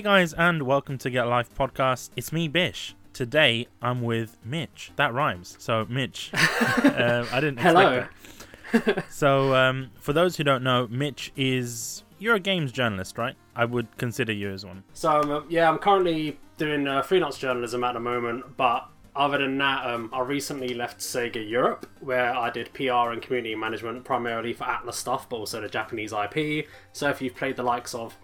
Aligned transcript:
Hey 0.00 0.04
guys, 0.04 0.32
and 0.32 0.62
welcome 0.62 0.96
to 0.96 1.10
Get 1.10 1.26
Life 1.26 1.54
podcast. 1.54 2.08
It's 2.16 2.32
me, 2.32 2.48
Bish. 2.48 2.96
Today 3.12 3.66
I'm 3.82 4.00
with 4.00 4.38
Mitch. 4.42 4.92
That 4.96 5.12
rhymes. 5.12 5.56
So, 5.58 5.84
Mitch, 5.90 6.30
uh, 6.34 7.26
I 7.30 7.38
didn't 7.38 7.58
expect 7.58 8.08
Hello. 8.72 9.02
So, 9.10 9.54
um, 9.54 9.90
for 10.00 10.14
those 10.14 10.38
who 10.38 10.42
don't 10.42 10.64
know, 10.64 10.86
Mitch 10.88 11.34
is 11.36 12.02
you're 12.18 12.36
a 12.36 12.40
games 12.40 12.72
journalist, 12.72 13.18
right? 13.18 13.36
I 13.54 13.66
would 13.66 13.94
consider 13.98 14.32
you 14.32 14.50
as 14.50 14.64
one. 14.64 14.84
So 14.94 15.20
um, 15.20 15.44
yeah, 15.50 15.68
I'm 15.68 15.76
currently 15.76 16.40
doing 16.56 16.88
uh, 16.88 17.02
freelance 17.02 17.36
journalism 17.36 17.84
at 17.84 17.92
the 17.92 18.00
moment, 18.00 18.56
but 18.56 18.88
other 19.14 19.36
than 19.36 19.58
that, 19.58 19.84
um, 19.84 20.08
I 20.14 20.20
recently 20.20 20.72
left 20.72 21.00
Sega 21.00 21.46
Europe, 21.46 21.84
where 22.00 22.34
I 22.34 22.48
did 22.48 22.72
PR 22.72 23.12
and 23.12 23.20
community 23.20 23.54
management 23.54 24.02
primarily 24.04 24.54
for 24.54 24.64
Atlus 24.64 24.94
stuff, 24.94 25.28
but 25.28 25.36
also 25.36 25.60
the 25.60 25.68
Japanese 25.68 26.14
IP. 26.14 26.68
So 26.94 27.10
if 27.10 27.20
you've 27.20 27.36
played 27.36 27.56
the 27.56 27.64
likes 27.64 27.94
of 27.94 28.16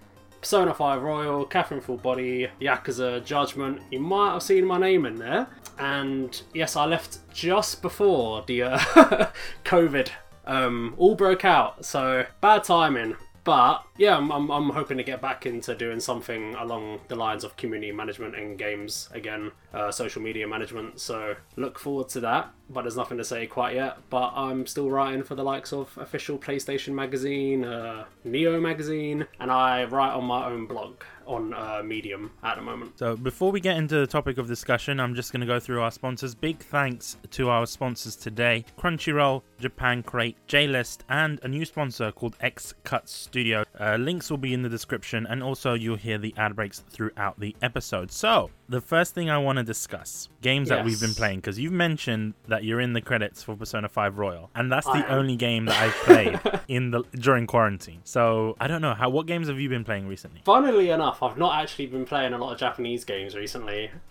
Persona 0.47 0.73
5 0.73 1.03
Royal, 1.03 1.45
Catherine 1.45 1.81
Full 1.81 1.97
Body, 1.97 2.49
Yakuza, 2.61 3.25
Judgment, 3.25 3.83
you 3.91 3.99
might 3.99 4.31
have 4.31 4.45
seen 4.45 4.65
my 4.65 4.79
name 4.79 5.05
in 5.05 5.17
there. 5.17 5.49
And 5.77 6.41
yes, 6.55 6.77
I 6.77 6.85
left 6.85 7.19
just 7.35 7.83
before 7.83 8.45
the 8.47 8.63
uh, 8.63 8.79
COVID 9.65 10.09
um, 10.47 10.95
all 10.99 11.17
broke 11.17 11.45
out, 11.45 11.85
so 11.85 12.25
bad 12.41 12.63
timing. 12.63 13.17
But 13.47 13.87
yeah, 13.97 14.17
I'm, 14.17 14.33
I'm, 14.33 14.51
I'm 14.51 14.71
hoping 14.71 14.97
to 14.97 15.05
get 15.05 15.23
back 15.23 15.47
into 15.47 15.77
doing 15.77 16.01
something 16.01 16.57
along 16.57 16.99
the 17.07 17.15
lines 17.15 17.45
of 17.45 17.57
community 17.57 17.93
management 17.93 18.35
in 18.35 18.57
games 18.57 19.09
again, 19.13 19.53
uh, 19.73 19.93
social 19.93 20.21
media 20.21 20.49
management. 20.49 21.01
So 21.01 21.37
look 21.55 21.79
forward 21.79 22.09
to 22.11 22.21
that. 22.21 22.51
But 22.69 22.83
there's 22.83 22.97
nothing 22.97 23.19
to 23.19 23.25
say 23.25 23.47
quite 23.47 23.77
yet. 23.77 23.99
But 24.11 24.33
I'm 24.35 24.67
still 24.67 24.91
writing 24.91 25.23
for 25.23 25.37
the 25.37 25.45
likes 25.45 25.73
of 25.73 25.97
official 25.97 26.39
PlayStation 26.39 26.93
Magazine, 26.93 27.65
uh, 27.65 28.07
Neo 28.25 28.61
Magazine, 28.61 29.29
and 29.39 29.53
I 29.53 29.85
write 29.85 30.13
on 30.13 30.25
my 30.25 30.47
own 30.47 30.67
blog 30.67 30.97
on 31.27 31.55
uh, 31.55 31.83
Medium 31.85 32.33
at 32.43 32.57
the 32.57 32.63
moment. 32.63 32.99
So, 32.99 33.17
before 33.17 33.53
we 33.53 33.61
get 33.61 33.77
into 33.77 33.97
the 33.97 34.07
topic 34.07 34.39
of 34.39 34.47
discussion, 34.47 35.01
I'm 35.01 35.15
just 35.15 35.33
going 35.33 35.41
to 35.41 35.47
go 35.47 35.61
through 35.61 35.81
our 35.81 35.91
sponsors. 35.91 36.35
Big 36.35 36.59
thanks 36.59 37.17
to 37.33 37.49
our 37.51 37.67
sponsors 37.67 38.17
today 38.17 38.65
Crunchyroll, 38.79 39.43
Japan 39.59 40.03
Crate, 40.03 40.37
J 40.47 40.67
List, 40.67 41.05
and 41.09 41.41
a 41.43 41.49
new 41.49 41.65
sponsor 41.65 42.13
called 42.13 42.37
X 42.41 42.75
Cut 42.85 43.09
Studio. 43.09 43.65
Uh, 43.79 43.97
links 43.97 44.31
will 44.31 44.39
be 44.39 44.55
in 44.55 44.63
the 44.63 44.69
description, 44.69 45.27
and 45.29 45.43
also 45.43 45.75
you'll 45.75 45.97
hear 45.97 46.19
the 46.19 46.35
ad 46.37 46.57
breaks 46.57 46.81
throughout 46.91 47.39
the 47.41 47.55
episode. 47.63 48.11
So, 48.13 48.51
the 48.69 48.81
first 48.81 49.15
thing 49.15 49.31
I 49.31 49.39
want 49.39 49.59
to 49.59 49.63
discuss 49.63 50.29
games 50.43 50.69
that 50.69 50.85
we've 50.85 51.01
been 51.01 51.15
playing, 51.15 51.39
because 51.41 51.59
you've 51.59 51.73
mentioned 51.73 52.35
that 52.49 52.65
you're 52.65 52.81
in 52.81 52.93
the 52.93 53.01
credits 53.01 53.43
for 53.43 53.55
Persona 53.57 53.89
5 53.89 54.19
Royal, 54.19 54.51
and 54.55 54.71
that's 54.71 54.87
I 54.87 55.01
the 55.01 55.07
am. 55.11 55.19
only 55.19 55.37
game 55.37 55.67
that 55.67 55.81
I've 55.81 55.95
played 56.05 56.41
in 56.69 56.91
the 56.91 57.03
during 57.15 57.47
quarantine. 57.47 58.01
So, 58.05 58.57
I 58.61 58.69
don't 58.69 58.83
know 58.83 58.95
how. 58.95 59.11
What 59.11 59.27
games 59.27 59.49
have 59.49 59.59
you 59.61 59.69
been 59.69 59.85
playing 59.85 60.07
recently? 60.09 60.43
Funnily 60.45 60.91
enough, 60.91 61.23
I've 61.23 61.39
not 61.39 61.61
actually 61.63 61.87
been 61.87 62.05
playing 62.05 62.33
a 62.33 62.39
lot 62.39 62.53
of 62.53 62.59
Japanese 62.59 63.05
games 63.05 63.35
recently. 63.35 63.91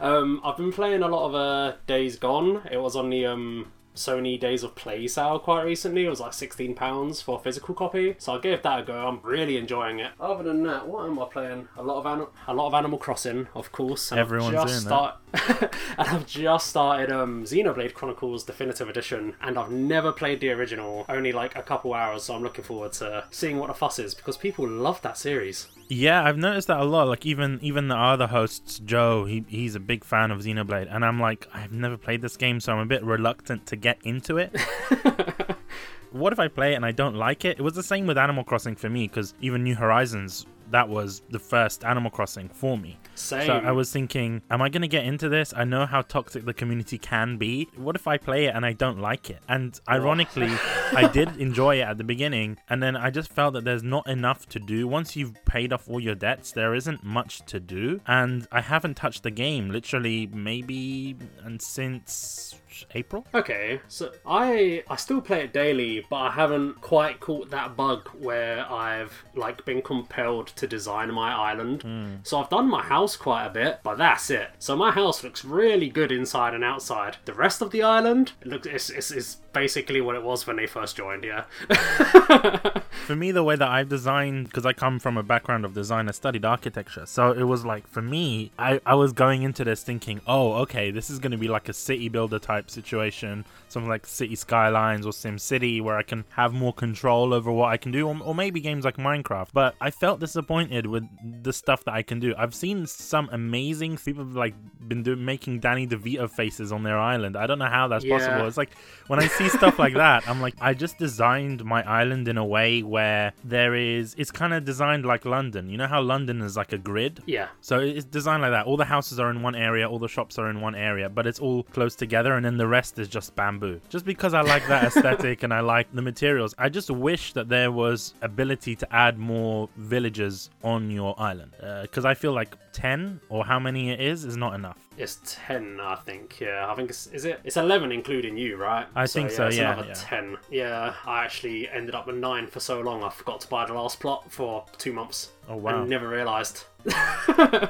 um, 0.00 0.40
I've 0.44 0.56
been 0.56 0.72
playing 0.72 1.02
a 1.02 1.08
lot 1.08 1.26
of 1.28 1.34
uh, 1.34 1.76
Days 1.86 2.16
Gone. 2.16 2.62
It 2.70 2.78
was 2.78 2.96
on 2.96 3.10
the 3.10 3.26
um, 3.26 3.72
Sony 3.98 4.38
Days 4.38 4.62
of 4.62 4.74
Play 4.74 5.06
sale 5.08 5.38
quite 5.38 5.62
recently. 5.64 6.06
It 6.06 6.08
was 6.08 6.20
like 6.20 6.32
sixteen 6.32 6.74
pounds 6.74 7.20
for 7.20 7.38
a 7.38 7.42
physical 7.42 7.74
copy, 7.74 8.14
so 8.18 8.34
I 8.34 8.38
gave 8.38 8.62
that 8.62 8.80
a 8.80 8.82
go. 8.82 9.06
I'm 9.06 9.20
really 9.22 9.56
enjoying 9.56 9.98
it. 9.98 10.12
Other 10.20 10.42
than 10.44 10.62
that, 10.64 10.86
what 10.88 11.06
am 11.06 11.18
I 11.18 11.26
playing? 11.26 11.68
A 11.76 11.82
lot 11.82 11.98
of 11.98 12.06
Ani- 12.06 12.26
a 12.46 12.54
lot 12.54 12.68
of 12.68 12.74
Animal 12.74 12.98
Crossing, 12.98 13.48
of 13.54 13.72
course. 13.72 14.10
and 14.10 14.20
I've 14.20 14.26
Everyone's 14.26 14.54
just 14.54 14.88
that. 14.88 14.88
start- 14.88 15.16
and 15.98 16.08
I've 16.08 16.26
just 16.26 16.68
started 16.68 17.12
um, 17.12 17.44
Xenoblade 17.44 17.92
Chronicles 17.94 18.44
Definitive 18.44 18.88
Edition, 18.88 19.34
and 19.42 19.58
I've 19.58 19.70
never 19.70 20.12
played 20.12 20.40
the 20.40 20.50
original. 20.50 21.04
Only 21.08 21.32
like 21.32 21.56
a 21.56 21.62
couple 21.62 21.92
hours, 21.94 22.24
so 22.24 22.34
I'm 22.34 22.42
looking 22.42 22.64
forward 22.64 22.92
to 22.94 23.24
seeing 23.30 23.58
what 23.58 23.66
the 23.68 23.74
fuss 23.74 23.98
is 23.98 24.14
because 24.14 24.36
people 24.36 24.66
love 24.68 25.02
that 25.02 25.18
series. 25.18 25.66
Yeah, 25.90 26.22
I've 26.22 26.36
noticed 26.36 26.68
that 26.68 26.80
a 26.80 26.84
lot. 26.84 27.08
Like 27.08 27.24
even 27.24 27.58
even 27.62 27.88
the 27.88 27.96
other 27.96 28.26
hosts, 28.26 28.78
Joe, 28.78 29.24
he 29.24 29.44
he's 29.48 29.74
a 29.74 29.80
big 29.80 30.04
fan 30.04 30.30
of 30.30 30.40
Xenoblade, 30.40 30.86
and 30.94 31.02
I'm 31.04 31.18
like, 31.18 31.46
I've 31.54 31.72
never 31.72 31.96
played 31.96 32.20
this 32.20 32.36
game, 32.36 32.60
so 32.60 32.72
I'm 32.74 32.78
a 32.80 32.84
bit 32.86 33.02
reluctant 33.02 33.66
to 33.68 33.76
get 33.76 33.87
into 34.02 34.38
it. 34.38 34.54
what 36.12 36.32
if 36.32 36.38
I 36.38 36.48
play 36.48 36.72
it 36.72 36.76
and 36.76 36.84
I 36.84 36.92
don't 36.92 37.14
like 37.14 37.44
it? 37.44 37.58
It 37.58 37.62
was 37.62 37.74
the 37.74 37.82
same 37.82 38.06
with 38.06 38.18
Animal 38.18 38.44
Crossing 38.44 38.76
for 38.76 38.88
me, 38.88 39.06
because 39.08 39.34
even 39.40 39.62
New 39.62 39.74
Horizons, 39.74 40.46
that 40.70 40.88
was 40.88 41.22
the 41.30 41.38
first 41.38 41.84
Animal 41.84 42.10
Crossing 42.10 42.48
for 42.48 42.76
me. 42.76 42.98
Same. 43.14 43.46
So 43.46 43.52
I 43.54 43.72
was 43.72 43.92
thinking, 43.92 44.42
am 44.50 44.62
I 44.62 44.68
going 44.68 44.82
to 44.82 44.88
get 44.88 45.04
into 45.04 45.28
this? 45.28 45.52
I 45.56 45.64
know 45.64 45.86
how 45.86 46.02
toxic 46.02 46.44
the 46.44 46.54
community 46.54 46.98
can 46.98 47.36
be. 47.36 47.68
What 47.76 47.96
if 47.96 48.06
I 48.06 48.18
play 48.18 48.46
it 48.46 48.54
and 48.54 48.64
I 48.64 48.72
don't 48.72 49.00
like 49.00 49.30
it? 49.30 49.40
And 49.48 49.78
ironically, 49.88 50.50
I 50.94 51.08
did 51.12 51.36
enjoy 51.38 51.76
it 51.76 51.82
at 51.82 51.98
the 51.98 52.04
beginning, 52.04 52.58
and 52.68 52.82
then 52.82 52.96
I 52.96 53.10
just 53.10 53.32
felt 53.32 53.54
that 53.54 53.64
there's 53.64 53.82
not 53.82 54.06
enough 54.08 54.48
to 54.50 54.58
do. 54.58 54.86
Once 54.86 55.16
you've 55.16 55.44
paid 55.44 55.72
off 55.72 55.88
all 55.88 56.00
your 56.00 56.14
debts, 56.14 56.52
there 56.52 56.74
isn't 56.74 57.02
much 57.02 57.44
to 57.46 57.60
do. 57.60 58.00
And 58.06 58.46
I 58.52 58.60
haven't 58.60 58.94
touched 58.94 59.22
the 59.22 59.30
game 59.30 59.70
literally 59.70 60.26
maybe 60.26 61.16
and 61.44 61.60
since 61.60 62.60
April. 62.94 63.26
Okay, 63.34 63.80
so 63.88 64.12
I 64.26 64.82
I 64.88 64.96
still 64.96 65.20
play 65.20 65.44
it 65.44 65.52
daily, 65.52 66.04
but 66.08 66.16
I 66.16 66.30
haven't 66.30 66.80
quite 66.80 67.20
caught 67.20 67.50
that 67.50 67.76
bug 67.76 68.08
where 68.18 68.70
I've 68.70 69.24
like 69.34 69.64
been 69.64 69.82
compelled 69.82 70.48
to 70.48 70.66
design 70.66 71.12
my 71.12 71.32
island. 71.32 71.82
Hmm. 71.82 72.14
So 72.22 72.38
I've 72.38 72.50
done 72.50 72.68
my 72.68 72.82
house 72.82 73.16
quite 73.16 73.46
a 73.46 73.50
bit, 73.50 73.80
but 73.82 73.98
that's 73.98 74.30
it. 74.30 74.50
So 74.58 74.76
my 74.76 74.90
house 74.90 75.22
looks 75.24 75.44
really 75.44 75.88
good 75.88 76.12
inside 76.12 76.54
and 76.54 76.64
outside. 76.64 77.16
The 77.24 77.34
rest 77.34 77.62
of 77.62 77.70
the 77.70 77.82
island, 77.82 78.32
it 78.40 78.48
looks 78.48 78.66
it's, 78.66 78.90
it's, 78.90 79.10
it's 79.10 79.36
basically 79.52 80.00
what 80.00 80.14
it 80.14 80.22
was 80.22 80.46
when 80.46 80.56
they 80.56 80.66
first 80.66 80.96
joined. 80.96 81.24
Yeah. 81.24 81.44
For 83.06 83.16
me, 83.16 83.32
the 83.32 83.42
way 83.42 83.56
that 83.56 83.68
I've 83.68 83.88
designed, 83.88 84.46
because 84.46 84.66
I 84.66 84.72
come 84.72 84.98
from 84.98 85.16
a 85.16 85.22
background 85.22 85.64
of 85.64 85.72
design, 85.72 86.08
I 86.08 86.12
studied 86.12 86.44
architecture. 86.44 87.06
So 87.06 87.32
it 87.32 87.44
was 87.44 87.64
like, 87.64 87.86
for 87.86 88.02
me, 88.02 88.50
I, 88.58 88.80
I 88.84 88.94
was 88.94 89.12
going 89.14 89.42
into 89.42 89.64
this 89.64 89.82
thinking, 89.82 90.20
oh, 90.26 90.52
okay, 90.62 90.90
this 90.90 91.08
is 91.08 91.18
going 91.18 91.32
to 91.32 91.38
be 91.38 91.48
like 91.48 91.70
a 91.70 91.72
city 91.72 92.10
builder 92.10 92.38
type 92.38 92.70
situation, 92.70 93.46
something 93.72 93.88
like 93.88 94.06
City 94.06 94.34
Skylines 94.36 95.06
or 95.06 95.12
Sim 95.12 95.38
City, 95.38 95.80
where 95.80 95.96
I 95.96 96.02
can 96.02 96.24
have 96.30 96.52
more 96.52 96.72
control 96.72 97.32
over 97.34 97.50
what 97.52 97.68
I 97.70 97.76
can 97.76 97.92
do, 97.92 98.08
or, 98.08 98.18
or 98.22 98.34
maybe 98.34 98.60
games 98.60 98.84
like 98.84 98.96
Minecraft. 98.96 99.48
But 99.52 99.74
I 99.80 99.90
felt 99.90 100.20
disappointed 100.20 100.86
with 100.86 101.04
the 101.42 101.52
stuff 101.52 101.84
that 101.84 101.94
I 101.94 102.02
can 102.02 102.20
do. 102.20 102.34
I've 102.36 102.54
seen 102.54 102.86
some 102.86 103.28
amazing 103.32 103.96
people 103.98 104.24
have, 104.24 104.34
like 104.34 104.54
been 104.86 105.02
doing 105.02 105.24
making 105.24 105.60
Danny 105.60 105.86
DeVito 105.86 106.30
faces 106.30 106.72
on 106.72 106.82
their 106.82 106.98
island. 106.98 107.36
I 107.36 107.46
don't 107.46 107.58
know 107.58 107.66
how 107.66 107.88
that's 107.88 108.04
Yeah. 108.04 108.16
possible. 108.18 108.46
It's 108.46 108.56
like 108.56 108.70
when 109.06 109.18
I 109.18 109.26
see 109.26 109.48
stuff 109.48 109.78
like 109.78 109.94
that, 109.94 110.26
I'm 110.28 110.40
like, 110.40 110.54
I 110.60 110.72
just 110.74 110.96
designed 110.98 111.64
my 111.64 111.82
island 111.88 112.26
in 112.28 112.38
a 112.38 112.44
way 112.44 112.82
where 112.82 113.32
there 113.44 113.74
is, 113.74 114.14
it's 114.18 114.30
kind 114.30 114.54
of 114.54 114.64
designed 114.64 115.04
like 115.04 115.24
London. 115.24 115.68
You 115.68 115.76
know 115.76 115.86
how 115.86 116.00
London 116.00 116.40
is 116.40 116.56
like 116.56 116.72
a 116.72 116.78
grid? 116.78 117.22
Yeah. 117.26 117.48
So 117.60 117.80
it's 117.80 118.04
designed 118.04 118.42
like 118.42 118.52
that. 118.52 118.66
All 118.66 118.76
the 118.76 118.84
houses 118.86 119.18
are 119.20 119.30
in 119.30 119.42
one 119.42 119.54
area, 119.54 119.88
all 119.88 119.98
the 119.98 120.08
shops 120.08 120.38
are 120.38 120.48
in 120.48 120.60
one 120.60 120.74
area, 120.74 121.08
but 121.08 121.26
it's 121.26 121.38
all 121.38 121.64
close 121.64 121.94
together, 121.94 122.34
and 122.34 122.44
then 122.44 122.56
the 122.56 122.66
rest 122.68 122.98
is 122.98 123.08
just 123.08 123.34
bamboo. 123.58 123.80
Just 123.88 124.04
because 124.04 124.34
I 124.34 124.40
like 124.42 124.66
that 124.68 124.84
aesthetic 124.84 125.42
and 125.42 125.52
I 125.52 125.60
like 125.60 125.92
the 125.92 126.02
materials, 126.02 126.54
I 126.58 126.68
just 126.68 126.90
wish 126.90 127.32
that 127.34 127.48
there 127.48 127.70
was 127.72 128.14
ability 128.22 128.76
to 128.76 128.94
add 128.94 129.18
more 129.18 129.68
villages 129.76 130.50
on 130.62 130.90
your 130.90 131.14
island. 131.18 131.52
Uh, 131.62 131.82
because 131.82 132.04
I 132.04 132.14
feel 132.14 132.32
like 132.32 132.56
10 132.78 133.20
or 133.28 133.44
how 133.44 133.58
many 133.58 133.90
it 133.90 134.00
is 134.00 134.24
is 134.24 134.36
not 134.36 134.54
enough. 134.54 134.78
It's 134.96 135.20
ten, 135.24 135.78
I 135.80 135.96
think. 135.96 136.40
Yeah, 136.40 136.70
I 136.70 136.74
think 136.74 136.90
it's 136.90 137.06
is 137.08 137.24
it? 137.24 137.40
It's 137.44 137.56
eleven, 137.56 137.92
including 137.92 138.36
you, 138.36 138.56
right? 138.56 138.86
I 138.94 139.06
think 139.06 139.30
so, 139.30 139.46
it's 139.46 139.56
yeah, 139.56 139.72
Another 139.72 139.88
yeah. 139.88 139.94
ten. 139.94 140.36
Yeah, 140.50 140.94
I 141.06 141.24
actually 141.24 141.68
ended 141.68 141.94
up 141.94 142.06
with 142.06 142.16
nine 142.16 142.46
for 142.46 142.60
so 142.60 142.80
long. 142.80 143.04
I 143.04 143.10
forgot 143.10 143.40
to 143.42 143.48
buy 143.48 143.64
the 143.66 143.74
last 143.74 144.00
plot 144.00 144.30
for 144.30 144.64
two 144.76 144.92
months. 144.92 145.30
Oh, 145.48 145.56
wow. 145.56 145.80
And 145.80 145.90
never 145.90 146.08
realised. 146.08 146.64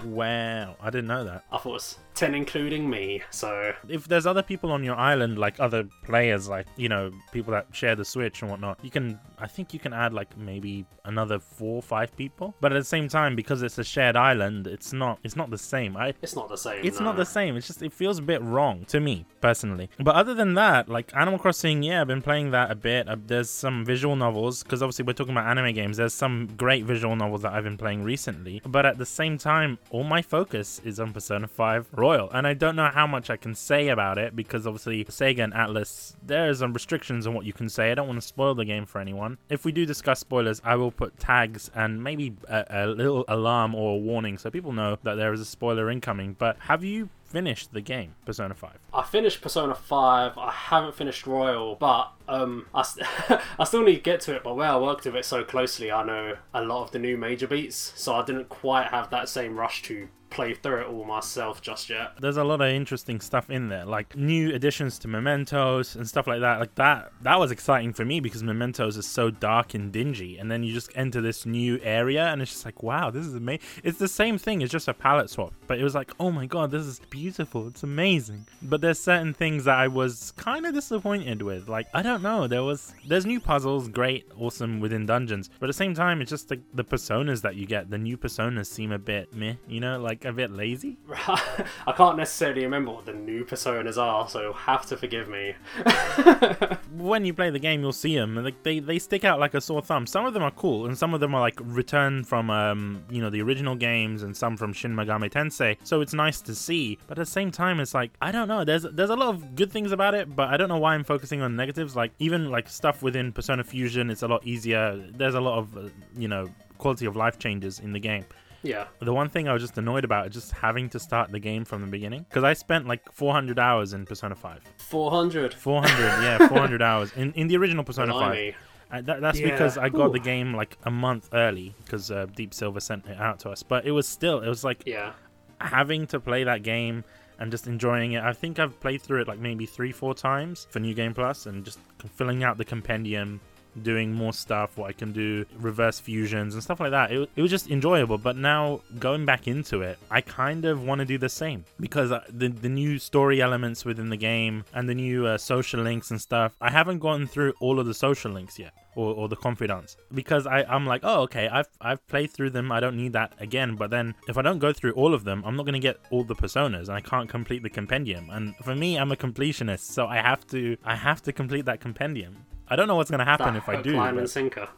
Wow, 0.05 0.77
I 0.81 0.91
didn't 0.91 1.07
know 1.07 1.25
that. 1.25 1.45
I 1.53 1.59
thought 1.59 1.71
it 1.71 1.73
was 1.73 1.99
ten, 2.15 2.35
including 2.35 2.89
me. 2.89 3.23
So 3.31 3.73
if 3.89 4.09
there's 4.09 4.27
other 4.27 4.43
people 4.43 4.73
on 4.73 4.83
your 4.83 4.97
island, 4.97 5.39
like 5.39 5.61
other 5.61 5.85
players, 6.05 6.49
like 6.49 6.67
you 6.77 6.89
know, 6.89 7.11
people 7.33 7.53
that 7.53 7.67
share 7.73 7.95
the 7.95 8.05
Switch 8.05 8.43
and 8.43 8.51
whatnot, 8.51 8.79
you 8.83 8.91
can. 8.91 9.19
I 9.39 9.47
think 9.47 9.75
you 9.75 9.81
can 9.81 9.93
add 9.93 10.13
like 10.13 10.37
maybe 10.37 10.87
another 11.05 11.39
four 11.39 11.77
or 11.77 11.83
five 11.83 12.17
people. 12.17 12.55
But 12.61 12.73
at 12.73 12.77
the 12.77 12.85
same 12.85 13.09
time, 13.09 13.37
because 13.37 13.63
it's 13.63 13.79
a 13.79 13.85
shared 13.85 14.17
island, 14.17 14.67
it's 14.67 14.93
not. 14.99 15.19
It's 15.23 15.37
not 15.37 15.51
the 15.51 15.59
same. 15.59 15.97
I. 15.97 16.15
it's 16.23 16.37
not 16.37 16.49
the 16.49 16.57
same. 16.57 16.85
It's 16.85 16.99
no. 16.99 17.07
not 17.07 17.17
the 17.17 17.25
same. 17.27 17.57
It's 17.57 17.67
just 17.67 17.83
it 17.83 17.93
feels 17.93 18.19
a 18.19 18.23
bit 18.23 18.43
wrong 18.43 18.85
to 18.87 19.01
me 19.01 19.27
personally. 19.41 19.89
But 19.99 20.15
other 20.15 20.35
than 20.35 20.55
that, 20.55 20.89
like 20.89 21.15
Animal 21.15 21.39
Crossing, 21.39 21.83
yeah, 21.83 22.01
I've 22.01 22.07
been 22.07 22.23
playing 22.23 22.51
that 22.51 22.71
a 22.71 22.75
bit. 22.75 23.09
Uh, 23.09 23.17
there's 23.27 23.51
some 23.51 23.85
visual 23.85 24.17
novels 24.17 24.63
because 24.63 24.83
obviously 24.83 25.05
we're 25.05 25.13
talking 25.13 25.33
about 25.33 25.47
anime 25.47 25.75
games. 25.75 25.97
There's 25.97 26.15
some 26.15 26.49
great 26.57 26.85
visual 26.85 27.17
novels 27.17 27.43
that 27.43 27.53
I've 27.53 27.65
been 27.65 27.79
playing 27.79 28.03
recently. 28.03 28.61
But 28.67 28.87
at 28.87 28.99
the 28.99 29.07
same 29.07 29.39
time, 29.39 29.79
all 29.91 30.05
my 30.05 30.23
focus 30.23 30.81
is 30.85 31.01
on 31.01 31.13
Persona 31.13 31.49
5 31.49 31.89
Royal, 31.93 32.31
and 32.31 32.47
I 32.47 32.55
don't 32.55 32.77
know 32.77 32.91
how 32.93 33.07
much 33.07 33.31
I 33.31 33.37
can 33.37 33.55
say 33.55 33.89
about 33.89 34.19
it 34.19 34.35
because 34.35 34.67
obviously 34.67 35.05
Sega 35.05 35.45
and 35.45 35.53
Atlus, 35.53 36.15
there's 36.25 36.59
some 36.59 36.73
restrictions 36.73 37.27
on 37.27 37.35
what 37.35 37.45
you 37.45 37.53
can 37.53 37.69
say. 37.69 37.91
I 37.91 37.95
don't 37.95 38.09
want 38.09 38.21
to 38.21 38.27
spoil 38.27 38.55
the 38.55 38.65
game 38.65 38.87
for 38.87 39.01
anyone. 39.01 39.39
If 39.49 39.65
we 39.65 39.73
do 39.73 39.87
discuss 39.87 40.21
spoilers, 40.21 40.61
I 40.65 40.77
will 40.77 40.91
put 40.91 41.19
tags 41.19 41.71
and 41.75 42.03
maybe 42.03 42.35
a, 42.49 42.65
a 42.71 42.87
little 42.87 43.25
alarm 43.29 43.75
or 43.75 43.95
a 43.95 43.99
warning 43.99 44.39
so 44.39 44.51
people 44.51 44.73
know 44.73 44.88
know 44.91 44.99
that 45.03 45.15
there 45.15 45.33
is 45.33 45.41
a 45.41 45.45
spoiler 45.45 45.91
incoming. 45.91 46.37
But 46.39 46.59
have 46.61 46.85
you 46.85 47.09
finished 47.25 47.73
the 47.73 47.81
game, 47.81 48.15
Persona 48.25 48.55
5? 48.55 48.79
I 48.95 49.03
finished 49.03 49.41
Persona 49.41 49.75
5. 49.75 50.39
I 50.39 50.51
haven't 50.51 50.95
finished 50.95 51.27
Royal, 51.27 51.75
but 51.75 52.13
um, 52.29 52.67
I, 52.75 52.83
st- 52.83 53.07
I 53.59 53.65
still 53.65 53.83
need 53.83 53.97
to 53.97 54.01
get 54.01 54.21
to 54.23 54.35
it. 54.35 54.43
But 54.43 54.57
where 54.57 54.71
I 54.71 54.77
worked 54.77 55.05
with 55.05 55.17
it 55.17 55.25
so 55.25 55.45
closely, 55.45 55.93
I 55.93 56.05
know 56.05 56.37
a 56.55 56.63
lot 56.63 56.85
of 56.85 56.91
the 56.93 56.99
new 56.99 57.17
major 57.17 57.47
beats, 57.47 57.93
so 57.97 58.15
I 58.15 58.25
didn't 58.25 58.49
quite 58.49 58.89
have 58.89 59.11
that 59.11 59.29
same 59.29 59.57
rush 59.57 59.83
to 59.85 60.09
play 60.31 60.55
through 60.55 60.81
it 60.81 60.87
all 60.87 61.05
myself 61.05 61.63
just 61.63 61.91
yet. 61.91 62.13
There's 62.21 62.37
a 62.37 62.45
lot 62.45 62.61
of 62.61 62.69
interesting 62.69 63.21
stuff 63.21 63.51
in 63.51 63.69
there, 63.69 63.85
like 63.85 64.17
new 64.17 64.55
additions 64.55 64.99
to 65.01 65.09
Mementos 65.09 65.97
and 65.97 66.09
stuff 66.09 66.27
like 66.27 66.41
that. 66.41 66.61
Like 66.61 66.75
that, 66.77 67.13
that 67.23 67.39
was 67.39 67.51
exciting 67.51 67.93
for 67.93 68.05
me 68.05 68.21
because 68.21 68.43
Mementos 68.43 68.97
is 68.97 69.07
so 69.07 69.31
dark 69.31 69.75
and 69.75 69.93
dingy, 69.93 70.39
and 70.39 70.51
then 70.51 70.63
you 70.63 70.73
just 70.73 70.91
enter 70.95 71.21
this 71.21 71.47
new 71.47 71.79
area, 71.83 72.27
and 72.27 72.43
it's 72.43 72.53
just 72.53 72.65
like, 72.65 72.83
wow, 72.83 73.11
this 73.11 73.27
is 73.27 73.35
amazing. 73.35 73.67
It's 73.83 73.99
the 73.99 74.09
same 74.09 74.39
thing. 74.39 74.63
It's 74.63 74.73
just 74.73 74.89
a 74.89 74.95
palette 74.95 75.31
swap, 75.31 75.53
but 75.67 75.79
it 75.79 75.85
was 75.85 75.95
like, 75.95 76.13
oh 76.21 76.31
my 76.31 76.47
god, 76.47 76.71
this 76.71 76.85
is 76.85 77.01
beautiful. 77.11 77.69
It's 77.69 77.83
amazing. 77.83 78.47
But 78.63 78.81
there's 78.81 78.99
certain 78.99 79.35
things 79.35 79.65
that 79.65 79.79
I 79.79 79.89
was 79.89 80.33
kind 80.37 80.67
of 80.67 80.75
disappointed 80.75 81.43
with. 81.43 81.69
Like 81.69 81.87
I 81.95 82.03
don't 82.03 82.23
know, 82.23 82.47
there 82.47 82.63
was 82.63 82.95
there's 83.07 83.27
new 83.27 83.41
puzzles, 83.41 83.89
great, 83.89 84.27
awesome 84.39 84.81
within 84.81 85.07
dungeons, 85.07 85.51
but 85.59 85.67
at 85.67 85.71
the 85.71 85.73
same 85.73 85.95
time, 85.95 86.21
it's 86.21 86.31
just 86.31 86.51
like 86.51 86.61
the 86.75 86.85
personas 86.85 87.43
that 87.43 87.57
you 87.57 87.67
get. 87.67 87.91
The 87.91 87.99
new 87.99 88.17
personas 88.17 88.67
seem 88.67 88.93
a 88.93 88.99
bit 88.99 89.33
meh, 89.35 89.55
you 89.67 89.81
know, 89.81 89.99
like 90.01 90.18
a 90.25 90.33
bit 90.33 90.51
lazy. 90.51 90.99
I 91.27 91.93
can't 91.97 92.17
necessarily 92.17 92.63
remember 92.63 92.93
what 92.93 93.07
the 93.07 93.13
new 93.13 93.45
personas 93.45 93.97
are, 93.97 94.29
so 94.29 94.53
have 94.53 94.87
to 94.87 94.97
forgive 94.97 95.29
me. 95.29 95.55
when 96.93 97.25
you 97.25 97.35
play 97.35 97.51
the 97.51 97.59
game, 97.59 97.81
you'll 97.81 97.93
see 97.93 98.17
them, 98.17 98.37
like 98.43 98.63
they 98.63 98.81
they 98.81 98.99
stick 98.99 99.25
out 99.25 99.39
like 99.41 99.55
a 99.55 99.61
sore 99.61 99.83
thumb. 99.83 100.07
Some 100.07 100.27
of 100.27 100.35
them 100.35 100.43
are 100.43 100.51
cool, 100.51 100.87
and 100.87 100.97
some 100.97 101.15
of 101.15 101.21
them 101.21 101.35
are 101.35 101.41
like 101.41 101.59
return 101.63 102.25
from 102.25 102.51
um 102.51 103.05
you 103.11 103.21
know 103.21 103.31
the 103.31 103.43
original 103.43 103.75
games, 103.75 104.23
and 104.23 104.37
some 104.37 104.57
from 104.57 104.73
Shin 104.73 104.95
Megami 104.95 105.31
Tensei. 105.31 105.77
So 105.85 106.01
it's 106.01 106.15
nice 106.15 106.41
to 106.43 106.55
see, 106.55 106.99
but 107.07 107.19
at 107.19 107.23
the 107.23 107.31
same 107.31 107.51
time, 107.51 107.81
it's 107.81 107.95
like 107.95 108.13
I 108.21 108.33
don't 108.33 108.49
know. 108.49 108.65
There's 108.65 108.83
there's 108.83 109.11
a 109.11 109.17
lot 109.17 109.35
of 109.35 109.55
good 109.55 109.73
things 109.73 109.93
about 109.93 110.15
it, 110.15 110.35
but 110.35 110.49
I 110.49 110.57
don't 110.57 110.69
know 110.69 110.79
why 110.79 110.95
I'm 110.95 111.05
focusing 111.05 111.43
on 111.43 111.57
negatives. 111.57 111.97
Like 111.97 112.13
even 112.19 112.51
like 112.51 112.69
stuff 112.69 113.03
within 113.03 113.33
Persona 113.33 113.65
Fusion, 113.65 114.11
it's 114.11 114.23
a 114.23 114.29
lot 114.29 114.47
easier. 114.47 114.97
There's 115.15 115.35
a 115.35 115.41
lot 115.41 115.59
of 115.59 115.77
uh, 115.77 115.89
you 116.17 116.29
know 116.29 116.49
quality 116.79 117.07
of 117.07 117.17
life 117.17 117.39
changes 117.39 117.81
in 117.81 117.93
the 117.93 118.01
game. 118.01 118.25
Yeah. 118.63 118.87
The 119.01 119.13
one 119.13 119.29
thing 119.29 119.49
I 119.49 119.53
was 119.53 119.63
just 119.63 119.79
annoyed 119.79 120.05
about 120.05 120.27
is 120.29 120.35
just 120.35 120.53
having 120.53 120.89
to 120.91 120.99
start 120.99 121.31
the 121.31 121.39
game 121.39 121.65
from 121.65 121.81
the 121.81 121.87
beginning 121.87 122.27
because 122.29 122.43
I 122.45 122.55
spent 122.55 122.87
like 122.89 123.11
400 123.13 123.59
hours 123.59 123.93
in 123.93 124.05
Persona 124.05 124.35
5. 124.35 124.61
400. 124.79 125.55
400, 125.55 125.91
yeah, 126.23 126.49
400 126.49 126.83
hours 126.91 127.13
in 127.13 127.33
in 127.35 127.47
the 127.49 127.57
original 127.57 127.85
Persona 127.85 128.13
5. 128.13 128.21
Blimey. 128.21 128.55
Uh, 128.91 129.01
that, 129.03 129.21
that's 129.21 129.39
Yeah. 129.39 129.51
because 129.51 129.77
I 129.79 129.89
got 129.91 130.09
Ooh. 130.09 130.13
the 130.15 130.19
game 130.19 130.55
like 130.55 130.77
a 130.85 130.91
month 130.91 131.29
early 131.33 131.75
because 131.85 132.11
uh, 132.11 132.27
Deep 132.35 132.53
Silver 132.55 132.81
sent 132.81 133.07
it 133.07 133.19
out 133.21 133.39
to 133.41 133.51
us. 133.51 133.63
But 133.63 133.87
it 133.87 133.91
was 133.93 134.09
still, 134.09 134.41
it 134.41 134.49
was 134.49 134.65
like 134.65 134.83
Yeah. 134.87 135.13
having 135.61 136.07
to 136.09 136.19
play 136.21 136.45
that 136.45 136.63
game 136.63 137.05
and 137.39 137.51
just 137.53 137.67
enjoying 137.69 138.13
it. 138.13 138.23
I 138.25 138.33
think 138.33 138.59
I've 138.59 138.81
played 138.81 139.03
through 139.03 139.21
it 139.23 139.29
like 139.29 139.39
maybe 139.39 139.67
three, 139.67 139.93
four 139.93 140.15
times 140.15 140.67
for 140.71 140.81
New 140.81 140.95
Game 140.95 141.15
Plus 141.15 141.47
and 141.47 141.65
just 141.65 141.79
filling 142.17 142.43
out 142.43 142.59
the 142.59 142.65
compendium, 142.65 143.41
doing 143.83 144.13
more 144.13 144.33
stuff, 144.33 144.77
what 144.77 144.89
I 144.89 144.93
can 144.93 145.13
do, 145.13 145.45
reverse 145.59 146.01
fusions 146.01 146.55
and 146.55 146.63
stuff 146.63 146.81
like 146.81 146.91
that. 146.91 147.13
It, 147.13 147.31
it 147.37 147.43
was 147.43 147.51
just 147.51 147.71
enjoyable. 147.71 148.19
But 148.19 148.37
now 148.37 148.81
going 148.99 149.25
back 149.25 149.49
into 149.49 149.83
it, 149.83 149.99
I 150.11 150.21
kind 150.21 150.65
of 150.65 150.85
want 150.85 151.01
to 151.01 151.05
do 151.05 151.19
the 151.19 151.29
same 151.29 151.65
because 151.81 152.13
uh, 152.13 152.25
the, 152.29 152.49
the 152.49 152.69
new 152.69 152.99
story 152.99 153.41
elements 153.41 153.85
within 153.85 154.09
the 154.09 154.17
game 154.17 154.65
and 154.75 154.89
the 154.89 154.95
new 154.95 155.27
uh, 155.27 155.39
social 155.39 155.83
links 155.83 156.11
and 156.11 156.21
stuff, 156.21 156.57
I 156.61 156.71
haven't 156.71 156.99
gone 156.99 157.27
through 157.27 157.55
all 157.61 157.81
of 157.81 157.87
the 157.87 157.95
social 157.95 158.33
links 158.33 158.59
yet. 158.59 158.73
Or, 158.97 159.15
or 159.15 159.29
the 159.29 159.37
confidants 159.37 159.97
because 160.13 160.45
I, 160.49 160.65
I'm 160.65 160.85
like 160.85 161.03
oh 161.05 161.21
okay 161.21 161.47
I've 161.47 161.69
I've 161.81 162.05
played 162.09 162.33
through 162.33 162.51
them 162.51 162.73
I 162.73 162.81
don't 162.81 162.97
need 162.97 163.13
that 163.13 163.33
again 163.39 163.77
but 163.77 163.91
then 163.91 164.13
if 164.27 164.37
I 164.37 164.43
don't 164.43 164.59
go 164.59 164.73
through 164.73 164.91
all 164.93 165.15
of 165.15 165.23
them 165.23 165.45
I'm 165.47 165.55
not 165.55 165.67
gonna 165.67 165.79
get 165.79 165.99
all 166.11 166.25
the 166.25 166.35
personas 166.35 166.89
and 166.89 166.97
I 166.97 167.01
can't 167.01 167.29
complete 167.29 167.63
the 167.63 167.71
compendium 167.71 168.29
and 168.31 168.57
for 168.57 168.75
me 168.75 168.99
I'm 168.99 169.13
a 169.13 169.17
completionist 169.17 169.81
so 169.81 170.09
I 170.09 170.17
have 170.17 170.45
to 170.49 170.77
I 170.85 170.97
have 170.97 171.23
to 171.25 171.33
complete 171.33 171.67
that 171.67 171.81
compendium 171.81 172.45
I 172.71 172.77
don't 172.77 172.89
know 172.89 172.97
what's 172.97 173.11
gonna 173.11 173.25
happen 173.25 173.55
That 173.55 173.57
if 173.59 173.69
I 173.69 173.81
do 173.83 173.97
but- 173.97 174.17
and 174.17 174.29
sinker. 174.31 174.69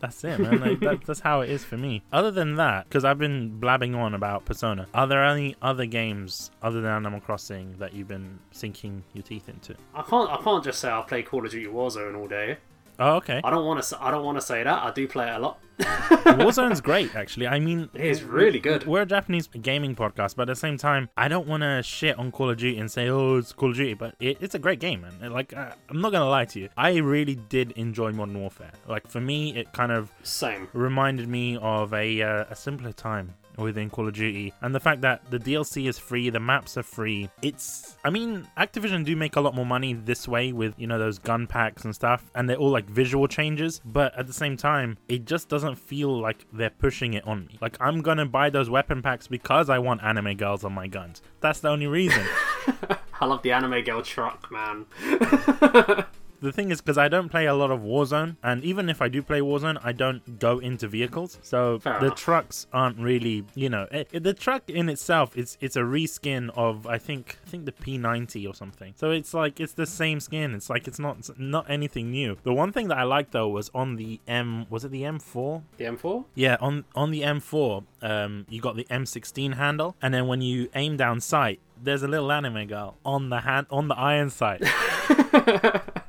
that's 0.00 0.22
it, 0.24 0.38
man. 0.38 0.60
Like, 0.60 0.80
that, 0.80 1.04
that's 1.06 1.20
how 1.20 1.40
it 1.40 1.50
is 1.50 1.64
for 1.64 1.76
me. 1.76 2.02
Other 2.12 2.30
than 2.30 2.56
that, 2.56 2.88
because 2.88 3.04
I've 3.04 3.18
been 3.18 3.58
blabbing 3.58 3.94
on 3.94 4.14
about 4.14 4.44
Persona, 4.44 4.86
are 4.92 5.06
there 5.06 5.24
any 5.24 5.56
other 5.62 5.86
games 5.86 6.50
other 6.62 6.80
than 6.82 6.90
Animal 6.90 7.20
Crossing 7.20 7.76
that 7.78 7.94
you've 7.94 8.08
been 8.08 8.38
sinking 8.50 9.02
your 9.14 9.22
teeth 9.22 9.48
into? 9.48 9.74
I 9.94 10.02
can't. 10.02 10.30
I 10.30 10.36
can't 10.42 10.62
just 10.62 10.80
say 10.80 10.90
I 10.90 11.00
play 11.02 11.22
Call 11.22 11.44
of 11.44 11.50
Duty 11.52 11.66
Warzone 11.70 12.16
all 12.18 12.28
day. 12.28 12.58
Oh, 12.98 13.16
okay. 13.16 13.40
I 13.42 13.50
don't 13.50 13.64
want 13.66 13.82
to. 13.82 14.02
I 14.02 14.10
don't 14.10 14.24
want 14.24 14.38
to 14.38 14.42
say 14.42 14.62
that. 14.62 14.82
I 14.82 14.90
do 14.92 15.06
play 15.08 15.28
it 15.28 15.34
a 15.36 15.38
lot. 15.38 15.58
Warzone's 15.78 16.80
great, 16.90 17.16
actually. 17.16 17.48
I 17.48 17.58
mean, 17.58 17.90
It 17.94 18.04
is 18.04 18.22
really 18.22 18.60
good. 18.60 18.86
We're 18.86 19.02
a 19.02 19.06
Japanese 19.06 19.48
gaming 19.48 19.96
podcast, 19.96 20.36
but 20.36 20.42
at 20.42 20.48
the 20.52 20.56
same 20.56 20.78
time, 20.78 21.08
I 21.16 21.26
don't 21.26 21.48
want 21.48 21.62
to 21.64 21.82
shit 21.82 22.16
on 22.18 22.30
Call 22.30 22.50
of 22.50 22.58
Duty 22.58 22.78
and 22.78 22.88
say, 22.90 23.08
"Oh, 23.08 23.38
it's 23.38 23.52
Call 23.52 23.70
of 23.70 23.76
Duty," 23.76 23.94
but 23.94 24.14
it, 24.20 24.38
it's 24.40 24.54
a 24.54 24.58
great 24.60 24.78
game, 24.78 25.00
man. 25.02 25.32
Like, 25.32 25.52
uh, 25.56 25.72
I'm 25.88 26.00
not 26.00 26.12
gonna 26.12 26.28
lie 26.28 26.44
to 26.44 26.60
you, 26.60 26.68
I 26.76 26.96
really 26.98 27.34
did 27.34 27.72
enjoy 27.72 28.12
Modern 28.12 28.38
Warfare. 28.40 28.70
Like, 28.86 29.08
for 29.08 29.20
me, 29.20 29.56
it 29.56 29.72
kind 29.72 29.90
of 29.90 30.12
Same. 30.22 30.68
reminded 30.72 31.28
me 31.28 31.56
of 31.56 31.92
a 31.92 32.22
uh, 32.22 32.44
a 32.48 32.54
simpler 32.54 32.92
time 32.92 33.34
within 33.56 33.90
Call 33.90 34.08
of 34.08 34.14
Duty 34.14 34.52
and 34.62 34.74
the 34.74 34.80
fact 34.80 35.00
that 35.02 35.30
the 35.30 35.38
DLC 35.38 35.88
is 35.88 35.98
free, 35.98 36.30
the 36.30 36.40
maps 36.40 36.76
are 36.76 36.82
free. 36.82 37.28
It's 37.42 37.96
I 38.04 38.10
mean, 38.10 38.46
Activision 38.56 39.04
do 39.04 39.14
make 39.16 39.36
a 39.36 39.40
lot 39.40 39.54
more 39.54 39.66
money 39.66 39.92
this 39.92 40.26
way 40.28 40.52
with, 40.52 40.74
you 40.76 40.86
know, 40.86 40.98
those 40.98 41.18
gun 41.18 41.46
packs 41.46 41.84
and 41.84 41.94
stuff 41.94 42.30
and 42.34 42.48
they're 42.48 42.56
all 42.56 42.70
like 42.70 42.88
visual 42.88 43.28
changes, 43.28 43.80
but 43.84 44.16
at 44.18 44.26
the 44.26 44.32
same 44.32 44.56
time, 44.56 44.98
it 45.08 45.24
just 45.24 45.48
doesn't 45.48 45.76
feel 45.76 46.20
like 46.20 46.46
they're 46.52 46.70
pushing 46.70 47.14
it 47.14 47.26
on 47.26 47.46
me. 47.46 47.58
Like 47.60 47.76
I'm 47.80 48.02
to 48.02 48.26
buy 48.26 48.50
those 48.50 48.70
weapon 48.70 49.02
packs 49.02 49.26
because 49.26 49.68
I 49.70 49.78
want 49.78 50.02
anime 50.02 50.36
girls 50.36 50.64
on 50.64 50.72
my 50.72 50.86
guns. 50.86 51.22
That's 51.40 51.60
the 51.60 51.68
only 51.68 51.86
reason. 51.86 52.24
I 53.20 53.26
love 53.26 53.42
the 53.42 53.52
anime 53.52 53.82
girl 53.84 54.02
truck, 54.02 54.50
man. 54.50 54.86
The 56.44 56.52
thing 56.52 56.70
is, 56.70 56.82
because 56.82 56.98
I 56.98 57.08
don't 57.08 57.30
play 57.30 57.46
a 57.46 57.54
lot 57.54 57.70
of 57.70 57.80
Warzone, 57.80 58.36
and 58.42 58.62
even 58.62 58.90
if 58.90 59.00
I 59.00 59.08
do 59.08 59.22
play 59.22 59.40
Warzone, 59.40 59.78
I 59.82 59.92
don't 59.92 60.38
go 60.38 60.58
into 60.58 60.86
vehicles. 60.86 61.38
So 61.42 61.78
Fair 61.78 61.98
the 62.00 62.06
enough. 62.06 62.18
trucks 62.18 62.66
aren't 62.70 62.98
really, 62.98 63.44
you 63.54 63.70
know, 63.70 63.86
it, 63.90 64.08
it- 64.12 64.22
the 64.24 64.34
truck 64.34 64.68
in 64.68 64.88
itself 64.90 65.36
is 65.38 65.56
it's 65.60 65.74
a 65.76 65.80
reskin 65.80 66.50
of 66.54 66.86
I 66.86 66.98
think 66.98 67.38
I 67.46 67.48
think 67.48 67.64
the 67.64 67.72
P90 67.72 68.46
or 68.48 68.54
something. 68.54 68.92
So 68.96 69.10
it's 69.10 69.32
like 69.32 69.58
it's 69.58 69.72
the 69.72 69.86
same 69.86 70.20
skin. 70.20 70.54
It's 70.54 70.68
like 70.68 70.86
it's 70.86 70.98
not 70.98 71.18
it's 71.18 71.30
not 71.38 71.64
anything 71.70 72.10
new. 72.10 72.36
The 72.42 72.52
one 72.52 72.72
thing 72.72 72.88
that 72.88 72.98
I 72.98 73.04
liked 73.04 73.32
though 73.32 73.48
was 73.48 73.70
on 73.74 73.96
the 73.96 74.20
M 74.28 74.66
was 74.68 74.84
it 74.84 74.90
the 74.90 75.02
M4? 75.02 75.62
The 75.78 75.84
M4. 75.84 76.24
Yeah, 76.34 76.56
on 76.60 76.84
on 76.94 77.10
the 77.10 77.22
M4, 77.22 77.84
um, 78.02 78.44
you 78.50 78.60
got 78.60 78.76
the 78.76 78.84
M16 78.90 79.54
handle, 79.54 79.96
and 80.02 80.12
then 80.12 80.26
when 80.26 80.42
you 80.42 80.68
aim 80.74 80.98
down 80.98 81.20
sight, 81.20 81.60
there's 81.82 82.02
a 82.02 82.08
little 82.08 82.30
anime 82.30 82.66
girl 82.66 82.96
on 83.04 83.30
the 83.30 83.40
hand 83.40 83.66
on 83.70 83.88
the 83.88 83.96
iron 83.96 84.28
sight. 84.28 84.62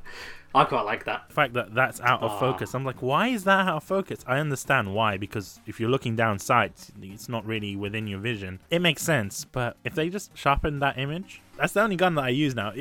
I 0.56 0.64
quite 0.64 0.82
like 0.84 1.04
that. 1.04 1.28
the 1.28 1.34
fact 1.34 1.52
that 1.54 1.74
that's 1.74 2.00
out 2.00 2.22
of 2.22 2.30
Ah. 2.32 2.38
focus. 2.40 2.74
I'm 2.74 2.84
like, 2.84 3.02
why 3.02 3.28
is 3.28 3.44
that 3.44 3.68
out 3.68 3.76
of 3.76 3.84
focus? 3.84 4.24
I 4.26 4.38
understand 4.38 4.94
why, 4.94 5.16
because 5.16 5.60
if 5.66 5.78
you're 5.78 5.90
looking 5.90 6.16
down 6.16 6.38
sights, 6.38 6.90
it's 7.00 7.28
not 7.28 7.46
really 7.46 7.76
within 7.76 8.06
your 8.06 8.18
vision. 8.18 8.58
It 8.70 8.80
makes 8.80 9.02
sense, 9.02 9.44
but 9.44 9.76
if 9.84 9.94
they 9.94 10.08
just 10.08 10.36
sharpen 10.36 10.78
that 10.80 10.98
image, 10.98 11.42
that's 11.56 11.72
the 11.72 11.80
only 11.82 11.96
gun 11.96 12.14
that 12.16 12.24
I 12.24 12.28
use 12.30 12.54
now. 12.54 12.72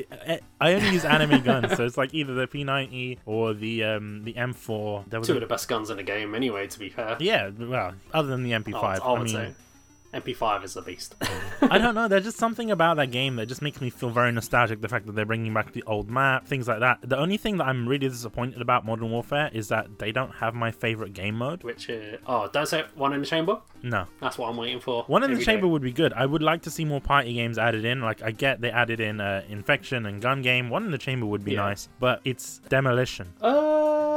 I 0.60 0.74
only 0.74 0.90
use 0.90 1.06
anime 1.06 1.42
guns, 1.44 1.76
so 1.78 1.86
it's 1.86 1.98
like 1.98 2.14
either 2.14 2.34
the 2.34 2.48
P90 2.48 3.20
or 3.26 3.54
the 3.54 3.84
um, 3.84 4.24
the 4.24 4.34
M4. 4.34 5.10
There 5.10 5.20
was 5.20 5.28
Two 5.28 5.34
a- 5.34 5.38
of 5.38 5.42
the 5.42 5.48
best 5.48 5.68
guns 5.68 5.90
in 5.90 5.98
the 5.98 6.04
game, 6.04 6.34
anyway. 6.36 6.68
To 6.68 6.80
be 6.80 6.90
fair. 6.90 7.16
yeah, 7.20 7.50
well, 7.58 7.94
other 8.14 8.28
than 8.30 8.44
the 8.44 8.52
MP5. 8.52 8.74
would, 8.74 9.02
I 9.02 9.12
would 9.12 9.20
I 9.20 9.24
mean, 9.24 9.28
say. 9.34 9.54
MP5 10.16 10.64
is 10.64 10.74
the 10.76 10.82
beast. 10.82 11.16
I 11.62 11.78
don't 11.78 11.94
know. 11.94 12.08
There's 12.08 12.24
just 12.24 12.38
something 12.38 12.72
about 12.72 12.98
that 12.98 13.12
game 13.12 13.36
that 13.36 13.48
just 13.48 13.62
makes 13.62 13.82
me 13.82 13.90
feel 13.90 14.10
very 14.10 14.32
nostalgic. 14.32 14.82
The 14.82 14.88
fact 14.88 15.06
that 15.08 15.16
they're 15.16 15.26
bringing 15.26 15.54
back 15.54 15.74
the 15.74 15.84
old 15.84 16.10
map, 16.10 16.48
things 16.48 16.68
like 16.68 16.80
that. 16.80 17.00
The 17.04 17.18
only 17.18 17.38
thing 17.38 17.58
that 17.58 17.66
I'm 17.68 17.88
really 17.88 18.08
disappointed 18.08 18.62
about 18.62 18.86
Modern 18.86 19.12
Warfare 19.12 19.50
is 19.54 19.68
that 19.68 20.00
they 20.00 20.12
don't 20.12 20.32
have 20.36 20.56
my 20.56 20.72
favorite 20.72 21.14
game 21.14 21.36
mode. 21.36 21.64
Which, 21.64 21.90
uh, 21.90 22.18
oh, 22.28 22.50
don't 22.52 22.68
say 22.68 22.86
one 22.96 23.14
in 23.14 23.20
the 23.20 23.26
chamber. 23.28 23.60
No, 23.84 24.06
That's 24.20 24.38
what 24.40 24.50
I'm 24.50 24.58
waiting 24.58 24.80
for. 24.80 25.04
one 25.04 25.24
in 25.24 25.34
the 25.34 25.44
chamber 25.44 25.68
day. 25.68 25.72
would 25.72 25.82
be 25.84 25.92
good. 25.92 26.12
I 26.14 26.26
would 26.26 26.42
like 26.42 26.64
to 26.64 26.72
see 26.72 26.86
more 26.86 27.02
party 27.02 27.34
games 27.34 27.58
added 27.60 27.86
in. 27.86 28.02
Like 28.02 28.24
I 28.24 28.32
get 28.32 28.60
they 28.62 28.72
added 28.72 29.00
in 29.00 29.20
uh, 29.22 29.44
infection 29.48 30.06
and 30.08 30.22
gun 30.22 30.42
game. 30.42 30.70
One 30.72 30.86
in 30.86 30.92
the 30.92 30.98
chamber 30.98 31.26
would 31.28 31.44
be 31.44 31.52
Yeah. 31.52 31.66
nice, 31.68 31.90
but 32.00 32.22
it's 32.26 32.60
demolition. 32.70 33.32
Uh, 33.42 34.15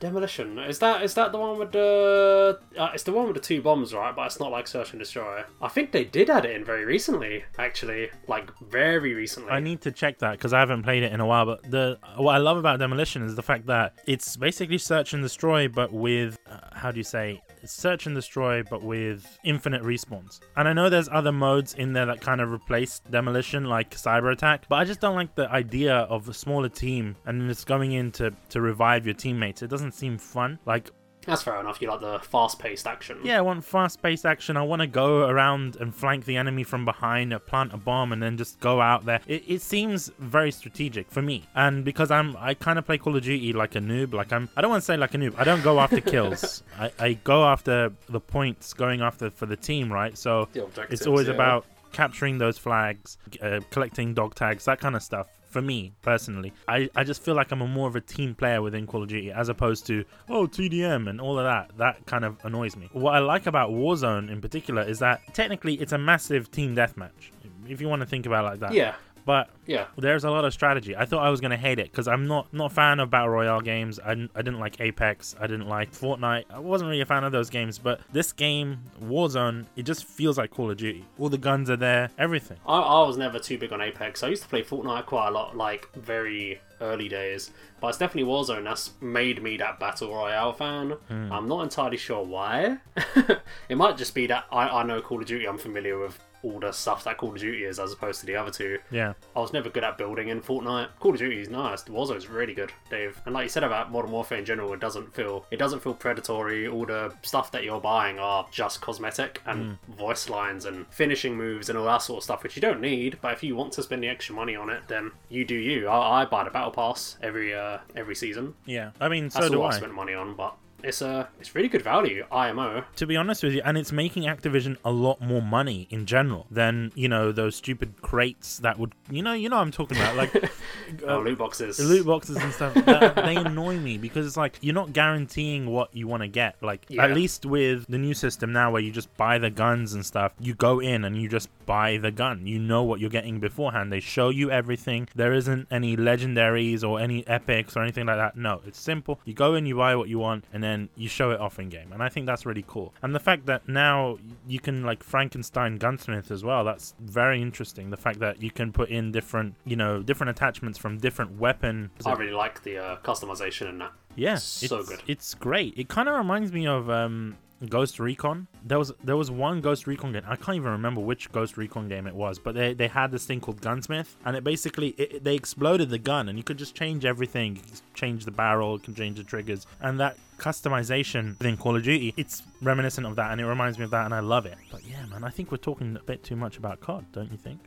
demolition. 0.00 0.58
Is 0.58 0.78
that 0.80 1.02
is 1.02 1.14
that 1.14 1.32
the 1.32 1.38
one 1.38 1.58
with 1.58 1.72
the? 1.72 2.58
Uh, 2.76 2.90
it's 2.94 3.04
the 3.04 3.12
one 3.12 3.26
with 3.26 3.34
the 3.34 3.40
two 3.40 3.62
bombs, 3.62 3.94
right? 3.94 4.14
But 4.14 4.26
it's 4.26 4.40
not 4.40 4.50
like 4.50 4.66
search 4.66 4.92
and 4.92 4.98
destroy. 5.00 5.42
I 5.60 5.68
think 5.68 5.92
they 5.92 6.04
did 6.04 6.30
add 6.30 6.44
it 6.44 6.54
in 6.56 6.64
very 6.64 6.84
recently, 6.84 7.44
actually, 7.58 8.10
like 8.28 8.50
very 8.60 9.14
recently. 9.14 9.50
I 9.50 9.60
need 9.60 9.80
to 9.82 9.92
check 9.92 10.18
that 10.18 10.32
because 10.32 10.52
I 10.52 10.60
haven't 10.60 10.82
played 10.82 11.02
it 11.02 11.12
in 11.12 11.20
a 11.20 11.26
while. 11.26 11.46
But 11.46 11.70
the 11.70 11.98
what 12.16 12.34
I 12.34 12.38
love 12.38 12.56
about 12.56 12.78
demolition 12.78 13.22
is 13.24 13.34
the 13.34 13.42
fact 13.42 13.66
that 13.66 13.94
it's 14.06 14.36
basically 14.36 14.78
search 14.78 15.12
and 15.14 15.22
destroy, 15.22 15.68
but 15.68 15.92
with 15.92 16.38
uh, 16.46 16.58
how 16.84 16.90
do 16.90 16.98
you 16.98 17.04
say? 17.04 17.40
Search 17.64 18.04
and 18.04 18.14
destroy, 18.14 18.62
but 18.62 18.82
with 18.82 19.38
infinite 19.42 19.82
respawns. 19.82 20.40
And 20.54 20.68
I 20.68 20.74
know 20.74 20.90
there's 20.90 21.08
other 21.10 21.32
modes 21.32 21.72
in 21.72 21.94
there 21.94 22.04
that 22.04 22.20
kind 22.20 22.42
of 22.42 22.52
replace 22.52 22.98
demolition, 23.10 23.64
like 23.64 23.92
cyber 23.92 24.30
attack. 24.30 24.66
But 24.68 24.76
I 24.76 24.84
just 24.84 25.00
don't 25.00 25.14
like 25.14 25.34
the 25.34 25.50
idea 25.50 25.94
of 25.94 26.28
a 26.28 26.34
smaller 26.34 26.68
team 26.68 27.16
and 27.24 27.50
it's 27.50 27.64
going 27.64 27.92
in 27.92 28.12
to, 28.12 28.34
to 28.50 28.60
revive 28.60 29.06
your 29.06 29.14
teammates. 29.14 29.62
It 29.62 29.68
doesn't 29.68 29.92
seem 29.92 30.18
fun. 30.18 30.58
Like 30.66 30.90
That's 31.26 31.42
fair 31.42 31.58
enough. 31.60 31.80
You 31.80 31.88
like 31.88 32.00
the 32.00 32.18
fast-paced 32.20 32.86
action. 32.86 33.18
Yeah, 33.22 33.38
I 33.38 33.40
want 33.40 33.64
fast-paced 33.64 34.26
action. 34.26 34.56
I 34.56 34.62
want 34.62 34.80
to 34.80 34.86
go 34.86 35.28
around 35.28 35.76
and 35.76 35.94
flank 35.94 36.24
the 36.24 36.36
enemy 36.36 36.64
from 36.64 36.84
behind, 36.84 37.32
uh, 37.32 37.38
plant 37.38 37.72
a 37.72 37.76
bomb, 37.76 38.12
and 38.12 38.22
then 38.22 38.36
just 38.36 38.60
go 38.60 38.80
out 38.80 39.04
there. 39.04 39.20
It, 39.26 39.44
it 39.46 39.62
seems 39.62 40.10
very 40.18 40.50
strategic 40.50 41.10
for 41.10 41.22
me, 41.22 41.44
and 41.54 41.84
because 41.84 42.10
I'm, 42.10 42.36
I 42.38 42.54
kind 42.54 42.78
of 42.78 42.86
play 42.86 42.98
Call 42.98 43.16
of 43.16 43.22
Duty 43.22 43.52
like 43.52 43.74
a 43.74 43.80
noob. 43.80 44.14
Like 44.14 44.32
I'm, 44.32 44.48
I 44.56 44.60
don't 44.60 44.70
want 44.70 44.82
to 44.82 44.86
say 44.86 44.96
like 44.96 45.14
a 45.14 45.18
noob. 45.18 45.34
I 45.38 45.44
don't 45.44 45.62
go 45.62 45.80
after 45.80 46.00
kills. 46.14 46.62
I, 46.78 46.90
I 46.98 47.12
go 47.14 47.44
after 47.44 47.92
the 48.08 48.20
points, 48.20 48.72
going 48.72 49.00
after 49.00 49.30
for 49.30 49.46
the 49.46 49.56
team, 49.56 49.92
right? 49.92 50.16
So 50.16 50.48
it's 50.90 51.06
always 51.06 51.28
yeah. 51.28 51.34
about 51.34 51.66
capturing 51.92 52.38
those 52.38 52.58
flags, 52.58 53.16
uh, 53.40 53.60
collecting 53.70 54.12
dog 54.12 54.34
tags, 54.34 54.64
that 54.66 54.80
kind 54.80 54.94
of 54.96 55.02
stuff. 55.02 55.28
For 55.54 55.62
me 55.62 55.92
personally, 56.02 56.52
I, 56.66 56.90
I 56.96 57.04
just 57.04 57.22
feel 57.22 57.36
like 57.36 57.52
I'm 57.52 57.62
a 57.62 57.68
more 57.68 57.86
of 57.86 57.94
a 57.94 58.00
team 58.00 58.34
player 58.34 58.60
within 58.60 58.88
Call 58.88 59.04
of 59.04 59.08
Duty 59.08 59.30
as 59.30 59.48
opposed 59.48 59.86
to 59.86 60.04
oh 60.28 60.48
TDM 60.48 61.08
and 61.08 61.20
all 61.20 61.38
of 61.38 61.44
that. 61.44 61.70
That 61.78 62.04
kind 62.06 62.24
of 62.24 62.44
annoys 62.44 62.74
me. 62.74 62.88
What 62.90 63.14
I 63.14 63.20
like 63.20 63.46
about 63.46 63.70
Warzone 63.70 64.32
in 64.32 64.40
particular 64.40 64.82
is 64.82 64.98
that 64.98 65.20
technically 65.32 65.74
it's 65.74 65.92
a 65.92 65.98
massive 65.98 66.50
team 66.50 66.74
deathmatch. 66.74 67.30
If 67.68 67.80
you 67.80 67.88
want 67.88 68.00
to 68.00 68.06
think 68.06 68.26
about 68.26 68.46
it 68.46 68.48
like 68.48 68.60
that. 68.60 68.72
Yeah, 68.72 68.96
But 69.24 69.50
yeah. 69.66 69.86
there's 69.96 70.24
a 70.24 70.30
lot 70.30 70.44
of 70.44 70.52
strategy. 70.52 70.96
I 70.96 71.06
thought 71.06 71.24
I 71.24 71.30
was 71.30 71.40
gonna 71.40 71.56
hate 71.56 71.78
it 71.78 71.90
because 71.90 72.08
I'm 72.08 72.26
not 72.26 72.52
not 72.52 72.72
a 72.72 72.74
fan 72.74 73.00
of 73.00 73.10
battle 73.10 73.30
royale 73.30 73.60
games. 73.60 73.98
I 74.04 74.10
didn't, 74.10 74.30
I 74.34 74.42
didn't 74.42 74.60
like 74.60 74.80
Apex. 74.80 75.34
I 75.40 75.46
didn't 75.46 75.68
like 75.68 75.92
Fortnite. 75.92 76.44
I 76.50 76.58
wasn't 76.58 76.90
really 76.90 77.00
a 77.00 77.06
fan 77.06 77.24
of 77.24 77.32
those 77.32 77.50
games. 77.50 77.78
But 77.78 78.00
this 78.12 78.32
game, 78.32 78.80
Warzone, 79.02 79.66
it 79.76 79.84
just 79.84 80.04
feels 80.04 80.38
like 80.38 80.50
Call 80.50 80.70
of 80.70 80.76
Duty. 80.76 81.04
All 81.18 81.28
the 81.28 81.38
guns 81.38 81.70
are 81.70 81.76
there, 81.76 82.10
everything. 82.18 82.58
I, 82.66 82.78
I 82.78 83.06
was 83.06 83.16
never 83.16 83.38
too 83.38 83.58
big 83.58 83.72
on 83.72 83.80
Apex. 83.80 84.22
I 84.22 84.28
used 84.28 84.42
to 84.42 84.48
play 84.48 84.62
Fortnite 84.62 85.06
quite 85.06 85.28
a 85.28 85.30
lot, 85.30 85.56
like 85.56 85.92
very 85.94 86.60
early 86.80 87.08
days. 87.08 87.50
But 87.80 87.88
it's 87.88 87.98
definitely 87.98 88.30
Warzone 88.30 88.64
that's 88.64 88.92
made 89.00 89.42
me 89.42 89.56
that 89.58 89.80
battle 89.80 90.10
royale 90.10 90.52
fan. 90.52 90.90
Hmm. 91.08 91.32
I'm 91.32 91.48
not 91.48 91.62
entirely 91.62 91.96
sure 91.96 92.24
why. 92.24 92.78
it 93.68 93.76
might 93.76 93.96
just 93.96 94.14
be 94.14 94.26
that 94.26 94.44
I, 94.52 94.68
I 94.68 94.82
know 94.84 95.00
Call 95.00 95.20
of 95.20 95.26
Duty. 95.26 95.46
I'm 95.46 95.58
familiar 95.58 95.98
with 95.98 96.18
all 96.44 96.60
the 96.60 96.70
stuff 96.72 97.04
that 97.04 97.16
Call 97.18 97.30
of 97.30 97.38
Duty 97.38 97.64
is, 97.64 97.78
as 97.80 97.92
opposed 97.92 98.20
to 98.20 98.26
the 98.26 98.36
other 98.36 98.50
two. 98.50 98.78
Yeah, 98.90 99.14
I 99.34 99.40
was 99.40 99.52
never 99.52 99.70
good 99.70 99.82
at 99.84 99.98
building 99.98 100.28
in 100.28 100.40
Fortnite. 100.40 100.88
Call 101.00 101.12
of 101.12 101.18
Duty 101.18 101.40
is 101.40 101.48
nice. 101.48 101.82
The 101.82 101.92
Warzone's 101.92 102.28
really 102.28 102.54
good, 102.54 102.72
Dave. 102.90 103.20
And 103.24 103.34
like 103.34 103.44
you 103.44 103.48
said 103.48 103.64
about 103.64 103.90
Modern 103.90 104.10
Warfare 104.10 104.38
in 104.38 104.44
general, 104.44 104.72
it 104.72 104.80
doesn't 104.80 105.14
feel 105.14 105.46
it 105.50 105.56
doesn't 105.58 105.80
feel 105.80 105.94
predatory. 105.94 106.68
All 106.68 106.86
the 106.86 107.12
stuff 107.22 107.50
that 107.52 107.64
you're 107.64 107.80
buying 107.80 108.18
are 108.18 108.46
just 108.50 108.80
cosmetic 108.80 109.40
and 109.46 109.78
voice 109.96 110.28
lines 110.28 110.64
and 110.66 110.86
finishing 110.88 111.36
moves 111.36 111.68
and 111.68 111.78
all 111.78 111.86
that 111.86 112.02
sort 112.02 112.18
of 112.18 112.24
stuff, 112.24 112.42
which 112.42 112.56
you 112.56 112.62
don't 112.62 112.80
need. 112.80 113.18
But 113.20 113.32
if 113.32 113.42
you 113.42 113.56
want 113.56 113.72
to 113.74 113.82
spend 113.82 114.02
the 114.02 114.08
extra 114.08 114.34
money 114.34 114.54
on 114.54 114.68
it, 114.70 114.82
then 114.88 115.10
you 115.28 115.44
do 115.44 115.54
you. 115.56 115.88
I, 115.88 116.22
I 116.22 116.24
buy 116.26 116.44
the 116.44 116.50
battle 116.50 116.70
pass 116.70 117.16
every 117.22 117.54
uh, 117.54 117.78
every 117.96 118.14
season. 118.14 118.54
yeah. 118.66 118.90
I 119.00 119.08
mean, 119.08 119.30
so 119.30 119.40
That's 119.40 119.50
do 119.50 119.60
all 119.62 119.66
I 119.66 119.74
I. 119.74 119.76
spent 119.78 119.94
money 119.94 120.14
on, 120.14 120.34
but. 120.34 120.56
It's 120.84 121.02
uh, 121.02 121.26
it's 121.40 121.54
really 121.54 121.68
good 121.68 121.82
value, 121.82 122.24
IMO. 122.30 122.84
To 122.96 123.06
be 123.06 123.16
honest 123.16 123.42
with 123.42 123.54
you, 123.54 123.62
and 123.64 123.76
it's 123.78 123.92
making 123.92 124.24
Activision 124.24 124.76
a 124.84 124.90
lot 124.90 125.20
more 125.20 125.42
money 125.42 125.86
in 125.90 126.06
general 126.06 126.46
than 126.50 126.92
you 126.94 127.08
know 127.08 127.32
those 127.32 127.56
stupid 127.56 128.02
crates 128.02 128.58
that 128.58 128.78
would 128.78 128.92
you 129.10 129.22
know 129.22 129.32
you 129.32 129.48
know 129.48 129.56
what 129.56 129.62
I'm 129.62 129.70
talking 129.72 129.96
about 129.96 130.16
like 130.16 130.32
oh, 131.06 131.20
loot 131.20 131.38
boxes. 131.38 131.78
Loot 131.80 132.06
boxes 132.06 132.36
and 132.36 132.52
stuff 132.52 132.74
that, 132.74 133.16
they 133.16 133.36
annoy 133.48 133.78
me 133.78 133.98
because 133.98 134.26
it's 134.26 134.36
like 134.36 134.58
you're 134.60 134.74
not 134.74 134.92
guaranteeing 134.92 135.66
what 135.70 135.94
you 135.96 136.06
want 136.06 136.22
to 136.22 136.28
get 136.28 136.56
like 136.62 136.82
Yeah. 136.88 137.04
at 137.04 137.12
least 137.12 137.46
with 137.46 137.86
the 137.88 137.98
new 137.98 138.14
system 138.14 138.52
now 138.52 138.70
where 138.70 138.82
you 138.82 138.90
just 138.90 139.14
buy 139.16 139.38
the 139.38 139.50
guns 139.50 139.94
and 139.94 140.04
stuff 140.04 140.32
you 140.38 140.54
go 140.54 140.80
in 140.80 141.04
and 141.04 141.20
you 141.20 141.28
just 141.28 141.48
buy 141.66 141.96
the 141.96 142.10
gun 142.10 142.46
you 142.46 142.58
know 142.58 142.82
what 142.82 143.00
you're 143.00 143.10
getting 143.18 143.40
beforehand 143.40 143.90
they 143.92 144.00
show 144.00 144.28
you 144.28 144.50
everything 144.50 145.08
there 145.14 145.32
isn't 145.32 145.66
any 145.70 145.96
legendaries 145.96 146.82
or 146.88 147.00
any 147.00 147.26
epics 147.26 147.76
or 147.76 147.82
anything 147.82 148.06
like 148.06 148.16
that 148.16 148.36
no 148.36 148.60
it's 148.66 148.80
simple 148.80 149.18
you 149.24 149.32
go 149.34 149.54
in 149.54 149.64
you 149.66 149.76
buy 149.76 149.94
what 149.96 150.08
you 150.08 150.18
want 150.18 150.44
and 150.52 150.62
then 150.62 150.73
you 150.96 151.08
show 151.08 151.30
it 151.30 151.40
off 151.40 151.58
in 151.58 151.68
game 151.68 151.90
and 151.92 152.02
i 152.02 152.08
think 152.08 152.26
that's 152.26 152.44
really 152.44 152.64
cool 152.66 152.92
and 153.02 153.14
the 153.14 153.24
fact 153.28 153.46
that 153.46 153.68
now 153.68 154.18
you 154.46 154.60
can 154.60 154.76
like 154.84 155.02
frankenstein 155.02 155.76
gunsmith 155.76 156.30
as 156.30 156.42
well 156.44 156.62
that's 156.64 156.94
very 157.00 157.40
interesting 157.40 157.90
the 157.90 157.96
fact 158.06 158.18
that 158.18 158.42
you 158.42 158.50
can 158.50 158.72
put 158.72 158.88
in 158.88 159.12
different 159.12 159.54
you 159.64 159.76
know 159.76 160.02
different 160.02 160.30
attachments 160.30 160.78
from 160.78 160.98
different 160.98 161.38
weapon 161.38 161.90
I 162.06 162.12
really 162.14 162.32
like 162.32 162.62
the 162.62 162.78
uh, 162.78 162.96
customization 162.98 163.68
in 163.68 163.78
that. 163.78 163.92
yeah, 164.16 164.36
So 164.36 164.78
it's, 164.78 164.88
good. 164.88 165.02
It's 165.06 165.34
great. 165.34 165.74
It 165.76 165.88
kind 165.88 166.08
of 166.08 166.16
reminds 166.16 166.52
me 166.52 166.66
of 166.66 166.88
um, 166.90 167.36
Ghost 167.68 167.98
Recon. 167.98 168.46
There 168.64 168.78
was 168.78 168.92
there 169.02 169.16
was 169.16 169.30
one 169.30 169.60
Ghost 169.60 169.86
Recon 169.86 170.12
game. 170.12 170.22
I 170.26 170.36
can't 170.36 170.56
even 170.56 170.70
remember 170.72 171.00
which 171.00 171.30
Ghost 171.32 171.56
Recon 171.56 171.88
game 171.88 172.06
it 172.06 172.14
was, 172.14 172.38
but 172.38 172.54
they, 172.54 172.74
they 172.74 172.88
had 172.88 173.10
this 173.10 173.24
thing 173.24 173.40
called 173.40 173.60
Gunsmith, 173.60 174.16
and 174.24 174.36
it 174.36 174.44
basically 174.44 174.88
it, 174.90 175.24
they 175.24 175.34
exploded 175.34 175.90
the 175.90 175.98
gun, 175.98 176.28
and 176.28 176.38
you 176.38 176.44
could 176.44 176.58
just 176.58 176.74
change 176.74 177.04
everything. 177.04 177.56
You 177.56 177.62
could 177.62 177.80
change 177.94 178.24
the 178.24 178.30
barrel, 178.30 178.74
you 178.74 178.80
can 178.80 178.94
change 178.94 179.16
the 179.16 179.24
triggers, 179.24 179.66
and 179.80 179.98
that 180.00 180.16
customization 180.44 181.38
within 181.38 181.56
Call 181.56 181.74
of 181.74 181.82
Duty, 181.82 182.12
it's 182.18 182.42
reminiscent 182.60 183.06
of 183.06 183.16
that, 183.16 183.32
and 183.32 183.40
it 183.40 183.46
reminds 183.46 183.78
me 183.78 183.84
of 183.84 183.90
that, 183.92 184.04
and 184.04 184.12
I 184.12 184.20
love 184.20 184.44
it. 184.44 184.58
But 184.70 184.84
yeah, 184.84 185.06
man, 185.06 185.24
I 185.24 185.30
think 185.30 185.50
we're 185.50 185.56
talking 185.56 185.96
a 185.96 186.04
bit 186.04 186.22
too 186.22 186.36
much 186.36 186.58
about 186.58 186.80
COD, 186.80 187.06
don't 187.12 187.32
you 187.32 187.38
think? 187.38 187.60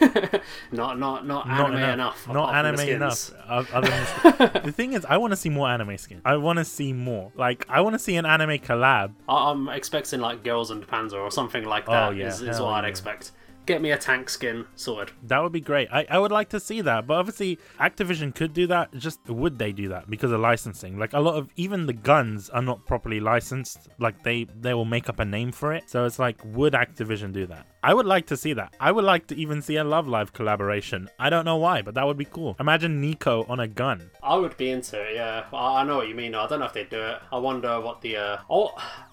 Not 0.72 0.98
not 0.98 1.26
not 1.26 1.46
Not 1.46 1.70
anime 1.70 1.90
enough. 1.90 2.28
Not 2.28 2.54
anime 2.54 2.76
the 2.76 2.90
enough. 2.94 3.30
than 3.30 4.62
the 4.64 4.72
thing 4.72 4.94
is, 4.94 5.04
I 5.04 5.18
want 5.18 5.32
to 5.32 5.36
see 5.36 5.50
more 5.50 5.68
anime 5.68 5.96
skins. 5.98 6.22
I 6.24 6.36
want 6.36 6.58
to 6.58 6.64
see 6.64 6.92
more. 6.92 7.30
Like, 7.36 7.66
I 7.68 7.80
want 7.82 7.94
to 7.94 7.98
see 7.98 8.16
an 8.16 8.26
anime 8.26 8.58
collab. 8.58 9.12
I- 9.28 9.50
I'm 9.50 9.68
expecting 9.68 10.20
like 10.20 10.42
Girls 10.42 10.70
and 10.70 10.86
Panzer 10.86 11.20
or 11.20 11.30
something 11.30 11.64
like 11.64 11.84
oh, 11.88 11.92
that. 11.92 12.08
Oh, 12.08 12.10
yeah, 12.10 12.28
is, 12.28 12.40
is 12.40 12.58
what 12.58 12.72
I'd 12.72 12.88
expect. 12.88 13.32
Get 13.66 13.80
me 13.80 13.92
a 13.92 13.98
tank 13.98 14.28
skin 14.28 14.66
sword. 14.76 15.12
That 15.22 15.42
would 15.42 15.52
be 15.52 15.60
great. 15.60 15.88
I, 15.90 16.06
I 16.10 16.18
would 16.18 16.32
like 16.32 16.50
to 16.50 16.60
see 16.60 16.80
that. 16.82 17.06
But 17.06 17.14
obviously, 17.14 17.58
Activision 17.80 18.34
could 18.34 18.52
do 18.52 18.66
that. 18.66 18.92
Just 18.94 19.26
would 19.28 19.58
they 19.58 19.72
do 19.72 19.88
that 19.88 20.10
because 20.10 20.32
of 20.32 20.40
licensing? 20.40 20.98
Like 20.98 21.14
a 21.14 21.20
lot 21.20 21.36
of 21.36 21.48
even 21.56 21.86
the 21.86 21.92
guns 21.92 22.50
are 22.50 22.62
not 22.62 22.84
properly 22.86 23.20
licensed. 23.20 23.88
Like 23.98 24.22
they 24.22 24.44
they 24.60 24.74
will 24.74 24.84
make 24.84 25.08
up 25.08 25.18
a 25.18 25.24
name 25.24 25.50
for 25.52 25.72
it. 25.72 25.88
So 25.88 26.04
it's 26.04 26.18
like, 26.18 26.40
would 26.44 26.74
Activision 26.74 27.32
do 27.32 27.46
that? 27.46 27.66
I 27.82 27.94
would 27.94 28.06
like 28.06 28.26
to 28.26 28.36
see 28.36 28.52
that. 28.54 28.74
I 28.80 28.92
would 28.92 29.04
like 29.04 29.26
to 29.28 29.36
even 29.36 29.62
see 29.62 29.76
a 29.76 29.84
Love 29.84 30.08
Live 30.08 30.32
collaboration. 30.32 31.08
I 31.18 31.30
don't 31.30 31.44
know 31.44 31.56
why, 31.56 31.82
but 31.82 31.94
that 31.94 32.06
would 32.06 32.16
be 32.18 32.24
cool. 32.24 32.56
Imagine 32.60 33.00
Nico 33.00 33.44
on 33.48 33.60
a 33.60 33.68
gun. 33.68 34.10
I 34.22 34.36
would 34.36 34.56
be 34.56 34.70
into 34.70 35.00
it. 35.00 35.16
Yeah, 35.16 35.44
I, 35.52 35.80
I 35.80 35.84
know 35.84 35.96
what 35.96 36.08
you 36.08 36.14
mean. 36.14 36.34
I 36.34 36.46
don't 36.46 36.60
know 36.60 36.66
if 36.66 36.72
they'd 36.72 36.90
do 36.90 37.00
it. 37.00 37.18
I 37.32 37.38
wonder 37.38 37.80
what 37.80 38.00
the. 38.00 38.16
Uh... 38.16 38.38
Oh, 38.50 38.72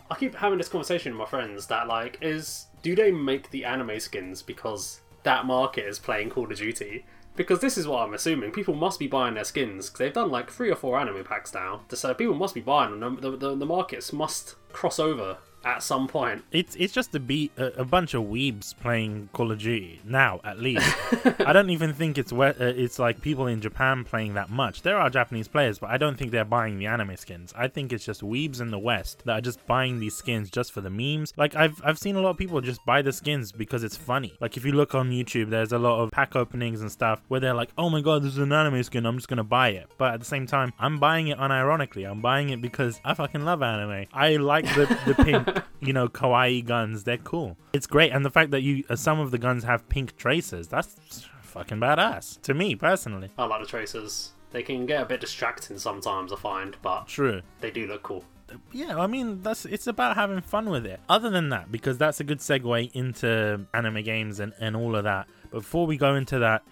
I 0.09 0.15
keep 0.15 0.35
having 0.35 0.57
this 0.57 0.67
conversation 0.67 1.13
with 1.13 1.19
my 1.19 1.25
friends 1.25 1.67
that 1.67 1.87
like 1.87 2.17
is 2.21 2.67
do 2.81 2.95
they 2.95 3.11
make 3.11 3.51
the 3.51 3.65
anime 3.65 3.99
skins 3.99 4.41
because 4.41 5.01
that 5.23 5.45
market 5.45 5.85
is 5.85 5.99
playing 5.99 6.29
Call 6.29 6.51
of 6.51 6.57
Duty? 6.57 7.05
Because 7.35 7.59
this 7.59 7.77
is 7.77 7.87
what 7.87 8.03
I'm 8.03 8.13
assuming. 8.13 8.51
People 8.51 8.75
must 8.75 8.99
be 8.99 9.07
buying 9.07 9.35
their 9.35 9.43
skins 9.43 9.87
because 9.87 9.99
they've 9.99 10.13
done 10.13 10.31
like 10.31 10.49
three 10.49 10.69
or 10.69 10.75
four 10.75 10.99
anime 10.99 11.23
packs 11.23 11.53
now. 11.53 11.81
So 11.89 12.13
people 12.13 12.33
must 12.35 12.53
be 12.53 12.61
buying 12.61 12.99
them. 12.99 13.19
The, 13.21 13.37
the, 13.37 13.55
the 13.55 13.65
markets 13.65 14.11
must 14.11 14.55
cross 14.73 14.99
over 14.99 15.37
at 15.63 15.83
some 15.83 16.07
point. 16.07 16.43
It's 16.51 16.75
it's 16.75 16.93
just 16.93 17.13
a 17.15 17.19
be 17.19 17.51
a, 17.57 17.65
a 17.77 17.85
bunch 17.85 18.13
of 18.13 18.23
weebs 18.23 18.75
playing 18.75 19.29
Call 19.33 19.51
of 19.51 19.59
Duty 19.59 20.01
now, 20.03 20.39
at 20.43 20.59
least. 20.59 20.95
I 21.39 21.53
don't 21.53 21.69
even 21.69 21.93
think 21.93 22.17
it's 22.17 22.33
where 22.33 22.55
uh, 22.59 22.65
it's 22.65 22.99
like 22.99 23.21
people 23.21 23.47
in 23.47 23.61
Japan 23.61 24.03
playing 24.03 24.33
that 24.33 24.49
much. 24.49 24.81
There 24.81 24.97
are 24.97 25.09
Japanese 25.09 25.47
players, 25.47 25.79
but 25.79 25.89
I 25.89 25.97
don't 25.97 26.17
think 26.17 26.31
they're 26.31 26.45
buying 26.45 26.79
the 26.79 26.87
anime 26.87 27.15
skins. 27.17 27.53
I 27.55 27.67
think 27.67 27.93
it's 27.93 28.05
just 28.05 28.21
weebs 28.21 28.61
in 28.61 28.71
the 28.71 28.79
West 28.79 29.23
that 29.25 29.37
are 29.37 29.41
just 29.41 29.65
buying 29.67 29.99
these 29.99 30.15
skins 30.15 30.49
just 30.49 30.71
for 30.71 30.81
the 30.81 30.89
memes. 30.89 31.33
Like 31.37 31.55
I've 31.55 31.81
I've 31.83 31.99
seen 31.99 32.15
a 32.15 32.21
lot 32.21 32.31
of 32.31 32.37
people 32.37 32.59
just 32.61 32.83
buy 32.85 33.01
the 33.01 33.13
skins 33.13 33.51
because 33.51 33.83
it's 33.83 33.97
funny. 33.97 34.33
Like 34.39 34.57
if 34.57 34.65
you 34.65 34.71
look 34.71 34.95
on 34.95 35.11
YouTube, 35.11 35.49
there's 35.49 35.71
a 35.71 35.79
lot 35.79 36.01
of 36.01 36.11
pack 36.11 36.35
openings 36.35 36.81
and 36.81 36.91
stuff 36.91 37.21
where 37.27 37.39
they're 37.39 37.53
like, 37.53 37.69
"Oh 37.77 37.89
my 37.89 38.01
god, 38.01 38.23
this 38.23 38.33
is 38.33 38.39
an 38.39 38.51
anime 38.51 38.81
skin. 38.83 39.05
I'm 39.05 39.17
just 39.17 39.27
gonna 39.27 39.43
buy 39.43 39.69
it." 39.69 39.89
But 39.97 40.13
at 40.13 40.19
the 40.19 40.25
same 40.25 40.47
time, 40.47 40.73
I'm 40.79 40.99
buying 40.99 41.27
it 41.27 41.37
unironically. 41.37 42.09
I'm 42.09 42.21
buying 42.21 42.49
it 42.49 42.61
because 42.61 42.99
I 43.05 43.13
fucking 43.13 43.43
love 43.45 43.61
anime. 43.61 44.07
I 44.13 44.37
like 44.37 44.65
the 44.75 44.85
the 45.05 45.15
pink 45.23 45.50
you 45.81 45.93
know, 45.93 46.07
kawaii 46.07 46.65
guns. 46.65 47.03
They're 47.03 47.17
cool. 47.17 47.57
It's 47.73 47.87
great, 47.87 48.11
and 48.11 48.25
the 48.25 48.29
fact 48.29 48.51
that 48.51 48.61
you 48.61 48.83
uh, 48.89 48.95
some 48.95 49.19
of 49.19 49.31
the 49.31 49.37
guns 49.37 49.63
have 49.63 49.87
pink 49.89 50.17
traces. 50.17 50.67
That's 50.67 51.27
fucking 51.41 51.79
badass 51.79 52.41
to 52.43 52.53
me 52.53 52.75
personally. 52.75 53.29
I 53.37 53.45
like 53.45 53.61
the 53.61 53.67
tracers. 53.67 54.31
They 54.51 54.63
can 54.63 54.85
get 54.85 55.01
a 55.01 55.05
bit 55.05 55.21
distracting 55.21 55.77
sometimes, 55.77 56.33
I 56.33 56.35
find, 56.35 56.75
but 56.81 57.07
True. 57.07 57.41
they 57.61 57.71
do 57.71 57.87
look 57.87 58.03
cool. 58.03 58.25
Yeah, 58.73 58.99
I 58.99 59.07
mean 59.07 59.41
that's 59.41 59.65
it's 59.65 59.87
about 59.87 60.15
having 60.15 60.41
fun 60.41 60.69
with 60.69 60.85
it. 60.85 60.99
Other 61.07 61.29
than 61.29 61.49
that, 61.49 61.71
because 61.71 61.97
that's 61.97 62.19
a 62.19 62.23
good 62.23 62.39
segue 62.39 62.91
into 62.93 63.65
anime 63.73 64.03
games 64.03 64.39
and, 64.39 64.53
and 64.59 64.75
all 64.75 64.95
of 64.95 65.05
that. 65.05 65.27
Before 65.51 65.87
we 65.87 65.97
go 65.97 66.15
into 66.15 66.39
that, 66.39 66.63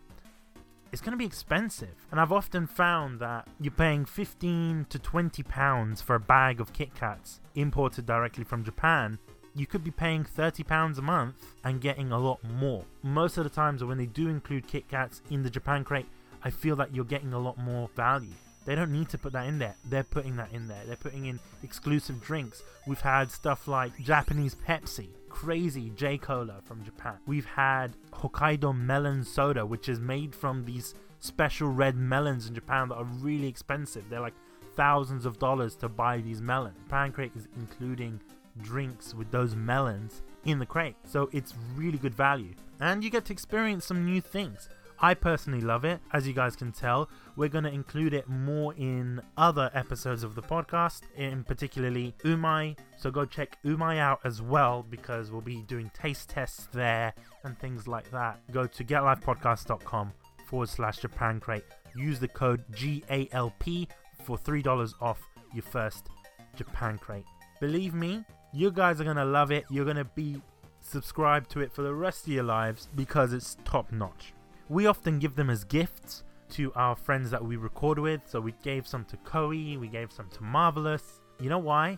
it's 0.92 1.02
going 1.02 1.12
to 1.12 1.18
be 1.18 1.26
expensive. 1.26 2.06
And 2.12 2.20
I've 2.20 2.32
often 2.32 2.68
found 2.68 3.20
that 3.20 3.48
you're 3.60 3.72
paying 3.72 4.06
15 4.06 4.88
to 4.90 5.00
20 5.00 5.44
pounds 5.44 6.02
for 6.02 6.16
a 6.16 6.20
bag 6.20 6.60
of 6.60 6.74
Kit 6.74 6.94
Kats 6.94 7.40
imported 7.56 8.06
directly 8.06 8.44
from 8.44 8.64
Japan. 8.64 9.18
You 9.56 9.68
could 9.68 9.84
be 9.84 9.92
paying 9.92 10.24
30 10.24 10.64
pounds 10.64 10.98
a 10.98 11.02
month 11.02 11.36
and 11.64 11.82
getting 11.82 12.12
a 12.12 12.20
lot 12.20 12.40
more. 12.44 12.84
Most 13.04 13.38
of 13.38 13.44
the 13.44 13.50
times 13.50 13.84
when 13.84 13.98
they 13.98 14.06
do 14.06 14.30
include 14.30 14.68
Kit 14.68 14.88
Kats 14.88 15.22
in 15.30 15.44
the 15.44 15.50
Japan 15.50 15.84
crate, 15.84 16.08
I 16.44 16.50
feel 16.50 16.76
that 16.78 16.96
you're 16.96 17.06
getting 17.06 17.34
a 17.34 17.40
lot 17.40 17.58
more 17.58 17.90
value. 17.96 18.34
They 18.66 18.76
don't 18.76 18.92
need 18.92 19.10
to 19.10 19.18
put 19.18 19.34
that 19.34 19.48
in 19.48 19.60
there. 19.60 19.76
They're 19.90 20.04
putting 20.04 20.36
that 20.38 20.52
in 20.52 20.68
there. 20.68 20.84
They're 20.86 20.96
putting 20.96 21.26
in 21.26 21.40
exclusive 21.64 22.22
drinks. 22.22 22.62
We've 22.86 23.02
had 23.02 23.32
stuff 23.32 23.68
like 23.68 23.98
Japanese 24.00 24.56
Pepsi, 24.56 25.10
crazy 25.30 25.92
J 25.96 26.18
Cola 26.18 26.62
from 26.66 26.84
Japan. 26.84 27.18
We've 27.26 27.46
had 27.46 27.96
Hokkaido 28.14 28.76
melon 28.78 29.24
soda, 29.24 29.66
which 29.66 29.90
is 29.90 30.00
made 30.00 30.36
from 30.36 30.66
these 30.66 30.94
special 31.20 31.70
red 31.70 31.96
melons 31.96 32.48
in 32.48 32.56
Japan 32.56 32.90
that 32.90 32.96
are 32.96 33.04
really 33.04 33.48
expensive. 33.48 34.06
They're 34.10 34.22
like 34.22 34.34
thousands 34.76 35.26
of 35.26 35.40
dollars 35.40 35.76
to 35.78 35.90
buy 35.90 36.20
these 36.20 36.42
melons. 36.42 36.78
Japan 36.86 37.12
crate 37.12 37.32
is 37.36 37.48
including 37.58 38.20
drinks 38.62 39.14
with 39.14 39.32
those 39.32 39.56
melons 39.56 40.22
in 40.46 40.60
the 40.60 40.66
crate. 40.66 40.96
So 41.06 41.30
it's 41.32 41.54
really 41.76 41.98
good 41.98 42.16
value. 42.16 42.54
And 42.80 43.04
you 43.04 43.10
get 43.10 43.26
to 43.26 43.34
experience 43.34 43.86
some 43.86 44.06
new 44.06 44.22
things. 44.22 44.70
I 45.04 45.16
personally 45.16 45.62
love 45.62 45.84
it. 45.84 46.00
As 46.14 46.28
you 46.28 46.34
guys 46.34 46.56
can 46.56 46.72
tell, 46.72 47.10
we're 47.36 47.50
going 47.50 47.64
to 47.64 47.72
include 47.72 48.14
it 48.14 48.30
more 48.30 48.76
in 48.76 49.20
other 49.36 49.72
episodes 49.74 50.24
of 50.24 50.36
the 50.36 50.44
podcast, 50.44 51.02
in 51.18 51.44
particularly 51.44 52.14
Umai. 52.24 52.78
So 52.98 53.10
go 53.10 53.26
check 53.26 53.58
Umai 53.66 53.98
out 53.98 54.20
as 54.24 54.44
well 54.44 54.86
because 54.88 55.32
we'll 55.32 55.42
be 55.42 55.64
doing 55.64 55.90
taste 55.96 56.30
tests 56.30 56.68
there 56.72 57.14
and 57.44 57.58
things 57.58 57.88
like 57.88 58.12
that. 58.12 58.40
Go 58.52 58.68
to 58.68 58.84
getlifepodcast.com 58.84 60.14
forward 60.46 60.70
slash 60.70 61.00
Japan 61.00 61.40
Crate. 61.40 61.66
Use 61.96 62.20
the 62.20 62.28
code 62.28 62.64
GALP 62.72 63.88
for 64.24 64.38
$3 64.38 64.94
off 65.02 65.20
your 65.52 65.64
first 65.64 66.10
Japan 66.56 67.00
Crate. 67.00 67.26
Believe 67.60 67.96
me, 67.96 68.24
you 68.54 68.70
guys 68.70 69.02
are 69.02 69.06
going 69.06 69.16
to 69.16 69.26
love 69.26 69.52
it. 69.52 69.66
You're 69.72 69.86
going 69.86 69.98
to 69.98 70.06
be 70.06 70.42
subscribed 70.80 71.50
to 71.52 71.62
it 71.62 71.74
for 71.74 71.82
the 71.82 71.94
rest 71.94 72.28
of 72.28 72.34
your 72.34 72.44
lives 72.44 72.88
because 72.96 73.34
it's 73.34 73.58
top 73.66 73.92
notch. 73.92 74.34
We 74.72 74.86
often 74.86 75.20
give 75.20 75.36
them 75.36 75.50
as 75.50 75.66
gifts 75.66 76.24
to 76.52 76.72
our 76.76 76.96
friends 76.96 77.30
that 77.32 77.44
we 77.44 77.58
record 77.58 78.00
with. 78.00 78.22
So 78.26 78.40
we 78.40 78.54
gave 78.64 78.88
some 78.88 79.04
to 79.06 79.18
Koei, 79.18 79.78
we 79.78 79.90
gave 79.90 80.14
some 80.14 80.30
to 80.30 80.44
Marvelous. 80.44 81.20
You 81.42 81.50
know 81.50 81.60
why? 81.60 81.98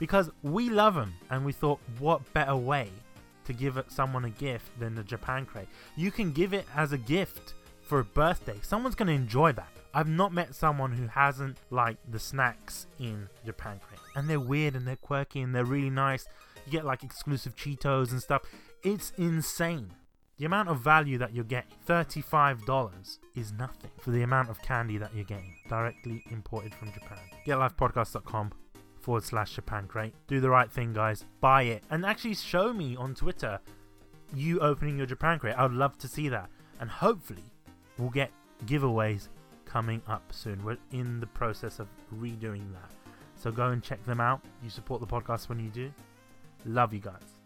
Because 0.00 0.28
we 0.42 0.70
love 0.70 0.96
them 0.96 1.14
and 1.30 1.44
we 1.44 1.52
thought, 1.52 1.78
what 2.00 2.32
better 2.32 2.56
way 2.56 2.90
to 3.44 3.52
give 3.52 3.80
someone 3.86 4.24
a 4.24 4.30
gift 4.30 4.76
than 4.80 4.96
the 4.96 5.04
Japan 5.04 5.46
crate? 5.46 5.68
You 5.94 6.10
can 6.10 6.32
give 6.32 6.52
it 6.52 6.66
as 6.74 6.90
a 6.90 6.98
gift 6.98 7.54
for 7.80 8.00
a 8.00 8.04
birthday. 8.04 8.58
Someone's 8.60 8.96
going 8.96 9.06
to 9.06 9.14
enjoy 9.14 9.52
that. 9.52 9.70
I've 9.94 10.08
not 10.08 10.32
met 10.32 10.52
someone 10.52 10.90
who 10.90 11.06
hasn't 11.06 11.58
liked 11.70 12.10
the 12.10 12.18
snacks 12.18 12.88
in 12.98 13.28
Japan 13.46 13.78
crate. 13.86 14.00
And 14.16 14.28
they're 14.28 14.40
weird 14.40 14.74
and 14.74 14.84
they're 14.84 14.96
quirky 14.96 15.42
and 15.42 15.54
they're 15.54 15.64
really 15.64 15.90
nice. 15.90 16.26
You 16.66 16.72
get 16.72 16.84
like 16.84 17.04
exclusive 17.04 17.54
Cheetos 17.54 18.10
and 18.10 18.20
stuff. 18.20 18.42
It's 18.82 19.12
insane. 19.16 19.92
The 20.40 20.46
amount 20.46 20.70
of 20.70 20.80
value 20.80 21.18
that 21.18 21.34
you're 21.34 21.44
getting, 21.44 21.70
$35, 21.86 23.18
is 23.36 23.52
nothing 23.52 23.90
for 23.98 24.10
the 24.10 24.22
amount 24.22 24.48
of 24.48 24.62
candy 24.62 24.96
that 24.96 25.14
you're 25.14 25.24
getting 25.24 25.54
directly 25.68 26.24
imported 26.30 26.74
from 26.74 26.90
Japan. 26.94 27.18
GetLifePodcast.com 27.46 28.50
forward 29.02 29.22
slash 29.22 29.54
Japan 29.54 29.86
Crate. 29.86 30.14
Do 30.28 30.40
the 30.40 30.48
right 30.48 30.72
thing, 30.72 30.94
guys. 30.94 31.26
Buy 31.42 31.64
it. 31.64 31.84
And 31.90 32.06
actually 32.06 32.36
show 32.36 32.72
me 32.72 32.96
on 32.96 33.14
Twitter 33.14 33.60
you 34.34 34.60
opening 34.60 34.96
your 34.96 35.06
Japan 35.06 35.38
Crate. 35.38 35.56
I 35.58 35.62
would 35.64 35.74
love 35.74 35.98
to 35.98 36.08
see 36.08 36.30
that. 36.30 36.48
And 36.80 36.88
hopefully, 36.88 37.44
we'll 37.98 38.08
get 38.08 38.30
giveaways 38.64 39.28
coming 39.66 40.00
up 40.08 40.22
soon. 40.30 40.64
We're 40.64 40.78
in 40.90 41.20
the 41.20 41.26
process 41.26 41.80
of 41.80 41.88
redoing 42.18 42.72
that. 42.72 42.90
So 43.36 43.52
go 43.52 43.66
and 43.66 43.82
check 43.82 44.02
them 44.06 44.20
out. 44.22 44.40
You 44.64 44.70
support 44.70 45.02
the 45.02 45.06
podcast 45.06 45.50
when 45.50 45.60
you 45.60 45.68
do. 45.68 45.92
Love 46.64 46.94
you 46.94 47.00
guys. 47.00 47.36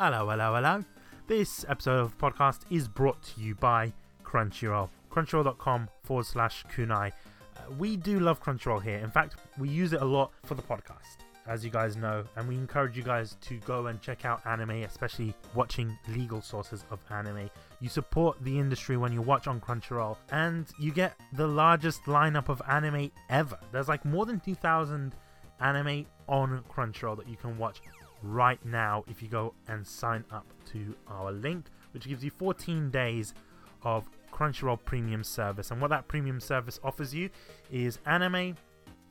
Hello, 0.00 0.28
hello, 0.28 0.56
hello. 0.56 0.84
This 1.26 1.64
episode 1.70 2.00
of 2.00 2.10
the 2.10 2.22
podcast 2.22 2.60
is 2.68 2.86
brought 2.86 3.22
to 3.22 3.40
you 3.40 3.54
by 3.54 3.94
Crunchyroll. 4.22 4.90
Crunchyroll.com 5.10 5.88
forward 6.02 6.26
slash 6.26 6.66
kunai. 6.66 7.12
Uh, 7.56 7.72
we 7.78 7.96
do 7.96 8.20
love 8.20 8.42
Crunchyroll 8.42 8.82
here. 8.82 8.98
In 8.98 9.10
fact, 9.10 9.36
we 9.56 9.70
use 9.70 9.94
it 9.94 10.02
a 10.02 10.04
lot 10.04 10.32
for 10.44 10.54
the 10.54 10.60
podcast, 10.60 11.16
as 11.46 11.64
you 11.64 11.70
guys 11.70 11.96
know, 11.96 12.24
and 12.36 12.46
we 12.46 12.56
encourage 12.56 12.94
you 12.94 13.02
guys 13.02 13.38
to 13.40 13.56
go 13.60 13.86
and 13.86 14.02
check 14.02 14.26
out 14.26 14.44
anime, 14.44 14.82
especially 14.82 15.32
watching 15.54 15.96
legal 16.14 16.42
sources 16.42 16.84
of 16.90 17.00
anime. 17.10 17.48
You 17.80 17.88
support 17.88 18.36
the 18.44 18.58
industry 18.58 18.98
when 18.98 19.10
you 19.10 19.22
watch 19.22 19.46
on 19.46 19.62
Crunchyroll, 19.62 20.18
and 20.30 20.66
you 20.78 20.92
get 20.92 21.18
the 21.32 21.46
largest 21.46 22.02
lineup 22.02 22.50
of 22.50 22.60
anime 22.68 23.10
ever. 23.30 23.58
There's 23.72 23.88
like 23.88 24.04
more 24.04 24.26
than 24.26 24.40
2,000 24.40 25.14
anime 25.60 26.04
on 26.28 26.62
Crunchyroll 26.70 27.16
that 27.16 27.28
you 27.30 27.36
can 27.36 27.56
watch 27.56 27.80
right 28.24 28.64
now 28.64 29.04
if 29.06 29.22
you 29.22 29.28
go 29.28 29.54
and 29.68 29.86
sign 29.86 30.24
up 30.32 30.46
to 30.72 30.94
our 31.08 31.30
link, 31.30 31.66
which 31.92 32.08
gives 32.08 32.24
you 32.24 32.30
14 32.30 32.90
days 32.90 33.34
of 33.82 34.08
Crunchyroll 34.32 34.82
Premium 34.84 35.22
service. 35.22 35.70
And 35.70 35.80
what 35.80 35.90
that 35.90 36.08
premium 36.08 36.40
service 36.40 36.80
offers 36.82 37.14
you 37.14 37.30
is 37.70 37.98
anime 38.06 38.56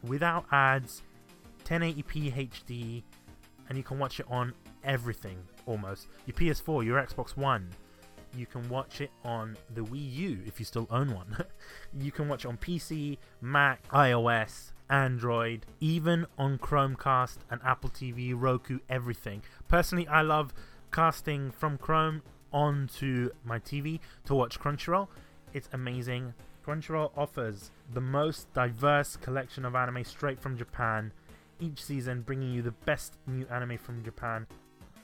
without 0.03 0.45
ads, 0.51 1.03
1080p 1.65 2.49
HD, 2.49 3.03
and 3.69 3.77
you 3.77 3.83
can 3.83 3.99
watch 3.99 4.19
it 4.19 4.25
on 4.29 4.53
everything 4.83 5.37
almost. 5.65 6.07
Your 6.25 6.35
PS4, 6.35 6.85
your 6.85 7.01
Xbox 7.01 7.37
One. 7.37 7.69
You 8.35 8.47
can 8.47 8.67
watch 8.67 8.99
it 8.99 9.11
on 9.23 9.55
the 9.75 9.81
Wii 9.81 10.11
U 10.13 10.39
if 10.45 10.59
you 10.59 10.65
still 10.65 10.87
own 10.89 11.13
one. 11.13 11.37
you 11.99 12.11
can 12.11 12.27
watch 12.27 12.45
on 12.45 12.57
PC, 12.57 13.19
Mac, 13.41 13.87
iOS, 13.89 14.72
Android, 14.93 15.65
even 15.79 16.27
on 16.37 16.59
Chromecast 16.59 17.37
and 17.49 17.59
Apple 17.65 17.89
TV, 17.89 18.31
Roku, 18.37 18.77
everything. 18.87 19.41
Personally, 19.67 20.07
I 20.07 20.21
love 20.21 20.53
casting 20.91 21.49
from 21.49 21.79
Chrome 21.79 22.21
onto 22.51 23.31
my 23.43 23.57
TV 23.57 23.99
to 24.25 24.35
watch 24.35 24.59
Crunchyroll. 24.59 25.07
It's 25.51 25.67
amazing. 25.73 26.35
Crunchyroll 26.63 27.09
offers 27.17 27.71
the 27.91 28.01
most 28.01 28.53
diverse 28.53 29.15
collection 29.15 29.65
of 29.65 29.73
anime 29.73 30.03
straight 30.03 30.39
from 30.39 30.59
Japan, 30.59 31.11
each 31.59 31.83
season 31.83 32.21
bringing 32.21 32.51
you 32.51 32.61
the 32.61 32.71
best 32.71 33.17
new 33.25 33.47
anime 33.47 33.79
from 33.79 34.03
Japan 34.03 34.45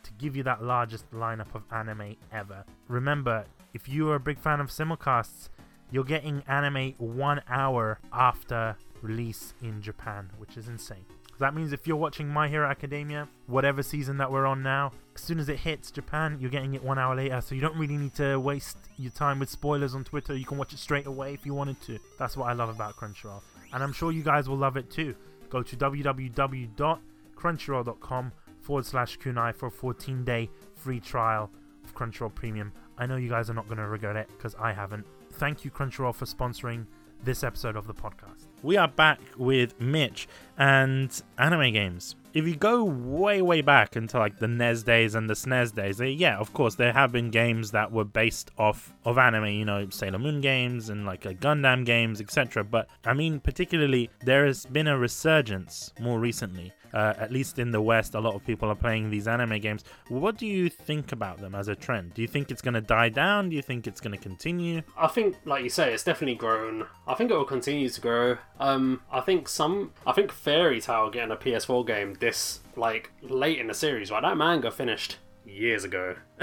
to 0.03 0.11
give 0.19 0.35
you 0.35 0.43
that 0.43 0.61
largest 0.61 1.09
lineup 1.11 1.55
of 1.55 1.63
anime 1.71 2.15
ever. 2.31 2.63
Remember, 2.87 3.43
if 3.73 3.89
you 3.89 4.07
are 4.11 4.15
a 4.15 4.19
big 4.19 4.37
fan 4.37 4.59
of 4.59 4.67
simulcasts, 4.67 5.49
you're 5.89 6.03
getting 6.03 6.43
anime 6.47 6.93
one 6.99 7.41
hour 7.49 7.97
after 8.13 8.77
release 9.01 9.53
in 9.61 9.81
Japan, 9.81 10.29
which 10.37 10.57
is 10.57 10.67
insane. 10.67 11.05
That 11.39 11.55
means 11.55 11.71
if 11.71 11.87
you're 11.87 11.95
watching 11.95 12.27
My 12.27 12.49
Hero 12.49 12.67
Academia, 12.67 13.29
whatever 13.47 13.81
season 13.81 14.17
that 14.17 14.29
we're 14.29 14.45
on 14.45 14.61
now, 14.61 14.91
as 15.15 15.21
soon 15.21 15.39
as 15.39 15.47
it 15.47 15.59
hits 15.59 15.89
Japan, 15.89 16.35
you're 16.39 16.49
getting 16.49 16.73
it 16.73 16.83
one 16.83 16.99
hour 16.99 17.15
later. 17.15 17.39
So 17.39 17.55
you 17.55 17.61
don't 17.61 17.77
really 17.77 17.95
need 17.95 18.13
to 18.15 18.37
waste 18.37 18.75
your 18.97 19.11
time 19.11 19.39
with 19.39 19.49
spoilers 19.49 19.95
on 19.95 20.03
Twitter. 20.03 20.35
You 20.35 20.43
can 20.43 20.57
watch 20.57 20.73
it 20.73 20.79
straight 20.79 21.05
away 21.05 21.33
if 21.33 21.45
you 21.45 21.53
wanted 21.53 21.79
to. 21.83 21.97
That's 22.17 22.35
what 22.35 22.49
I 22.49 22.53
love 22.53 22.67
about 22.67 22.97
Crunchyroll. 22.97 23.39
And 23.71 23.81
I'm 23.81 23.93
sure 23.93 24.11
you 24.11 24.21
guys 24.21 24.49
will 24.49 24.57
love 24.57 24.75
it 24.75 24.89
too. 24.89 25.15
Go 25.49 25.63
to 25.63 25.77
www.crunchyroll.com 25.77 28.31
forward 28.59 28.85
slash 28.85 29.17
kunai 29.17 29.55
for 29.55 29.67
a 29.67 29.71
14 29.71 30.25
day 30.25 30.49
free 30.75 30.99
trial 30.99 31.49
of 31.85 31.95
Crunchyroll 31.95 32.35
Premium. 32.35 32.73
I 32.97 33.05
know 33.05 33.15
you 33.15 33.29
guys 33.29 33.49
are 33.49 33.53
not 33.53 33.67
going 33.67 33.77
to 33.77 33.87
regret 33.87 34.17
it 34.17 34.27
because 34.35 34.55
I 34.55 34.73
haven't. 34.73 35.05
Thank 35.33 35.63
you, 35.63 35.71
Crunchyroll, 35.71 36.13
for 36.13 36.25
sponsoring 36.25 36.85
this 37.23 37.45
episode 37.45 37.77
of 37.77 37.87
the 37.87 37.93
podcast. 37.93 38.48
We 38.61 38.77
are 38.77 38.87
back 38.87 39.19
with 39.37 39.79
Mitch 39.79 40.27
and 40.57 41.21
anime 41.37 41.71
games. 41.73 42.15
If 42.33 42.45
you 42.45 42.55
go 42.55 42.83
way, 42.83 43.41
way 43.41 43.61
back 43.61 43.95
into 43.95 44.19
like 44.19 44.37
the 44.37 44.47
NES 44.47 44.83
days 44.83 45.15
and 45.15 45.29
the 45.29 45.33
SNES 45.33 45.73
days, 45.73 45.97
they, 45.97 46.09
yeah, 46.09 46.37
of 46.37 46.53
course, 46.53 46.75
there 46.75 46.93
have 46.93 47.11
been 47.11 47.31
games 47.31 47.71
that 47.71 47.91
were 47.91 48.03
based 48.03 48.51
off 48.57 48.93
of 49.03 49.17
anime, 49.17 49.45
you 49.45 49.65
know, 49.65 49.89
Sailor 49.89 50.19
Moon 50.19 50.39
games 50.39 50.89
and 50.89 51.05
like 51.05 51.25
uh, 51.25 51.31
Gundam 51.31 51.85
games, 51.85 52.21
etc. 52.21 52.63
But 52.63 52.87
I 53.05 53.13
mean, 53.13 53.39
particularly, 53.39 54.11
there 54.23 54.45
has 54.45 54.65
been 54.65 54.87
a 54.87 54.97
resurgence 54.97 55.91
more 55.99 56.19
recently 56.19 56.71
uh, 56.93 57.13
at 57.17 57.31
least 57.31 57.59
in 57.59 57.71
the 57.71 57.81
West, 57.81 58.15
a 58.15 58.19
lot 58.19 58.35
of 58.35 58.45
people 58.45 58.69
are 58.69 58.75
playing 58.75 59.09
these 59.09 59.27
anime 59.27 59.59
games. 59.59 59.83
What 60.07 60.37
do 60.37 60.45
you 60.45 60.69
think 60.69 61.11
about 61.11 61.39
them 61.39 61.55
as 61.55 61.67
a 61.67 61.75
trend? 61.75 62.13
Do 62.13 62.21
you 62.21 62.27
think 62.27 62.51
it's 62.51 62.61
going 62.61 62.73
to 62.73 62.81
die 62.81 63.09
down? 63.09 63.49
Do 63.49 63.55
you 63.55 63.61
think 63.61 63.87
it's 63.87 64.01
going 64.01 64.15
to 64.15 64.21
continue? 64.21 64.81
I 64.97 65.07
think, 65.07 65.37
like 65.45 65.63
you 65.63 65.69
say, 65.69 65.93
it's 65.93 66.03
definitely 66.03 66.35
grown. 66.35 66.85
I 67.07 67.13
think 67.15 67.31
it 67.31 67.35
will 67.35 67.45
continue 67.45 67.89
to 67.89 68.01
grow. 68.01 68.37
Um, 68.59 69.01
I 69.11 69.21
think 69.21 69.47
some, 69.49 69.93
I 70.05 70.11
think 70.11 70.31
Fairy 70.31 70.81
Tail 70.81 71.09
getting 71.09 71.31
a 71.31 71.37
PS4 71.37 71.85
game 71.85 72.15
this 72.19 72.59
like 72.75 73.11
late 73.21 73.59
in 73.59 73.67
the 73.67 73.73
series, 73.73 74.11
right? 74.11 74.21
That 74.21 74.37
manga 74.37 74.71
finished 74.71 75.17
years 75.45 75.83
ago. 75.83 76.15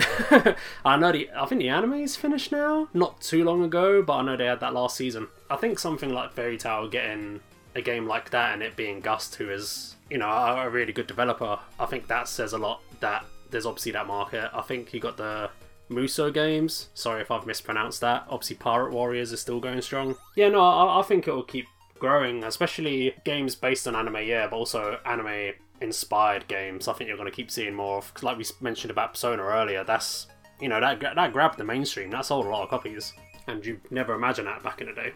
I 0.84 0.96
know 0.96 1.12
the 1.12 1.30
I 1.36 1.46
think 1.46 1.60
the 1.60 1.68
anime 1.68 1.94
is 1.94 2.16
finished 2.16 2.52
now, 2.52 2.88
not 2.92 3.20
too 3.20 3.44
long 3.44 3.62
ago, 3.62 4.02
but 4.02 4.14
I 4.14 4.22
know 4.22 4.36
they 4.36 4.46
had 4.46 4.60
that 4.60 4.74
last 4.74 4.96
season. 4.96 5.28
I 5.50 5.56
think 5.56 5.78
something 5.78 6.12
like 6.12 6.32
Fairy 6.32 6.56
Tail 6.56 6.88
getting 6.88 7.40
a 7.74 7.82
game 7.82 8.06
like 8.06 8.30
that 8.30 8.54
and 8.54 8.62
it 8.62 8.76
being 8.76 9.00
Gust, 9.00 9.36
who 9.36 9.50
is 9.50 9.95
you 10.10 10.18
know 10.18 10.28
a, 10.28 10.68
really 10.68 10.92
good 10.92 11.06
developer, 11.06 11.58
I 11.78 11.86
think 11.86 12.06
that 12.08 12.28
says 12.28 12.52
a 12.52 12.58
lot. 12.58 12.82
That 13.00 13.24
there's 13.50 13.66
obviously 13.66 13.92
that 13.92 14.06
market. 14.06 14.50
I 14.54 14.62
think 14.62 14.92
you 14.92 15.00
got 15.00 15.16
the 15.16 15.50
Muso 15.88 16.30
games. 16.30 16.88
Sorry 16.94 17.22
if 17.22 17.30
I've 17.30 17.46
mispronounced 17.46 18.00
that. 18.00 18.26
Obviously, 18.28 18.56
Pirate 18.56 18.92
Warriors 18.92 19.32
is 19.32 19.40
still 19.40 19.60
going 19.60 19.82
strong. 19.82 20.16
Yeah, 20.34 20.48
no, 20.48 20.60
I, 20.60 21.00
I 21.00 21.02
think 21.02 21.28
it 21.28 21.32
will 21.32 21.42
keep 21.42 21.66
growing, 21.98 22.44
especially 22.44 23.14
games 23.24 23.54
based 23.54 23.86
on 23.88 23.96
anime, 23.96 24.24
yeah, 24.24 24.46
but 24.46 24.56
also 24.56 24.98
anime 25.04 25.52
inspired 25.80 26.46
games. 26.48 26.88
I 26.88 26.92
think 26.92 27.08
you're 27.08 27.16
going 27.16 27.30
to 27.30 27.34
keep 27.34 27.50
seeing 27.50 27.74
more 27.74 27.98
of. 27.98 28.12
Cause 28.14 28.22
like 28.22 28.38
we 28.38 28.44
mentioned 28.60 28.90
about 28.90 29.12
Persona 29.12 29.42
earlier, 29.42 29.84
that's 29.84 30.26
you 30.60 30.68
know 30.68 30.80
that 30.80 31.00
that 31.00 31.32
grabbed 31.32 31.58
the 31.58 31.64
mainstream. 31.64 32.10
That 32.10 32.24
sold 32.24 32.46
a 32.46 32.48
lot 32.48 32.62
of 32.62 32.70
copies 32.70 33.12
and 33.46 33.64
you 33.64 33.80
never 33.90 34.14
imagine 34.14 34.44
that 34.46 34.62
back 34.62 34.80
in 34.80 34.88
the 34.88 34.92
day. 34.92 35.12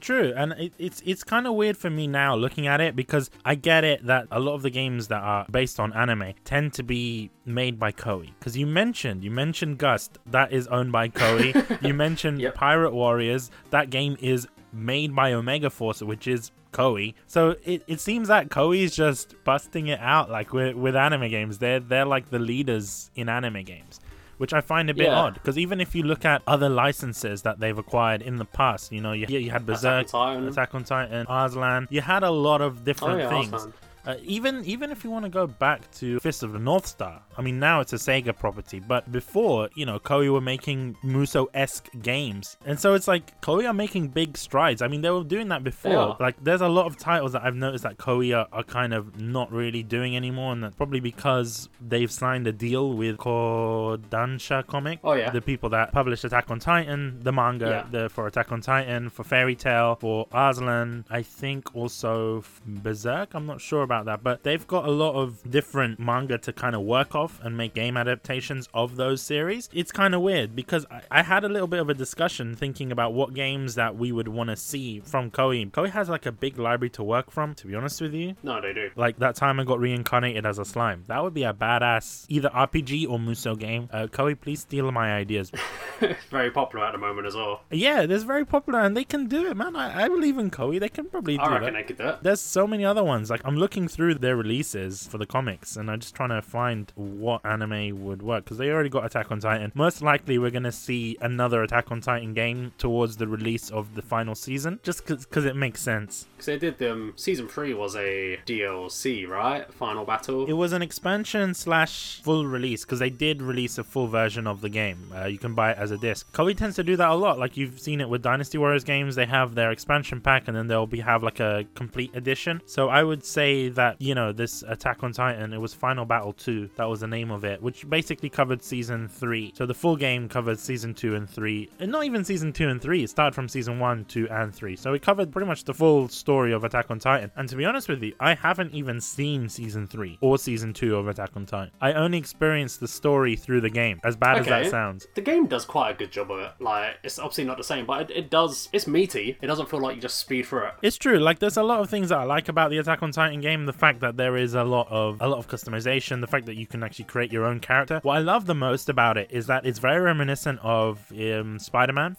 True, 0.00 0.32
and 0.36 0.52
it, 0.52 0.72
it's 0.78 1.02
it's 1.04 1.24
kind 1.24 1.46
of 1.46 1.54
weird 1.54 1.76
for 1.76 1.90
me 1.90 2.06
now 2.06 2.34
looking 2.34 2.66
at 2.66 2.80
it 2.80 2.94
because 2.94 3.30
I 3.44 3.54
get 3.54 3.84
it 3.84 4.06
that 4.06 4.28
a 4.30 4.40
lot 4.40 4.54
of 4.54 4.62
the 4.62 4.70
games 4.70 5.08
that 5.08 5.22
are 5.22 5.46
based 5.50 5.80
on 5.80 5.92
anime 5.92 6.34
tend 6.44 6.72
to 6.74 6.82
be 6.82 7.30
made 7.44 7.78
by 7.78 7.92
Koei. 7.92 8.30
Because 8.38 8.56
you 8.56 8.66
mentioned 8.66 9.24
you 9.24 9.30
mentioned 9.30 9.78
Gust, 9.78 10.18
that 10.26 10.52
is 10.52 10.66
owned 10.68 10.92
by 10.92 11.08
Koei. 11.08 11.82
you 11.86 11.94
mentioned 11.94 12.40
yep. 12.40 12.54
Pirate 12.54 12.92
Warriors, 12.92 13.50
that 13.70 13.90
game 13.90 14.16
is 14.20 14.46
made 14.72 15.14
by 15.14 15.32
Omega 15.32 15.70
Force, 15.70 16.02
which 16.02 16.26
is 16.26 16.52
Koei. 16.72 17.14
So 17.26 17.56
it, 17.64 17.82
it 17.86 18.00
seems 18.00 18.28
that 18.28 18.50
Koei 18.50 18.82
is 18.82 18.94
just 18.94 19.34
busting 19.44 19.88
it 19.88 20.00
out 20.00 20.30
like 20.30 20.52
with, 20.52 20.74
with 20.76 20.96
anime 20.96 21.28
games. 21.28 21.58
They're 21.58 21.80
they're 21.80 22.06
like 22.06 22.30
the 22.30 22.38
leaders 22.38 23.10
in 23.14 23.28
anime 23.28 23.64
games 23.64 24.00
which 24.38 24.52
I 24.52 24.60
find 24.60 24.90
a 24.90 24.94
bit 24.94 25.06
yeah. 25.06 25.18
odd 25.18 25.34
because 25.34 25.58
even 25.58 25.80
if 25.80 25.94
you 25.94 26.02
look 26.02 26.24
at 26.24 26.42
other 26.46 26.68
licenses 26.68 27.42
that 27.42 27.60
they've 27.60 27.76
acquired 27.76 28.22
in 28.22 28.36
the 28.36 28.44
past, 28.44 28.92
you 28.92 29.00
know, 29.00 29.12
you, 29.12 29.26
you 29.26 29.50
had 29.50 29.66
Berserk, 29.66 30.06
Attack 30.06 30.14
on 30.14 30.26
Titan, 30.26 30.48
Attack 30.48 30.74
on 30.74 30.84
Titan 30.84 31.26
Arslan, 31.26 31.86
you 31.90 32.00
had 32.00 32.22
a 32.22 32.30
lot 32.30 32.60
of 32.60 32.84
different 32.84 33.14
oh, 33.14 33.18
yeah, 33.18 33.28
things. 33.28 33.52
Arslan. 33.52 33.72
Uh, 34.06 34.16
even 34.22 34.64
even 34.64 34.90
if 34.90 35.02
you 35.02 35.10
want 35.10 35.24
to 35.24 35.30
go 35.30 35.46
back 35.46 35.90
to 35.92 36.20
Fist 36.20 36.42
of 36.42 36.52
the 36.52 36.58
North 36.58 36.86
Star, 36.86 37.22
I 37.38 37.42
mean 37.42 37.58
now 37.58 37.80
it's 37.80 37.92
a 37.92 37.96
Sega 37.96 38.36
property, 38.36 38.80
but 38.80 39.10
before 39.10 39.70
you 39.74 39.86
know 39.86 39.98
Koei 39.98 40.30
were 40.30 40.40
making 40.40 40.96
Muso 41.02 41.48
esque 41.54 41.88
games, 42.02 42.58
and 42.66 42.78
so 42.78 42.94
it's 42.94 43.08
like 43.08 43.40
Koei 43.40 43.66
are 43.66 43.74
making 43.74 44.08
big 44.08 44.36
strides. 44.36 44.82
I 44.82 44.88
mean 44.88 45.00
they 45.00 45.10
were 45.10 45.24
doing 45.24 45.48
that 45.48 45.64
before. 45.64 46.16
Like 46.20 46.36
there's 46.42 46.60
a 46.60 46.68
lot 46.68 46.86
of 46.86 46.98
titles 46.98 47.32
that 47.32 47.44
I've 47.44 47.54
noticed 47.54 47.84
that 47.84 47.96
Koei 47.96 48.36
are, 48.36 48.46
are, 48.52 48.64
kind 48.64 48.92
of 48.92 49.20
not 49.20 49.52
really 49.52 49.82
doing 49.82 50.16
anymore, 50.16 50.52
and 50.52 50.62
that's 50.62 50.74
probably 50.74 51.00
because 51.00 51.68
they've 51.80 52.10
signed 52.10 52.46
a 52.46 52.52
deal 52.52 52.92
with 52.92 53.16
Kodansha 53.18 54.66
Comic. 54.66 55.00
Oh 55.02 55.14
yeah, 55.14 55.30
the 55.30 55.40
people 55.40 55.70
that 55.70 55.92
published 55.92 56.24
Attack 56.24 56.50
on 56.50 56.58
Titan, 56.58 57.20
the 57.22 57.32
manga 57.32 57.86
yeah. 57.92 58.02
the, 58.02 58.08
for 58.08 58.26
Attack 58.26 58.52
on 58.52 58.60
Titan, 58.60 59.08
for 59.08 59.24
Fairy 59.24 59.54
Tail, 59.54 59.96
for 59.96 60.26
Arslan, 60.32 61.04
I 61.10 61.22
think 61.22 61.74
also 61.74 62.44
Berserk. 62.66 63.34
I'm 63.34 63.46
not 63.46 63.60
sure 63.60 63.82
about 63.82 63.93
about 63.94 64.06
that, 64.06 64.22
but 64.24 64.42
they've 64.42 64.66
got 64.66 64.86
a 64.86 64.90
lot 64.90 65.14
of 65.14 65.48
different 65.48 65.98
manga 65.98 66.38
to 66.38 66.52
kind 66.52 66.74
of 66.74 66.82
work 66.82 67.14
off 67.14 67.40
and 67.42 67.56
make 67.56 67.74
game 67.74 67.96
adaptations 67.96 68.68
of 68.74 68.96
those 68.96 69.22
series. 69.22 69.68
It's 69.72 69.92
kind 69.92 70.14
of 70.14 70.20
weird 70.20 70.56
because 70.56 70.86
I, 70.90 71.02
I, 71.10 71.22
had 71.22 71.44
a 71.44 71.48
little 71.48 71.68
bit 71.68 71.80
of 71.80 71.88
a 71.88 71.94
discussion 71.94 72.54
thinking 72.54 72.90
about 72.92 73.14
what 73.14 73.34
games 73.34 73.76
that 73.76 73.96
we 73.96 74.12
would 74.12 74.28
want 74.28 74.50
to 74.50 74.56
see 74.56 75.00
from 75.00 75.30
Koei. 75.30 75.70
Koei 75.70 75.90
has 75.90 76.08
like 76.08 76.26
a 76.26 76.32
big 76.32 76.58
library 76.58 76.90
to 76.90 77.02
work 77.02 77.30
from, 77.30 77.54
to 77.54 77.66
be 77.66 77.74
honest 77.74 78.00
with 78.00 78.14
you. 78.14 78.34
No, 78.42 78.60
they 78.60 78.72
do. 78.72 78.90
Like 78.96 79.18
that 79.18 79.36
time 79.36 79.60
I 79.60 79.64
got 79.64 79.78
reincarnated 79.80 80.44
as 80.44 80.58
a 80.58 80.64
slime. 80.64 81.04
That 81.06 81.22
would 81.22 81.34
be 81.34 81.44
a 81.44 81.54
badass 81.54 82.26
either 82.28 82.50
RPG 82.50 83.08
or 83.08 83.18
Muso 83.18 83.54
game. 83.54 83.88
Uh, 83.92 84.06
Koei, 84.06 84.38
please 84.38 84.60
steal 84.60 84.90
my 84.90 85.14
ideas. 85.14 85.52
It's 86.00 86.24
very 86.24 86.50
popular 86.50 86.84
at 86.84 86.92
the 86.92 86.98
moment 86.98 87.26
as 87.26 87.34
well. 87.34 87.62
Yeah, 87.70 88.02
it's 88.02 88.24
very 88.24 88.44
popular 88.44 88.80
and 88.80 88.96
they 88.96 89.04
can 89.04 89.26
do 89.26 89.46
it, 89.46 89.56
man. 89.56 89.76
I, 89.76 90.04
I 90.04 90.08
believe 90.08 90.38
in 90.38 90.50
Koei. 90.50 90.78
They 90.78 90.88
can 90.88 91.06
probably 91.06 91.36
do 91.36 91.42
I 91.42 91.52
reckon 91.52 91.64
that. 91.64 91.72
they 91.72 91.82
could 91.84 91.98
do 91.98 92.08
it. 92.08 92.22
There's 92.22 92.40
so 92.40 92.66
many 92.66 92.84
other 92.84 93.04
ones. 93.04 93.30
Like 93.30 93.40
I'm 93.44 93.56
looking 93.56 93.83
through 93.88 94.14
their 94.16 94.36
releases 94.36 95.06
for 95.06 95.18
the 95.18 95.26
comics, 95.26 95.76
and 95.76 95.90
I'm 95.90 96.00
just 96.00 96.14
trying 96.14 96.30
to 96.30 96.42
find 96.42 96.92
what 96.94 97.44
anime 97.44 98.04
would 98.04 98.22
work 98.22 98.44
because 98.44 98.58
they 98.58 98.70
already 98.70 98.88
got 98.88 99.04
Attack 99.04 99.30
on 99.30 99.40
Titan. 99.40 99.72
Most 99.74 100.02
likely, 100.02 100.38
we're 100.38 100.50
gonna 100.50 100.72
see 100.72 101.16
another 101.20 101.62
Attack 101.62 101.90
on 101.90 102.00
Titan 102.00 102.34
game 102.34 102.72
towards 102.78 103.16
the 103.16 103.26
release 103.26 103.70
of 103.70 103.94
the 103.94 104.02
final 104.02 104.34
season, 104.34 104.80
just 104.82 105.06
because 105.06 105.44
it 105.44 105.56
makes 105.56 105.80
sense. 105.80 106.26
Because 106.36 106.46
they 106.46 106.58
did 106.58 106.78
them, 106.78 107.12
season 107.16 107.48
three 107.48 107.74
was 107.74 107.96
a 107.96 108.38
DLC, 108.46 109.28
right? 109.28 109.72
Final 109.74 110.04
Battle. 110.04 110.46
It 110.46 110.52
was 110.54 110.72
an 110.72 110.82
expansion 110.82 111.54
slash 111.54 112.20
full 112.22 112.46
release 112.46 112.84
because 112.84 112.98
they 112.98 113.10
did 113.10 113.42
release 113.42 113.78
a 113.78 113.84
full 113.84 114.06
version 114.06 114.46
of 114.46 114.60
the 114.60 114.68
game. 114.68 115.12
Uh, 115.14 115.26
you 115.26 115.38
can 115.38 115.54
buy 115.54 115.72
it 115.72 115.78
as 115.78 115.90
a 115.90 115.98
disc. 115.98 116.30
Koei 116.32 116.56
tends 116.56 116.76
to 116.76 116.84
do 116.84 116.96
that 116.96 117.10
a 117.10 117.14
lot. 117.14 117.38
Like 117.38 117.56
you've 117.56 117.80
seen 117.80 118.00
it 118.00 118.08
with 118.08 118.22
Dynasty 118.22 118.58
Warriors 118.58 118.84
games, 118.84 119.14
they 119.14 119.26
have 119.26 119.54
their 119.54 119.70
expansion 119.70 120.20
pack 120.20 120.48
and 120.48 120.56
then 120.56 120.66
they'll 120.66 120.86
be 120.86 121.00
have 121.00 121.22
like 121.22 121.40
a 121.40 121.64
complete 121.74 122.14
edition. 122.14 122.60
So 122.66 122.88
I 122.88 123.02
would 123.02 123.24
say 123.24 123.68
that 123.74 124.00
you 124.00 124.14
know 124.14 124.32
this 124.32 124.62
Attack 124.66 125.02
on 125.02 125.12
Titan, 125.12 125.52
it 125.52 125.60
was 125.60 125.74
Final 125.74 126.04
Battle 126.04 126.32
2. 126.32 126.70
That 126.76 126.84
was 126.84 127.00
the 127.00 127.06
name 127.06 127.30
of 127.30 127.44
it, 127.44 127.62
which 127.62 127.88
basically 127.88 128.28
covered 128.28 128.62
season 128.62 129.08
3. 129.08 129.52
So 129.56 129.66
the 129.66 129.74
full 129.74 129.96
game 129.96 130.28
covered 130.28 130.58
season 130.58 130.94
2 130.94 131.14
and 131.14 131.28
3. 131.28 131.70
And 131.80 131.92
not 131.92 132.04
even 132.04 132.24
season 132.24 132.52
2 132.52 132.68
and 132.68 132.80
3. 132.80 133.04
It 133.04 133.10
started 133.10 133.34
from 133.34 133.48
season 133.48 133.78
1, 133.78 134.04
2, 134.06 134.28
and 134.30 134.54
3. 134.54 134.76
So 134.76 134.94
it 134.94 135.02
covered 135.02 135.32
pretty 135.32 135.46
much 135.46 135.64
the 135.64 135.74
full 135.74 136.08
story 136.08 136.52
of 136.52 136.64
Attack 136.64 136.90
on 136.90 136.98
Titan. 136.98 137.30
And 137.36 137.48
to 137.48 137.56
be 137.56 137.64
honest 137.64 137.88
with 137.88 138.02
you, 138.02 138.14
I 138.20 138.34
haven't 138.34 138.74
even 138.74 139.00
seen 139.00 139.48
season 139.48 139.86
3 139.86 140.18
or 140.20 140.38
season 140.38 140.72
2 140.72 140.96
of 140.96 141.08
Attack 141.08 141.30
on 141.36 141.46
Titan. 141.46 141.72
I 141.80 141.92
only 141.92 142.18
experienced 142.18 142.80
the 142.80 142.88
story 142.88 143.36
through 143.36 143.60
the 143.60 143.70
game, 143.70 144.00
as 144.04 144.16
bad 144.16 144.40
okay. 144.40 144.40
as 144.40 144.46
that 144.46 144.70
sounds. 144.70 145.06
The 145.14 145.20
game 145.20 145.46
does 145.46 145.64
quite 145.64 145.90
a 145.90 145.94
good 145.94 146.10
job 146.10 146.30
of 146.30 146.40
it. 146.40 146.52
Like, 146.60 146.98
it's 147.02 147.18
obviously 147.18 147.44
not 147.44 147.56
the 147.56 147.64
same, 147.64 147.86
but 147.86 148.10
it, 148.10 148.16
it 148.16 148.30
does, 148.30 148.68
it's 148.72 148.86
meaty. 148.86 149.36
It 149.40 149.46
doesn't 149.46 149.68
feel 149.68 149.80
like 149.80 149.96
you 149.96 150.02
just 150.02 150.18
speed 150.18 150.46
through 150.46 150.66
it. 150.66 150.74
It's 150.82 150.96
true. 150.96 151.18
Like, 151.18 151.38
there's 151.38 151.56
a 151.56 151.62
lot 151.62 151.80
of 151.80 151.90
things 151.90 152.08
that 152.10 152.18
I 152.18 152.24
like 152.24 152.48
about 152.48 152.70
the 152.70 152.78
Attack 152.78 153.02
on 153.02 153.12
Titan 153.12 153.40
game. 153.40 153.63
The 153.66 153.72
fact 153.72 154.00
that 154.00 154.16
there 154.16 154.36
is 154.36 154.54
a 154.54 154.64
lot 154.64 154.88
of 154.90 155.20
a 155.20 155.28
lot 155.28 155.38
of 155.38 155.48
customization, 155.48 156.20
the 156.20 156.26
fact 156.26 156.46
that 156.46 156.56
you 156.56 156.66
can 156.66 156.82
actually 156.82 157.06
create 157.06 157.32
your 157.32 157.44
own 157.44 157.60
character. 157.60 158.00
What 158.02 158.16
I 158.16 158.20
love 158.20 158.46
the 158.46 158.54
most 158.54 158.88
about 158.88 159.16
it 159.16 159.30
is 159.30 159.46
that 159.46 159.64
it's 159.66 159.78
very 159.78 160.00
reminiscent 160.00 160.60
of 160.62 161.10
um, 161.12 161.58
Spider-Man. 161.58 162.16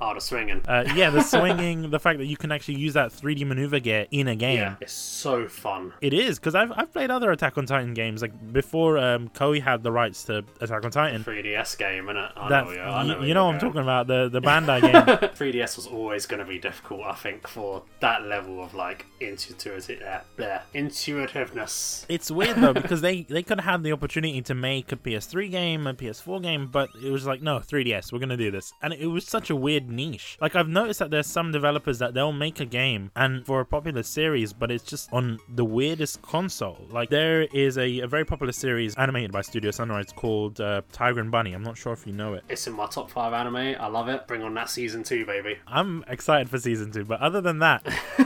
Oh, 0.00 0.14
the 0.14 0.20
swinging. 0.20 0.62
Uh, 0.68 0.84
yeah, 0.94 1.10
the 1.10 1.22
swinging, 1.22 1.90
the 1.90 1.98
fact 1.98 2.18
that 2.20 2.26
you 2.26 2.36
can 2.36 2.52
actually 2.52 2.76
use 2.76 2.94
that 2.94 3.10
3D 3.10 3.44
maneuver 3.46 3.80
gear 3.80 4.06
in 4.10 4.28
a 4.28 4.36
game. 4.36 4.58
Yeah, 4.58 4.76
it's 4.80 4.92
so 4.92 5.48
fun. 5.48 5.92
It 6.00 6.14
is, 6.14 6.38
because 6.38 6.54
I've, 6.54 6.70
I've 6.76 6.92
played 6.92 7.10
other 7.10 7.32
Attack 7.32 7.58
on 7.58 7.66
Titan 7.66 7.94
games. 7.94 8.22
Like, 8.22 8.52
before 8.52 8.98
um, 8.98 9.28
Koei 9.30 9.60
had 9.60 9.82
the 9.82 9.90
rights 9.90 10.24
to 10.24 10.44
Attack 10.60 10.84
on 10.84 10.90
Titan. 10.92 11.22
The 11.22 11.30
3DS 11.30 11.78
game, 11.78 12.04
innit? 12.04 12.30
I 12.36 12.48
that, 12.48 12.64
know, 12.66 12.72
yeah, 12.72 12.94
I 12.94 13.06
know 13.06 13.20
you, 13.20 13.28
you 13.28 13.34
know 13.34 13.46
what 13.46 13.54
I'm 13.54 13.60
talking 13.60 13.80
about, 13.80 14.06
the, 14.06 14.28
the 14.28 14.40
Bandai 14.48 14.80
game. 14.80 14.92
3DS 15.30 15.76
was 15.76 15.86
always 15.88 16.26
going 16.26 16.40
to 16.40 16.46
be 16.46 16.60
difficult, 16.60 17.02
I 17.04 17.14
think, 17.14 17.48
for 17.48 17.82
that 18.00 18.22
level 18.22 18.62
of, 18.62 18.74
like, 18.74 19.06
intuitive, 19.18 20.00
uh, 20.02 20.58
intuitiveness. 20.74 22.06
It's 22.08 22.30
weird, 22.30 22.56
though, 22.58 22.72
because 22.72 23.00
they, 23.00 23.22
they 23.22 23.42
could 23.42 23.60
have 23.60 23.72
had 23.72 23.82
the 23.82 23.92
opportunity 23.92 24.42
to 24.42 24.54
make 24.54 24.92
a 24.92 24.96
PS3 24.96 25.50
game, 25.50 25.86
a 25.88 25.94
PS4 25.94 26.40
game, 26.40 26.68
but 26.70 26.90
it 27.02 27.10
was 27.10 27.26
like, 27.26 27.42
no, 27.42 27.58
3DS, 27.58 28.12
we're 28.12 28.20
going 28.20 28.28
to 28.28 28.36
do 28.36 28.52
this. 28.52 28.72
And 28.80 28.92
it 28.92 29.06
was 29.06 29.26
such 29.26 29.50
a 29.50 29.56
weird 29.56 29.87
niche. 29.88 30.36
Like 30.40 30.54
I've 30.56 30.68
noticed 30.68 30.98
that 31.00 31.10
there's 31.10 31.26
some 31.26 31.50
developers 31.52 31.98
that 31.98 32.14
they'll 32.14 32.32
make 32.32 32.60
a 32.60 32.64
game 32.66 33.10
and 33.16 33.44
for 33.46 33.60
a 33.60 33.64
popular 33.66 34.02
series, 34.02 34.52
but 34.52 34.70
it's 34.70 34.84
just 34.84 35.12
on 35.12 35.38
the 35.48 35.64
weirdest 35.64 36.22
console. 36.22 36.86
Like 36.90 37.10
there 37.10 37.42
is 37.42 37.78
a, 37.78 38.00
a 38.00 38.06
very 38.06 38.24
popular 38.24 38.52
series 38.52 38.94
animated 38.96 39.32
by 39.32 39.42
Studio 39.42 39.70
Sunrise 39.70 40.12
called 40.14 40.60
uh, 40.60 40.82
Tiger 40.92 41.20
and 41.20 41.30
Bunny. 41.30 41.52
I'm 41.52 41.62
not 41.62 41.76
sure 41.76 41.92
if 41.92 42.06
you 42.06 42.12
know 42.12 42.34
it. 42.34 42.44
It's 42.48 42.66
in 42.66 42.72
my 42.74 42.86
top 42.86 43.10
five 43.10 43.32
anime. 43.32 43.56
I 43.56 43.86
love 43.88 44.08
it. 44.08 44.26
Bring 44.26 44.42
on 44.42 44.54
that 44.54 44.70
season 44.70 45.02
two, 45.02 45.24
baby. 45.26 45.56
I'm 45.66 46.04
excited 46.08 46.48
for 46.50 46.58
season 46.58 46.92
two, 46.92 47.04
but 47.04 47.20
other 47.20 47.40
than 47.40 47.58
that, 47.60 47.84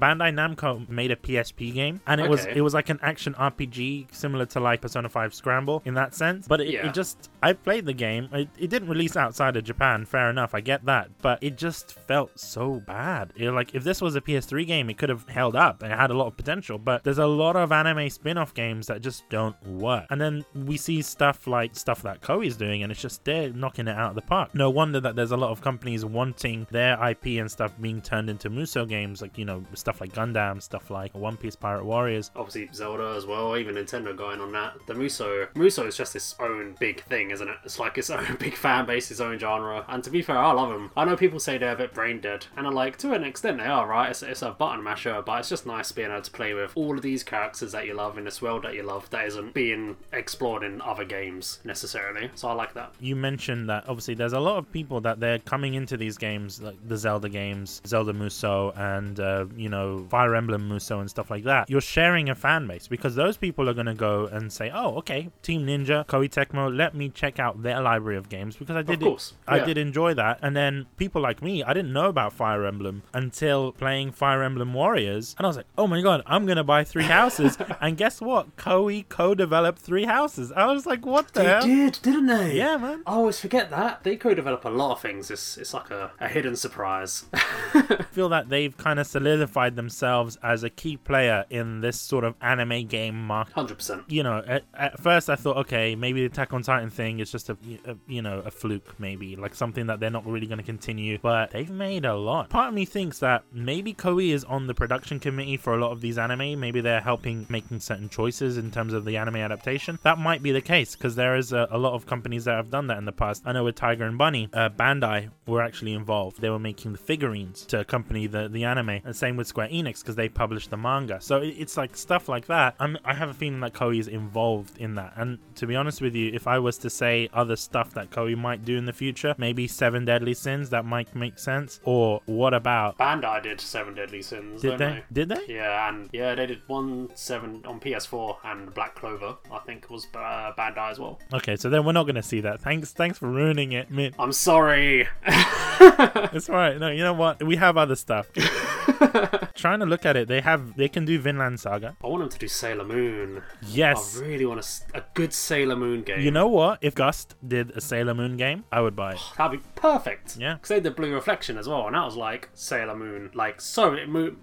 Bandai 0.00 0.32
Namco 0.32 0.88
made 0.88 1.10
a 1.10 1.16
PSP 1.16 1.74
game, 1.74 2.00
and 2.06 2.20
it 2.20 2.28
was 2.28 2.46
it 2.46 2.60
was 2.60 2.74
like 2.74 2.88
an 2.88 2.98
action 3.02 3.34
RPG 3.34 4.14
similar 4.14 4.46
to 4.46 4.60
like 4.60 4.80
Persona 4.80 5.08
5 5.08 5.34
Scramble 5.34 5.82
in 5.84 5.94
that 5.94 6.14
sense. 6.14 6.46
But 6.48 6.60
it, 6.60 6.68
Yeah. 6.68 6.88
it 6.88 6.94
just 6.94 7.30
I 7.42 7.52
played 7.52 7.86
the 7.86 7.92
game. 7.92 8.28
It, 8.32 8.48
it 8.58 8.70
didn't 8.70 8.88
release 8.88 9.16
outside 9.16 9.56
of 9.56 9.64
Japan. 9.64 10.04
Fair 10.04 10.30
enough, 10.30 10.54
I 10.54 10.60
get 10.60 10.84
that, 10.86 10.99
but 11.22 11.42
it 11.42 11.56
just 11.56 11.92
felt 11.92 12.38
so 12.38 12.80
bad. 12.86 13.32
Like 13.38 13.74
if 13.74 13.84
this 13.84 14.00
was 14.00 14.16
a 14.16 14.20
PS3 14.20 14.66
game, 14.66 14.90
it 14.90 14.98
could 14.98 15.08
have 15.08 15.28
held 15.28 15.56
up. 15.56 15.82
It 15.82 15.90
had 15.90 16.10
a 16.10 16.14
lot 16.14 16.26
of 16.26 16.36
potential, 16.36 16.78
but 16.78 17.04
there's 17.04 17.18
a 17.18 17.26
lot 17.26 17.56
of 17.56 17.72
anime 17.72 18.10
spin-off 18.10 18.54
games 18.54 18.86
that 18.86 19.00
just 19.00 19.28
don't 19.28 19.56
work. 19.66 20.06
And 20.10 20.20
then 20.20 20.44
we 20.54 20.76
see 20.76 21.02
stuff 21.02 21.46
like 21.46 21.76
stuff 21.76 22.02
that 22.02 22.20
Koei's 22.20 22.56
doing, 22.56 22.82
and 22.82 22.92
it's 22.92 23.00
just 23.00 23.24
they're 23.24 23.52
knocking 23.52 23.88
it 23.88 23.96
out 23.96 24.10
of 24.10 24.14
the 24.14 24.22
park. 24.22 24.54
No 24.54 24.70
wonder 24.70 25.00
that 25.00 25.16
there's 25.16 25.32
a 25.32 25.36
lot 25.36 25.50
of 25.50 25.60
companies 25.60 26.04
wanting 26.04 26.66
their 26.70 26.94
IP 27.08 27.26
and 27.40 27.50
stuff 27.50 27.72
being 27.80 28.00
turned 28.00 28.30
into 28.30 28.50
Muso 28.50 28.84
games, 28.84 29.22
like 29.22 29.38
you 29.38 29.44
know 29.44 29.64
stuff 29.74 30.00
like 30.00 30.12
Gundam, 30.12 30.62
stuff 30.62 30.90
like 30.90 31.14
One 31.14 31.36
Piece 31.36 31.56
Pirate 31.56 31.84
Warriors. 31.84 32.30
Obviously 32.36 32.68
Zelda 32.72 33.14
as 33.16 33.26
well, 33.26 33.56
even 33.56 33.74
Nintendo 33.74 34.16
going 34.16 34.40
on 34.40 34.52
that. 34.52 34.74
The 34.86 34.94
Muso 34.94 35.48
Muso 35.54 35.86
is 35.86 35.96
just 35.96 36.16
its 36.16 36.34
own 36.40 36.76
big 36.78 37.02
thing, 37.04 37.30
isn't 37.30 37.48
it? 37.48 37.56
It's 37.64 37.78
like 37.78 37.98
its 37.98 38.10
own 38.10 38.36
big 38.38 38.54
fan 38.54 38.86
base, 38.86 39.10
its 39.10 39.20
own 39.20 39.38
genre. 39.38 39.84
And 39.88 40.02
to 40.04 40.10
be 40.10 40.22
fair, 40.22 40.38
I 40.38 40.52
love 40.52 40.70
them. 40.70 40.89
I 40.96 41.04
know 41.04 41.16
people 41.16 41.40
say 41.40 41.58
they're 41.58 41.72
a 41.72 41.76
bit 41.76 41.94
brain 41.94 42.20
dead, 42.20 42.46
and 42.56 42.66
I'm 42.66 42.74
like, 42.74 42.96
to 42.98 43.12
an 43.12 43.24
extent 43.24 43.58
they 43.58 43.64
are, 43.64 43.86
right? 43.86 44.10
It's, 44.10 44.22
it's 44.22 44.42
a 44.42 44.50
button 44.50 44.82
masher, 44.82 45.22
but 45.24 45.40
it's 45.40 45.48
just 45.48 45.66
nice 45.66 45.92
being 45.92 46.10
able 46.10 46.22
to 46.22 46.30
play 46.30 46.54
with 46.54 46.72
all 46.76 46.96
of 46.96 47.02
these 47.02 47.22
characters 47.22 47.72
that 47.72 47.86
you 47.86 47.94
love 47.94 48.18
in 48.18 48.24
this 48.24 48.42
world 48.42 48.64
that 48.64 48.74
you 48.74 48.82
love 48.82 49.08
that 49.10 49.26
isn't 49.26 49.54
being 49.54 49.96
explored 50.12 50.62
in 50.62 50.80
other 50.82 51.04
games 51.04 51.60
necessarily. 51.64 52.30
So 52.34 52.48
I 52.48 52.52
like 52.52 52.74
that. 52.74 52.92
you 53.00 53.16
mentioned 53.16 53.68
that 53.68 53.84
obviously 53.88 54.14
there's 54.14 54.32
a 54.32 54.40
lot 54.40 54.56
of 54.56 54.70
people 54.72 55.00
that 55.00 55.20
they're 55.20 55.38
coming 55.38 55.74
into 55.74 55.96
these 55.96 56.16
games 56.18 56.60
like 56.60 56.76
the 56.86 56.96
zelda 56.96 57.28
games 57.28 57.80
zelda 57.86 58.12
muso 58.12 58.72
and 58.72 59.20
uh, 59.20 59.46
you 59.56 59.68
know 59.68 60.06
fire 60.10 60.34
emblem 60.34 60.68
muso 60.68 61.00
and 61.00 61.08
stuff 61.08 61.30
like 61.30 61.44
that 61.44 61.68
you're 61.70 61.80
sharing 61.80 62.28
a 62.28 62.34
fan 62.34 62.66
base 62.66 62.86
because 62.86 63.14
those 63.14 63.36
people 63.36 63.68
are 63.68 63.74
going 63.74 63.86
to 63.86 63.94
go 63.94 64.26
and 64.26 64.52
say 64.52 64.70
oh 64.72 64.96
okay 64.96 65.28
team 65.42 65.66
ninja 65.66 66.04
koei 66.06 66.28
tecmo 66.28 66.74
let 66.74 66.94
me 66.94 67.08
check 67.08 67.38
out 67.38 67.62
their 67.62 67.80
library 67.80 68.16
of 68.16 68.28
games 68.28 68.56
because 68.56 68.76
i 68.76 68.82
did 68.82 69.02
i 69.46 69.56
yeah. 69.56 69.64
did 69.64 69.78
enjoy 69.78 70.12
that 70.14 70.38
and 70.42 70.54
then 70.56 70.79
people 70.96 71.20
like 71.20 71.42
me 71.42 71.62
i 71.64 71.72
didn't 71.72 71.92
know 71.92 72.06
about 72.08 72.32
fire 72.32 72.64
emblem 72.66 73.02
until 73.14 73.72
playing 73.72 74.12
fire 74.12 74.42
emblem 74.42 74.72
warriors 74.74 75.34
and 75.38 75.46
i 75.46 75.48
was 75.48 75.56
like 75.56 75.66
oh 75.78 75.86
my 75.86 76.00
god 76.02 76.22
i'm 76.26 76.44
going 76.46 76.56
to 76.56 76.64
buy 76.64 76.82
three 76.84 77.04
houses 77.18 77.56
and 77.80 77.96
guess 77.96 78.20
what 78.20 78.56
koei 78.56 79.06
co-developed 79.08 79.78
three 79.78 80.04
houses 80.04 80.52
i 80.52 80.66
was 80.66 80.86
like 80.86 81.04
what 81.06 81.28
the 81.32 81.40
They 81.40 81.46
hell 81.46 81.62
did, 81.62 81.98
didn't 82.02 82.26
they? 82.26 82.56
yeah 82.56 82.76
man 82.76 83.02
I 83.06 83.12
always 83.12 83.40
forget 83.40 83.70
that. 83.70 84.04
They 84.04 84.16
co-develop 84.16 84.64
a 84.64 84.68
lot 84.68 84.92
of 84.92 85.00
things. 85.00 85.30
It's, 85.30 85.56
it's 85.56 85.72
like 85.74 85.90
a, 85.90 86.12
a 86.20 86.28
hidden 86.28 86.54
surprise. 86.54 87.24
I 87.32 88.04
feel 88.12 88.28
that 88.28 88.48
they've 88.50 88.76
kind 88.76 88.98
of 89.00 89.06
solidified 89.06 89.74
themselves 89.76 90.36
as 90.42 90.62
a 90.62 90.70
key 90.70 90.96
player 90.96 91.44
in 91.50 91.80
this 91.80 92.00
sort 92.00 92.24
of 92.24 92.34
anime 92.40 92.86
game 92.86 93.26
market. 93.26 93.54
100%. 93.54 94.04
You 94.08 94.22
know, 94.22 94.42
at, 94.46 94.64
at 94.74 95.00
first 95.00 95.28
I 95.30 95.36
thought, 95.36 95.56
okay, 95.58 95.94
maybe 95.96 96.20
the 96.20 96.26
Attack 96.26 96.52
on 96.52 96.62
Titan 96.62 96.90
thing 96.90 97.20
is 97.20 97.30
just 97.32 97.48
a, 97.50 97.56
a 97.84 97.96
you 98.06 98.22
know 98.22 98.40
a 98.40 98.50
fluke, 98.50 98.98
maybe 99.00 99.34
like 99.36 99.54
something 99.54 99.86
that 99.86 99.98
they're 100.00 100.10
not 100.10 100.26
really 100.26 100.46
going 100.46 100.58
to 100.58 100.64
continue. 100.70 101.18
But 101.20 101.50
they've 101.50 101.70
made 101.70 102.04
a 102.04 102.14
lot. 102.14 102.48
Part 102.48 102.68
of 102.68 102.74
me 102.74 102.84
thinks 102.84 103.18
that 103.18 103.42
maybe 103.52 103.92
Koei 103.92 104.32
is 104.32 104.44
on 104.44 104.66
the 104.68 104.74
production 104.74 105.18
committee 105.18 105.56
for 105.56 105.74
a 105.74 105.80
lot 105.80 105.90
of 105.90 106.00
these 106.00 106.16
anime. 106.16 106.60
Maybe 106.60 106.80
they're 106.80 107.00
helping 107.00 107.46
making 107.48 107.80
certain 107.80 108.08
choices 108.08 108.56
in 108.56 108.70
terms 108.70 108.92
of 108.92 109.04
the 109.04 109.16
anime 109.16 109.36
adaptation. 109.36 109.98
That 110.02 110.18
might 110.18 110.42
be 110.42 110.52
the 110.52 110.60
case 110.60 110.94
because 110.94 111.16
there 111.16 111.36
is 111.36 111.52
a, 111.52 111.66
a 111.70 111.78
lot 111.78 111.94
of 111.94 112.06
companies 112.06 112.44
that 112.44 112.54
have 112.54 112.70
done 112.70 112.86
that 112.86 112.98
in 112.98 113.04
the 113.04 113.12
past. 113.12 113.42
I 113.44 113.52
know 113.52 113.64
with 113.64 113.74
Tiger 113.74 114.04
and 114.04 114.16
Bunny, 114.16 114.48
uh, 114.52 114.68
Bandai 114.68 115.30
were 115.46 115.62
actually 115.62 115.94
involved. 115.94 116.40
They 116.40 116.50
were 116.50 116.58
making 116.60 116.92
the 116.92 116.98
figurines 116.98 117.64
to 117.66 117.80
accompany 117.80 118.28
the, 118.28 118.48
the 118.48 118.64
anime. 118.64 119.00
And 119.04 119.16
same 119.16 119.36
with 119.36 119.48
Square 119.48 119.68
Enix 119.68 120.00
because 120.00 120.14
they 120.14 120.28
published 120.28 120.70
the 120.70 120.76
manga. 120.76 121.20
So 121.20 121.38
it, 121.38 121.54
it's 121.58 121.76
like 121.76 121.96
stuff 121.96 122.28
like 122.28 122.46
that. 122.46 122.76
I'm, 122.78 122.96
I 123.04 123.14
have 123.14 123.30
a 123.30 123.34
feeling 123.34 123.60
that 123.60 123.72
Koei 123.72 123.98
is 123.98 124.08
involved 124.08 124.78
in 124.78 124.94
that. 124.94 125.14
And 125.16 125.38
to 125.56 125.66
be 125.66 125.74
honest 125.74 126.00
with 126.00 126.14
you, 126.14 126.30
if 126.32 126.46
I 126.46 126.60
was 126.60 126.78
to 126.78 126.90
say 126.90 127.28
other 127.32 127.56
stuff 127.56 127.92
that 127.94 128.10
Koei 128.10 128.36
might 128.36 128.64
do 128.64 128.76
in 128.76 128.86
the 128.86 128.92
future, 128.92 129.34
maybe 129.36 129.66
Seven 129.66 130.04
Deadly 130.04 130.34
Sins, 130.34 130.49
that 130.70 130.84
might 130.84 131.14
make 131.14 131.38
sense. 131.38 131.80
Or 131.84 132.20
what 132.26 132.52
about. 132.54 132.98
Bandai 132.98 133.42
did 133.42 133.60
Seven 133.60 133.94
Deadly 133.94 134.22
Sins, 134.22 134.62
Did 134.62 134.78
don't 134.78 134.78
they? 134.78 135.04
Did 135.12 135.28
they? 135.28 135.54
Yeah, 135.54 135.88
and 135.88 136.10
yeah, 136.12 136.34
they 136.34 136.46
did 136.46 136.62
one 136.66 137.10
seven 137.14 137.62
on 137.64 137.80
PS4 137.80 138.36
and 138.44 138.74
Black 138.74 138.94
Clover. 138.96 139.36
I 139.52 139.58
think 139.60 139.88
was 139.88 140.06
uh, 140.14 140.52
Bandai 140.58 140.90
as 140.90 140.98
well. 140.98 141.18
Okay, 141.32 141.56
so 141.56 141.70
then 141.70 141.84
we're 141.84 141.92
not 141.92 142.06
gonna 142.06 142.22
see 142.22 142.40
that. 142.40 142.60
Thanks, 142.60 142.92
thanks 142.92 143.18
for 143.18 143.28
ruining 143.28 143.72
it, 143.72 143.90
Mint. 143.90 144.14
I'm 144.18 144.32
sorry. 144.32 145.08
It's 145.80 146.48
alright. 146.50 146.78
No, 146.78 146.90
you 146.90 147.02
know 147.02 147.14
what? 147.14 147.42
We 147.42 147.56
have 147.56 147.78
other 147.78 147.96
stuff. 147.96 148.30
Trying 149.54 149.80
to 149.80 149.86
look 149.86 150.04
at 150.04 150.16
it, 150.16 150.28
they 150.28 150.40
have 150.40 150.76
they 150.76 150.88
can 150.88 151.04
do 151.04 151.18
Vinland 151.18 151.58
Saga. 151.58 151.96
I 152.02 152.06
want 152.06 152.20
them 152.22 152.28
to 152.28 152.38
do 152.38 152.48
Sailor 152.48 152.84
Moon. 152.84 153.42
Yes. 153.66 154.18
I 154.18 154.24
really 154.24 154.44
want 154.46 154.60
a 154.94 155.02
good 155.14 155.32
Sailor 155.32 155.76
Moon 155.76 156.02
game. 156.02 156.20
You 156.20 156.30
know 156.30 156.48
what? 156.48 156.78
If 156.82 156.94
Gust 156.94 157.34
did 157.46 157.70
a 157.70 157.80
Sailor 157.80 158.14
Moon 158.14 158.36
game, 158.36 158.64
I 158.70 158.80
would 158.80 158.94
buy 158.94 159.12
it. 159.14 159.20
That'd 159.38 159.62
be 159.62 159.68
perfect. 159.74 160.36
Yeah. 160.40 160.54
because 160.54 160.68
they 160.68 160.80
did 160.80 160.96
Blue 160.96 161.12
Reflection 161.12 161.58
as 161.58 161.68
well, 161.68 161.86
and 161.86 161.94
that 161.94 162.04
was 162.04 162.16
like 162.16 162.48
Sailor 162.54 162.96
Moon, 162.96 163.30
like 163.34 163.60
so 163.60 163.96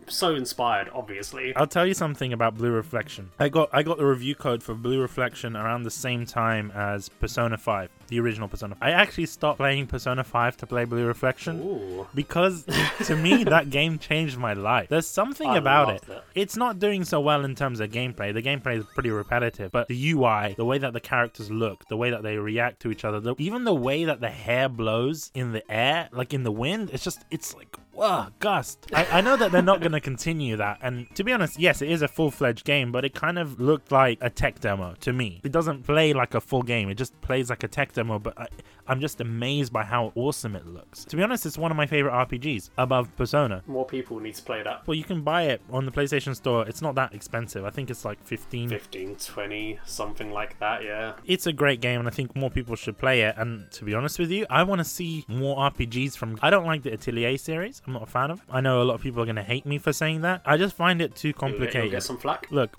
so 0.07 0.35
inspired, 0.35 0.89
obviously. 0.93 1.55
I'll 1.55 1.67
tell 1.67 1.85
you 1.85 1.93
something 1.93 2.33
about 2.33 2.55
Blue 2.55 2.71
Reflection. 2.71 3.31
I 3.39 3.49
got 3.49 3.69
I 3.73 3.83
got 3.83 3.97
the 3.97 4.05
review 4.05 4.35
code 4.35 4.61
for 4.63 4.73
Blue 4.75 5.01
Reflection 5.01 5.55
around 5.55 5.83
the 5.83 5.91
same 5.91 6.25
time 6.25 6.71
as 6.75 7.09
Persona 7.09 7.57
5, 7.57 7.89
the 8.09 8.19
original 8.19 8.47
Persona. 8.47 8.75
5. 8.75 8.83
I 8.87 8.91
actually 8.91 9.25
stopped 9.25 9.57
playing 9.57 9.87
Persona 9.87 10.23
5 10.23 10.57
to 10.57 10.67
play 10.67 10.85
Blue 10.85 11.05
Reflection. 11.05 11.61
Ooh, 11.61 12.07
because 12.13 12.65
to 13.05 13.15
me 13.15 13.43
that 13.55 13.69
game 13.69 13.97
changed 13.97 14.37
my 14.37 14.53
life. 14.53 14.89
There's 14.89 15.07
something 15.07 15.49
I 15.49 15.57
about 15.57 15.95
it. 15.95 16.03
it. 16.07 16.23
It's 16.35 16.55
not 16.55 16.79
doing 16.79 17.03
so 17.05 17.19
well 17.19 17.43
in 17.43 17.55
terms 17.55 17.79
of 17.79 17.89
gameplay. 17.89 18.33
The 18.33 18.43
gameplay 18.43 18.77
is 18.79 18.85
pretty 18.93 19.09
repetitive, 19.09 19.71
but 19.71 19.87
the 19.87 20.11
UI, 20.11 20.53
the 20.55 20.65
way 20.65 20.77
that 20.77 20.93
the 20.93 20.99
characters 20.99 21.49
look, 21.49 21.87
the 21.87 21.97
way 21.97 22.11
that 22.11 22.21
they 22.23 22.37
react 22.37 22.81
to 22.81 22.91
each 22.91 23.03
other, 23.03 23.19
the, 23.19 23.35
even 23.39 23.63
the 23.63 23.73
way 23.73 24.03
that 24.03 24.19
the 24.21 24.29
hair 24.29 24.69
blows 24.69 25.31
in 25.33 25.51
the 25.53 25.63
air, 25.71 25.86
like 26.11 26.33
in 26.33 26.43
the 26.43 26.51
wind, 26.51 26.89
it's 26.93 27.03
just 27.03 27.19
it's 27.31 27.55
like 27.55 27.75
Whoa, 27.97 28.27
Gust. 28.37 28.85
I, 28.93 29.07
I 29.13 29.21
know 29.21 29.35
that 29.37 29.51
they're 29.51 29.63
not 29.63 29.79
going 29.79 29.91
to 29.93 29.99
continue 29.99 30.55
that. 30.57 30.77
And 30.83 31.07
to 31.15 31.23
be 31.23 31.33
honest, 31.33 31.57
yes, 31.59 31.81
it 31.81 31.89
is 31.89 32.03
a 32.03 32.07
full 32.07 32.29
fledged 32.29 32.63
game, 32.63 32.91
but 32.91 33.03
it 33.03 33.15
kind 33.15 33.39
of 33.39 33.59
looked 33.59 33.91
like 33.91 34.19
a 34.21 34.29
tech 34.29 34.59
demo 34.59 34.93
to 34.99 35.11
me. 35.11 35.41
It 35.43 35.51
doesn't 35.51 35.81
play 35.81 36.13
like 36.13 36.35
a 36.35 36.39
full 36.39 36.61
game, 36.61 36.89
it 36.89 36.95
just 36.95 37.19
plays 37.21 37.49
like 37.49 37.63
a 37.63 37.67
tech 37.67 37.93
demo, 37.93 38.19
but 38.19 38.37
I, 38.37 38.47
I'm 38.87 39.01
just 39.01 39.19
amazed 39.19 39.73
by 39.73 39.83
how 39.83 40.11
awesome 40.13 40.55
it 40.55 40.67
looks. 40.67 41.05
To 41.05 41.15
be 41.17 41.23
honest, 41.23 41.47
it's 41.47 41.57
one 41.57 41.71
of 41.71 41.77
my 41.77 41.87
favorite 41.87 42.11
RPGs 42.11 42.69
above 42.77 43.13
Persona. 43.17 43.63
more 43.65 43.85
people 43.85 44.19
need 44.19 44.35
to 44.35 44.43
play 44.43 44.61
that. 44.61 44.85
Well, 44.85 44.95
you 44.95 45.03
can 45.03 45.23
buy 45.23 45.43
it 45.43 45.61
on 45.71 45.85
the 45.85 45.91
PlayStation 45.91 46.35
Store. 46.35 46.67
It's 46.67 46.83
not 46.83 46.93
that 46.95 47.15
expensive. 47.15 47.65
I 47.65 47.71
think 47.71 47.89
it's 47.89 48.05
like 48.05 48.23
15. 48.23 48.69
15, 48.69 49.15
20, 49.15 49.79
something 49.85 50.31
like 50.31 50.59
that, 50.59 50.83
yeah. 50.83 51.13
It's 51.25 51.47
a 51.47 51.53
great 51.53 51.81
game, 51.81 51.99
and 51.99 52.07
I 52.07 52.11
think 52.11 52.35
more 52.35 52.51
people 52.51 52.75
should 52.75 52.99
play 52.99 53.21
it. 53.21 53.33
And 53.37 53.69
to 53.71 53.83
be 53.83 53.95
honest 53.95 54.19
with 54.19 54.29
you, 54.29 54.45
I 54.51 54.61
want 54.61 54.79
to 54.79 54.85
see 54.85 55.25
more 55.27 55.57
RPGs 55.57 56.15
from. 56.15 56.37
I 56.43 56.51
don't 56.51 56.65
like 56.65 56.83
the 56.83 56.93
Atelier 56.93 57.37
series. 57.37 57.81
I'm 57.87 57.93
not 57.93 58.03
a 58.03 58.07
fan 58.07 58.31
of 58.31 58.39
it. 58.39 58.45
I 58.51 58.59
know 58.59 58.81
a 58.81 58.83
lot 58.83 58.95
of 58.95 59.01
people 59.01 59.21
are 59.21 59.25
going 59.25 59.37
to 59.37 59.43
hate 59.43 59.65
me 59.65 59.77
for 59.77 59.93
saying 59.93 60.21
that. 60.21 60.41
I 60.45 60.57
just 60.57 60.75
find 60.75 61.01
it 61.01 61.15
too 61.15 61.29
You'll 61.29 61.33
get, 61.33 61.41
you'll 61.41 61.49
complicated. 61.57 61.91
get 61.91 62.03
some 62.03 62.17
flack. 62.17 62.47
Look, 62.51 62.77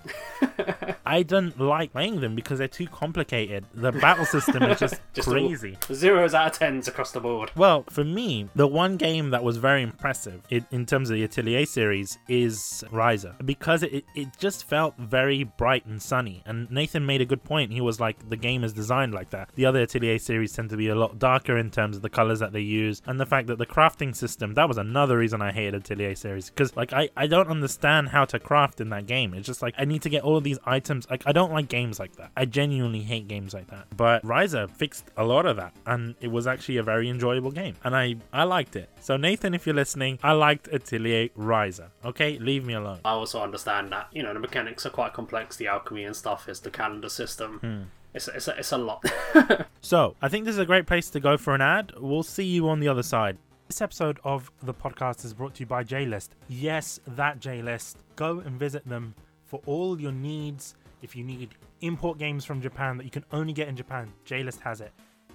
I 1.07 1.23
don't 1.23 1.59
like 1.59 1.93
playing 1.93 2.21
them 2.21 2.35
because 2.35 2.59
they're 2.59 2.69
too 2.69 2.87
complicated. 2.87 3.65
The 3.73 3.93
battle 3.93 4.27
system 4.27 4.63
is 4.65 4.79
just, 4.79 5.01
Just 5.15 5.29
crazy. 5.29 5.79
Zeros 5.93 6.35
out 6.35 6.49
of 6.53 6.59
tens 6.59 6.87
across 6.89 7.13
the 7.13 7.21
board. 7.21 7.51
Well, 7.57 7.85
for 7.89 8.05
me, 8.05 8.49
the 8.55 8.67
one 8.67 8.99
game 8.99 9.31
that 9.31 9.43
was 9.43 9.57
very 9.57 9.83
impressive 9.83 10.43
in, 10.51 10.67
in 10.71 10.85
terms 10.85 11.09
of 11.09 11.15
the 11.17 11.25
Atelier 11.25 11.65
series 11.65 12.19
is 12.29 12.85
Ryza 12.93 13.35
because 13.47 13.83
it, 13.83 14.05
it 14.15 14.29
just 14.39 14.65
felt 14.69 14.95
very 14.99 15.43
bright 15.45 15.87
and 15.87 16.03
sunny. 16.03 16.43
And 16.45 16.71
Nathan 16.71 17.07
made 17.07 17.23
a 17.23 17.25
good 17.25 17.43
point. 17.45 17.73
He 17.73 17.81
was 17.81 17.99
like, 17.99 18.29
the 18.29 18.37
game 18.37 18.63
is 18.63 18.75
designed 18.75 19.15
like 19.15 19.31
that. 19.31 19.49
The 19.55 19.65
other 19.65 19.81
Atelier 19.81 20.19
series 20.19 20.53
tend 20.53 20.69
to 20.71 20.77
be 20.77 20.89
a 20.89 20.95
lot 20.95 21.19
darker 21.19 21.57
in 21.57 21.71
terms 21.71 21.97
of 21.97 22.03
the 22.03 22.11
colors 22.11 22.41
that 22.41 22.53
they 22.53 22.61
use 22.61 23.01
and 23.07 23.19
the 23.19 23.27
fact 23.27 23.47
that 23.47 23.57
the 23.57 23.67
crafting 23.67 24.15
system, 24.15 24.53
that 24.55 24.69
was 24.69 24.77
another 24.77 24.98
reason 25.07 25.41
I 25.43 25.53
hated 25.53 25.75
Atelier 25.75 26.15
series 26.15 26.51
because, 26.51 26.77
like, 26.77 26.93
I, 26.93 27.09
I 27.17 27.27
don't 27.27 27.49
understand 27.49 28.09
how 28.09 28.25
to 28.27 28.39
craft 28.39 28.81
in 28.81 28.91
that 28.91 29.07
game. 29.07 29.35
It's 29.35 29.47
just 29.47 29.63
like, 29.63 29.75
I 29.79 29.85
need 29.85 30.03
to 30.03 30.09
get 30.09 30.23
all 30.23 30.37
of 30.37 30.45
these 30.45 30.59
items. 30.65 31.09
Like, 31.09 31.23
I 31.27 31.33
don't 31.33 31.53
like 31.53 31.69
games 31.69 31.99
like 31.99 32.17
that. 32.17 32.31
I 32.37 32.45
genuinely 32.45 33.01
hate 33.01 33.29
games 33.29 33.55
like 33.55 33.69
that. 33.69 33.87
But 33.97 34.23
Ryza 34.23 34.71
fixed 34.71 35.11
a 35.17 35.25
lot 35.25 35.47
of 35.47 35.57
that 35.57 35.75
and 35.87 36.15
it 36.21 36.29
was 36.29 36.47
actually 36.47 36.79
a 36.79 36.83
very 36.83 37.09
enjoyable 37.09 37.51
game. 37.51 37.75
And 37.85 37.95
I, 37.95 38.17
I 38.33 38.45
liked 38.45 38.77
it. 38.77 38.89
So, 39.01 39.17
Nathan, 39.17 39.55
if 39.55 39.67
you're 39.67 39.75
listening, 39.75 40.19
I 40.23 40.33
liked 40.33 40.69
Atelier 40.69 41.29
Ryza. 41.31 41.89
Okay, 42.05 42.39
leave 42.39 42.65
me 42.65 42.75
alone. 42.75 43.01
I 43.05 43.11
also 43.11 43.43
understand 43.43 43.93
that, 43.93 44.09
you 44.13 44.23
know, 44.23 44.33
the 44.33 44.41
mechanics 44.41 44.85
are 44.87 44.91
quite 44.91 45.13
complex, 45.13 45.57
the 45.57 45.69
alchemy 45.69 46.05
and 46.05 46.17
stuff 46.17 46.49
is 46.49 46.61
the 46.61 46.71
calendar 46.71 47.09
system. 47.09 47.59
Hmm. 47.61 47.83
It's, 48.15 48.27
it's, 48.29 48.49
a, 48.49 48.59
it's 48.59 48.73
a 48.73 48.79
lot. 48.79 49.05
So, 49.81 50.17
I 50.21 50.29
think 50.29 50.45
this 50.45 50.55
is 50.55 50.59
a 50.59 50.67
great 50.67 50.87
place 50.87 51.09
to 51.11 51.21
go 51.21 51.37
for 51.37 51.55
an 51.55 51.61
ad. 51.61 51.93
We'll 51.97 52.23
see 52.23 52.45
you 52.45 52.69
on 52.69 52.81
the 52.81 52.89
other 52.89 53.03
side. 53.03 53.39
This 53.69 53.83
episode 53.83 54.19
of 54.25 54.51
the 54.63 54.73
podcast 54.73 55.27
is 55.27 55.35
brought 55.35 55.55
to 55.57 55.61
you 55.61 55.67
by 55.67 55.85
JList. 55.85 56.31
Yes, 56.49 57.01
that 57.09 57.39
JList. 57.39 57.97
Go 58.17 58.39
and 58.41 58.59
visit 58.59 58.89
them 58.89 59.15
for 59.45 59.61
all 59.67 60.01
your 60.01 60.11
needs. 60.11 60.75
If 61.03 61.15
you 61.15 61.23
need 61.23 61.51
import 61.83 62.17
games 62.17 62.47
from 62.47 62.63
Japan 62.63 62.97
that 62.97 63.05
you 63.05 63.11
can 63.11 63.27
only 63.31 63.53
get 63.53 63.69
in 63.69 63.77
Japan, 63.77 64.11
JList 64.25 64.61
has 64.61 64.81
it. 64.81 64.91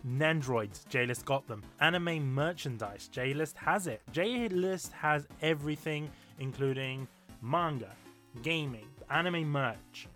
Nendoroids, 0.06 0.84
JList 0.88 1.26
got 1.26 1.48
them. 1.48 1.62
Anime 1.80 2.34
merchandise, 2.34 3.08
JList 3.14 3.56
has 3.56 3.86
it. 3.86 4.02
JList 4.12 4.92
has 4.94 5.28
everything, 5.44 6.10
including 6.40 7.08
manga, 7.44 7.96
gaming, 8.42 8.88
anime 9.12 9.48
merch, 9.48 10.08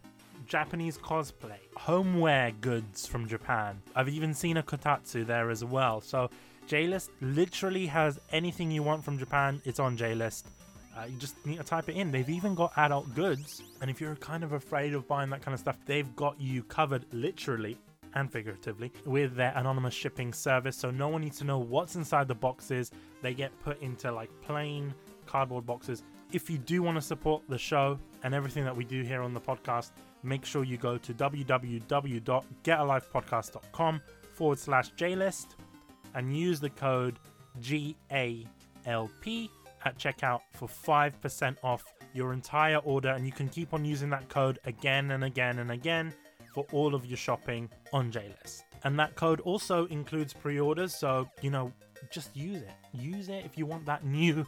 Japanese 0.48 0.98
cosplay, 0.98 1.60
homeware 1.76 2.52
goods 2.62 3.06
from 3.06 3.28
Japan. 3.28 3.80
I've 3.96 4.10
even 4.10 4.34
seen 4.34 4.58
a 4.58 4.64
kotatsu 4.64 5.24
there 5.24 5.52
as 5.52 5.64
well. 5.64 6.02
So 6.02 6.32
JList 6.68 7.10
literally 7.22 7.88
has 7.88 8.20
anything 8.32 8.70
you 8.70 8.84
want 8.84 9.04
from 9.04 9.18
Japan, 9.18 9.62
it's 9.64 9.80
on 9.80 9.98
JList. 9.98 10.44
Uh, 10.98 11.06
you 11.06 11.18
just 11.18 11.46
need 11.46 11.58
to 11.58 11.64
type 11.64 11.88
it 11.90 11.96
in. 11.96 12.12
They've 12.12 12.30
even 12.30 12.56
got 12.56 12.74
adult 12.76 13.14
goods. 13.16 13.62
And 13.82 13.90
if 13.90 14.02
you're 14.02 14.16
kind 14.16 14.44
of 14.44 14.52
afraid 14.54 14.94
of 14.94 15.08
buying 15.08 15.30
that 15.30 15.42
kind 15.42 15.54
of 15.54 15.60
stuff, 15.60 15.78
they've 15.86 16.14
got 16.16 16.42
you 16.42 16.64
covered 16.64 17.06
literally 17.14 17.78
and 18.16 18.32
figuratively 18.32 18.92
with 19.06 19.36
their 19.36 19.54
anonymous 19.56 19.94
shipping 19.94 20.34
service. 20.34 20.76
So 20.76 20.90
no 20.92 21.08
one 21.08 21.22
needs 21.22 21.38
to 21.38 21.46
know 21.46 21.60
what's 21.60 21.96
inside 21.96 22.28
the 22.28 22.36
boxes. 22.36 22.92
They 23.22 23.34
get 23.34 23.58
put 23.64 23.82
into 23.82 24.12
like 24.12 24.30
plain 24.42 24.94
cardboard 25.26 25.66
boxes. 25.66 26.04
If 26.34 26.50
you 26.50 26.58
do 26.58 26.82
want 26.82 26.98
to 26.98 27.02
support 27.02 27.44
the 27.48 27.58
show 27.58 27.98
and 28.24 28.34
everything 28.34 28.66
that 28.66 28.76
we 28.76 28.84
do 28.84 29.04
here 29.04 29.22
on 29.22 29.34
the 29.34 29.40
podcast, 29.40 29.92
make 30.24 30.44
sure 30.46 30.64
you 30.64 30.78
go 30.78 30.98
to 30.98 31.14
www.getalifepodcast.com 31.14 34.02
forward 34.34 34.60
slash 34.60 34.92
JList 34.94 35.48
and 36.18 36.36
use 36.36 36.60
the 36.60 36.70
code 36.72 37.20
GALP 37.62 38.48
at 39.86 39.98
checkout 39.98 40.42
for 40.52 40.68
5% 40.68 41.56
off 41.64 41.94
your 42.14 42.34
entire 42.34 42.78
order. 42.78 43.10
And 43.10 43.26
you 43.26 43.32
can 43.32 43.48
keep 43.48 43.74
on 43.74 43.86
using 43.86 44.10
that 44.10 44.28
code 44.28 44.60
again 44.66 45.12
and 45.12 45.24
again 45.24 45.60
and 45.60 45.72
again 45.72 46.14
for 46.54 46.66
all 46.74 46.96
of 46.96 47.06
your 47.06 47.18
shopping 47.18 47.70
on 47.94 48.12
JList. 48.12 48.64
And 48.84 49.00
that 49.00 49.16
code 49.16 49.40
also 49.42 49.86
includes 49.86 50.34
pre 50.34 50.60
orders. 50.60 50.94
So, 50.94 51.30
you 51.42 51.52
know, 51.52 51.72
just 52.10 52.36
use 52.36 52.62
it. 52.64 52.72
Use 52.94 53.30
it 53.30 53.46
if 53.46 53.58
you 53.58 53.68
want 53.68 53.86
that 53.86 54.04
new 54.04 54.46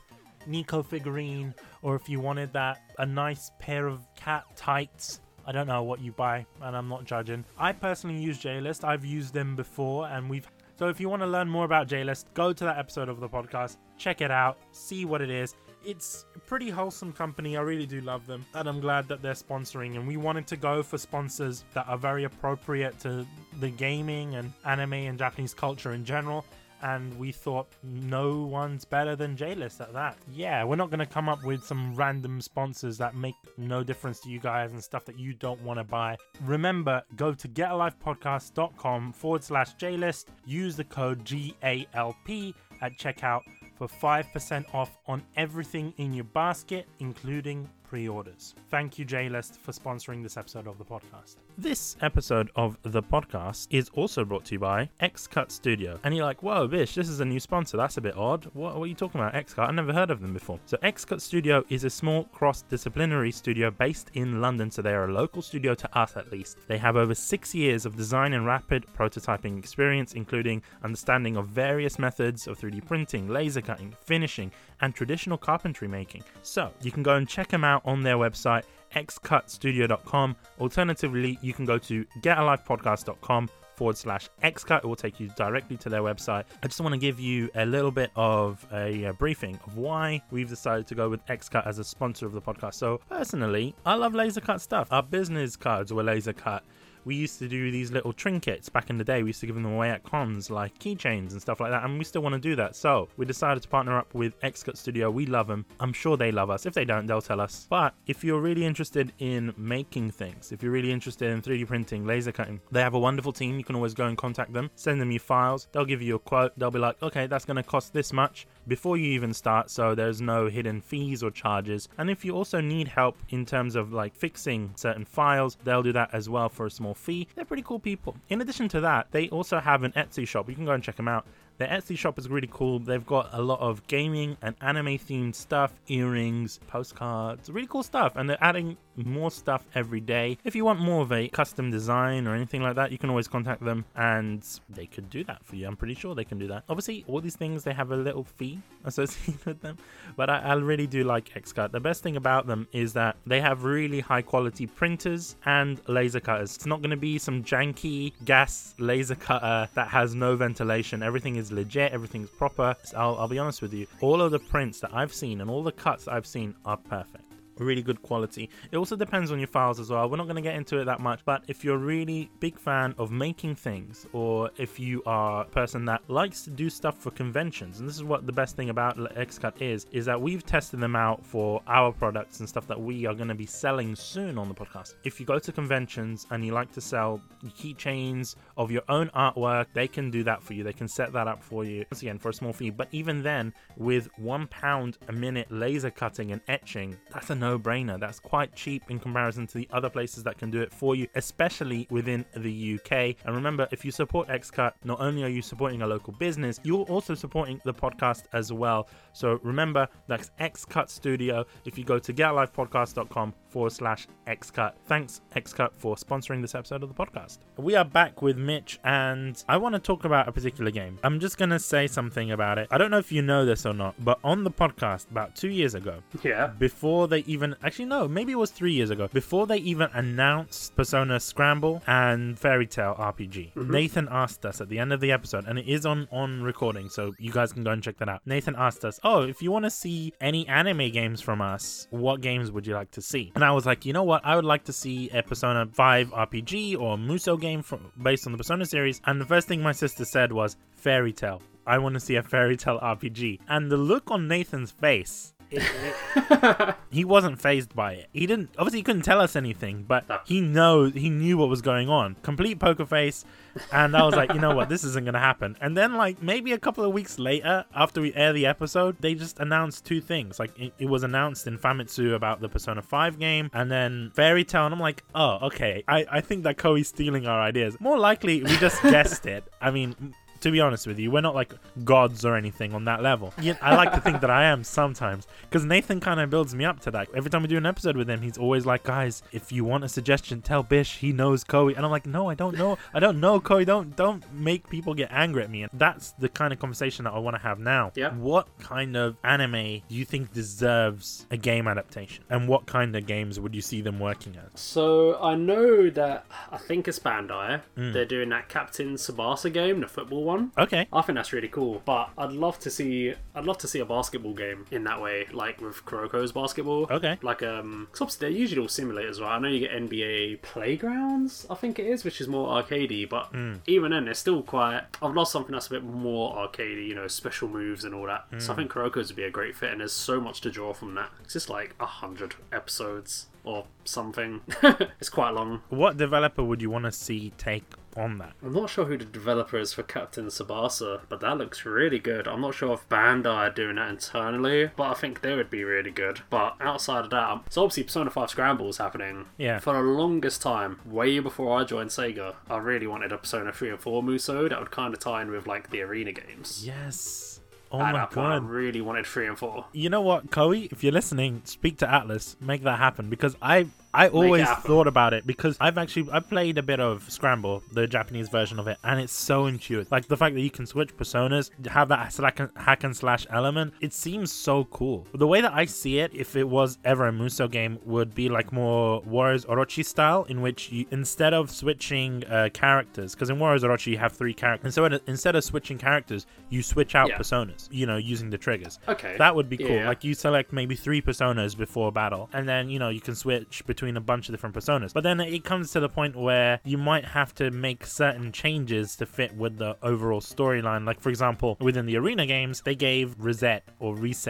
Nico 0.48 0.82
figurine 0.82 1.54
or 1.84 1.96
if 1.96 2.10
you 2.10 2.20
wanted 2.20 2.52
that 2.54 2.82
a 2.98 3.06
nice 3.06 3.52
pair 3.60 3.88
of 3.88 4.08
cat 4.16 4.46
tights. 4.56 5.22
I 5.46 5.52
don't 5.52 5.68
know 5.68 5.82
what 5.84 6.00
you 6.00 6.12
buy, 6.12 6.46
and 6.62 6.78
I'm 6.78 6.88
not 6.88 7.06
judging. 7.06 7.44
I 7.58 7.72
personally 7.72 8.22
use 8.22 8.40
JList. 8.40 8.84
I've 8.84 9.04
used 9.04 9.34
them 9.34 9.56
before, 9.56 10.08
and 10.08 10.30
we've 10.30 10.48
so 10.80 10.88
if 10.88 10.98
you 11.02 11.10
want 11.10 11.22
to 11.22 11.28
learn 11.28 11.50
more 11.50 11.65
about 11.65 11.89
JList, 11.89 12.24
go 12.34 12.54
to 12.54 12.63
that 12.63 12.78
episode 12.78 13.10
of 13.10 13.20
the 13.20 13.28
podcast, 13.28 13.76
check 13.98 14.22
it 14.22 14.32
out, 14.32 14.58
see 14.72 15.04
what 15.04 15.22
it 15.22 15.30
is. 15.30 15.54
It's 15.84 16.26
a 16.38 16.39
pretty 16.39 16.70
wholesome 16.70 17.12
company. 17.12 17.58
I 17.58 17.62
really 17.62 17.86
do 17.86 18.00
love 18.00 18.26
them, 18.26 18.46
and 18.54 18.65
I'm 18.65 18.80
glad 18.80 19.10
that 19.10 19.22
they're 19.22 19.34
sponsoring. 19.34 19.98
And 19.98 20.08
we 20.08 20.15
wanted 20.15 20.48
to 20.48 20.56
go 20.56 20.82
for 20.82 20.98
sponsors 20.98 21.65
that 21.74 21.86
are 21.89 21.98
very 21.98 22.24
appropriate 22.24 22.98
to 23.02 23.28
the 23.60 23.70
gaming 23.70 24.36
and 24.36 24.54
anime 24.63 24.94
and 24.94 25.20
Japanese 25.20 25.54
culture 25.54 25.92
in 25.92 26.06
general 26.06 26.46
and 26.82 27.18
we 27.18 27.32
thought 27.32 27.68
no 27.84 28.42
one's 28.42 28.86
better 28.86 29.15
than 29.15 29.36
JList 29.36 29.82
at 29.82 29.94
that. 29.94 30.18
Yeah, 30.32 30.63
we're 30.63 30.76
not 30.76 30.89
going 30.89 31.00
to 31.00 31.06
come 31.06 31.30
up 31.30 31.44
with 31.44 31.63
some 31.63 31.96
random 31.96 32.42
sponsors 32.42 32.98
that 32.98 33.15
make 33.15 33.36
no 33.58 33.84
difference 33.84 34.20
to 34.22 34.30
you 34.30 34.39
guys 34.39 34.72
and 34.72 34.84
stuff 34.84 35.06
that 35.06 35.20
you 35.20 35.34
don't 35.34 35.62
want 35.62 35.80
to 35.80 35.84
buy. 35.84 36.18
Remember, 36.44 37.04
go 37.15 37.34
to 37.34 37.48
getalifepodcast.com 37.48 39.13
forward 39.13 39.44
slash 39.44 39.76
JList, 39.76 40.26
use 40.46 40.76
the 40.76 40.84
code 40.84 41.24
GALP 41.24 42.54
at 42.82 42.98
checkout 42.98 43.42
for 43.76 43.88
5% 43.88 44.76
off 44.76 44.98
on 45.08 45.24
everything 45.36 45.94
in 45.98 46.13
your 46.13 46.26
basket, 46.26 46.88
including 47.00 47.70
pre 47.89 48.08
orders. 48.08 48.54
Thank 48.69 48.99
you, 48.99 49.06
JList, 49.06 49.58
for 49.58 49.71
sponsoring 49.71 50.21
this 50.21 50.38
episode 50.38 50.67
of 50.67 50.78
the 50.78 50.86
podcast. 50.86 51.38
This 51.58 51.97
episode 52.02 52.52
of 52.56 52.78
the 52.84 53.02
podcast 53.02 53.67
is 53.71 53.89
also 53.95 54.23
brought 54.23 54.45
to 54.45 54.56
you 54.56 54.60
by 54.60 54.89
Xcut 55.02 55.49
Studio. 55.49 55.99
And 56.04 56.15
you're 56.15 56.23
like, 56.23 56.43
whoa, 56.43 56.67
Bish, 56.67 56.93
this 56.93 57.10
is 57.10 57.19
a 57.19 57.25
new 57.25 57.39
sponsor. 57.39 57.78
That's 57.78 57.97
a 57.97 58.02
bit 58.02 58.15
odd. 58.15 58.45
What, 58.54 58.75
what 58.75 58.84
are 58.84 58.88
you 58.88 58.93
talking 58.93 59.19
about, 59.19 59.34
Xcut? 59.34 59.67
I've 59.67 59.73
never 59.73 59.91
heard 59.91 60.12
of 60.12 60.21
them 60.21 60.34
before. 60.34 60.60
So, 60.67 60.78
Xcut 60.78 61.19
Studio 61.19 61.63
is 61.69 61.84
a 61.84 61.89
small 61.89 62.25
cross 62.25 62.62
disciplinary 62.62 63.32
studio 63.32 63.71
based 63.71 64.12
in 64.13 64.39
London. 64.39 64.69
So, 64.69 64.84
they 64.84 64.93
are 64.93 65.06
a 65.06 65.12
local 65.12 65.41
studio 65.41 65.73
to 65.73 65.97
us 65.97 66.15
at 66.15 66.32
least. 66.32 66.58
They 66.67 66.78
have 66.78 66.95
over 66.95 67.15
six 67.15 67.56
years 67.56 67.88
of 67.88 67.97
design 67.97 68.34
and 68.34 68.45
rapid 68.45 68.86
prototyping 68.95 69.58
experience, 69.58 70.13
including 70.13 70.62
understanding 70.84 71.38
of 71.38 71.47
various 71.47 71.97
methods 71.97 72.47
of 72.47 72.60
3D 72.60 72.86
printing, 72.86 73.28
laser 73.30 73.62
cutting, 73.62 73.95
finishing, 74.06 74.52
and 74.82 74.94
traditional 74.94 75.38
carpentry 75.38 75.88
making. 75.88 76.24
So, 76.42 76.72
you 76.82 76.92
can 76.92 77.04
go 77.04 77.15
and 77.15 77.28
check 77.28 77.48
them 77.48 77.63
out 77.63 77.82
on 77.86 78.04
their 78.04 78.15
website, 78.15 78.63
xcutstudio.com. 78.96 80.36
Alternatively, 80.60 81.38
you 81.42 81.54
can 81.54 81.65
go 81.65 81.78
to 81.78 82.06
getalifepodcast.com 82.22 83.50
forward 83.80 83.96
slash 83.96 84.30
xcut. 84.44 84.80
It 84.80 84.86
will 84.86 84.96
take 84.98 85.22
you 85.22 85.30
directly 85.38 85.78
to 85.78 85.89
their 85.89 86.02
website. 86.02 86.44
I 86.62 86.68
just 86.68 86.82
want 86.82 86.94
to 86.94 87.00
give 87.00 87.18
you 87.18 87.50
a 87.56 87.65
little 87.65 87.92
bit 87.92 88.12
of 88.13 88.65
a, 88.74 89.06
a, 89.06 89.13
briefing 89.13 89.58
of 89.65 89.78
why 89.78 90.22
we've 90.32 90.50
decided 90.50 90.86
to 90.88 90.96
go 90.96 91.08
with 91.08 91.26
xcut 91.28 91.65
as 91.65 91.80
a 91.80 91.84
sponsor 91.86 92.26
of 92.26 92.34
the 92.34 92.42
podcast. 92.42 92.74
So, 92.74 93.00
personally, 93.10 93.74
I 93.86 93.96
love 93.96 94.13
laser 94.13 94.42
cut 94.42 94.60
stuff. 94.60 94.89
Our 94.92 95.02
business 95.02 95.56
cards 95.56 95.94
were 95.94 96.04
laser 96.04 96.34
cut 96.34 96.65
we 97.06 97.16
used 97.16 97.40
to 97.40 97.48
do 97.48 97.72
these 97.72 97.92
little 97.92 98.14
trinkets 98.14 98.70
back 98.70 98.90
in 98.90 98.98
the 98.98 99.04
day. 99.04 99.24
We 99.24 99.30
used 99.30 99.40
to 99.42 99.46
give 99.46 99.56
them 99.56 99.66
away 99.66 99.90
at 99.90 100.04
cons, 100.04 100.50
like 100.50 100.78
keychains 100.80 101.32
and 101.32 101.42
stuff 101.42 101.60
like 101.60 101.72
that, 101.72 101.84
and 101.84 101.98
we 101.98 102.04
still 102.04 102.22
want 102.22 102.34
to 102.34 102.40
do 102.40 102.56
that. 102.56 102.76
So 102.76 103.08
we 103.18 103.26
decided 103.26 103.64
to 103.64 103.70
partner 103.70 103.98
up 103.98 104.14
with 104.14 104.40
Xcut 104.42 104.78
Studio. 104.78 105.10
We 105.12 105.26
love 105.26 105.48
them. 105.48 105.66
I'm 105.80 105.94
sure 105.94 106.18
they 106.18 106.32
love 106.32 106.50
us. 106.50 106.66
If 106.66 106.74
they 106.74 106.86
don't, 106.86 107.06
they'll 107.06 107.22
tell 107.22 107.42
us. 107.42 107.68
But 107.70 107.94
if 108.08 108.24
you're 108.24 108.42
really 108.42 108.66
interested 108.66 109.14
in 109.20 109.54
making 109.58 110.12
things, 110.12 110.52
if 110.52 110.62
you're 110.64 110.72
really 110.72 110.92
interested 110.92 111.32
in 111.32 111.42
3D 111.42 111.68
printing, 111.68 112.06
laser 112.06 112.32
cutting, 112.32 112.60
they 112.72 112.82
have 112.82 112.94
a 112.94 113.00
wonderful 113.00 113.34
team. 113.34 113.58
You 113.58 113.64
can 113.64 113.76
always 113.76 113.94
go 113.94 114.06
and 114.06 114.18
contact 114.18 114.54
them, 114.54 114.70
send 114.76 115.02
them 115.02 115.12
your 115.12 115.20
files. 115.20 115.68
They'll 115.72 115.86
give 115.86 116.02
you 116.02 116.16
a 116.16 116.20
quote. 116.20 116.58
They'll 116.58 116.72
be 116.72 116.80
like, 116.80 117.02
okay, 117.02 117.28
that's 117.28 117.46
going 117.46 117.58
to 117.58 117.64
cost 117.64 117.94
this 117.94 118.14
much 118.14 118.48
before 118.67 118.98
you 118.98 119.12
even 119.12 119.34
start, 119.34 119.69
so 119.69 119.95
there's 119.95 120.22
no 120.22 120.48
hidden 120.48 120.82
fees 120.82 121.24
or 121.24 121.32
charges. 121.32 121.89
And 121.98 122.10
if 122.10 122.24
you 122.24 122.36
also 122.36 122.62
need 122.62 122.88
help 122.88 123.17
in 123.30 123.45
terms 123.45 123.76
of 123.76 123.93
like 123.93 124.15
fixing 124.15 124.72
certain 124.76 125.06
files, 125.06 125.58
they'll 125.63 125.84
do 125.84 125.93
that 125.93 126.10
as 126.13 126.30
well 126.30 126.50
for 126.50 126.65
a 126.65 126.72
small 126.72 126.93
fee. 126.93 127.28
They're 127.36 127.45
pretty 127.45 127.63
cool 127.63 127.80
people. 127.80 128.15
In 128.30 128.41
addition 128.41 128.69
to 128.69 128.82
that, 128.82 129.08
they 129.12 129.30
also 129.30 129.60
have 129.60 129.84
an 129.84 129.91
Etsy 129.93 130.28
shop. 130.28 130.50
You 130.50 130.56
can 130.56 130.65
go 130.65 130.72
and 130.72 130.84
check 130.84 130.95
them 130.95 131.08
out. 131.08 131.26
Their 131.58 131.67
Etsy 131.67 131.98
shop 131.98 132.17
is 132.17 132.30
really 132.30 132.50
cool. 132.50 132.80
They've 132.80 133.06
got 133.06 133.30
a 133.34 133.41
lot 133.41 133.60
of 133.60 133.86
gaming 133.88 134.38
and 134.41 134.56
anime 134.62 134.98
themed 134.98 135.36
stuff, 135.36 135.74
earrings, 135.88 136.60
postcards, 136.67 137.50
really 137.50 137.67
cool 137.67 137.84
stuff. 137.84 138.13
And 138.15 138.30
they're 138.30 138.38
adding 138.41 138.78
more 139.06 139.32
stuff 139.32 139.66
every 139.76 140.00
day. 140.00 140.38
If 140.44 140.56
you 140.56 140.66
want 140.66 140.80
more 140.80 141.02
of 141.02 141.12
a 141.12 141.28
custom 141.30 141.72
design 141.72 142.28
or 142.28 142.36
anything 142.36 142.62
like 142.62 142.76
that, 142.76 142.92
you 142.92 142.98
can 142.98 143.10
always 143.10 143.28
contact 143.28 143.64
them 143.64 143.86
and 143.96 144.44
they 144.70 144.86
could 144.86 145.10
do 145.10 145.24
that 145.26 145.44
for 145.46 145.56
you. 145.56 145.68
I'm 145.68 145.76
pretty 145.76 145.96
sure 145.96 146.16
they 146.16 146.24
can 146.24 146.40
do 146.40 146.48
that. 146.48 146.64
Obviously, 146.70 147.06
all 147.08 147.22
these 147.22 147.36
things 147.36 147.64
they 147.64 147.74
have 147.74 147.92
a 147.92 147.98
little 147.98 148.24
fee 148.24 148.60
associated 148.86 149.46
with 149.46 149.62
them, 149.62 149.78
but 150.16 150.30
I, 150.30 150.40
I 150.40 150.54
really 150.56 150.88
do 150.88 151.04
like 151.04 151.30
Xcut. 151.30 151.72
The 151.72 151.80
best 151.80 152.04
thing 152.04 152.18
about 152.18 152.48
them 152.48 152.68
is 152.72 152.94
that 152.94 153.16
they 153.26 153.42
have 153.42 153.64
really 153.64 154.00
high 154.00 154.22
quality 154.22 154.68
printers 154.68 155.36
and 155.46 155.82
laser 155.88 156.20
cutters. 156.20 156.56
It's 156.56 156.66
not 156.66 156.82
going 156.82 156.92
to 156.92 156.98
be 156.98 157.18
some 157.18 157.44
janky 157.44 158.14
gas 158.26 158.76
laser 158.78 159.16
cutter 159.16 159.70
that 159.74 159.88
has 159.88 160.16
no 160.16 160.36
ventilation. 160.36 161.04
Everything 161.04 161.36
is 161.36 161.52
legit, 161.52 161.92
everything's 161.92 162.30
proper. 162.30 162.76
I'll, 162.96 163.16
I'll 163.18 163.28
be 163.28 163.40
honest 163.40 163.62
with 163.62 163.74
you, 163.74 163.88
all 164.02 164.22
of 164.22 164.32
the 164.32 164.40
prints 164.40 164.80
that 164.82 164.94
I've 164.94 165.14
seen 165.14 165.42
and 165.42 165.50
all 165.50 165.64
the 165.64 165.72
cuts 165.72 166.08
I've 166.08 166.26
seen 166.26 166.56
are 166.66 166.78
perfect 166.78 167.29
really 167.60 167.82
good 167.82 168.02
quality. 168.02 168.50
It 168.72 168.78
also 168.78 168.95
depends 168.95 169.32
on 169.32 169.39
your 169.39 169.48
files 169.48 169.80
as 169.80 169.89
well. 169.89 170.10
We're 170.10 170.17
not 170.17 170.26
going 170.26 170.36
to 170.36 170.41
get 170.41 170.56
into 170.56 170.80
it 170.80 170.86
that 170.86 171.00
much, 171.00 171.22
but 171.26 171.43
if 171.48 171.63
you're 171.63 171.76
a 171.76 171.78
really 171.78 172.30
big 172.39 172.58
fan 172.58 172.95
of 172.98 173.12
making 173.12 173.56
things, 173.56 174.08
or 174.13 174.52
if 174.58 174.80
you 174.80 175.04
are 175.06 175.41
a 175.41 175.45
person 175.45 175.86
that 175.86 176.02
likes 176.10 176.43
to 176.43 176.50
do 176.50 176.69
stuff 176.69 176.98
for 176.98 177.12
conventions, 177.12 177.80
and 177.80 177.88
this 177.88 177.95
is 177.95 178.04
what 178.04 178.26
the 178.26 178.32
best 178.32 178.56
thing 178.56 178.69
about 178.69 178.98
Xcut 178.98 179.62
is, 179.62 179.86
is 179.91 180.06
that 180.06 180.19
we've 180.19 180.45
tested 180.45 180.80
them 180.80 180.95
out 180.95 181.26
for 181.26 181.62
our 181.67 181.91
products 181.91 182.39
and 182.39 182.50
stuff 182.50 182.67
that 182.67 182.80
we 182.80 183.06
are 183.06 183.13
going 183.13 183.28
to 183.30 183.36
be 183.36 183.45
selling 183.45 183.95
soon 183.95 184.38
on 184.38 184.48
the 184.48 184.56
podcast. 184.56 184.95
If 185.04 185.19
you 185.19 185.26
go 185.26 185.39
to 185.39 185.52
conventions 185.52 186.28
and 186.32 186.45
you 186.45 186.54
like 186.54 186.72
to 186.74 186.82
sell 186.82 187.22
keychains 187.45 188.36
of 188.58 188.72
your 188.72 188.84
own 188.89 189.10
artwork, 189.15 189.67
they 189.74 189.88
can 189.88 190.12
do 190.12 190.24
that 190.24 190.41
for 190.41 190.54
you. 190.54 190.63
They 190.63 190.74
can 190.74 190.88
set 190.88 191.13
that 191.13 191.28
up 191.28 191.43
for 191.43 191.63
you 191.63 191.86
once 191.91 192.02
again 192.02 192.19
for 192.19 192.30
a 192.30 192.34
small 192.34 192.54
fee. 192.54 192.69
But 192.69 192.88
even 192.91 193.24
then, 193.24 193.54
with 193.78 194.10
one 194.17 194.48
pound 194.48 194.98
a 195.08 195.12
minute 195.12 195.52
laser 195.52 195.91
cutting 195.91 196.32
and 196.32 196.41
etching, 196.48 196.98
that's 197.12 197.30
a 197.30 197.36
no 197.50 197.58
no-brainer. 197.58 198.00
That's 198.00 198.20
quite 198.20 198.56
cheap 198.56 198.84
in 198.90 199.00
comparison 199.00 199.48
to 199.48 199.58
the 199.58 199.68
other 199.72 199.90
places 199.90 200.24
that 200.24 200.38
can 200.38 200.52
do 200.52 200.62
it 200.62 200.72
for 200.72 200.96
you, 200.96 201.08
especially 201.16 201.88
within 201.90 202.26
the 202.36 202.76
UK. 202.76 203.16
And 203.26 203.36
remember, 203.36 203.68
if 203.72 203.84
you 203.84 203.92
support 203.92 204.28
Xcut, 204.28 204.74
not 204.84 205.00
only 205.00 205.24
are 205.24 205.30
you 205.30 205.42
supporting 205.42 205.82
a 205.82 205.88
local 205.88 206.14
business, 206.14 206.60
you're 206.64 206.86
also 206.86 207.16
supporting 207.16 207.60
the 207.66 207.74
podcast 207.74 208.24
as 208.34 208.54
well. 208.54 208.88
So 209.14 209.40
remember, 209.44 209.88
that's 210.08 210.32
Xcut 210.40 210.90
Studio. 210.90 211.46
If 211.66 211.78
you 211.78 211.84
go 211.84 212.00
to 212.00 212.14
getalifepodcast.com 212.14 213.34
forward 213.50 213.72
slash 213.72 214.08
xcut. 214.28 214.74
Thanks, 214.86 215.22
xcut, 215.36 215.72
for 215.78 215.96
sponsoring 215.96 216.42
this 216.42 216.56
episode 216.56 216.84
of 216.84 216.90
the 216.90 216.96
podcast. 216.96 217.40
We 217.58 217.76
are 217.76 217.86
back 217.86 218.22
with 218.22 218.38
Mitch, 218.38 218.80
and 218.84 219.42
I 219.50 219.58
want 219.58 219.74
to 219.76 219.80
talk 219.80 220.06
about 220.06 220.28
a 220.28 220.32
particular 220.32 220.72
game. 220.72 221.00
I'm 221.04 221.20
just 221.20 221.38
going 221.38 221.50
to 221.50 221.60
say 221.60 221.88
something 221.88 222.32
about 222.32 222.58
it. 222.58 222.68
I 222.72 222.78
don't 222.78 222.92
know 222.92 223.00
if 223.00 223.12
you 223.12 223.22
know 223.22 223.46
this 223.46 223.66
or 223.66 223.74
not, 223.74 223.96
but 224.00 224.20
on 224.24 224.44
the 224.44 224.52
podcast 224.52 225.10
about 225.12 225.36
two 225.36 225.50
years 225.50 225.74
ago, 225.76 226.02
Yeah. 226.24 226.48
before 226.48 227.08
they 227.08 227.20
even 227.28 227.56
actually 227.64 227.86
no 227.86 228.08
maybe 228.08 228.32
it 228.32 228.38
was 228.38 228.52
three 228.52 228.72
years 228.74 228.90
ago 228.90 229.08
before 229.14 229.48
they 229.48 229.58
even 229.58 229.90
announced 229.94 230.76
persona 230.76 231.20
scramble 231.20 231.82
and 231.88 232.38
fairy 232.38 232.66
tail 232.68 232.96
rpg 233.00 233.54
mm-hmm. 233.54 233.71
nathan 233.71 234.08
asked 234.12 234.46
us 234.46 234.62
at 234.62 234.69
the 234.69 234.78
end 234.80 234.92
of 234.94 235.00
the 235.00 235.12
episode 235.12 235.46
and 235.48 235.58
it 235.60 235.67
is 235.67 235.86
on 235.86 236.08
on 236.12 236.42
recording 236.44 236.90
so 236.90 237.13
you 237.17 237.32
guys 237.32 237.52
can 237.54 237.63
go 237.63 237.71
and 237.71 237.82
check 237.84 237.98
that 237.98 238.10
out 238.10 238.21
nathan 238.26 238.56
asked 238.58 238.84
us 238.86 239.00
oh 239.04 239.21
if 239.21 239.42
you 239.42 239.52
want 239.52 239.63
to 239.65 239.69
see 239.69 240.13
any 240.21 240.48
anime 240.48 240.90
games 240.92 241.21
from 241.21 241.42
us 241.42 241.88
what 241.92 242.21
games 242.21 242.52
would 242.52 242.65
you 242.67 242.73
like 242.73 242.92
to 242.92 243.02
see 243.02 243.32
and 243.40 243.46
i 243.46 243.52
was 243.52 243.65
like 243.65 243.85
you 243.85 243.94
know 243.94 244.04
what? 244.04 244.21
I 244.25 244.35
would 244.35 244.44
like 244.44 244.65
to 244.65 244.73
see 244.73 245.10
a 245.12 245.23
persona 245.23 245.65
5 245.65 246.12
rpg 246.12 246.77
or 246.77 246.98
muso 246.98 247.37
game 247.37 247.62
from 247.62 247.90
based 248.04 248.25
on 248.25 248.33
the 248.33 248.37
persona 248.37 248.65
series. 248.65 249.02
And 249.06 249.21
the 249.21 249.25
first 249.25 249.48
thing 249.48 249.62
my 249.62 249.71
sister 249.71 250.04
said 250.04 250.33
was 250.33 250.58
fairy 250.71 251.13
tail. 251.13 251.42
I 251.65 251.77
want 251.77 251.94
to 251.94 252.02
see 252.02 252.15
a 252.15 252.23
fairy 252.23 252.58
tail 252.58 252.79
RPG. 252.79 253.40
And 253.48 253.71
the 253.71 253.77
look 253.77 254.12
on 254.12 254.27
Nathan's 254.27 254.71
face 254.71 255.33
he 256.91 257.04
wasn't 257.06 257.41
phased 257.41 257.75
by 257.75 257.93
it. 257.93 258.10
He 258.13 258.25
didn't 258.27 258.50
obviously 258.58 258.79
he 258.79 258.83
couldn't 258.83 259.02
tell 259.04 259.19
us 259.21 259.35
anything, 259.35 259.83
but 259.87 260.08
No. 260.08 260.19
he 260.25 260.41
knows 260.41 260.93
he 260.93 261.10
knew 261.10 261.37
what 261.37 261.50
was 261.50 261.62
going 261.62 261.89
on. 261.89 262.15
Complete 262.21 262.60
poker 262.60 262.85
face, 262.85 263.25
and 263.71 263.95
I 263.95 264.04
was 264.04 264.15
like, 264.15 264.33
you 264.33 264.39
know 264.39 264.56
what, 264.56 264.69
this 264.69 264.83
isn't 264.83 265.06
gonna 265.06 265.19
happen. 265.19 265.56
And 265.62 265.75
then 265.75 265.95
like 265.95 266.21
maybe 266.21 266.52
a 266.54 266.60
couple 266.60 266.83
of 266.83 266.93
weeks 266.93 267.19
later, 267.19 267.65
after 267.75 268.02
we 268.02 268.13
air 268.13 268.33
the 268.33 268.45
episode, 268.45 268.97
they 269.00 269.15
just 269.15 269.39
announced 269.39 269.85
two 269.85 270.02
things. 270.02 270.39
Like 270.39 270.58
it, 270.60 270.73
it 270.79 270.85
was 270.85 271.04
announced 271.04 271.47
in 271.47 271.58
Famitsu 271.58 272.15
about 272.15 272.41
the 272.41 272.50
Persona 272.50 272.81
5 272.81 273.19
game, 273.19 273.50
and 273.54 273.71
then 273.71 274.12
Fairy 274.13 274.43
Tail, 274.43 274.65
and 274.65 274.73
I'm 274.73 274.79
like, 274.79 275.04
oh, 275.15 275.39
okay. 275.47 275.83
I, 275.87 276.06
I 276.12 276.21
think 276.21 276.43
that 276.43 276.58
Koei's 276.58 276.87
stealing 276.87 277.27
our 277.27 277.41
ideas. 277.41 277.79
More 277.79 277.97
likely 277.97 278.43
we 278.43 278.56
just 278.58 278.81
guessed 278.83 279.25
it. 279.25 279.43
I 279.62 279.71
mean 279.71 280.13
to 280.42 280.52
be 280.52 280.60
honest 280.60 280.87
with 280.87 281.00
you, 281.00 281.12
we're 281.12 281.21
not 281.21 281.35
like 281.35 281.54
gods 281.83 282.25
or 282.25 282.35
anything 282.35 282.73
on 282.73 282.85
that 282.85 283.02
level. 283.02 283.33
Yeah, 283.42 283.56
I 283.62 283.75
like 283.75 283.94
to 283.94 284.02
think 284.02 284.21
that 284.21 284.29
I 284.29 284.46
am 284.46 284.63
sometimes 284.63 285.27
because 285.42 285.65
Nathan 285.65 286.00
kind 286.00 286.19
of 286.19 286.29
builds 286.29 286.56
me 286.56 286.65
up 286.65 286.79
to 286.81 286.92
that. 286.92 287.08
Every 287.13 287.29
time 287.29 287.42
we 287.42 287.48
do 287.48 287.58
an 287.58 287.65
episode 287.65 287.98
with 287.98 288.10
him, 288.10 288.21
he's 288.21 288.37
always 288.37 288.65
like, 288.65 288.83
"Guys, 288.83 289.23
if 289.31 289.52
you 289.52 289.63
want 289.63 289.83
a 289.83 289.90
suggestion, 289.90 290.42
tell 290.42 290.63
Bish. 290.63 290.98
He 290.98 291.12
knows 291.12 291.44
Koei." 291.44 291.75
And 291.75 291.85
I'm 291.85 291.92
like, 291.92 292.06
"No, 292.06 292.29
I 292.29 292.35
don't 292.35 292.58
know. 292.58 292.77
I 292.94 293.00
don't 293.00 293.19
know 293.19 293.40
Koei. 293.40 293.65
Don't 293.65 293.96
don't 293.96 294.23
make 294.33 294.69
people 294.69 294.94
get 294.94 295.10
angry 295.12 295.44
at 295.44 295.50
me." 295.50 295.63
And 295.63 295.71
that's 295.73 296.12
the 296.13 296.29
kind 296.29 296.54
of 296.54 296.60
conversation 296.60 297.06
that 297.06 297.13
I 297.13 297.19
want 297.19 297.35
to 297.35 297.42
have 297.42 297.60
now. 297.60 297.92
Yeah. 297.96 298.13
What 298.13 298.48
kind 298.60 298.96
of 298.96 299.17
anime 299.23 299.81
do 299.87 299.96
you 299.96 300.06
think 300.06 300.33
deserves 300.33 301.25
a 301.31 301.37
game 301.37 301.67
adaptation, 301.67 302.23
and 302.29 302.48
what 302.48 302.65
kind 302.65 302.96
of 302.96 303.06
games 303.06 303.40
would 303.40 303.56
you 303.56 303.62
see 303.62 303.81
them 303.81 304.00
working 304.00 304.35
at? 304.35 304.58
So 304.58 305.19
I 305.21 305.35
know 305.35 305.90
that 305.90 306.25
I 306.52 306.58
think 306.58 306.87
it's 306.87 307.00
Bandai. 307.00 307.62
Mm. 307.77 307.94
They're 307.94 308.06
doing 308.06 308.29
that 308.29 308.50
Captain 308.50 308.96
Tsubasa 308.96 309.52
game, 309.52 309.81
the 309.81 309.87
football 309.87 310.23
one. 310.30 310.52
Okay. 310.58 310.88
I 310.94 311.02
think 311.02 311.15
that's 311.17 311.34
really 311.34 311.48
cool, 311.48 311.82
but 311.86 312.10
I'd 312.17 312.32
love 312.32 312.58
to 312.60 312.69
see 312.69 313.13
I'd 313.36 313.46
love 313.46 313.58
to 313.60 313.67
see 313.67 313.80
a 313.80 313.86
basketball 313.86 314.34
game 314.34 314.65
in 314.71 314.84
that 314.86 315.02
way, 315.02 315.27
like 315.32 315.60
with 315.62 315.77
Kuroko's 315.86 316.32
basketball. 316.32 316.88
Okay. 316.90 317.17
Like 317.21 317.42
um, 317.44 317.88
'cause 317.92 318.02
obviously 318.02 318.27
they're 318.30 318.38
usually 318.44 318.62
all 318.62 318.67
simulators, 318.67 319.19
right? 319.21 319.36
I 319.36 319.40
know 319.40 319.48
you 319.50 319.60
get 319.62 319.71
NBA 319.71 320.42
Playgrounds, 320.42 321.46
I 321.50 321.56
think 321.56 321.80
it 321.80 321.86
is, 321.88 322.04
which 322.04 322.21
is 322.21 322.27
more 322.27 322.48
arcadey, 322.62 323.08
but 323.10 323.30
even 323.67 323.92
then, 323.92 324.08
it's 324.08 324.19
still 324.19 324.42
quite. 324.44 324.84
I've 325.02 325.13
lost 325.15 325.32
something 325.32 325.52
that's 325.54 325.67
a 325.67 325.71
bit 325.71 325.84
more 325.84 326.36
arcadey, 326.36 326.88
you 326.88 326.96
know, 326.96 327.08
special 327.08 327.48
moves 327.48 327.84
and 327.84 327.94
all 327.96 328.06
that. 328.06 328.25
So 328.40 328.54
I 328.54 328.56
think 328.56 328.71
Kuroko's 328.71 329.10
would 329.10 329.15
be 329.17 329.23
a 329.23 329.32
great 329.32 329.56
fit, 329.56 329.71
and 329.71 329.80
there's 329.82 329.92
so 329.94 330.21
much 330.21 330.42
to 330.42 330.52
draw 330.52 330.73
from 330.73 330.96
that. 330.96 331.10
It's 331.23 331.34
just 331.34 331.50
like 331.50 331.75
a 331.80 331.86
hundred 331.86 332.36
episodes 332.52 333.27
or 333.44 333.65
something. 333.85 334.42
it's 335.00 335.10
quite 335.10 335.31
long. 335.31 335.62
What 335.69 335.98
developer 335.98 336.44
would 336.44 336.62
you 336.62 336.69
want 336.69 336.85
to 336.85 336.92
see 336.92 337.31
take 337.37 337.63
on 337.98 338.17
that? 338.19 338.33
I'm 338.44 338.54
not 338.54 338.69
sure 338.69 338.85
who 338.85 338.98
the 338.98 339.06
developer 339.06 339.58
is 339.58 339.73
for 339.73 339.83
Captain 339.83 340.27
Tsubasa, 340.27 341.02
but 341.10 341.19
that 341.21 341.37
looks 341.37 341.65
really 341.65 342.00
good. 342.00 342.27
I'm 342.27 342.42
not 342.42 342.56
sure 342.56 342.73
if 342.73 342.87
Bandai 342.90 343.25
are 343.25 343.50
doing 343.50 343.75
that 343.75 343.90
internally, 343.90 344.71
but 344.75 344.92
I 344.92 344.94
think 344.94 345.21
they 345.21 345.35
would 345.35 345.50
be 345.50 345.63
really 345.63 345.92
good. 345.92 346.21
But 346.29 346.56
outside 346.60 347.06
of 347.06 347.12
that, 347.12 347.29
um, 347.29 347.44
so 347.50 347.63
obviously 347.63 347.83
Persona 347.83 348.10
5 348.10 348.29
Scramble 348.29 348.69
is 348.69 348.77
happening. 348.77 349.25
Yeah. 349.37 349.60
For 349.60 349.73
the 349.73 349.81
longest 349.81 350.42
time, 350.42 350.79
way 350.85 351.19
before 351.19 351.60
I 351.60 351.63
joined 351.63 351.90
Sega, 351.90 352.35
I 352.50 352.58
really 352.58 352.87
wanted 352.87 353.12
a 353.12 353.17
Persona 353.17 353.52
3 353.52 353.71
and 353.71 353.79
4 353.79 354.04
Muso 354.04 354.48
that 354.48 354.60
would 354.60 354.71
kind 354.71 354.94
of 354.94 355.00
tie 355.00 355.21
in 355.21 355.31
with 355.31 355.48
like 355.48 355.69
the 355.69 355.81
arena 355.81 356.12
games. 356.12 356.65
Yes. 356.65 357.38
Oh 357.72 357.78
my 357.78 358.06
point, 358.06 358.17
I 358.17 358.40
god. 358.40 358.44
really 358.50 358.82
wanted 358.82 359.06
3 359.06 359.28
and 359.28 359.38
4. 359.38 359.65
You 359.74 359.90
know 359.90 360.02
what, 360.02 360.32
Koei? 360.32 360.72
If 360.72 360.84
you're 360.84 360.92
listening, 360.94 361.42
speak 361.46 361.78
to 361.80 361.86
Atlus. 361.86 362.36
Make 362.42 362.63
that 362.63 362.80
happen 362.80 363.10
because 363.10 363.36
I 363.42 363.67
I 363.94 364.08
always 364.10 364.48
thought 364.48 364.87
about 364.87 365.13
it 365.13 365.25
because 365.25 365.58
I've 365.60 365.77
actually 365.77 366.10
I 366.12 366.19
played 366.19 366.58
a 366.58 366.63
bit 366.63 366.79
of 366.79 367.10
Scramble, 367.10 367.63
the 367.71 367.87
Japanese 367.87 368.29
version 368.29 368.60
of 368.60 368.67
it, 368.67 368.77
and 368.83 369.00
it's 369.00 369.13
so 369.13 369.48
intuitive. 369.48 369.92
Like 369.92 370.08
the 370.08 370.17
fact 370.17 370.35
that 370.35 370.42
you 370.42 370.52
can 370.52 370.65
switch 370.65 370.96
personas, 370.96 371.50
have 371.67 371.90
that 371.90 372.13
hack 372.56 372.83
and 372.83 372.96
slash 372.96 373.25
element, 373.31 373.73
it 373.81 373.94
seems 373.94 374.31
so 374.31 374.65
cool. 374.65 375.08
The 375.13 375.25
way 375.27 375.42
that 375.42 375.54
I 375.54 375.65
see 375.65 376.00
it, 376.00 376.12
if 376.13 376.35
it 376.35 376.48
was 376.48 376.77
ever 376.85 377.08
a 377.08 377.12
Muso 377.12 377.48
game, 377.48 377.79
would 377.83 378.13
be 378.13 378.29
like 378.29 378.54
more 378.54 379.02
Warriors 379.02 379.46
Orochi 379.46 379.83
style, 379.83 380.23
in 380.25 380.42
which 380.42 380.71
you 380.71 380.85
instead 380.92 381.33
of 381.33 381.50
switching 381.50 382.23
uh, 382.25 382.50
characters, 382.54 383.15
because 383.15 383.31
in 383.31 383.40
Warriors 383.40 383.63
Orochi 383.63 383.87
you 383.87 383.98
have 383.98 384.12
three 384.12 384.33
characters, 384.35 384.65
and 384.65 384.73
so 384.73 385.00
instead 385.08 385.35
of 385.35 385.44
switching 385.44 385.79
characters, 385.79 386.27
you 386.50 386.62
switch 386.62 386.94
out 386.94 387.10
Yeah. 387.10 387.17
personas. 387.17 387.67
You 387.71 387.87
know, 387.87 387.98
using 387.98 388.29
the 388.29 388.37
triggers. 388.37 388.77
Okay. 388.87 389.15
That 389.17 389.35
would 389.35 389.50
be 389.50 389.58
cool. 389.58 389.69
Yeah. 389.69 389.87
Like 389.87 390.04
you 390.04 390.13
select 390.13 390.54
maybe 390.54 390.75
three 390.75 391.02
personas 391.02 391.58
before 391.58 391.92
battle, 391.92 392.29
and 392.33 392.48
then 392.48 392.69
you 392.69 392.77
know 392.77 392.90
you 392.90 393.02
can 393.02 393.15
switch 393.15 393.65
between 393.65 393.79
a 393.88 394.02
bunch 394.02 394.27
of 394.30 394.34
different 394.34 394.56
personas. 394.56 394.94
But 394.94 395.04
then 395.04 395.19
it 395.19 395.44
comes 395.44 395.71
to 395.71 395.80
the 395.80 395.90
point 395.90 396.15
where 396.15 396.60
you 396.63 396.77
might 396.77 397.06
have 397.06 397.34
to 397.36 397.52
make 397.52 397.86
certain 397.86 398.32
changes 398.32 398.96
to 398.98 399.06
fit 399.06 399.36
with 399.36 399.58
the 399.58 399.77
overall 399.84 400.21
storyline. 400.21 400.86
Like 400.86 401.00
for 401.00 401.10
example, 401.10 401.58
within 401.60 401.86
the 401.86 401.98
arena 401.98 402.25
games, 402.25 402.62
they 402.62 402.75
gave 402.75 403.15
Rosette 403.17 403.63
or 403.80 403.96
Rise. 403.96 404.27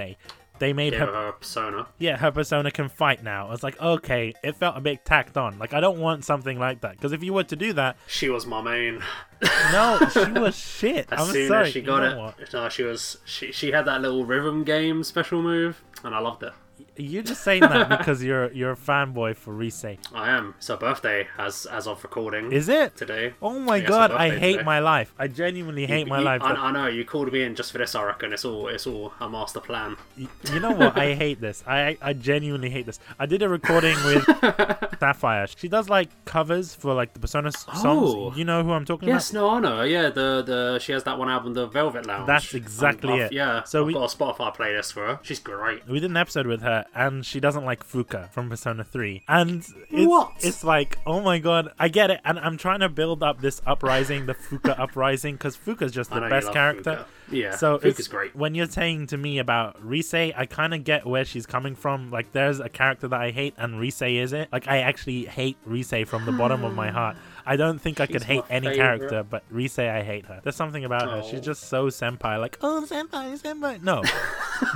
They 0.59 0.73
made 0.73 0.93
her, 0.93 1.05
her 1.05 1.31
Persona. 1.31 1.87
yeah, 1.99 2.17
her 2.17 2.31
persona 2.31 2.69
can 2.69 2.89
fight 2.89 3.23
now. 3.23 3.47
I 3.47 3.51
was 3.51 3.63
like, 3.63 3.79
okay, 3.81 4.33
it 4.43 4.57
felt 4.57 4.75
a 4.75 4.81
bit 4.81 5.05
tacked 5.05 5.37
on. 5.37 5.57
Like 5.57 5.73
I 5.73 5.79
don't 5.79 5.99
want 5.99 6.25
something 6.25 6.59
like 6.59 6.81
that 6.81 6.97
because 6.97 7.13
if 7.13 7.23
you 7.23 7.31
were 7.31 7.45
to 7.45 7.55
do 7.55 7.71
that, 7.73 7.95
She 8.07 8.27
was 8.27 8.45
my 8.45 8.61
main. 8.61 9.01
no, 9.71 9.99
she 10.11 10.25
was 10.33 10.57
shit. 10.57 11.07
As 11.13 11.21
I'm 11.21 11.27
soon 11.33 11.47
sorry. 11.47 11.67
as 11.67 11.71
she 11.73 11.79
You 11.79 11.85
got 11.85 12.01
know 12.01 12.11
it, 12.11 12.17
what? 12.17 12.53
no, 12.53 12.67
she 12.67 12.83
was 12.83 13.19
she 13.23 13.53
she 13.53 13.71
had 13.71 13.85
that 13.85 14.01
little 14.01 14.25
rhythm 14.25 14.65
game 14.65 15.01
special 15.05 15.41
move, 15.41 15.81
and 16.03 16.13
I 16.13 16.19
loved 16.19 16.43
it. 16.43 16.51
You're 16.99 17.23
just 17.23 17.43
saying 17.43 17.61
that 17.61 17.87
because 17.97 18.21
you're 18.23 18.51
you're 18.51 18.71
a 18.73 18.75
fanboy 18.75 19.35
for 19.37 19.53
Rise. 19.53 19.83
I 20.13 20.29
am. 20.29 20.53
It's 20.57 20.67
her 20.67 20.77
birthday 20.77 21.27
as 21.37 21.65
as 21.65 21.87
of 21.87 22.03
recording 22.03 22.51
Is 22.51 22.67
it? 22.69 22.95
today. 22.97 23.33
Oh 23.41 23.57
my 23.59 23.77
Yeah, 23.77 23.87
god, 23.87 24.11
I 24.11 24.37
hate 24.37 24.53
today. 24.53 24.63
my 24.63 24.79
life. 24.79 25.13
I 25.17 25.27
genuinely 25.27 25.85
hate 25.85 26.07
my 26.07 26.19
You- 26.19 26.25
life. 26.25 26.41
I, 26.43 26.51
I 26.53 26.71
know 26.71 26.87
you 26.87 27.05
called 27.05 27.31
me 27.31 27.43
in 27.43 27.55
just 27.55 27.71
for 27.71 27.77
this. 27.77 27.95
I 27.95 28.03
reckon 28.03 28.33
it's 28.33 28.43
all 28.45 28.67
it's 28.67 28.85
all 28.85 29.13
a 29.19 29.29
master 29.29 29.59
plan. 29.61 29.95
Y- 30.17 30.27
you 30.53 30.59
know 30.59 30.71
what? 30.71 30.97
I 30.97 31.13
hate 31.15 31.39
this. 31.41 31.63
I 31.65 31.97
I 32.01 32.13
genuinely 32.13 32.69
hate 32.69 32.85
this. 32.85 32.99
I 33.17 33.25
did 33.25 33.41
a 33.41 33.49
recording 33.49 33.95
with 34.03 34.25
Sapphire. 34.99 35.47
She 35.55 35.67
does 35.67 35.89
like 35.89 36.09
covers 36.25 36.75
for 36.75 36.93
like 36.93 37.13
the 37.13 37.19
Persona 37.19 37.47
s- 37.47 37.65
Oh. 37.69 37.81
songs. 37.81 38.37
You 38.37 38.45
know 38.45 38.63
who 38.63 38.71
I'm 38.71 38.85
talking 38.85 39.07
about? 39.09 39.15
Yes, 39.15 39.33
no, 39.33 39.49
I 39.49 39.59
know. 39.59 39.83
Yeah, 39.83 40.09
the 40.09 40.43
the 40.45 40.79
she 40.79 40.91
has 40.91 41.03
that 41.05 41.17
one 41.17 41.29
album, 41.29 41.53
the 41.53 41.67
Velvet 41.67 42.05
Lounge. 42.05 42.27
That's 42.27 42.53
exactly 42.53 43.13
I've- 43.13 43.21
it. 43.23 43.31
Yeah, 43.33 43.63
So 43.63 43.79
so 43.79 43.85
we- 43.85 43.93
I've 43.95 44.01
got 44.01 44.13
a 44.13 44.17
Spotify 44.17 44.55
playlist 44.55 44.93
for 44.93 45.05
her. 45.07 45.19
She's 45.23 45.39
great. 45.39 45.87
We 45.87 45.99
did 45.99 46.09
an 46.11 46.17
episode 46.17 46.45
with 46.47 46.61
her, 46.61 46.85
and 46.95 47.25
she 47.25 47.39
doesn't 47.39 47.65
like 47.65 47.85
Fuka 47.87 48.29
from 48.31 48.49
Persona 48.49 48.83
3. 48.83 49.23
And 49.27 49.59
it's, 49.59 49.73
What? 50.07 50.33
it's 50.41 50.63
like, 50.63 50.97
oh 51.05 51.21
my 51.21 51.39
god, 51.39 51.69
I 51.79 51.87
get 51.87 52.11
it. 52.11 52.19
And 52.25 52.39
I'm 52.39 52.57
trying 52.57 52.79
to 52.81 52.89
build 52.89 53.23
up 53.23 53.41
this 53.41 53.61
uprising, 53.65 54.25
the 54.25 54.33
Fuka 54.33 54.77
uprising, 54.79 55.35
because 55.35 55.55
Fuka's 55.57 55.91
just 55.91 56.09
the 56.11 56.21
best 56.21 56.51
character. 56.51 57.05
Fuka. 57.05 57.05
Yeah, 57.31 57.55
So 57.55 57.77
Fuka's 57.77 57.99
it's 57.99 58.07
great. 58.07 58.35
When 58.35 58.55
you're 58.55 58.65
saying 58.65 59.07
to 59.07 59.17
me 59.17 59.37
about 59.37 59.77
Rise, 59.83 60.13
I 60.13 60.47
kind 60.49 60.73
of 60.73 60.83
get 60.83 61.05
where 61.05 61.25
she's 61.25 61.45
coming 61.45 61.75
from. 61.75 62.09
Like, 62.09 62.31
there's 62.31 62.59
a 62.59 62.69
character 62.69 63.07
that 63.07 63.21
I 63.21 63.31
hate, 63.31 63.53
and 63.57 63.79
Rise 63.79 64.01
is 64.01 64.33
it. 64.33 64.49
Like, 64.51 64.67
I 64.67 64.79
actually 64.79 65.25
hate 65.25 65.57
Rise 65.65 65.93
from 66.07 66.25
the 66.25 66.31
bottom 66.31 66.63
of 66.63 66.73
my 66.73 66.89
heart. 66.91 67.17
I 67.51 67.55
don't 67.55 67.79
think 67.79 67.99
I 67.99 68.05
could 68.05 68.23
hate 68.23 68.43
any 68.49 68.67
favorite. 68.67 68.77
character, 68.77 69.23
but 69.23 69.43
Rise, 69.49 69.79
I 69.79 70.03
hate 70.03 70.25
her. 70.27 70.39
There's 70.43 70.55
something 70.55 70.85
about 70.85 71.09
her. 71.09 71.23
She's 71.23 71.39
Oh. 71.39 71.49
just 71.51 71.63
so 71.67 71.87
senpai. 71.87 72.39
Like, 72.39 72.57
oh, 72.61 72.85
senpai, 72.87 73.39
senpai. 73.41 73.81
No, 73.81 74.03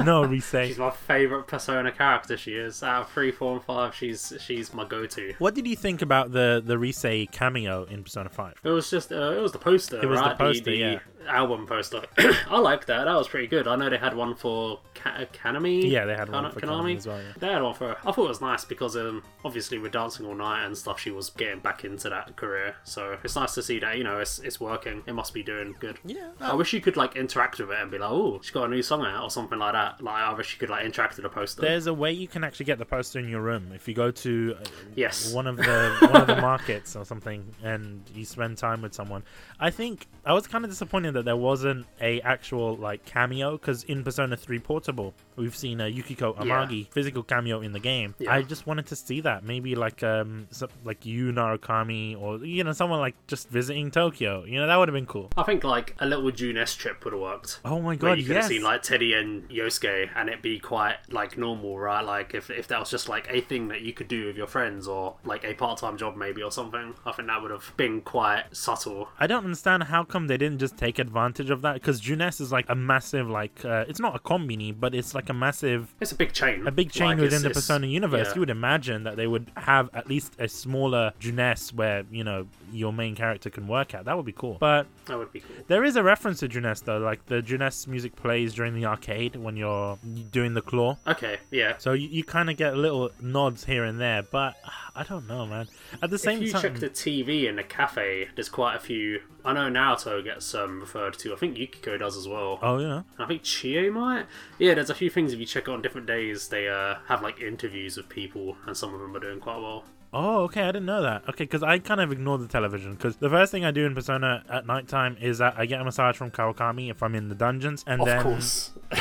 no, 0.04 0.26
Rise. 0.34 0.50
She's 0.68 0.78
my 0.78 0.90
favorite 0.90 1.48
Persona 1.48 1.92
character. 1.92 2.36
She 2.38 2.54
is 2.54 2.82
out 2.84 3.04
of 3.04 3.12
three, 3.12 3.32
four, 3.32 3.54
and 3.54 3.64
five. 3.64 3.94
She's 3.96 4.34
she's 4.40 4.74
my 4.74 4.86
go-to. 4.86 5.34
What 5.38 5.54
did 5.56 5.68
you 5.68 5.76
think 5.76 6.02
about 6.02 6.32
the 6.32 6.62
the 6.66 6.78
Rise 6.80 7.28
cameo 7.32 7.84
in 7.86 8.04
Persona 8.04 8.30
5? 8.30 8.62
It 8.64 8.70
was 8.70 8.90
just 8.90 9.12
uh, 9.12 9.34
it 9.38 9.42
was 9.42 9.52
the 9.52 9.60
poster. 9.60 10.02
It 10.02 10.08
was 10.08 10.20
the 10.20 10.26
right? 10.26 10.38
poster, 10.38 10.64
the, 10.72 10.76
yeah. 10.76 11.00
Album 11.28 11.66
poster. 11.68 12.02
I 12.50 12.60
like 12.60 12.86
that. 12.88 13.06
That 13.06 13.16
was 13.16 13.28
pretty 13.28 13.48
good. 13.48 13.68
I 13.68 13.76
know 13.76 13.90
they 13.90 13.98
had 13.98 14.16
one 14.16 14.36
for 14.36 14.80
Ka- 14.96 15.26
Kanami. 15.34 15.90
Yeah, 15.90 16.06
they 16.06 16.16
had 16.16 16.30
one 16.30 16.44
Kana- 16.44 16.54
for 16.54 16.60
Kanami 16.62 16.98
as 16.98 17.08
well. 17.08 17.18
Yeah. 17.22 17.32
They 17.38 17.48
had 17.48 17.62
one 17.62 17.74
for. 17.74 17.92
I 18.06 18.12
thought 18.12 18.26
it 18.26 18.30
was 18.30 18.42
nice 18.42 18.66
because 18.66 18.96
um, 18.96 19.24
obviously 19.46 19.78
with 19.80 19.92
dancing 19.94 20.26
all 20.26 20.36
night 20.36 20.66
and 20.66 20.78
stuff, 20.78 21.00
she 21.00 21.12
was 21.12 21.30
getting 21.32 21.60
back 21.60 21.84
into 21.86 22.10
that 22.10 22.36
career. 22.36 22.76
So 22.84 23.18
it's 23.24 23.36
nice 23.36 23.54
to 23.56 23.64
see 23.64 23.80
that 23.80 23.98
you 23.98 24.04
know 24.04 24.20
it's 24.20 24.40
it's 24.40 24.60
working. 24.60 25.04
It 25.08 25.14
must 25.14 25.34
be 25.34 25.44
doing 25.44 25.76
good. 25.80 26.00
Yeah, 26.06 26.30
I 26.42 26.54
wish 26.56 26.74
you 26.74 26.82
could 26.82 26.98
like 26.98 27.16
interact 27.16 27.60
with 27.60 27.70
it 27.72 27.78
and 27.80 27.90
be 27.92 27.98
like, 27.98 28.12
oh, 28.12 28.40
she's 28.42 28.52
got 28.52 28.66
a 28.66 28.68
new 28.70 28.82
song 28.82 29.06
out 29.06 29.24
or 29.24 29.30
something 29.30 29.60
like 29.60 29.74
that. 29.74 30.02
Like 30.04 30.16
I 30.16 30.34
wish 30.34 30.54
you 30.54 30.60
could 30.60 30.70
like 30.70 30.86
interact 30.86 31.16
with 31.16 31.24
the 31.24 31.30
poster. 31.30 31.62
There's 31.62 31.88
a 31.88 31.94
way 31.94 32.12
you 32.12 32.28
can 32.28 32.44
actually 32.44 32.66
get 32.66 32.78
the 32.78 32.86
poster 32.86 33.20
in 33.20 33.28
your 33.30 33.42
room 33.42 33.72
if 33.74 33.88
you 33.88 33.94
go 33.94 34.12
to 34.12 34.56
uh, 34.60 34.64
Yes. 34.96 35.34
one 35.34 35.48
of 35.48 35.58
the 35.58 36.08
one 36.12 36.22
of 36.22 36.28
the 36.28 36.42
markets 36.42 36.96
or 36.96 37.06
something 37.06 37.44
and 37.64 38.04
you 38.14 38.26
spend 38.26 38.58
time 38.58 38.82
with 38.82 38.94
someone. 38.94 39.24
I 39.60 39.70
think 39.70 40.08
I 40.26 40.34
was 40.34 40.48
kind 40.48 40.64
of 40.66 40.70
disappointed 40.72 41.13
that 41.14 41.26
there 41.26 41.38
wasn't 41.38 41.86
a 42.02 42.22
actual 42.22 42.76
like 42.76 43.06
cameo 43.06 43.58
because 43.58 43.84
in 43.84 44.04
Persona 44.04 44.36
3 44.36 44.60
Portable 44.60 45.14
we've 45.36 45.56
seen 45.56 45.82
a 45.82 45.88
Yukiko 45.88 46.34
Amagi 46.34 46.92
physical 46.92 47.24
cameo 47.24 47.62
in 47.62 47.74
the 47.74 47.80
game. 47.80 48.16
Yeah. 48.20 48.34
I 48.34 48.42
just 48.42 48.68
wanted 48.68 48.88
to 48.88 48.96
see 48.96 49.22
that 49.22 49.44
maybe 49.44 49.76
like 49.76 50.04
um 50.04 50.48
so, 50.52 50.68
like 50.84 51.06
Yu 51.06 51.32
Narukami 51.32 52.20
or 52.20 52.38
you 52.46 52.64
know 52.64 52.74
someone 52.74 53.00
like 53.00 53.16
just 53.28 53.50
visiting 53.50 53.92
Tokyo. 53.92 54.44
You 54.46 54.60
know 54.60 54.68
that 54.68 54.76
would 54.76 54.88
have 54.88 54.94
been 54.94 55.06
cool. 55.06 55.30
I 55.38 55.44
think 55.44 55.64
like 55.64 55.96
a 56.00 56.06
little 56.06 56.32
Junes 56.32 56.76
trip 56.76 57.04
would 57.04 57.14
have 57.14 57.22
worked. 57.22 57.60
Oh 57.66 57.80
my 57.80 57.96
god, 57.96 58.18
you 58.18 58.26
could 58.26 58.36
yes. 58.36 58.46
have 58.46 58.52
seen 58.52 58.64
like 58.64 58.82
Teddy 58.82 59.14
and 59.14 59.50
Yosuke 59.50 60.10
and 60.16 60.30
it 60.30 60.42
be 60.42 60.60
quite 60.60 60.98
like 61.10 61.38
normal, 61.38 61.78
right? 61.78 62.02
Like 62.02 62.34
if, 62.34 62.50
if 62.50 62.68
that 62.68 62.80
was 62.80 62.90
just 62.90 63.10
like 63.10 63.28
a 63.30 63.42
thing 63.42 63.68
that 63.70 63.82
you 63.82 63.94
could 63.94 64.08
do 64.08 64.28
with 64.28 64.38
your 64.38 64.48
friends 64.48 64.88
or 64.88 65.16
like 65.24 65.44
a 65.44 65.54
part 65.54 65.80
time 65.80 65.98
job 65.98 66.16
maybe 66.16 66.42
or 66.42 66.52
something. 66.52 66.94
I 67.06 67.12
think 67.12 67.28
that 67.28 67.42
would 67.42 67.52
have 67.52 67.74
been 67.78 68.02
quite 68.02 68.46
subtle. 68.52 69.10
I 69.20 69.28
don't 69.28 69.44
understand 69.44 69.84
how 69.84 70.04
come 70.04 70.28
they 70.28 70.38
didn't 70.38 70.60
just 70.60 70.78
take 70.78 71.00
advantage 71.00 71.50
of 71.50 71.62
that 71.62 71.76
because 71.76 72.00
Junes 72.00 72.40
is 72.40 72.52
like 72.52 72.66
a 72.70 72.76
massive 72.76 73.30
like 73.30 73.64
uh, 73.66 73.86
it's 73.88 74.00
not 74.00 74.16
a 74.16 74.20
combini 74.20 74.74
but 74.78 74.96
it's 74.96 75.14
like 75.14 75.23
a 75.30 75.34
massive 75.34 75.94
It's 76.00 76.12
a 76.12 76.16
big 76.16 76.34
chain. 76.34 76.66
a 76.68 76.72
big 76.72 76.92
chain 76.92 77.10
Like, 77.10 77.20
within 77.20 77.42
the 77.44 77.50
Persona 77.50 77.88
universe. 77.88 78.28
yeah. 78.30 78.34
You 78.36 78.40
would 78.42 78.50
imagine 78.50 79.04
that 79.04 79.16
they 79.16 79.28
would 79.28 79.52
have 79.58 79.90
at 79.94 80.08
least 80.08 80.34
a 80.40 80.48
smaller 80.48 81.14
Junes 81.20 81.74
where 81.74 82.04
you 82.12 82.24
know 82.24 82.48
your 82.72 82.92
main 82.94 83.16
character 83.16 83.50
can 83.50 83.68
work 83.68 83.94
at. 83.94 84.06
That 84.06 84.18
would 84.18 84.26
be 84.26 84.32
cool. 84.34 84.58
But 84.60 84.88
That 85.06 85.18
would 85.18 85.32
be 85.32 85.42
cool. 85.42 85.64
there 85.68 85.84
is 85.84 85.96
a 85.96 86.04
reference 86.04 86.40
to 86.40 86.48
Junes 86.48 86.82
though, 86.82 86.98
like 86.98 87.26
the 87.28 87.42
Junes 87.42 87.88
music 87.88 88.16
plays 88.16 88.54
during 88.54 88.74
the 88.76 88.86
arcade 88.86 89.36
when 89.36 89.56
you're 89.58 89.98
doing 90.32 90.54
the 90.54 90.62
claw. 90.62 90.98
Okay, 91.08 91.38
yeah. 91.52 91.78
So 91.78 91.94
you, 91.94 92.08
you 92.08 92.24
kind 92.24 92.50
of 92.50 92.58
get 92.58 92.76
little 92.76 93.12
nods 93.22 93.66
here 93.66 93.84
and 93.84 94.00
there, 94.00 94.24
but 94.24 94.56
I 94.96 95.04
don't 95.04 95.28
know, 95.28 95.46
man. 95.48 95.68
At 96.04 96.12
the 96.12 96.20
same 96.20 96.38
time 96.38 96.42
if 96.44 96.48
you 96.48 96.54
time, 96.54 96.62
check 96.62 96.80
the 96.80 96.90
TV 96.90 97.48
in 97.50 97.56
the 97.56 97.64
cafe, 97.64 98.30
there's 98.36 98.50
quite 98.50 98.76
a 98.76 98.80
few. 98.80 99.22
I 99.44 99.54
know 99.54 99.70
Naoto 99.70 100.24
gets 100.24 100.54
um, 100.54 100.82
referred 100.82 101.18
to. 101.20 101.34
I 101.34 101.36
think 101.36 101.58
Yukiko 101.58 101.98
does 101.98 102.16
as 102.16 102.28
well. 102.28 102.60
oh 102.62 102.78
yeah, 102.78 103.02
I 103.18 103.26
think 103.26 103.42
Chie 103.44 103.90
might. 103.90 104.26
Yeah, 104.60 104.76
there's 104.76 104.92
a 104.92 104.96
few 104.96 105.10
things 105.10 105.34
if 105.34 105.40
you 105.40 105.48
check 105.48 105.68
on 105.68 105.82
different 105.82 106.06
days, 106.06 106.50
they 106.50 106.68
uh, 106.68 106.96
have 107.08 107.24
like 107.24 107.42
interviews 107.42 107.98
with 107.98 108.08
people, 108.08 108.56
and 108.68 108.78
some 108.78 108.94
of 108.94 109.00
them 109.00 109.16
are 109.16 109.20
doing 109.20 109.40
quite 109.40 109.58
well. 109.58 109.84
Oh, 110.14 110.44
okay. 110.44 110.62
I 110.64 110.68
didn't 110.68 110.86
know 110.86 111.02
that. 111.02 111.24
Okay, 111.30 111.44
because 111.46 111.64
I 111.64 111.80
kind 111.80 112.00
of 112.00 112.12
ignore 112.12 112.38
the 112.38 112.48
television. 112.48 112.94
Because 112.94 113.16
the 113.18 113.30
first 113.30 113.52
thing 113.52 113.66
I 113.66 113.72
do 113.72 113.86
in 113.86 113.96
Persona 113.96 114.44
at 114.50 114.66
nighttime 114.68 115.18
is 115.20 115.40
that 115.40 115.56
I 115.58 115.66
get 115.66 115.82
a 115.82 115.84
massage 115.84 116.16
from 116.16 116.30
Kawakami 116.32 116.92
if 116.92 117.02
I'm 117.02 117.16
in 117.16 117.30
the 117.30 117.36
dungeons, 117.36 117.84
and 117.88 118.02
Of 118.02 118.08
then 118.08 118.22
course. 118.22 118.72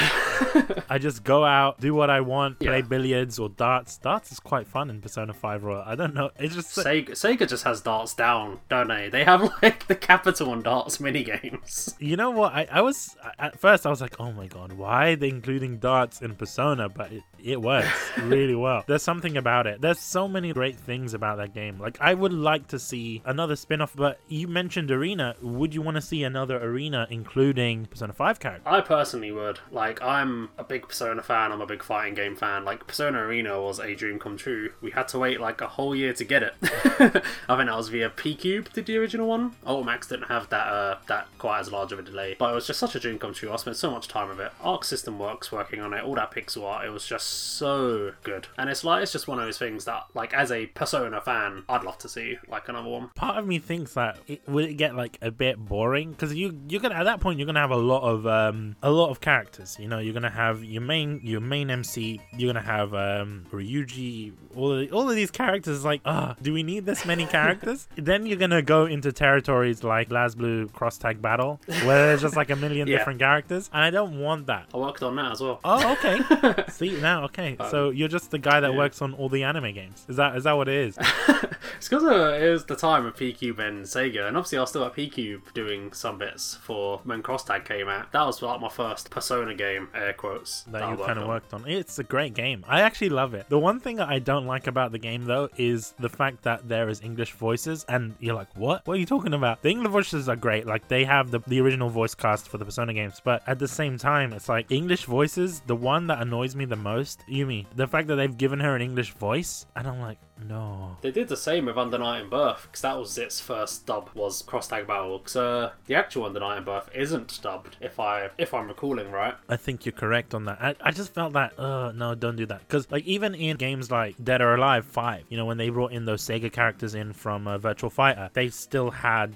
I 0.88 0.98
just 0.98 1.24
go 1.24 1.44
out, 1.44 1.80
do 1.80 1.94
what 1.94 2.10
I 2.10 2.20
want, 2.20 2.58
play 2.58 2.78
Yeah. 2.78 2.86
billiards 2.86 3.38
or 3.38 3.48
darts. 3.48 3.98
Darts 3.98 4.32
is 4.32 4.40
quite 4.40 4.66
fun 4.66 4.90
in 4.90 5.00
Persona 5.00 5.32
5 5.32 5.64
Royal. 5.64 5.82
I 5.86 5.94
don't 5.94 6.14
know. 6.14 6.30
It's 6.38 6.54
just 6.54 6.76
Sega, 6.76 7.10
Sega 7.10 7.48
just 7.48 7.64
has 7.64 7.80
darts 7.80 8.14
down, 8.14 8.60
don't 8.68 8.88
they? 8.88 9.08
They 9.08 9.24
have 9.24 9.42
like 9.62 9.86
the 9.86 9.94
capital 9.94 10.50
on 10.50 10.62
darts 10.62 11.00
mini 11.00 11.24
games. 11.24 11.94
you 11.98 12.16
know 12.16 12.30
what? 12.30 12.52
I, 12.52 12.66
I 12.70 12.80
was 12.80 13.16
at 13.38 13.58
first 13.58 13.86
I 13.86 13.90
was 13.90 14.00
like, 14.00 14.18
oh 14.20 14.32
my 14.32 14.46
god, 14.46 14.72
why 14.72 15.08
are 15.10 15.16
they 15.16 15.28
including 15.28 15.78
darts 15.78 16.20
in 16.22 16.34
Persona? 16.36 16.88
But 16.88 17.12
it, 17.12 17.22
it 17.42 17.60
works 17.62 17.88
really 18.18 18.54
well. 18.54 18.84
There's 18.86 19.02
something 19.02 19.36
about 19.36 19.66
it. 19.66 19.80
There's 19.80 19.98
so 19.98 20.26
many 20.28 20.52
great 20.52 20.76
things 20.76 21.01
about 21.14 21.38
that 21.38 21.54
game. 21.54 21.78
Like 21.78 21.98
I 22.00 22.14
would 22.14 22.32
like 22.32 22.68
to 22.68 22.78
see 22.78 23.22
another 23.24 23.56
spin-off. 23.56 23.94
But 23.96 24.20
you 24.28 24.48
mentioned 24.48 24.90
Arena. 24.90 25.34
Would 25.42 25.74
you 25.74 25.82
want 25.82 25.96
to 25.96 26.00
see 26.00 26.22
another 26.22 26.62
Arena 26.62 27.06
including 27.10 27.86
Persona 27.86 28.12
5 28.12 28.40
characters? 28.40 28.66
I 28.66 28.80
personally 28.80 29.32
would. 29.32 29.60
Like, 29.70 30.00
I'm 30.02 30.50
a 30.58 30.64
big 30.64 30.88
Persona 30.88 31.22
fan. 31.22 31.52
I'm 31.52 31.60
a 31.60 31.66
big 31.66 31.82
fighting 31.82 32.14
game 32.14 32.36
fan. 32.36 32.64
Like, 32.64 32.86
Persona 32.86 33.18
Arena 33.18 33.60
was 33.60 33.78
a 33.78 33.94
dream 33.94 34.18
come 34.18 34.36
true. 34.36 34.72
We 34.80 34.90
had 34.90 35.08
to 35.08 35.18
wait 35.18 35.40
like 35.40 35.60
a 35.60 35.66
whole 35.66 35.94
year 35.94 36.12
to 36.12 36.24
get 36.24 36.42
it. 36.42 36.54
I 36.62 37.08
think 37.08 37.22
that 37.46 37.76
was 37.76 37.88
via 37.88 38.10
PQube, 38.10 38.72
did 38.72 38.86
the 38.86 38.96
original 38.96 39.28
one. 39.28 39.52
Ultimax 39.66 40.08
didn't 40.08 40.28
have 40.28 40.48
that 40.50 40.66
uh, 40.66 40.98
that 41.08 41.26
quite 41.38 41.60
as 41.60 41.72
large 41.72 41.92
of 41.92 41.98
a 41.98 42.02
delay, 42.02 42.36
but 42.38 42.50
it 42.50 42.54
was 42.54 42.66
just 42.66 42.78
such 42.78 42.94
a 42.94 43.00
dream 43.00 43.18
come 43.18 43.34
true. 43.34 43.52
I 43.52 43.56
spent 43.56 43.76
so 43.76 43.90
much 43.90 44.08
time 44.08 44.28
with 44.28 44.40
it. 44.40 44.52
Arc 44.60 44.84
System 44.84 45.18
Works 45.18 45.50
working 45.52 45.80
on 45.80 45.92
it, 45.92 46.04
all 46.04 46.14
that 46.14 46.30
pixel 46.32 46.64
art. 46.64 46.86
It 46.86 46.90
was 46.90 47.06
just 47.06 47.26
so 47.26 48.12
good. 48.22 48.48
And 48.58 48.70
it's 48.70 48.84
like 48.84 49.02
it's 49.02 49.12
just 49.12 49.28
one 49.28 49.38
of 49.38 49.44
those 49.44 49.58
things 49.58 49.84
that, 49.84 50.04
like, 50.14 50.32
as 50.34 50.50
a 50.50 50.66
Persona 50.92 51.22
fan, 51.22 51.64
I'd 51.70 51.84
love 51.84 51.96
to 51.98 52.08
see 52.08 52.36
like 52.48 52.68
another 52.68 52.88
one. 52.90 53.08
part 53.14 53.38
of 53.38 53.46
me 53.46 53.58
thinks 53.58 53.94
that 53.94 54.18
it 54.28 54.46
would 54.46 54.66
it 54.66 54.74
get 54.74 54.94
like 54.94 55.16
a 55.22 55.30
bit 55.30 55.56
boring 55.58 56.10
because 56.10 56.34
you 56.34 56.58
you're 56.68 56.82
gonna 56.82 56.96
at 56.96 57.04
that 57.04 57.18
point 57.18 57.38
you're 57.38 57.46
gonna 57.46 57.60
have 57.60 57.70
a 57.70 57.76
lot 57.76 58.02
of 58.02 58.26
um 58.26 58.76
a 58.82 58.90
lot 58.90 59.08
of 59.08 59.18
characters 59.22 59.78
you 59.80 59.88
know 59.88 59.98
you're 59.98 60.12
gonna 60.12 60.28
have 60.28 60.62
your 60.62 60.82
main 60.82 61.18
your 61.22 61.40
main 61.40 61.70
mc 61.70 62.20
you're 62.36 62.52
gonna 62.52 62.64
have 62.64 62.92
um 62.92 63.46
ryuji 63.50 64.32
all 64.54 64.72
of, 64.72 64.92
all 64.92 65.08
of 65.08 65.16
these 65.16 65.30
characters 65.30 65.82
like 65.82 66.02
ah 66.04 66.36
do 66.42 66.52
we 66.52 66.62
need 66.62 66.84
this 66.84 67.06
many 67.06 67.24
characters 67.24 67.88
then 67.96 68.26
you're 68.26 68.36
gonna 68.44 68.60
go 68.60 68.84
into 68.84 69.10
territories 69.12 69.82
like 69.82 70.10
BlazBlue 70.10 70.72
cross 70.74 70.98
tag 70.98 71.22
battle 71.22 71.58
where 71.86 72.08
there's 72.08 72.20
just 72.20 72.36
like 72.36 72.50
a 72.50 72.56
million 72.56 72.86
Yeah. 72.86 72.98
different 72.98 73.18
characters 73.18 73.70
and 73.72 73.82
i 73.82 73.88
don't 73.88 74.20
want 74.20 74.46
that 74.48 74.66
I 74.74 74.76
worked 74.76 75.02
on 75.02 75.16
that 75.16 75.32
as 75.32 75.40
well. 75.40 75.58
Oh, 75.64 75.92
okay. 75.92 76.64
See 76.70 77.00
now, 77.00 77.24
okay. 77.24 77.56
So 77.70 77.88
Um, 77.88 77.94
you're 77.96 78.08
just 78.08 78.30
the 78.30 78.38
guy 78.38 78.60
that 78.60 78.72
yeah. 78.72 78.76
works 78.82 79.00
on 79.00 79.14
all 79.14 79.28
the 79.28 79.42
anime 79.44 79.72
games. 79.72 80.04
Is 80.08 80.16
that 80.16 80.36
is 80.36 80.44
that 80.44 80.52
what 80.58 80.68
it 80.68 80.74
is? 80.74 80.81
It's 81.82 81.88
because 81.88 82.04
uh, 82.04 82.38
it 82.40 82.48
was 82.48 82.64
the 82.64 82.76
time 82.76 83.06
of 83.06 83.16
PQube 83.16 83.58
and 83.58 83.84
Sega, 83.84 84.28
and 84.28 84.36
obviously 84.36 84.58
I 84.58 84.60
was 84.60 84.70
still 84.70 84.84
at 84.84 84.94
PQube 84.94 85.52
doing 85.52 85.92
some 85.92 86.16
bits 86.16 86.54
for 86.54 87.00
when 87.02 87.22
Cross 87.22 87.46
Tag 87.46 87.64
came 87.64 87.88
out. 87.88 88.12
That 88.12 88.24
was 88.24 88.40
like 88.40 88.60
my 88.60 88.68
first 88.68 89.10
Persona 89.10 89.52
game, 89.52 89.88
air 89.92 90.12
quotes. 90.12 90.62
that 90.68 90.80
I 90.80 90.92
you 90.92 90.96
kind 90.96 91.18
of 91.18 91.26
worked 91.26 91.52
on. 91.52 91.66
It's 91.66 91.98
a 91.98 92.04
great 92.04 92.34
game. 92.34 92.64
I 92.68 92.82
actually 92.82 93.08
love 93.08 93.34
it. 93.34 93.48
The 93.48 93.58
one 93.58 93.80
thing 93.80 93.96
that 93.96 94.08
I 94.08 94.20
don't 94.20 94.46
like 94.46 94.68
about 94.68 94.92
the 94.92 94.98
game 95.00 95.24
though 95.24 95.48
is 95.56 95.92
the 95.98 96.08
fact 96.08 96.44
that 96.44 96.68
there 96.68 96.88
is 96.88 97.00
English 97.00 97.32
voices, 97.32 97.84
and 97.88 98.14
you're 98.20 98.36
like, 98.36 98.56
what? 98.56 98.86
What 98.86 98.94
are 98.94 99.00
you 99.00 99.06
talking 99.06 99.34
about? 99.34 99.60
The 99.62 99.70
English 99.70 99.90
voices 99.90 100.28
are 100.28 100.36
great. 100.36 100.68
Like 100.68 100.86
they 100.86 101.02
have 101.04 101.32
the 101.32 101.40
the 101.48 101.60
original 101.60 101.88
voice 101.88 102.14
cast 102.14 102.48
for 102.48 102.58
the 102.58 102.64
Persona 102.64 102.94
games, 102.94 103.20
but 103.24 103.42
at 103.48 103.58
the 103.58 103.66
same 103.66 103.98
time, 103.98 104.32
it's 104.32 104.48
like 104.48 104.70
English 104.70 105.06
voices. 105.06 105.62
The 105.66 105.74
one 105.74 106.06
that 106.06 106.22
annoys 106.22 106.54
me 106.54 106.64
the 106.64 106.76
most, 106.76 107.24
Yumi, 107.28 107.66
the 107.74 107.88
fact 107.88 108.06
that 108.06 108.14
they've 108.14 108.38
given 108.38 108.60
her 108.60 108.76
an 108.76 108.82
English 108.82 109.14
voice, 109.14 109.66
and 109.74 109.88
I'm 109.88 110.00
like, 110.00 110.18
no. 110.48 110.96
They 111.00 111.10
did 111.10 111.28
the 111.28 111.36
same 111.36 111.66
with 111.66 111.76
Under 111.78 111.98
Night 111.98 112.22
In-Birth, 112.22 112.62
because 112.70 112.82
that 112.82 112.96
was 112.98 113.16
its 113.18 113.40
first 113.40 113.86
dub 113.86 114.10
was 114.14 114.42
Cross 114.42 114.68
Tag 114.68 114.86
Battle. 114.86 115.18
Because 115.18 115.36
uh, 115.36 115.70
the 115.86 115.94
actual 115.94 116.24
Under 116.26 116.40
Night 116.40 116.58
In-Birth 116.58 116.90
isn't 116.94 117.40
dubbed, 117.42 117.76
if 117.80 117.98
I 118.00 118.30
if 118.38 118.54
I'm 118.54 118.68
recalling 118.68 119.10
right. 119.10 119.34
I 119.48 119.56
think 119.56 119.84
you're 119.86 119.92
correct 119.92 120.34
on 120.34 120.44
that. 120.46 120.58
I, 120.60 120.74
I 120.80 120.90
just 120.90 121.12
felt 121.14 121.32
that, 121.34 121.58
uh, 121.58 121.92
no, 121.92 122.14
don't 122.14 122.36
do 122.36 122.46
that. 122.46 122.60
Because, 122.60 122.90
like, 122.90 123.04
even 123.04 123.34
in 123.34 123.56
games 123.56 123.90
like 123.90 124.16
Dead 124.22 124.40
or 124.40 124.54
Alive 124.54 124.84
5, 124.84 125.24
you 125.28 125.36
know, 125.36 125.46
when 125.46 125.56
they 125.58 125.68
brought 125.68 125.92
in 125.92 126.04
those 126.04 126.22
Sega 126.22 126.50
characters 126.52 126.94
in 126.94 127.12
from 127.12 127.46
uh, 127.46 127.58
Virtua 127.58 127.92
Fighter, 127.92 128.30
they 128.32 128.48
still 128.48 128.90
had, 128.90 129.34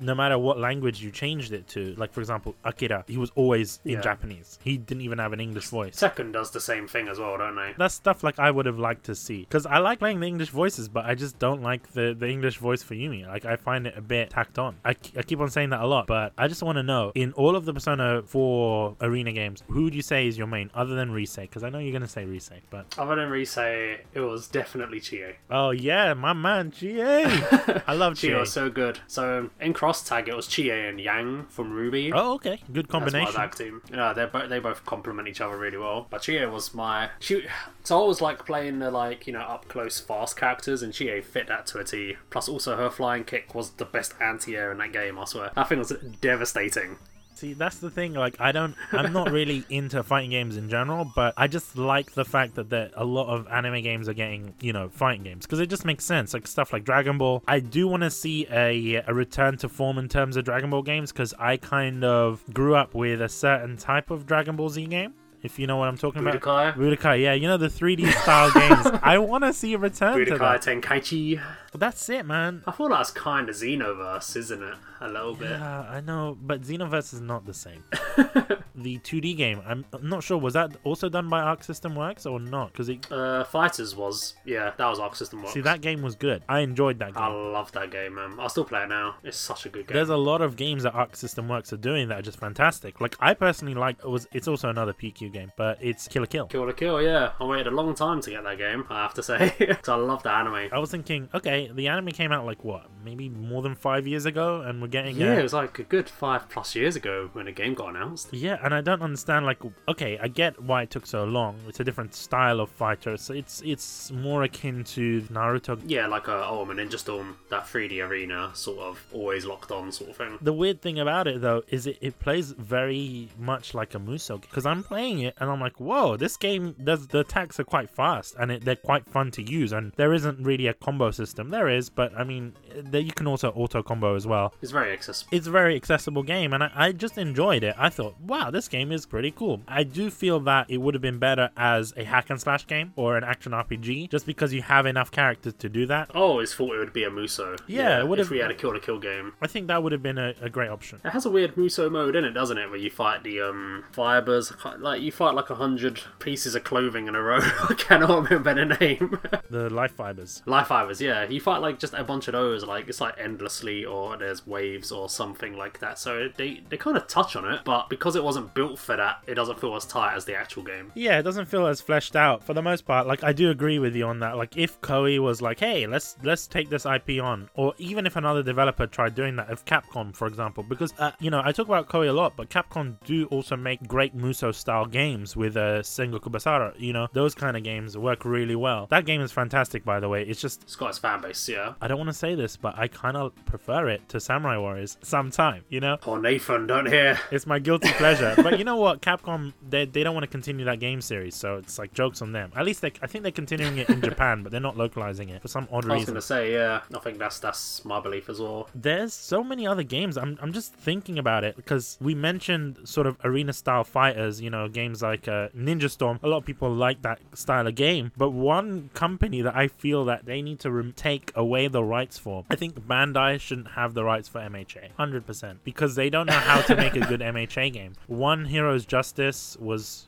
no 0.00 0.14
matter 0.14 0.38
what 0.38 0.58
language 0.58 1.02
you 1.02 1.10
changed 1.10 1.52
it 1.52 1.68
to, 1.68 1.94
like, 1.96 2.12
for 2.12 2.20
example, 2.20 2.54
Akira, 2.64 3.04
he 3.06 3.16
was 3.16 3.30
always 3.34 3.80
in 3.84 3.92
Yeah. 3.92 4.00
Japanese. 4.00 4.58
He 4.62 4.76
didn't 4.78 5.02
even 5.02 5.18
have 5.18 5.32
an 5.32 5.40
English 5.40 5.66
voice. 5.66 5.96
Second 5.96 6.32
does 6.32 6.50
the 6.50 6.60
same 6.60 6.88
thing 6.88 7.08
as 7.08 7.18
well, 7.18 7.36
don't 7.38 7.56
they? 7.56 7.74
That's 7.76 7.94
stuff 7.94 8.22
like 8.22 8.38
I 8.38 8.50
would 8.50 8.66
have 8.66 8.78
liked 8.78 9.04
to 9.04 9.14
see 9.14 9.40
because 9.40 9.66
I 9.66 9.78
like 9.78 9.98
playing 9.98 10.20
the 10.20 10.26
English 10.26 10.39
voices, 10.48 10.88
but 10.88 11.04
I 11.04 11.14
just 11.14 11.38
don't 11.38 11.62
like 11.62 11.92
the, 11.92 12.16
the 12.18 12.26
English 12.28 12.56
voice 12.58 12.82
for 12.82 12.94
Yumi. 12.94 13.26
Like 13.26 13.44
I 13.44 13.56
find 13.56 13.86
it 13.86 13.94
a 13.96 14.00
bit 14.00 14.30
tacked 14.30 14.58
on. 14.58 14.76
I, 14.84 14.90
I 15.16 15.22
keep 15.22 15.40
on 15.40 15.50
saying 15.50 15.70
that 15.70 15.80
a 15.82 15.86
lot, 15.86 16.06
but 16.06 16.32
I 16.38 16.48
just 16.48 16.62
want 16.62 16.76
to 16.76 16.82
know 16.82 17.12
in 17.14 17.32
all 17.34 17.54
of 17.56 17.64
the 17.64 17.74
Persona 17.74 18.22
4 18.22 18.96
arena 19.02 19.32
games, 19.32 19.62
who 19.68 19.84
would 19.84 19.94
you 19.94 20.02
say 20.02 20.26
is 20.26 20.38
your 20.38 20.46
main 20.46 20.70
other 20.74 20.94
than 20.94 21.12
Rise? 21.12 21.36
Because 21.36 21.62
I 21.62 21.68
know 21.68 21.78
you're 21.78 21.92
gonna 21.92 22.08
say 22.08 22.24
Rise, 22.24 22.50
but 22.70 22.86
Other 22.98 23.16
than 23.16 23.28
Rise, 23.30 23.56
it 23.58 24.20
was 24.20 24.48
definitely 24.48 25.00
Chie. 25.00 25.24
oh 25.50 25.70
yeah, 25.70 26.14
my 26.14 26.32
man, 26.32 26.70
GA. 26.70 27.24
I 27.86 27.94
love 27.94 28.16
Chie 28.16 28.28
GA. 28.28 28.40
was 28.40 28.52
so 28.52 28.70
good. 28.70 28.98
So 29.06 29.50
in 29.60 29.72
Cross 29.72 30.08
Tag, 30.08 30.28
it 30.28 30.34
was 30.36 30.46
Chie 30.46 30.70
and 30.70 31.00
Yang 31.00 31.46
from 31.48 31.72
RWBY. 31.72 32.12
Oh 32.14 32.34
okay, 32.34 32.60
good 32.72 32.86
That's 32.86 32.92
combination. 32.92 33.32
tag 33.34 33.54
team. 33.54 33.82
Yeah, 33.92 34.12
they 34.12 34.26
bo- 34.26 34.46
they 34.48 34.58
both 34.58 34.84
complement 34.86 35.28
each 35.28 35.40
other 35.40 35.56
really 35.56 35.76
well. 35.78 36.06
But 36.10 36.22
Chie 36.22 36.44
was 36.46 36.72
my 36.74 37.10
she. 37.18 37.44
So 37.82 37.96
I 37.96 38.00
always 38.00 38.20
like 38.20 38.44
playing 38.46 38.78
the 38.78 38.90
like 38.90 39.26
you 39.26 39.32
know 39.32 39.40
up 39.40 39.68
close 39.68 39.98
fast 40.00 40.29
characters, 40.34 40.82
and 40.82 40.92
Chie 40.92 41.20
fit 41.20 41.48
that 41.48 41.66
to 41.66 41.78
a 41.78 41.84
T. 41.84 42.16
Plus, 42.30 42.48
also 42.48 42.76
her 42.76 42.90
flying 42.90 43.24
kick 43.24 43.54
was 43.54 43.70
the 43.70 43.84
best 43.84 44.14
anti-air 44.20 44.72
in 44.72 44.78
that 44.78 44.92
game. 44.92 45.18
I 45.18 45.24
swear, 45.24 45.50
that 45.54 45.68
thing 45.68 45.78
was 45.78 45.92
devastating. 46.20 46.96
See, 47.40 47.54
that's 47.54 47.78
the 47.78 47.88
thing. 47.88 48.12
Like, 48.12 48.38
I 48.38 48.52
don't, 48.52 48.74
I'm 48.92 49.14
not 49.14 49.30
really 49.30 49.64
into 49.70 50.02
fighting 50.02 50.28
games 50.28 50.58
in 50.58 50.68
general, 50.68 51.10
but 51.16 51.32
I 51.38 51.46
just 51.46 51.74
like 51.74 52.12
the 52.12 52.24
fact 52.24 52.56
that 52.56 52.68
there, 52.68 52.90
a 52.94 53.04
lot 53.06 53.28
of 53.28 53.48
anime 53.48 53.82
games 53.82 54.10
are 54.10 54.12
getting, 54.12 54.52
you 54.60 54.74
know, 54.74 54.90
fighting 54.90 55.22
games 55.22 55.46
because 55.46 55.58
it 55.58 55.70
just 55.70 55.86
makes 55.86 56.04
sense. 56.04 56.34
Like 56.34 56.46
stuff 56.46 56.70
like 56.70 56.84
Dragon 56.84 57.16
Ball. 57.16 57.42
I 57.48 57.60
do 57.60 57.88
want 57.88 58.02
to 58.02 58.10
see 58.10 58.46
a, 58.50 58.96
a 59.06 59.14
return 59.14 59.56
to 59.58 59.70
form 59.70 59.96
in 59.96 60.06
terms 60.06 60.36
of 60.36 60.44
Dragon 60.44 60.68
Ball 60.68 60.82
games 60.82 61.12
because 61.12 61.32
I 61.38 61.56
kind 61.56 62.04
of 62.04 62.44
grew 62.52 62.74
up 62.74 62.94
with 62.94 63.22
a 63.22 63.28
certain 63.30 63.78
type 63.78 64.10
of 64.10 64.26
Dragon 64.26 64.56
Ball 64.56 64.68
Z 64.68 64.84
game. 64.84 65.14
If 65.42 65.58
you 65.58 65.66
know 65.66 65.76
what 65.76 65.88
I'm 65.88 65.96
talking 65.96 66.20
about. 66.20 66.40
Budokai. 66.40 66.74
Budokai, 66.74 67.22
yeah, 67.22 67.32
you 67.32 67.48
know 67.48 67.56
the 67.56 67.68
3D 67.68 68.12
style 68.12 68.50
games. 68.54 68.98
I 69.02 69.18
want 69.18 69.44
to 69.44 69.52
see 69.52 69.72
a 69.74 69.78
return 69.78 70.18
to 70.18 70.24
Budokai 70.24 70.38
that. 70.38 70.82
Tenkaichi. 70.82 71.40
Well 71.72 71.78
that's 71.78 72.08
it, 72.08 72.26
man. 72.26 72.62
I 72.66 72.72
feel 72.72 72.88
that's 72.88 73.10
kind 73.10 73.48
of 73.48 73.54
Xenoverse, 73.54 74.36
isn't 74.36 74.62
it? 74.62 74.74
A 75.02 75.08
little 75.08 75.34
bit. 75.34 75.50
Yeah, 75.50 75.80
I 75.88 76.00
know, 76.00 76.36
but 76.42 76.60
Xenoverse 76.62 77.14
is 77.14 77.20
not 77.22 77.46
the 77.46 77.54
same. 77.54 77.84
the 78.74 78.98
2D 78.98 79.36
game, 79.36 79.62
I'm 79.66 79.84
not 80.02 80.22
sure. 80.22 80.36
Was 80.36 80.54
that 80.54 80.76
also 80.84 81.08
done 81.08 81.28
by 81.28 81.40
Arc 81.40 81.64
System 81.64 81.94
Works 81.94 82.26
or 82.26 82.38
not? 82.38 82.72
Because 82.72 82.88
it 82.88 83.10
Uh, 83.10 83.44
Fighters 83.44 83.96
was, 83.96 84.34
yeah, 84.44 84.72
that 84.76 84.86
was 84.86 84.98
Arc 84.98 85.14
System 85.16 85.40
Works. 85.42 85.54
see 85.54 85.60
that 85.62 85.80
game 85.80 86.02
was 86.02 86.14
good. 86.16 86.42
I 86.48 86.60
enjoyed 86.60 86.98
that 86.98 87.14
game. 87.14 87.22
I 87.22 87.28
love 87.28 87.72
that 87.72 87.90
game, 87.90 88.16
man. 88.16 88.34
I'll 88.38 88.48
still 88.50 88.64
play 88.64 88.82
it 88.82 88.88
now. 88.88 89.14
It's 89.22 89.38
such 89.38 89.64
a 89.64 89.68
good 89.68 89.86
game. 89.86 89.94
There's 89.94 90.08
a 90.10 90.16
lot 90.16 90.42
of 90.42 90.56
games 90.56 90.82
that 90.82 90.92
Arc 90.94 91.16
System 91.16 91.48
Works 91.48 91.72
are 91.72 91.76
doing 91.78 92.08
that 92.08 92.18
are 92.18 92.22
just 92.22 92.38
fantastic. 92.38 93.00
Like 93.00 93.16
I 93.20 93.32
personally 93.34 93.74
like 93.74 93.98
it 94.00 94.08
was. 94.10 94.26
It's 94.32 94.48
also 94.48 94.68
another 94.68 94.92
PQ 94.92 95.32
game, 95.32 95.50
but 95.56 95.78
it's 95.80 96.08
Kill 96.08 96.22
la 96.22 96.26
Kill. 96.26 96.46
Kill 96.46 96.66
la 96.66 96.72
Kill, 96.72 97.00
yeah. 97.00 97.32
I 97.40 97.44
waited 97.44 97.68
a 97.68 97.70
long 97.70 97.94
time 97.94 98.20
to 98.22 98.30
get 98.30 98.42
that 98.44 98.58
game, 98.58 98.84
I 98.90 99.02
have 99.02 99.14
to 99.14 99.22
say. 99.22 99.54
Because 99.58 99.88
I 99.88 99.94
love 99.96 100.22
the 100.22 100.30
anime. 100.32 100.68
I 100.72 100.78
was 100.78 100.90
thinking, 100.90 101.28
okay, 101.34 101.59
the 101.68 101.88
anime 101.88 102.08
came 102.08 102.32
out 102.32 102.46
like 102.46 102.64
what, 102.64 102.86
maybe 103.04 103.28
more 103.28 103.62
than 103.62 103.74
five 103.74 104.06
years 104.06 104.26
ago, 104.26 104.60
and 104.62 104.80
we're 104.80 104.88
getting 104.88 105.16
Yeah, 105.16 105.34
a- 105.34 105.38
it 105.40 105.42
was 105.42 105.52
like 105.52 105.78
a 105.78 105.82
good 105.82 106.08
five 106.08 106.48
plus 106.48 106.74
years 106.74 106.96
ago 106.96 107.30
when 107.32 107.46
the 107.46 107.52
game 107.52 107.74
got 107.74 107.90
announced. 107.90 108.28
Yeah, 108.32 108.58
and 108.62 108.74
I 108.74 108.80
don't 108.80 109.02
understand. 109.02 109.46
Like, 109.46 109.58
okay, 109.88 110.18
I 110.20 110.28
get 110.28 110.60
why 110.62 110.82
it 110.82 110.90
took 110.90 111.06
so 111.06 111.24
long. 111.24 111.58
It's 111.68 111.80
a 111.80 111.84
different 111.84 112.14
style 112.14 112.60
of 112.60 112.70
fighter. 112.70 113.16
So 113.16 113.34
it's 113.34 113.60
it's 113.64 114.10
more 114.10 114.42
akin 114.42 114.84
to 114.84 115.22
Naruto. 115.22 115.80
Yeah, 115.86 116.06
like 116.06 116.28
a 116.28 116.44
oh, 116.46 116.62
I'm 116.62 116.70
a 116.70 116.74
Ninja 116.74 116.98
Storm, 116.98 117.36
that 117.50 117.64
3D 117.66 118.06
arena, 118.06 118.50
sort 118.54 118.78
of 118.80 119.02
always 119.12 119.44
locked 119.46 119.70
on 119.70 119.92
sort 119.92 120.10
of 120.10 120.16
thing. 120.16 120.38
The 120.40 120.52
weird 120.52 120.80
thing 120.82 120.98
about 120.98 121.26
it 121.28 121.40
though 121.40 121.62
is 121.68 121.86
it, 121.86 121.98
it 122.00 122.18
plays 122.18 122.52
very 122.52 123.28
much 123.38 123.74
like 123.74 123.94
a 123.94 123.98
Muso 123.98 124.38
because 124.38 124.66
I'm 124.66 124.82
playing 124.82 125.20
it 125.20 125.34
and 125.38 125.50
I'm 125.50 125.60
like, 125.60 125.78
whoa, 125.80 126.16
this 126.16 126.36
game 126.36 126.74
does 126.82 127.06
the 127.08 127.20
attacks 127.20 127.58
are 127.60 127.64
quite 127.64 127.90
fast 127.90 128.34
and 128.38 128.50
it, 128.50 128.64
they're 128.64 128.76
quite 128.76 129.06
fun 129.08 129.30
to 129.32 129.42
use 129.42 129.72
and 129.72 129.92
there 129.96 130.12
isn't 130.12 130.42
really 130.44 130.66
a 130.66 130.74
combo 130.74 131.10
system. 131.10 131.49
There 131.50 131.68
is, 131.68 131.90
but 131.90 132.12
I 132.16 132.24
mean, 132.24 132.54
there 132.76 133.00
you 133.00 133.12
can 133.12 133.26
also 133.26 133.50
auto 133.50 133.82
combo 133.82 134.14
as 134.14 134.26
well. 134.26 134.54
It's 134.62 134.72
very 134.72 134.92
accessible. 134.92 135.36
it's 135.36 135.46
a 135.46 135.50
very 135.50 135.76
accessible 135.76 136.22
game 136.22 136.52
and 136.52 136.64
I, 136.64 136.70
I 136.74 136.92
just 136.92 137.18
enjoyed 137.18 137.62
it. 137.64 137.74
I 137.78 137.88
thought, 137.88 138.14
wow, 138.20 138.50
this 138.50 138.68
game 138.68 138.92
is 138.92 139.06
pretty 139.06 139.30
cool. 139.30 139.62
I 139.68 139.82
do 139.82 140.10
feel 140.10 140.40
that 140.40 140.66
it 140.68 140.78
would 140.78 140.94
have 140.94 141.02
been 141.02 141.18
better 141.18 141.50
as 141.56 141.92
a 141.96 142.04
hack 142.04 142.30
and 142.30 142.40
slash 142.40 142.66
game 142.66 142.92
or 142.96 143.16
an 143.16 143.24
action 143.24 143.52
RPG 143.52 144.10
just 144.10 144.26
because 144.26 144.52
you 144.52 144.62
have 144.62 144.86
enough 144.86 145.10
characters 145.10 145.54
to 145.54 145.68
do 145.68 145.86
that. 145.86 146.10
I 146.14 146.18
always 146.18 146.54
thought 146.54 146.74
it 146.74 146.78
would 146.78 146.92
be 146.92 147.04
a 147.04 147.10
Muso. 147.10 147.56
Yeah, 147.66 148.04
it 148.04 148.18
if 148.20 148.30
we 148.30 148.38
had 148.38 148.50
a 148.50 148.54
kill 148.54 148.72
la 148.72 148.78
kill 148.80 148.98
game. 148.98 149.32
I 149.40 149.46
think 149.46 149.66
that 149.68 149.82
would 149.82 149.92
have 149.92 150.02
been 150.02 150.18
a, 150.18 150.34
a 150.40 150.50
great 150.50 150.68
option. 150.70 151.00
It 151.04 151.10
has 151.10 151.24
a 151.26 151.30
weird 151.30 151.56
Muso 151.56 151.88
mode 151.90 152.14
in 152.16 152.24
it, 152.24 152.32
doesn't 152.32 152.58
it? 152.58 152.68
Where 152.68 152.78
you 152.78 152.90
fight 152.90 153.22
the 153.24 153.40
um 153.40 153.84
fibers, 153.92 154.52
like 154.78 155.00
you 155.02 155.12
fight 155.12 155.34
like 155.34 155.50
a 155.50 155.54
hundred 155.54 156.00
pieces 156.18 156.54
of 156.54 156.64
clothing 156.64 157.08
in 157.08 157.14
a 157.14 157.22
row. 157.22 157.38
I 157.68 157.74
cannot 157.74 158.30
remember 158.30 158.54
the 158.54 158.76
name. 158.76 159.18
The 159.50 159.68
life 159.68 159.92
fibers. 159.96 160.42
Life 160.46 160.68
fibers, 160.68 161.00
yeah. 161.00 161.24
You 161.28 161.39
fight 161.40 161.58
like 161.58 161.78
just 161.78 161.94
a 161.94 162.04
bunch 162.04 162.28
of 162.28 162.32
those, 162.32 162.64
like 162.64 162.88
it's 162.88 163.00
like 163.00 163.14
endlessly, 163.18 163.84
or 163.84 164.16
there's 164.16 164.46
waves 164.46 164.92
or 164.92 165.08
something 165.08 165.56
like 165.56 165.80
that. 165.80 165.98
So 165.98 166.28
they 166.36 166.62
they 166.68 166.76
kind 166.76 166.96
of 166.96 167.06
touch 167.06 167.36
on 167.36 167.50
it, 167.52 167.60
but 167.64 167.88
because 167.88 168.16
it 168.16 168.24
wasn't 168.24 168.54
built 168.54 168.78
for 168.78 168.96
that, 168.96 169.22
it 169.26 169.34
doesn't 169.34 169.60
feel 169.60 169.74
as 169.74 169.84
tight 169.84 170.14
as 170.14 170.24
the 170.24 170.34
actual 170.36 170.62
game. 170.62 170.92
Yeah, 170.94 171.18
it 171.18 171.22
doesn't 171.22 171.46
feel 171.46 171.66
as 171.66 171.80
fleshed 171.80 172.16
out 172.16 172.44
for 172.44 172.54
the 172.54 172.62
most 172.62 172.86
part. 172.86 173.06
Like 173.06 173.24
I 173.24 173.32
do 173.32 173.50
agree 173.50 173.78
with 173.78 173.96
you 173.96 174.06
on 174.06 174.20
that. 174.20 174.36
Like 174.36 174.56
if 174.56 174.80
Koei 174.80 175.18
was 175.18 175.42
like, 175.42 175.58
"Hey, 175.60 175.86
let's 175.86 176.16
let's 176.22 176.46
take 176.46 176.68
this 176.68 176.86
IP 176.86 177.20
on," 177.22 177.48
or 177.54 177.74
even 177.78 178.06
if 178.06 178.16
another 178.16 178.42
developer 178.42 178.86
tried 178.86 179.14
doing 179.14 179.36
that, 179.36 179.50
if 179.50 179.64
Capcom, 179.64 180.14
for 180.14 180.26
example, 180.26 180.62
because 180.62 180.92
uh, 180.98 181.12
you 181.20 181.30
know 181.30 181.42
I 181.44 181.52
talk 181.52 181.66
about 181.66 181.88
Koei 181.88 182.08
a 182.08 182.12
lot, 182.12 182.34
but 182.36 182.50
Capcom 182.50 182.96
do 183.04 183.26
also 183.26 183.56
make 183.56 183.86
great 183.88 184.14
Muso 184.14 184.52
style 184.52 184.86
games 184.86 185.36
with 185.36 185.56
uh, 185.56 185.80
Sengoku 185.80 186.30
Basara. 186.30 186.78
You 186.78 186.92
know 186.92 187.08
those 187.12 187.34
kind 187.34 187.56
of 187.56 187.62
games 187.62 187.96
work 187.96 188.24
really 188.24 188.56
well. 188.56 188.86
That 188.90 189.06
game 189.06 189.20
is 189.20 189.32
fantastic, 189.32 189.84
by 189.84 190.00
the 190.00 190.08
way. 190.08 190.22
It's 190.22 190.40
just 190.40 190.62
It's 190.62 190.76
got 190.76 190.90
its 190.90 190.98
fan 190.98 191.20
base, 191.20 191.29
yeah. 191.48 191.74
I 191.80 191.88
don't 191.88 191.98
want 191.98 192.08
to 192.08 192.14
say 192.14 192.34
this, 192.34 192.56
but 192.56 192.78
I 192.78 192.88
kind 192.88 193.16
of 193.16 193.32
prefer 193.46 193.88
it 193.88 194.08
to 194.10 194.20
Samurai 194.20 194.58
Warriors 194.58 194.96
sometime. 195.02 195.64
You 195.68 195.80
know. 195.80 195.96
Poor 196.00 196.20
Nathan, 196.20 196.66
don't 196.66 196.86
hear. 196.86 197.18
It's 197.30 197.46
my 197.46 197.58
guilty 197.58 197.90
pleasure. 197.92 198.34
but 198.36 198.58
you 198.58 198.64
know 198.64 198.76
what? 198.76 199.02
Capcom, 199.02 199.52
they, 199.68 199.84
they 199.84 200.02
don't 200.02 200.14
want 200.14 200.24
to 200.24 200.30
continue 200.30 200.64
that 200.64 200.80
game 200.80 201.00
series, 201.00 201.34
so 201.34 201.56
it's 201.56 201.78
like 201.78 201.92
jokes 201.92 202.22
on 202.22 202.32
them. 202.32 202.52
At 202.56 202.64
least 202.64 202.80
they, 202.80 202.92
I 203.02 203.06
think 203.06 203.22
they're 203.22 203.32
continuing 203.32 203.78
it 203.78 203.88
in 203.88 204.00
Japan, 204.10 204.42
but 204.42 204.52
they're 204.52 204.60
not 204.60 204.76
localizing 204.76 205.28
it 205.28 205.42
for 205.42 205.48
some 205.48 205.68
odd 205.70 205.84
reason. 205.84 205.90
I 205.90 205.94
was 205.96 206.04
gonna 206.06 206.22
say, 206.22 206.52
yeah. 206.52 206.80
I 206.94 206.98
think 206.98 207.18
that's 207.18 207.38
that's 207.38 207.84
my 207.84 208.00
belief 208.00 208.28
as 208.28 208.40
well. 208.40 208.68
There's 208.74 209.12
so 209.14 209.42
many 209.42 209.66
other 209.66 209.82
games. 209.82 210.16
I'm, 210.16 210.38
I'm 210.42 210.52
just 210.52 210.74
thinking 210.74 211.18
about 211.18 211.44
it 211.44 211.56
because 211.56 211.98
we 212.00 212.14
mentioned 212.14 212.78
sort 212.84 213.06
of 213.06 213.16
arena 213.24 213.52
style 213.52 213.84
fighters, 213.84 214.40
you 214.40 214.50
know, 214.50 214.68
games 214.68 215.02
like 215.02 215.28
uh, 215.28 215.48
Ninja 215.56 215.90
Storm. 215.90 216.18
A 216.22 216.28
lot 216.28 216.38
of 216.38 216.44
people 216.44 216.72
like 216.72 217.02
that 217.02 217.20
style 217.34 217.66
of 217.66 217.74
game, 217.74 218.12
but 218.16 218.30
one 218.30 218.90
company 218.94 219.42
that 219.42 219.56
I 219.56 219.68
feel 219.68 220.04
that 220.06 220.24
they 220.26 220.42
need 220.42 220.60
to 220.60 220.70
rem- 220.70 220.92
take 220.92 221.19
away 221.34 221.68
the 221.68 221.84
rights 221.84 222.18
for, 222.18 222.44
I 222.50 222.56
think 222.56 222.80
Bandai 222.80 223.40
shouldn't 223.40 223.72
have 223.72 223.94
the 223.94 224.04
rights 224.04 224.28
for 224.28 224.40
MHA, 224.40 224.94
100%, 224.98 225.56
because 225.64 225.94
they 225.94 226.10
don't 226.10 226.26
know 226.26 226.32
how 226.32 226.60
to 226.62 226.76
make 226.76 226.96
a 226.96 227.00
good 227.00 227.20
MHA 227.20 227.72
game. 227.72 227.94
One 228.06 228.46
Heroes 228.46 228.84
Justice 228.86 229.56
was. 229.60 230.06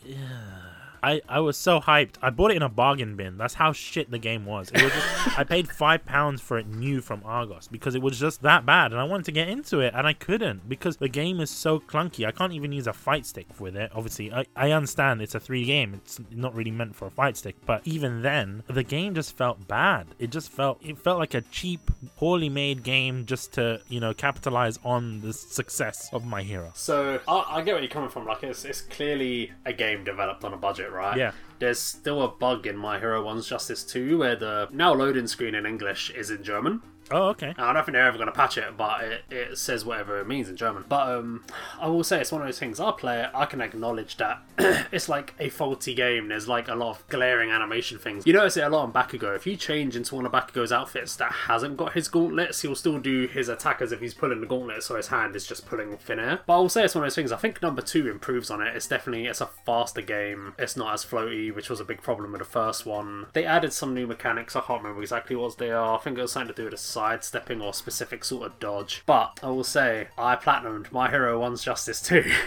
I, 1.03 1.21
I 1.29 1.41
was 1.41 1.57
so 1.57 1.81
hyped. 1.81 2.15
I 2.23 2.31
bought 2.31 2.51
it 2.51 2.57
in 2.57 2.63
a 2.63 2.69
bargain 2.69 3.17
bin. 3.17 3.37
That's 3.37 3.55
how 3.55 3.73
shit 3.73 4.11
the 4.11 4.19
game 4.19 4.47
was. 4.47 4.71
It 4.71 4.83
was 4.83 4.93
just, 4.93 5.39
I 5.39 5.45
paid 5.45 5.69
five 5.69 6.05
pounds 6.05 6.41
for 6.41 6.59
it 6.59 6.67
new 6.67 7.01
from 7.01 7.23
Argos 7.25 7.69
because 7.69 7.95
it 7.95 8.03
was 8.03 8.19
just 8.19 8.43
that 8.43 8.65
bad, 8.65 8.93
and 8.93 9.01
I 9.01 9.05
wanted 9.05 9.27
to 9.27 9.33
get 9.33 9.49
into 9.49 9.81
it, 9.81 9.95
and 9.97 10.07
I 10.07 10.13
couldn't 10.13 10.69
because 10.69 10.97
the 10.97 11.09
game 11.09 11.41
is 11.41 11.51
so 11.51 11.81
clunky. 11.81 12.27
I 12.27 12.31
can't 12.31 12.53
even 12.53 12.73
use 12.73 12.87
a 12.87 12.93
fight 12.93 13.27
stick 13.27 13.47
with 13.59 13.77
it. 13.77 13.91
Obviously, 13.95 14.33
I, 14.33 14.47
I 14.55 14.71
understand 14.71 15.23
it's 15.23 15.35
a 15.35 15.41
3 15.41 15.65
game. 15.65 15.95
It's 15.95 16.21
not 16.31 16.55
really 16.55 16.71
meant 16.71 16.95
for 16.95 17.07
a 17.07 17.11
fight 17.11 17.37
stick, 17.37 17.57
but 17.67 17.83
even 17.85 18.23
then, 18.23 18.63
the 18.69 18.83
game 18.83 19.15
just 19.15 19.37
felt 19.37 19.67
bad. 19.67 20.07
It 20.19 20.31
just 20.31 20.51
felt 20.51 20.79
it 20.85 20.99
felt 20.99 21.19
like 21.19 21.35
a 21.35 21.41
cheap, 21.43 21.91
poorly 22.17 22.49
made 22.49 22.83
game 22.83 23.27
just 23.27 23.53
to 23.55 23.81
you 23.89 24.01
know 24.01 24.15
capitalize 24.15 24.79
on 24.85 25.21
the 25.21 25.33
success 25.33 26.09
of 26.13 26.25
My 26.25 26.43
Hero. 26.43 26.71
So 26.75 27.21
I, 27.27 27.45
I 27.49 27.63
get 27.63 27.73
where 27.73 27.83
you're 27.83 27.91
coming 27.91 28.11
from. 28.11 28.27
Like 28.27 28.43
it's, 28.45 28.65
it's 28.65 28.83
clearly 28.83 29.53
a 29.65 29.73
game 29.73 30.05
developed 30.05 30.45
on 30.45 30.53
a 30.53 30.57
budget, 30.57 30.91
right? 30.93 31.16
Yeah. 31.16 31.32
There's 31.59 31.78
still 31.78 32.22
a 32.22 32.28
bug 32.28 32.66
in 32.66 32.76
My 32.76 32.99
Hero 32.99 33.24
One's 33.24 33.49
Justice 33.49 33.84
2 33.84 34.18
where 34.18 34.36
the 34.36 34.68
now 34.72 34.93
loading 34.93 35.26
screen 35.26 35.55
in 35.55 35.64
English 35.64 36.11
is 36.11 36.30
in 36.30 36.43
German. 36.43 36.82
Oh, 37.13 37.29
okay. 37.29 37.55
I 37.59 37.73
don't 37.73 37.85
think 37.85 37.95
they're 37.95 38.07
ever 38.07 38.17
going 38.17 38.27
to 38.29 38.33
patch 38.33 38.57
it, 38.57 38.77
but 38.77 39.05
it, 39.05 39.25
it 39.31 39.59
says 39.59 39.85
whatever 39.85 40.19
it 40.19 40.27
means 40.27 40.49
in 40.49 40.57
German. 40.57 40.85
But 40.89 41.09
um, 41.09 41.45
I 41.79 41.89
will 41.89 42.05
say 42.05 42.21
it's 42.21 42.33
one 42.33 42.41
of 42.41 42.49
those 42.49 42.59
things. 42.59 42.81
I 42.81 42.91
play 42.93 43.21
it, 43.23 43.31
I 43.35 43.45
can 43.45 43.61
acknowledge 43.61 44.17
that 44.17 44.43
it's 44.93 45.09
like 45.09 45.35
a 45.39 45.49
faulty 45.51 45.95
game. 45.95 46.29
There's 46.29 46.49
like 46.49 46.69
a 46.69 46.75
lot 46.75 46.91
of 46.97 47.09
glaring 47.09 47.51
animation 47.51 47.99
things. 47.99 48.27
You 48.27 48.33
notice 48.33 48.57
it 48.57 48.63
a 48.65 48.69
lot 48.69 48.85
on 48.85 48.93
Bakugo. 48.93 49.37
If 49.37 49.47
you 49.47 49.57
change 49.57 49.95
into 49.95 50.15
one 50.15 50.25
of 50.27 50.33
Bakugo's 50.33 50.73
outfits 50.73 51.17
that 51.17 51.33
hasn't 51.33 51.77
got 51.77 51.93
his 51.93 52.09
gauntlets, 52.09 52.63
he'll 52.63 52.75
still 52.75 52.99
do 52.99 53.27
his 53.27 53.49
attack 53.49 53.83
as 53.83 53.93
if 53.93 54.01
he's 54.01 54.15
pulling 54.15 54.41
the 54.41 54.47
gauntlet, 54.47 54.83
so 54.83 54.97
his 54.97 55.09
hand 55.09 55.37
is 55.37 55.47
just 55.47 55.67
pulling 55.67 55.97
thin 55.99 56.19
air. 56.19 56.41
But 56.47 56.57
I 56.57 56.59
will 56.59 56.69
say 56.69 56.85
it's 56.85 56.95
one 56.95 57.05
of 57.05 57.07
those 57.07 57.15
things. 57.15 57.33
I 57.33 57.37
think 57.37 57.61
number 57.61 57.83
two 57.83 58.11
improves 58.11 58.51
on 58.51 58.63
it. 58.63 58.75
It's 58.75 58.87
definitely 58.87 59.27
it's 59.27 59.41
a 59.41 59.47
faster 59.67 60.01
game. 60.03 60.55
It's 60.59 60.77
not 60.77 60.95
as 60.95 61.05
floaty, 61.05 61.55
which 61.55 61.69
was 61.69 61.81
a 61.81 61.85
big 61.85 62.01
problem 62.01 62.33
with 62.33 62.41
the 62.41 62.47
first 62.47 62.87
one. 62.87 63.27
They 63.33 63.45
added 63.45 63.73
some 63.73 63.95
new 63.95 64.07
mechanics. 64.07 64.57
I 64.57 64.61
can't 64.61 64.83
remember 64.83 65.03
exactly 65.03 65.37
what 65.37 65.59
they 65.59 65.71
are. 65.71 65.99
I 65.99 66.01
think 66.01 66.17
it 66.19 66.23
was 66.23 66.33
something 66.33 66.55
to 66.55 66.61
do 66.61 66.65
with 66.65 66.75
a 66.75 66.79
sidestepping 67.03 67.61
or 67.61 67.75
specific 67.75 68.25
sort 68.25 68.47
of 68.47 68.59
dodge. 68.61 69.03
But 69.07 69.41
I 69.43 69.49
will 69.49 69.65
say 69.65 70.09
I 70.17 70.37
platinumed 70.37 70.93
My 70.93 71.11
Hero 71.11 71.41
One's 71.41 71.65
Justice 71.65 72.01
2. 72.03 72.25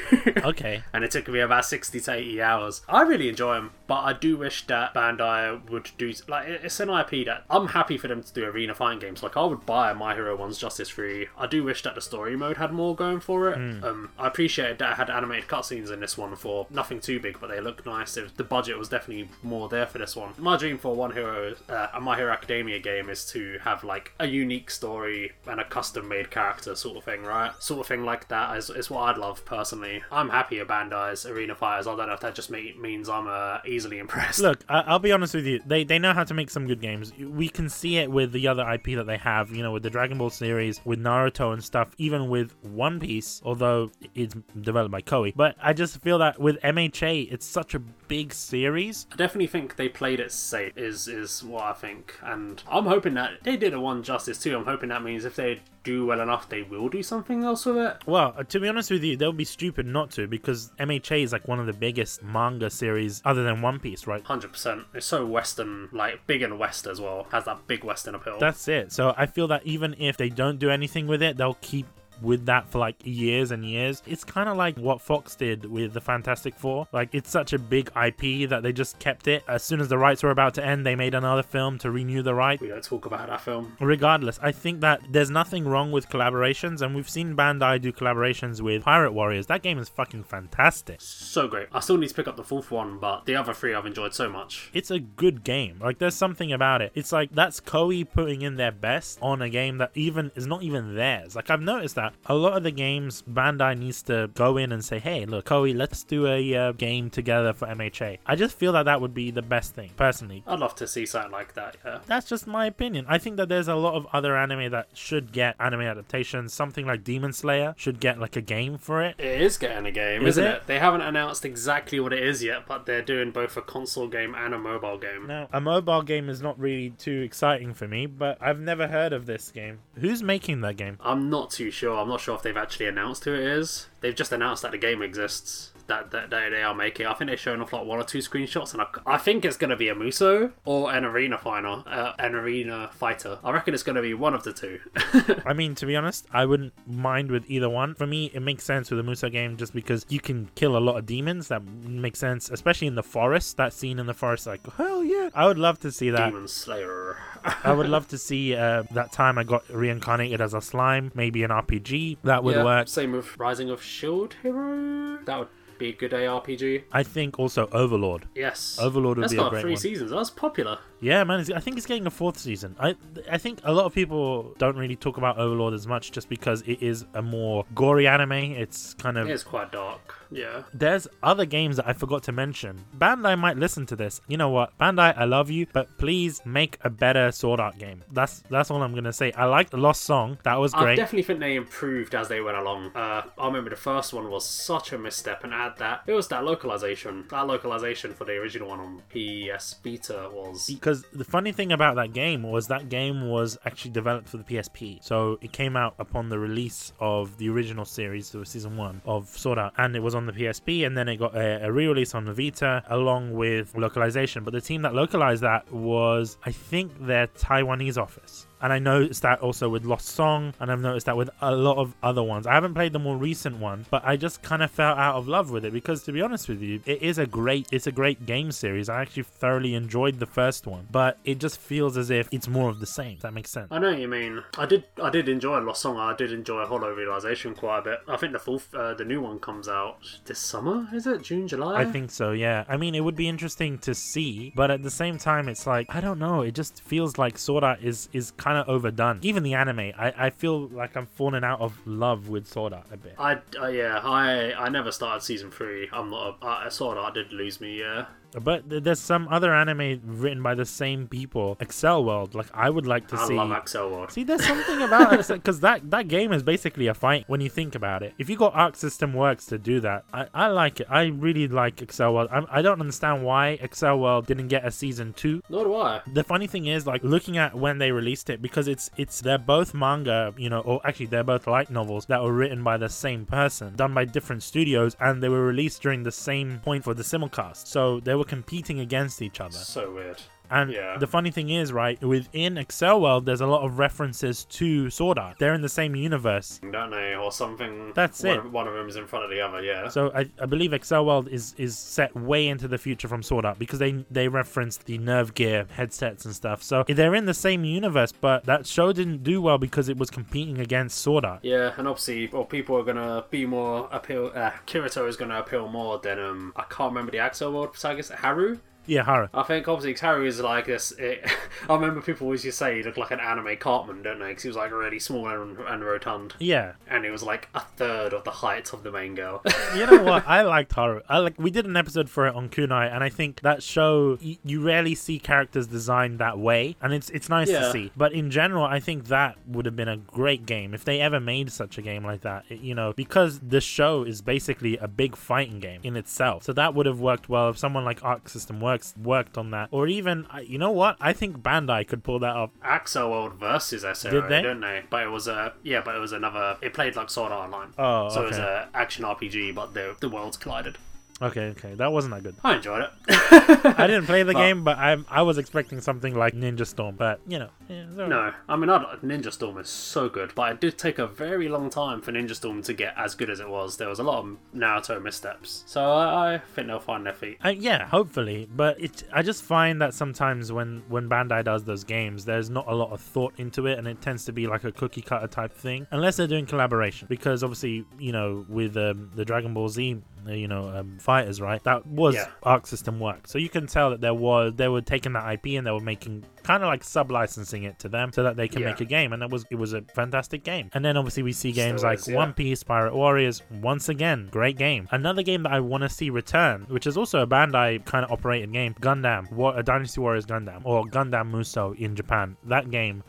Okay. 0.46 0.84
and 0.94 1.04
it 1.04 1.12
took 1.12 1.28
me 1.28 1.40
about 1.40 1.66
60 1.66 2.00
to 2.00 2.14
80 2.14 2.42
hours. 2.42 2.82
I 2.88 3.02
really 3.02 3.30
enjoy 3.30 3.56
them, 3.56 3.72
but 3.88 4.02
I 4.02 4.14
do 4.14 4.38
wish 4.38 4.66
that 4.68 4.94
Bandai 4.94 5.70
would 5.70 5.90
do 5.98 6.14
like 6.28 6.48
it's 6.48 6.80
an 6.80 6.90
IP 6.90 7.26
that 7.26 7.44
I'm 7.50 7.70
happy 7.70 7.98
for 7.98 8.08
them 8.08 8.22
to 8.24 8.34
do 8.34 8.46
arena 8.46 8.74
fighting 8.76 9.00
games. 9.00 9.24
Like 9.24 9.36
I 9.38 9.44
would 9.44 9.66
buy 9.66 9.92
My 9.94 10.14
Hero 10.14 10.36
One's 10.36 10.58
Justice 10.58 10.90
3. 10.90 11.28
I 11.38 11.48
do 11.48 11.64
wish 11.64 11.84
that 11.84 11.96
the 11.96 12.02
story 12.02 12.36
mode 12.36 12.58
had 12.58 12.72
more 12.72 12.96
going 12.96 13.20
for 13.20 13.50
it. 13.50 13.56
Um, 13.84 14.12
I 14.20 14.28
appreciated 14.28 14.80
that 14.80 14.92
it 14.94 14.96
had 14.98 15.10
animated 15.10 15.50
cutscenes 15.50 15.92
in 15.92 16.00
this 16.00 16.18
one 16.18 16.36
for 16.36 16.68
nothing 16.70 17.00
too 17.00 17.20
big, 17.20 17.40
but 17.40 17.50
they 17.50 17.60
look 17.60 17.86
nice. 17.86 18.16
It- 18.18 18.38
the 18.38 18.44
budget 18.44 18.78
was 18.78 18.90
definitely 18.90 19.30
more 19.44 19.70
there 19.70 19.86
for 19.86 19.98
this 19.98 20.16
one. 20.16 20.34
My 20.38 20.58
dream 20.58 20.78
for 20.78 20.96
One 20.96 21.12
Hero, 21.14 21.56
uh, 21.70 21.88
a 21.94 22.02
My 22.02 22.16
Hero 22.18 22.32
Academia 22.32 22.80
game 22.80 23.10
is 23.10 23.26
to 23.32 23.60
have 23.64 23.84
like 23.84 24.14
a 24.20 24.28
unique 24.36 24.70
story 24.70 25.32
and 25.48 25.60
a 25.60 25.64
custom 25.66 26.08
made 26.08 26.30
character 26.32 26.76
sort 26.76 26.98
of 26.98 27.04
thing, 27.04 27.24
right? 27.24 27.52
Sort 27.60 27.80
of 27.82 27.88
thing 27.88 28.04
like 28.04 28.28
that 28.30 28.58
is, 28.58 28.70
is 28.70 28.90
what 28.90 29.04
I'd 29.10 29.18
love 29.18 29.44
personally. 29.46 30.04
I'm 30.12 30.30
happy 30.30 30.60
at 30.60 30.68
Bandai's 30.68 31.26
Arena 31.26 31.56
Fighters. 31.56 31.88
I 31.88 31.96
don't 31.96 32.08
know 32.08 32.14
if 32.14 32.20
that 32.22 32.36
just 32.36 32.50
me- 32.52 32.76
means 32.80 33.10
I'm 33.10 33.28
uh, 33.28 33.60
easily 33.66 34.00
impressed. 34.00 34.40
Look, 34.40 34.64
I- 34.70 34.82
I'll 34.82 35.00
be 35.00 35.12
honest 35.12 35.34
with 35.34 35.46
you. 35.46 35.62
They 35.66 35.84
they 35.84 36.00
know 36.00 36.14
how 36.14 36.24
to 36.24 36.34
make 36.34 36.50
some 36.50 36.68
good 36.68 36.82
games. 36.82 37.14
We 37.18 37.50
can 37.50 37.70
see 37.70 37.98
it 37.98 38.12
with 38.12 38.32
the 38.32 38.48
other 38.48 38.70
IP 38.70 38.96
that 38.96 39.06
they 39.08 39.18
have. 39.18 39.52
You 39.52 39.64
know, 39.64 39.72
with 39.72 39.84
the 39.84 39.90
Dragon 39.90 40.18
Ball 40.18 40.30
series, 40.30 40.82
with 40.86 41.00
Naruto 41.00 41.54
and 41.54 41.64
stuff. 41.64 41.94
Even 41.98 42.30
with 42.30 42.54
One 42.64 43.00
Piece, 43.00 43.42
although 43.46 43.92
it's 44.14 44.36
developed 44.62 44.92
by 44.92 45.02
Koei. 45.02 45.34
But 45.36 45.56
I 45.62 45.74
just 45.74 46.02
feel 46.02 46.18
that 46.20 46.40
with 46.40 46.60
MHA, 46.62 47.32
it's 47.32 47.46
such 47.46 47.74
a 47.74 47.80
big 47.80 48.34
series. 48.34 49.08
I 49.12 49.16
definitely 49.16 49.48
think 49.48 49.76
they 49.76 49.90
played 49.90 50.20
it 50.20 50.32
safe. 50.32 50.74
Is 50.78 51.08
is 51.08 51.44
what 51.44 51.64
I 51.64 51.74
think, 51.74 52.16
and 52.24 52.62
I'm 52.70 52.86
hoping 52.86 53.14
that 53.16 53.44
they 53.44 53.58
did 53.58 53.74
a 53.74 53.80
one 53.80 54.04
justice 54.26 54.44
too. 54.44 54.58
I'm 54.58 54.66
hoping 54.66 54.90
that 54.90 55.04
means 55.04 55.26
if 55.26 55.36
they 55.36 55.62
do 55.84 56.06
well 56.06 56.20
enough, 56.20 56.50
they 56.50 56.64
will 56.64 56.90
do 56.90 57.04
something 57.04 57.44
else 57.44 57.66
with 57.66 57.78
it. 57.78 57.98
Well, 58.06 58.34
uh, 58.38 58.44
to 58.44 58.60
be 58.60 58.68
honest 58.68 58.90
with 58.92 59.04
you, 59.04 59.16
they'll 59.18 59.32
be 59.32 59.46
stupid 59.46 59.86
not 59.86 60.12
to 60.12 60.28
because 60.28 60.72
MHA 60.80 61.24
is 61.24 61.32
like 61.32 61.48
one 61.48 61.60
of 61.60 61.68
the 61.68 61.74
biggest 61.74 62.24
manga 62.24 62.70
series 62.70 63.22
other 63.24 63.44
than 63.44 63.62
One 63.62 63.80
Piece, 63.80 64.08
right? 64.08 64.24
Hundred 64.24 64.52
percent. 64.52 64.84
It's 64.94 65.06
so 65.06 65.26
Western, 65.26 65.90
like 65.92 66.26
big 66.28 66.42
and 66.42 66.58
West 66.58 66.88
as 66.88 67.00
well. 67.00 67.28
Has 67.32 67.46
that 67.46 67.68
big 67.68 67.84
Western 67.84 68.16
appeal. 68.16 68.40
That's 68.40 68.68
it. 68.68 68.92
So 68.92 69.14
I 69.16 69.28
feel 69.28 69.48
that 69.50 69.66
even 69.66 69.96
if 70.00 70.18
they 70.18 70.30
don't 70.30 70.58
do 70.60 70.70
anything 70.70 71.08
with 71.08 71.22
it, 71.22 71.38
they'll 71.38 71.58
keep 71.62 71.86
with 72.22 72.46
that 72.46 72.70
for 72.70 72.80
like 72.80 72.96
years 73.04 73.52
and 73.52 73.66
years. 73.66 74.02
It's 74.06 74.24
kind 74.24 74.50
of 74.50 74.58
like 74.58 74.78
what 74.78 75.02
Fox 75.02 75.36
did 75.36 75.66
with 75.66 75.94
the 75.94 76.02
Fantastic 76.02 76.56
Four. 76.56 76.88
Like 76.92 77.10
it's 77.14 77.30
such 77.30 77.54
a 77.54 77.60
big 77.60 77.90
IP 77.96 78.50
that 78.50 78.64
they 78.64 78.72
just 78.72 79.00
kept 79.00 79.28
it. 79.28 79.44
As 79.48 79.64
soon 79.64 79.82
as 79.82 79.90
the 79.90 79.98
rights 79.98 80.24
were 80.24 80.32
about 80.32 80.54
to 80.56 80.66
end, 80.66 80.86
they 80.86 80.96
made 80.96 81.14
another 81.14 81.44
film 81.44 81.78
to 81.80 81.92
renew 81.92 82.22
the 82.22 82.34
right. 82.34 82.60
we 82.60 82.68
don't 82.68 82.84
talk 82.84 83.06
about 83.06 83.28
that 83.28 83.42
film. 83.42 83.76
Regardless, 83.80 84.40
I 84.42 84.52
think 84.52 84.82
that 84.82 85.02
there's 85.10 85.30
nothing 85.30 85.68
wrong 85.68 85.92
with 85.92 86.10
collaborations, 86.10 86.82
and 86.82 86.96
we've 86.96 87.10
seen 87.10 87.36
Bandai 87.36 87.82
do 87.82 87.92
collaborations 87.92 88.62
with 88.62 88.84
Pirate 88.84 89.14
Warriors. 89.14 89.48
That 89.48 89.62
game 89.62 89.80
is 89.80 89.90
fucking 89.90 90.24
fantastic. 90.24 91.02
So 91.02 91.48
great. 91.48 91.68
I 91.72 91.80
still 91.80 91.98
need 91.98 92.10
to 92.10 92.16
pick 92.16 92.28
up 92.28 92.38
the 92.38 92.44
fourth 92.44 92.72
one, 92.72 92.98
but 93.00 93.26
the 93.26 93.36
other 93.36 93.54
three 93.54 93.74
I've 93.74 93.86
enjoyed 93.86 94.14
so 94.14 94.30
much. 94.30 94.70
It's 94.74 94.92
a 94.92 95.00
good 95.00 95.44
game. 95.44 95.80
Like 95.80 96.00
there's 96.00 96.16
something 96.16 96.52
about 96.52 96.82
it. 96.82 96.92
It's 96.96 97.12
like 97.12 97.32
that's 97.34 97.60
Koei 97.62 98.08
putting 98.10 98.42
in 98.42 98.56
their 98.56 98.72
best 98.72 99.20
on 99.22 99.42
a 99.42 99.50
game 99.50 99.78
that 99.78 99.92
even 99.96 100.32
is 100.36 100.48
not 100.48 100.64
even 100.64 100.96
theirs. 100.96 101.36
Like 101.36 101.50
I've 101.50 101.62
noticed 101.62 101.96
that 101.96 102.05
a 102.26 102.36
lot 102.36 102.54
of 102.58 102.64
the 102.64 102.72
games 102.72 103.24
Bandai 103.32 103.78
needs 103.78 104.02
to 104.04 104.30
go 104.34 104.58
in 104.58 104.72
and 104.72 104.84
say, 104.84 105.00
"Hey, 105.00 105.26
look, 105.26 105.46
Koei, 105.46 105.76
let's 105.76 106.04
do 106.04 106.28
a 106.28 106.56
uh, 106.56 106.72
game 106.74 107.10
together 107.10 107.54
for 107.54 107.68
MHA." 107.68 108.20
I 108.26 108.36
just 108.36 108.58
feel 108.58 108.74
that 108.74 108.84
that 108.84 109.02
would 109.02 109.14
be 109.14 109.32
the 109.32 109.42
best 109.42 109.76
thing, 109.76 109.92
personally. 109.98 110.44
I'd 110.48 110.60
love 110.60 110.76
to 110.76 110.88
see 110.88 111.06
something 111.06 111.32
like 111.32 111.54
that. 111.54 111.78
Yeah. 111.86 112.00
That's 112.08 112.28
just 112.28 112.48
my 112.48 112.66
opinion. 112.66 113.06
I 113.08 113.18
think 113.18 113.38
that 113.38 113.50
there's 113.50 113.68
a 113.68 113.76
lot 113.76 113.96
of 113.96 114.08
other 114.14 114.36
anime 114.38 114.72
that 114.72 114.88
should 114.94 115.32
get 115.32 115.56
anime 115.60 115.82
adaptations. 115.82 116.54
Something 116.54 116.86
like 116.86 117.04
Demon 117.04 117.34
Slayer 117.34 117.74
should 117.78 118.00
get 118.00 118.20
like 118.20 118.36
a 118.36 118.42
game 118.42 118.78
for 118.78 119.02
it. 119.04 119.16
It 119.20 119.42
is 119.42 119.58
getting 119.58 119.86
a 119.86 119.92
game, 119.92 120.24
Is 120.24 120.38
isn't 120.38 120.44
it? 120.44 120.56
it? 120.56 120.68
They 120.68 120.80
haven't 120.80 121.02
announced 121.02 121.46
exactly 121.46 122.00
what 122.00 122.14
it 122.14 122.24
is 122.24 122.44
yet, 122.44 122.68
but 122.68 122.86
they're 122.86 123.02
doing 123.02 123.32
both 123.32 123.58
a 123.58 123.62
console 123.62 124.08
game 124.08 124.36
and 124.36 124.54
a 124.54 124.58
mobile 124.58 124.98
game. 124.98 125.28
Now, 125.28 125.48
a 125.52 125.62
mobile 125.62 126.02
game 126.02 126.30
is 126.30 126.42
not 126.42 126.60
really 126.60 126.92
too 126.92 127.22
exciting 127.22 127.74
for 127.74 127.88
me, 127.88 128.06
but 128.06 128.38
I've 128.42 128.60
never 128.60 128.88
heard 128.88 129.14
of 129.14 129.26
this 129.26 129.52
game. 129.52 129.80
Who's 129.96 130.22
making 130.24 130.62
that 130.62 130.78
game? 130.78 130.98
I'm 131.02 131.30
not 131.30 131.52
too 131.52 131.72
sure. 131.72 131.95
I'm 131.98 132.10
not 132.10 132.22
sure 132.22 132.36
if 132.36 132.42
they've 132.42 132.58
actually 132.58 132.88
announced 132.88 133.26
who 133.26 133.34
it 133.34 133.42
is. 133.42 133.88
They've 134.02 134.16
just 134.16 134.32
announced 134.32 134.64
that 134.64 134.72
the 134.72 134.78
game 134.78 135.02
exists. 135.02 135.72
That, 135.88 136.10
that, 136.12 136.30
they 136.32 136.64
are 136.64 136.74
making. 136.74 137.06
I 137.06 137.14
think 137.14 137.30
they're 137.30 137.38
showing 137.38 137.62
off 137.62 137.72
like 137.72 137.86
one 137.86 138.00
or 138.00 138.04
two 138.04 138.18
screenshots, 138.20 138.74
and 138.74 138.82
I, 138.82 138.88
I 139.06 139.18
think 139.18 139.46
it's 139.46 139.58
going 139.58 139.70
to 139.70 139.76
be 139.76 139.88
a 139.88 139.94
Muso 139.96 140.52
or 140.66 140.92
an 140.92 141.06
arena 141.06 141.38
fighter. 141.38 141.84
Uh, 141.86 142.14
an 142.18 142.34
arena 142.34 142.90
fighter. 142.94 143.38
I 143.44 143.52
reckon 143.52 143.74
it's 143.76 143.84
going 143.84 143.96
to 143.96 144.02
be 144.02 144.14
one 144.16 144.34
of 144.34 144.44
the 144.44 144.52
two. 144.54 144.80
I 145.46 145.54
mean, 145.54 145.76
to 145.76 145.86
be 145.86 145.96
honest, 145.96 146.26
I 146.34 146.46
wouldn't 146.46 146.74
mind 146.88 147.30
with 147.30 147.50
either 147.50 147.70
one. 147.70 147.94
For 147.94 148.08
me, 148.08 148.32
it 148.34 148.40
makes 148.42 148.64
sense 148.64 148.90
with 148.90 148.98
the 148.98 149.04
Muso 149.04 149.30
game 149.30 149.58
just 149.58 149.74
because 149.74 150.06
you 150.10 150.20
can 150.20 150.50
kill 150.56 150.76
a 150.76 150.80
lot 150.80 150.98
of 150.98 151.06
demons. 151.06 151.50
That 151.50 151.64
makes 151.64 152.18
sense, 152.20 152.50
especially 152.50 152.88
in 152.88 152.96
the 152.96 153.04
forest. 153.04 153.58
That 153.58 153.72
scene 153.72 154.00
in 154.00 154.08
the 154.08 154.14
forest, 154.16 154.48
like, 154.48 154.66
hell 154.78 155.04
yeah. 155.04 155.30
I 155.36 155.46
would 155.46 155.60
love 155.60 155.80
to 155.82 155.92
see 155.92 156.10
that. 156.10 156.30
Demon 156.32 156.48
Slayer. 156.48 157.18
I 157.64 157.74
would 157.74 157.90
love 157.96 158.08
to 158.08 158.18
see 158.18 158.56
uh, 158.56 158.84
that 158.92 159.12
time 159.12 159.38
I 159.38 159.44
got 159.44 159.70
reincarnated 159.70 160.42
as 160.42 160.56
a 160.56 160.62
slime, 160.62 161.12
maybe 161.14 161.44
an 161.44 161.52
RPG. 161.52 162.18
That 162.24 162.44
would 162.44 162.56
Yeah, 162.56 162.64
work. 162.64 162.88
Same 162.88 163.12
with 163.12 163.38
Rising 163.38 163.70
of 163.70 163.84
Shield 163.84 164.36
Hero. 164.42 165.20
That 165.26 165.40
would 165.40 165.48
be 165.78 165.90
a 165.90 165.94
good 165.94 166.12
ARPG. 166.12 166.84
I 166.92 167.04
think 167.04 167.40
also 167.40 167.68
Overlord. 167.72 168.28
Yes. 168.36 168.78
Overlord 168.82 169.18
would 169.18 169.24
That's 169.24 169.34
be 169.34 169.38
a 169.38 169.42
got 169.42 169.52
great 169.52 169.62
three 169.62 169.72
one. 169.72 169.80
seasons. 169.80 170.12
That's 170.12 170.30
popular. 170.30 170.80
Yeah, 171.06 171.24
man. 171.24 171.46
I 171.54 171.60
think 171.60 171.78
it's 171.78 171.86
getting 171.86 172.08
a 172.08 172.12
fourth 172.12 172.38
season. 172.40 172.76
I 172.80 172.96
I 173.30 173.38
think 173.38 173.60
a 173.64 173.72
lot 173.72 173.86
of 173.86 173.94
people 173.94 174.56
don't 174.58 174.76
really 174.76 174.96
talk 174.96 175.18
about 175.18 175.38
Overlord 175.38 175.76
as 175.76 175.86
much 175.86 176.12
just 176.12 176.30
because 176.30 176.64
it 176.64 176.82
is 176.82 177.06
a 177.14 177.22
more 177.22 177.64
gory 177.76 178.08
anime. 178.08 178.32
It's 178.32 178.96
kind 178.96 179.16
of 179.20 179.30
It 179.30 179.34
is 179.34 179.44
quite 179.44 179.72
dark. 179.72 180.16
Yeah. 180.32 180.64
There's 180.74 181.08
other 181.24 181.46
games 181.46 181.78
that 181.78 181.88
I 181.88 181.94
forgot 181.94 182.24
to 182.24 182.32
mention. 182.32 182.84
Bandai 182.98 183.38
might 183.38 183.58
listen 183.58 183.86
to 183.88 183.96
this. 183.96 184.20
You 184.28 184.38
know 184.38 184.50
what? 184.50 184.78
Bandai, 184.80 185.16
I 185.16 185.26
love 185.26 185.50
you, 185.50 185.68
but 185.72 185.98
please 185.98 186.42
make 186.46 186.80
a 186.82 186.90
better 186.90 187.32
Sword 187.32 187.60
Art 187.60 187.78
game. 187.78 188.04
That's 188.12 188.44
that's 188.50 188.72
all 188.72 188.82
I'm 188.82 188.94
gonna 188.96 189.14
say. 189.14 189.32
I 189.34 189.46
liked 189.46 189.72
the 189.72 189.78
Lost 189.78 190.04
Song. 190.04 190.38
That 190.44 190.56
was 190.56 190.74
great. 190.74 190.94
I 190.94 190.96
definitely 190.96 191.24
think 191.24 191.40
they 191.40 191.56
improved 191.56 192.16
as 192.16 192.28
they 192.28 192.42
went 192.42 192.58
along. 192.58 192.92
Uh, 192.96 193.24
I 193.38 193.48
remember 193.48 193.70
the 193.70 193.76
first 193.76 194.14
one 194.14 194.30
was 194.30 194.46
such 194.46 194.92
a 194.92 194.98
misstep, 194.98 195.44
and 195.44 195.54
add 195.54 195.78
that 195.78 196.02
it 196.08 196.14
was 196.14 196.28
that 196.30 196.44
localization. 196.44 197.26
That 197.30 197.48
localization 197.48 198.14
for 198.14 198.26
the 198.26 198.34
original 198.34 198.70
one 198.70 198.80
on 198.80 199.02
PS 199.10 199.76
Vita 199.84 200.30
was 200.34 200.66
because 200.68 200.95
the 201.14 201.24
funny 201.24 201.52
thing 201.52 201.72
about 201.72 201.96
that 201.96 202.14
game 202.14 202.44
was 202.44 202.68
that 202.68 202.90
game 202.90 203.30
was 203.30 203.58
actually 203.66 203.92
developed 203.92 204.30
for 204.30 204.38
the 204.38 204.44
PSP. 204.44 205.04
So 205.04 205.38
it 205.42 205.52
came 205.52 205.76
out 205.76 205.96
upon 206.00 206.30
the 206.30 206.40
release 206.40 206.94
of 207.00 207.38
the 207.38 207.50
original 207.50 207.86
series, 207.86 208.28
so 208.28 208.44
season 208.44 208.78
one 208.78 209.02
of 209.06 209.28
Sword 209.30 209.58
Art, 209.58 209.74
and 209.78 209.96
it 209.96 210.02
was 210.02 210.16
on 210.16 210.26
the 210.26 210.34
PSP, 210.34 210.86
and 210.86 210.98
then 210.98 211.08
it 211.08 211.18
got 211.18 211.36
a, 211.36 211.66
a 211.66 211.72
re-release 211.72 212.16
on 212.16 212.26
the 212.26 212.34
Vita 212.34 212.84
along 212.90 213.34
with 213.34 213.76
localization. 213.76 214.44
But 214.44 214.54
the 214.54 214.62
team 214.62 214.82
that 214.84 214.94
localized 214.94 215.44
that 215.44 215.72
was, 215.72 216.38
I 216.46 216.52
think, 216.52 217.06
their 217.06 217.28
Taiwanese 217.28 218.02
office. 218.02 218.48
And 218.62 218.72
I 218.74 218.80
noticed 218.80 219.22
that 219.24 219.42
also 219.42 219.70
with 219.70 219.86
Lost 219.86 220.08
Song, 220.08 220.54
and 220.60 220.72
I've 220.72 220.80
noticed 220.80 221.06
that 221.06 221.18
with 221.18 221.30
a 221.42 221.56
lot 221.56 221.78
of 221.78 221.96
other 222.02 222.24
ones. 222.24 222.48
I 222.48 222.54
haven't 222.54 222.74
played 222.74 222.94
the 222.94 223.00
more 223.00 223.18
recent 223.18 223.58
one, 223.58 223.86
but 223.90 224.04
I 224.06 224.18
just 224.18 224.42
kind 224.42 224.64
of 224.64 224.72
fell 224.72 224.96
out 224.96 225.16
of 225.16 225.28
love 225.28 225.52
with 225.52 225.66
it 225.66 225.74
because, 225.74 226.04
to 226.04 226.12
be 226.12 226.22
honest 226.22 226.50
with 226.50 226.62
you, 226.62 226.82
it 226.86 227.02
is 227.02 227.18
a 227.18 227.26
great, 227.26 227.68
it's 227.72 227.88
a 227.88 227.92
great 227.92 228.26
game 228.26 228.52
series. 228.52 228.90
I 228.90 229.02
actually 229.02 229.24
thoroughly 229.24 229.76
enjoyed 229.76 230.20
the 230.20 230.26
first 230.26 230.68
one, 230.68 230.88
but 230.92 231.18
it 231.26 231.40
just 231.40 231.60
feels 231.60 231.98
as 231.98 232.10
if 232.10 232.28
it's 232.32 232.48
more 232.48 232.70
of 232.70 232.80
the 232.80 232.86
same. 232.86 233.18
That 233.22 233.34
makes 233.34 233.52
sense. 233.52 233.68
I 233.72 233.80
know 233.80 233.92
what 233.92 234.00
you 234.00 234.08
mean. 234.08 234.44
I 234.58 234.66
did. 234.66 234.86
I 235.02 235.10
did 235.10 235.30
enjoy 235.30 235.60
Lost 235.60 235.82
Song. 235.82 235.98
I 235.98 236.16
did 236.16 236.32
enjoy 236.32 236.66
Hollow 236.66 236.92
Realization 236.92 237.56
quite 237.56 237.80
a 237.80 237.82
bit. 237.82 238.00
I 238.08 238.18
think 238.18 238.34
the 238.34 238.40
full, 238.40 238.62
uh, 238.74 238.94
the 238.94 239.06
new 239.06 239.22
one 239.22 239.40
comes 239.40 239.68
out 239.68 239.98
this 240.26 240.40
summer. 240.40 240.88
Is 240.94 241.08
it 241.08 241.22
June, 241.24 241.48
July? 241.48 241.82
I 241.82 241.86
think 241.86 242.12
so, 242.12 242.32
yeah. 242.32 242.64
I 242.68 242.78
mean, 242.78 242.96
it 242.96 243.04
would 243.04 243.16
be 243.16 243.28
interesting 243.28 243.78
to 243.80 243.94
see, 243.94 244.54
but 244.56 244.72
at 244.72 244.84
the 244.84 244.92
same 244.92 245.18
time, 245.18 245.50
it's 245.50 245.68
like 245.68 245.88
I 245.90 246.02
don't 246.02 246.20
know. 246.20 246.42
It 246.42 246.56
just 246.56 246.82
feels 246.84 247.18
like 247.18 247.38
Sword 247.38 247.64
Art 247.64 247.80
is 247.82 248.10
is 248.14 248.32
kind 248.46 248.60
of 248.60 248.70
overdone. 248.70 249.20
Even 249.24 249.42
the 249.42 249.56
anime, 249.56 249.92
I, 249.98 250.14
I 250.16 250.30
feel 250.30 250.68
like 250.68 250.96
I'm 250.96 251.08
falling 251.08 251.44
out 251.44 251.60
of 251.62 251.76
love 251.86 252.30
with 252.30 252.48
Sword 252.48 252.74
Art 252.74 252.86
a 252.92 252.98
bit. 252.98 253.16
I 253.18 253.40
uh, 253.60 253.68
yeah. 253.68 254.00
I 254.04 254.54
I 254.54 254.70
never 254.70 254.92
started 254.92 255.24
season 255.24 255.50
three. 255.50 255.90
I'm 255.92 256.12
not. 256.12 256.38
A, 256.42 256.46
I 256.46 256.70
saw 256.70 256.94
that. 256.94 257.14
Did 257.16 257.34
lose 257.34 257.60
me. 257.60 257.80
Yeah. 257.80 258.06
But 258.44 258.70
th- 258.70 258.84
there's 258.84 259.00
some 259.00 259.28
other 259.30 259.54
anime 259.54 260.02
written 260.06 260.42
by 260.42 260.56
the 260.56 260.66
same 260.66 261.08
people, 261.08 261.56
Accel 261.60 262.06
World. 262.06 262.36
Like 262.36 262.48
I 262.54 262.70
would 262.70 262.86
like 262.86 263.08
to 263.10 263.18
I 263.18 263.28
see. 263.28 263.34
love 263.36 263.50
Accel 263.50 263.92
World. 263.92 264.12
See, 264.12 264.24
there's 264.24 264.46
something 264.46 264.82
about 264.82 265.14
it 265.14 265.28
because 265.28 265.60
that 265.62 265.90
that 265.92 266.08
game 266.08 266.32
is 266.32 266.44
basically 266.44 266.88
a 266.88 266.94
fight 266.94 267.26
when 267.28 267.42
you 267.42 267.50
think 267.50 267.76
about 267.76 268.04
it. 268.04 268.14
If 268.18 268.30
you 268.30 268.38
got 268.38 268.54
Arc 268.56 268.76
System 268.76 269.14
Works 269.14 269.46
to 269.48 269.58
do 269.58 269.80
that, 269.82 270.06
I, 270.14 270.28
I 270.34 270.48
like 270.48 270.80
it. 270.80 270.88
I 270.90 271.06
really 271.06 271.48
like 271.48 271.78
Accel 271.78 272.14
World. 272.14 272.30
I, 272.32 272.60
I 272.60 272.62
don't 272.62 272.80
understand 272.80 273.24
why 273.24 273.60
Accel 273.62 274.00
World 274.00 274.28
didn't 274.28 274.48
get 274.48 274.66
a 274.66 274.72
season 274.72 275.14
two. 275.14 275.42
Nor 275.50 275.64
do 275.66 275.76
I. 275.76 276.02
The 276.12 276.24
funny 276.24 276.48
thing 276.48 276.66
is, 276.68 276.86
like 276.86 277.04
looking 277.04 277.38
at 277.38 277.56
when 277.56 277.78
they 277.78 277.92
released 277.92 278.30
it, 278.30 278.42
because 278.42 278.68
it's 278.68 278.90
it's 278.98 279.22
they're 279.22 279.38
both 279.38 279.74
manga, 279.74 280.34
you 280.38 280.50
know, 280.50 280.60
or 280.60 280.82
actually 280.86 281.08
they're 281.08 281.24
both 281.24 281.48
light 281.48 281.70
novels 281.70 282.06
that 282.08 282.22
were 282.22 282.34
written 282.34 282.64
by 282.64 282.78
the 282.78 282.90
same 282.90 283.26
person, 283.26 283.76
done 283.76 283.94
by 283.94 284.06
different 284.06 284.44
studios, 284.44 284.96
and 285.00 285.22
they 285.24 285.30
were 285.30 285.46
released 285.46 285.82
during 285.82 286.04
the 286.04 286.12
same 286.12 286.60
point 286.60 286.84
for 286.84 286.94
the 286.94 287.04
simulcast. 287.04 287.68
So 287.68 288.00
they 288.02 288.16
were 288.16 288.25
competing 288.28 288.80
against 288.80 289.22
each 289.22 289.40
other. 289.40 289.58
So 289.58 289.94
weird. 289.94 290.22
And 290.50 290.72
Yeah. 290.72 290.98
the 290.98 291.08
funny 291.08 291.32
thing 291.32 291.50
is, 291.50 291.72
right, 291.74 292.02
within 292.04 292.56
Accel 292.56 293.02
World, 293.02 293.26
there's 293.26 293.42
a 293.42 293.48
lot 293.48 293.64
of 293.64 293.80
references 293.80 294.46
to 294.46 294.90
Sword 294.90 295.18
Art. 295.18 295.38
They're 295.40 295.54
in 295.54 295.62
the 295.62 295.70
same 295.70 295.96
universe. 295.96 296.60
Don't 296.72 296.92
they? 296.92 297.16
Or 297.16 297.32
something. 297.32 297.92
That's 297.96 298.24
one, 298.24 298.38
it. 298.38 298.46
One 298.52 298.68
of 298.68 298.74
them 298.74 298.88
is 298.88 298.96
in 298.96 299.08
front 299.08 299.26
of 299.26 299.32
the 299.32 299.42
other. 299.42 299.62
Yeah. 299.62 299.88
So 299.90 300.12
I, 300.14 300.30
I 300.40 300.46
believe 300.46 300.72
Accel 300.72 301.06
World 301.06 301.28
is 301.30 301.54
is 301.58 301.78
set 301.78 302.16
way 302.16 302.48
into 302.48 302.68
the 302.68 302.78
future 302.78 303.08
from 303.08 303.24
Sword 303.24 303.46
Art 303.46 303.60
because 303.60 303.80
they 303.80 304.06
they 304.12 304.28
referenced 304.28 304.86
the 304.86 304.98
Nerve 304.98 305.34
Gear 305.34 305.66
headsets 305.72 306.26
and 306.26 306.34
stuff. 306.36 306.62
So 306.64 306.84
they're 306.88 307.16
in 307.16 307.26
the 307.26 307.34
same 307.34 307.64
universe, 307.66 308.12
but 308.12 308.46
that 308.46 308.66
show 308.68 308.92
didn't 308.94 309.24
do 309.24 309.42
well 309.42 309.58
because 309.58 309.90
it 309.90 309.98
was 309.98 310.10
competing 310.10 310.60
against 310.60 310.98
Sword 311.00 311.26
Art. 311.26 311.40
Yeah, 311.44 311.72
and 311.78 311.88
obviously, 311.88 312.28
well, 312.28 312.46
people 312.46 312.78
are 312.78 312.84
gonna 312.84 313.26
be 313.30 313.46
more 313.46 313.90
appeal. 313.92 314.32
Uh, 314.36 314.52
Kirito 314.68 315.08
is 315.08 315.16
gonna 315.18 315.40
appeal 315.40 315.68
more 315.68 316.00
than 316.00 316.20
um. 316.20 316.54
I 316.56 316.64
can't 316.64 316.92
remember 316.92 317.12
the 317.12 317.18
Accel 317.20 317.54
World 317.54 317.74
protagonist. 317.74 318.12
Haru. 318.12 318.60
Yeah, 318.88 319.04
Haru. 319.04 319.28
I 319.34 319.44
think 319.44 319.68
obviously 319.68 319.94
Haru 320.08 320.26
is 320.26 320.40
like 320.40 320.66
this. 320.66 320.92
It, 320.94 321.22
eh, 321.24 321.30
I 321.70 321.74
remember 321.76 322.02
people 322.02 322.26
always 322.28 322.44
used 322.46 322.58
to 322.60 322.64
say 322.66 322.78
he 322.78 322.84
looked 322.84 322.98
like 322.98 323.12
an 323.12 323.20
anime 323.20 323.58
Cartman, 323.58 324.04
don't 324.04 324.20
they? 324.20 324.30
Because 324.30 324.44
he 324.44 324.50
was 324.50 324.58
like 324.58 324.72
really 324.72 325.00
small 325.00 325.28
and, 325.28 325.58
and 325.60 325.84
rotund, 325.84 326.34
Yeah. 326.40 326.74
and 326.88 327.04
he 327.06 327.12
was 327.12 327.24
like 327.24 327.50
a 327.56 327.60
third 327.62 328.14
of 328.14 328.24
the 328.24 328.32
height 328.32 328.74
of 328.74 328.84
the 328.84 328.92
main 328.92 329.16
girl. 329.16 329.42
You 329.76 329.86
know 329.88 330.04
what? 330.04 330.26
I 330.28 330.42
liked 330.44 330.74
Haru. 330.74 331.02
I 331.10 331.18
like. 331.18 331.36
We 331.38 331.52
did 331.52 331.66
an 331.66 331.76
episode 331.76 332.10
for 332.10 332.28
it 332.28 332.36
on 332.36 332.50
Kunai, 332.50 332.94
and 332.94 333.04
I 333.04 333.10
think 333.10 333.42
that 333.42 333.62
show 333.64 334.18
y- 334.24 334.38
you 334.44 334.62
rarely 334.62 334.96
see 334.96 335.20
characters 335.20 335.68
designed 335.68 336.20
that 336.20 336.38
way, 336.40 336.76
and 336.82 336.94
it's 336.94 337.10
it's 337.10 337.28
nice 337.30 337.50
to 337.50 337.72
see. 337.72 337.92
But 337.98 338.14
in 338.14 338.32
general, 338.32 338.64
I 338.64 338.80
think 338.80 339.06
that 339.08 339.36
would 339.48 339.66
have 339.66 339.76
been 339.76 339.88
a 339.90 339.98
great 339.98 340.46
game 340.46 340.74
if 340.74 340.86
they 340.86 341.02
ever 341.02 341.20
made 341.20 341.52
such 341.52 341.78
a 341.78 341.82
game 341.82 342.06
like 342.06 342.22
that. 342.22 342.46
It- 342.50 342.62
you 342.62 342.74
know, 342.76 342.94
because 342.94 343.40
the 343.40 343.60
show 343.62 344.04
is 344.04 344.22
basically 344.22 344.78
a 344.78 344.88
big 344.88 345.16
fighting 345.16 345.60
game 345.60 345.82
in 345.84 345.96
itself, 345.98 346.44
so 346.44 346.54
that 346.54 346.74
would 346.74 346.86
have 346.86 347.00
worked 347.00 347.28
well 347.28 347.50
if 347.50 347.58
someone 347.58 347.84
like 347.84 348.04
Arc 348.04 348.30
System 348.30 348.60
Works 348.76 348.94
worked 349.02 349.38
on 349.38 349.52
that, 349.52 349.70
or 349.72 349.88
even 349.88 350.28
you 350.44 350.58
know 350.58 350.72
what? 350.72 350.98
I 351.00 351.14
think 351.14 351.38
Bandai 351.38 351.88
could 351.88 352.04
pull 352.04 352.20
that 352.20 352.36
off. 352.36 352.50
Accel 352.62 353.10
World 353.10 353.34
versus 353.36 353.84
SAO, 353.84 354.10
Did 354.10 354.28
they? 354.28 354.42
didn't 354.42 354.60
they? 354.62 354.84
But 354.90 355.04
it 355.04 355.10
was 355.10 355.28
a 355.30 355.54
yeah, 355.64 355.82
but 355.84 355.96
it 355.96 356.00
was 356.00 356.12
another. 356.12 356.58
It 356.62 356.74
played 356.74 356.96
like 356.98 357.10
Sword 357.10 357.32
Art 357.32 357.46
Online. 357.46 357.70
Oh, 357.78 358.10
so 358.10 358.24
it 358.24 358.28
was 358.30 358.38
an 358.38 358.68
action 358.74 359.06
RPG, 359.06 359.56
but 359.56 359.74
the 359.74 359.96
the 360.02 360.10
worlds 360.10 360.36
collided. 360.36 360.78
Okay, 361.22 361.46
okay, 361.52 361.76
that 361.76 361.94
wasn't 361.94 362.14
that 362.14 362.24
good. 362.24 362.36
I 362.44 362.56
enjoyed 362.58 362.82
it. 362.84 362.90
I 363.80 363.88
didn't 363.88 364.06
play 364.06 364.24
the 364.24 364.34
But- 364.34 364.40
game, 364.40 364.64
but 364.66 364.78
I 364.78 364.98
I 365.10 365.22
was 365.22 365.38
expecting 365.38 365.80
something 365.80 366.14
like 366.14 366.34
Ninja 366.34 366.68
Storm, 366.68 366.96
but 366.98 367.22
you 367.26 367.40
know, 367.40 367.50
yeah. 367.70 367.86
No, 367.96 368.34
I 368.50 368.56
mean, 368.58 368.70
I'd, 368.70 368.84
Ninja 369.02 369.32
Storm 369.32 369.58
is 369.58 369.70
so 369.70 370.10
good, 370.10 370.34
but 370.36 370.52
it 370.52 370.60
did 370.60 370.78
take 370.78 371.00
a 371.00 371.08
very 371.08 371.48
long 371.48 371.70
time 371.70 372.02
for 372.02 372.12
Ninja 372.12 372.36
Storm 372.36 372.62
to 372.64 372.74
get 372.74 372.94
as 372.98 373.16
good 373.16 373.30
as 373.30 373.40
it 373.40 373.48
was. 373.48 373.78
There 373.78 373.88
was 373.88 374.00
a 374.00 374.04
lot 374.04 374.26
of 374.26 374.36
Naruto 374.54 375.02
missteps, 375.02 375.64
so 375.66 375.90
I, 375.90 376.34
I 376.34 376.38
think 376.54 376.68
they'll 376.68 376.80
find 376.82 377.06
their 377.06 377.14
feet. 377.14 377.38
Uh, 377.46 377.50
yeah, 377.50 377.86
hopefully, 377.88 378.50
but 378.54 378.78
it. 378.82 379.04
I 379.14 379.22
just 379.22 379.42
find 379.44 379.82
that 379.82 379.94
sometimes 379.94 380.52
when 380.52 380.84
when 380.90 381.08
Bandai 381.08 381.46
does 381.46 381.64
those 381.64 381.86
games, 381.86 382.26
there's 382.26 382.50
not 382.50 382.68
a 382.68 382.76
lot 382.76 382.92
of 382.92 383.00
thought 383.00 383.34
into 383.38 383.68
it, 383.68 383.80
and 383.80 383.88
it 383.88 384.02
tends 384.02 384.26
to 384.26 384.34
be 384.34 384.48
like 384.48 384.66
a 384.66 384.72
cookie 384.74 385.02
cutter 385.02 385.28
type 385.28 385.54
thing, 385.54 385.88
unless 385.92 386.18
they're 386.18 386.28
doing 386.28 386.46
collaboration. 386.46 387.08
Because 387.10 387.42
obviously, 387.42 387.86
you 387.98 388.12
know, 388.12 388.46
with 388.50 388.76
um, 388.76 389.12
the 389.16 389.24
Dragon 389.24 389.54
Ball 389.54 389.70
Z, 389.70 390.02
you 390.28 390.48
know, 390.48 390.70
um, 390.70 390.98
fighters, 391.00 391.40
right? 391.42 391.64
That 391.64 391.86
was 391.86 392.16
Yeah. 392.16 392.28
Arc 392.44 392.68
System 392.68 393.00
work, 393.00 393.28
so 393.28 393.38
you 393.38 393.50
can 393.50 393.68
tell 393.68 393.90
that 393.92 394.02
there 394.02 394.14
was 394.14 394.54
they 394.56 394.68
were 394.68 394.82
taking 394.82 395.14
that 395.14 395.26
IP 395.32 395.56
and 395.58 395.66
they 395.68 395.72
were 395.72 395.80
making 395.80 396.24
kind 396.44 396.62
of 396.64 396.68
like 396.68 396.84
sub 396.84 397.12
licensing 397.12 397.64
it 397.64 397.80
to 397.80 397.90
them 397.90 398.12
so 398.14 398.24
that 398.24 398.36
they 398.36 398.48
can 398.48 398.62
Yeah. 398.62 398.68
make 398.70 398.82
a 398.82 398.86
game, 398.86 399.14
and 399.14 399.22
that 399.22 399.30
was 399.30 399.46
it 399.52 399.56
was 399.56 399.74
a 399.74 399.82
fantastic 399.94 400.44
game. 400.44 400.70
And 400.74 400.84
then 400.86 400.98
obviously 400.98 401.24
we 401.24 401.32
see 401.34 401.52
games 401.52 401.84
like 401.84 402.00
is, 402.00 402.08
yeah. 402.08 402.16
One 402.16 402.34
Piece, 402.34 402.64
Pirate 402.64 402.96
Warriors, 402.96 403.42
once 403.62 403.90
again, 403.90 404.28
great 404.32 404.58
game. 404.58 404.88
Another 404.92 405.24
game 405.24 405.44
that 405.44 405.52
I 405.54 405.60
want 405.60 405.82
to 405.84 405.90
see 405.90 406.10
return, 406.10 406.66
which 406.70 406.88
is 406.88 406.98
also 406.98 407.22
a 407.22 407.28
Bandai 407.28 407.84
kind 407.86 408.06
of 408.06 408.12
operated 408.12 408.52
game, 408.54 408.74
Gundam, 408.82 409.32
what 409.32 409.58
a 409.58 409.64
Dynasty 409.64 410.00
Warriors 410.02 410.26
Gundam, 410.26 410.62
or 410.64 410.86
Gundam 410.86 411.32
Muso 411.32 411.74
in 411.74 411.96
Japan. 411.96 412.38
That 412.44 412.70
game, 412.72 413.04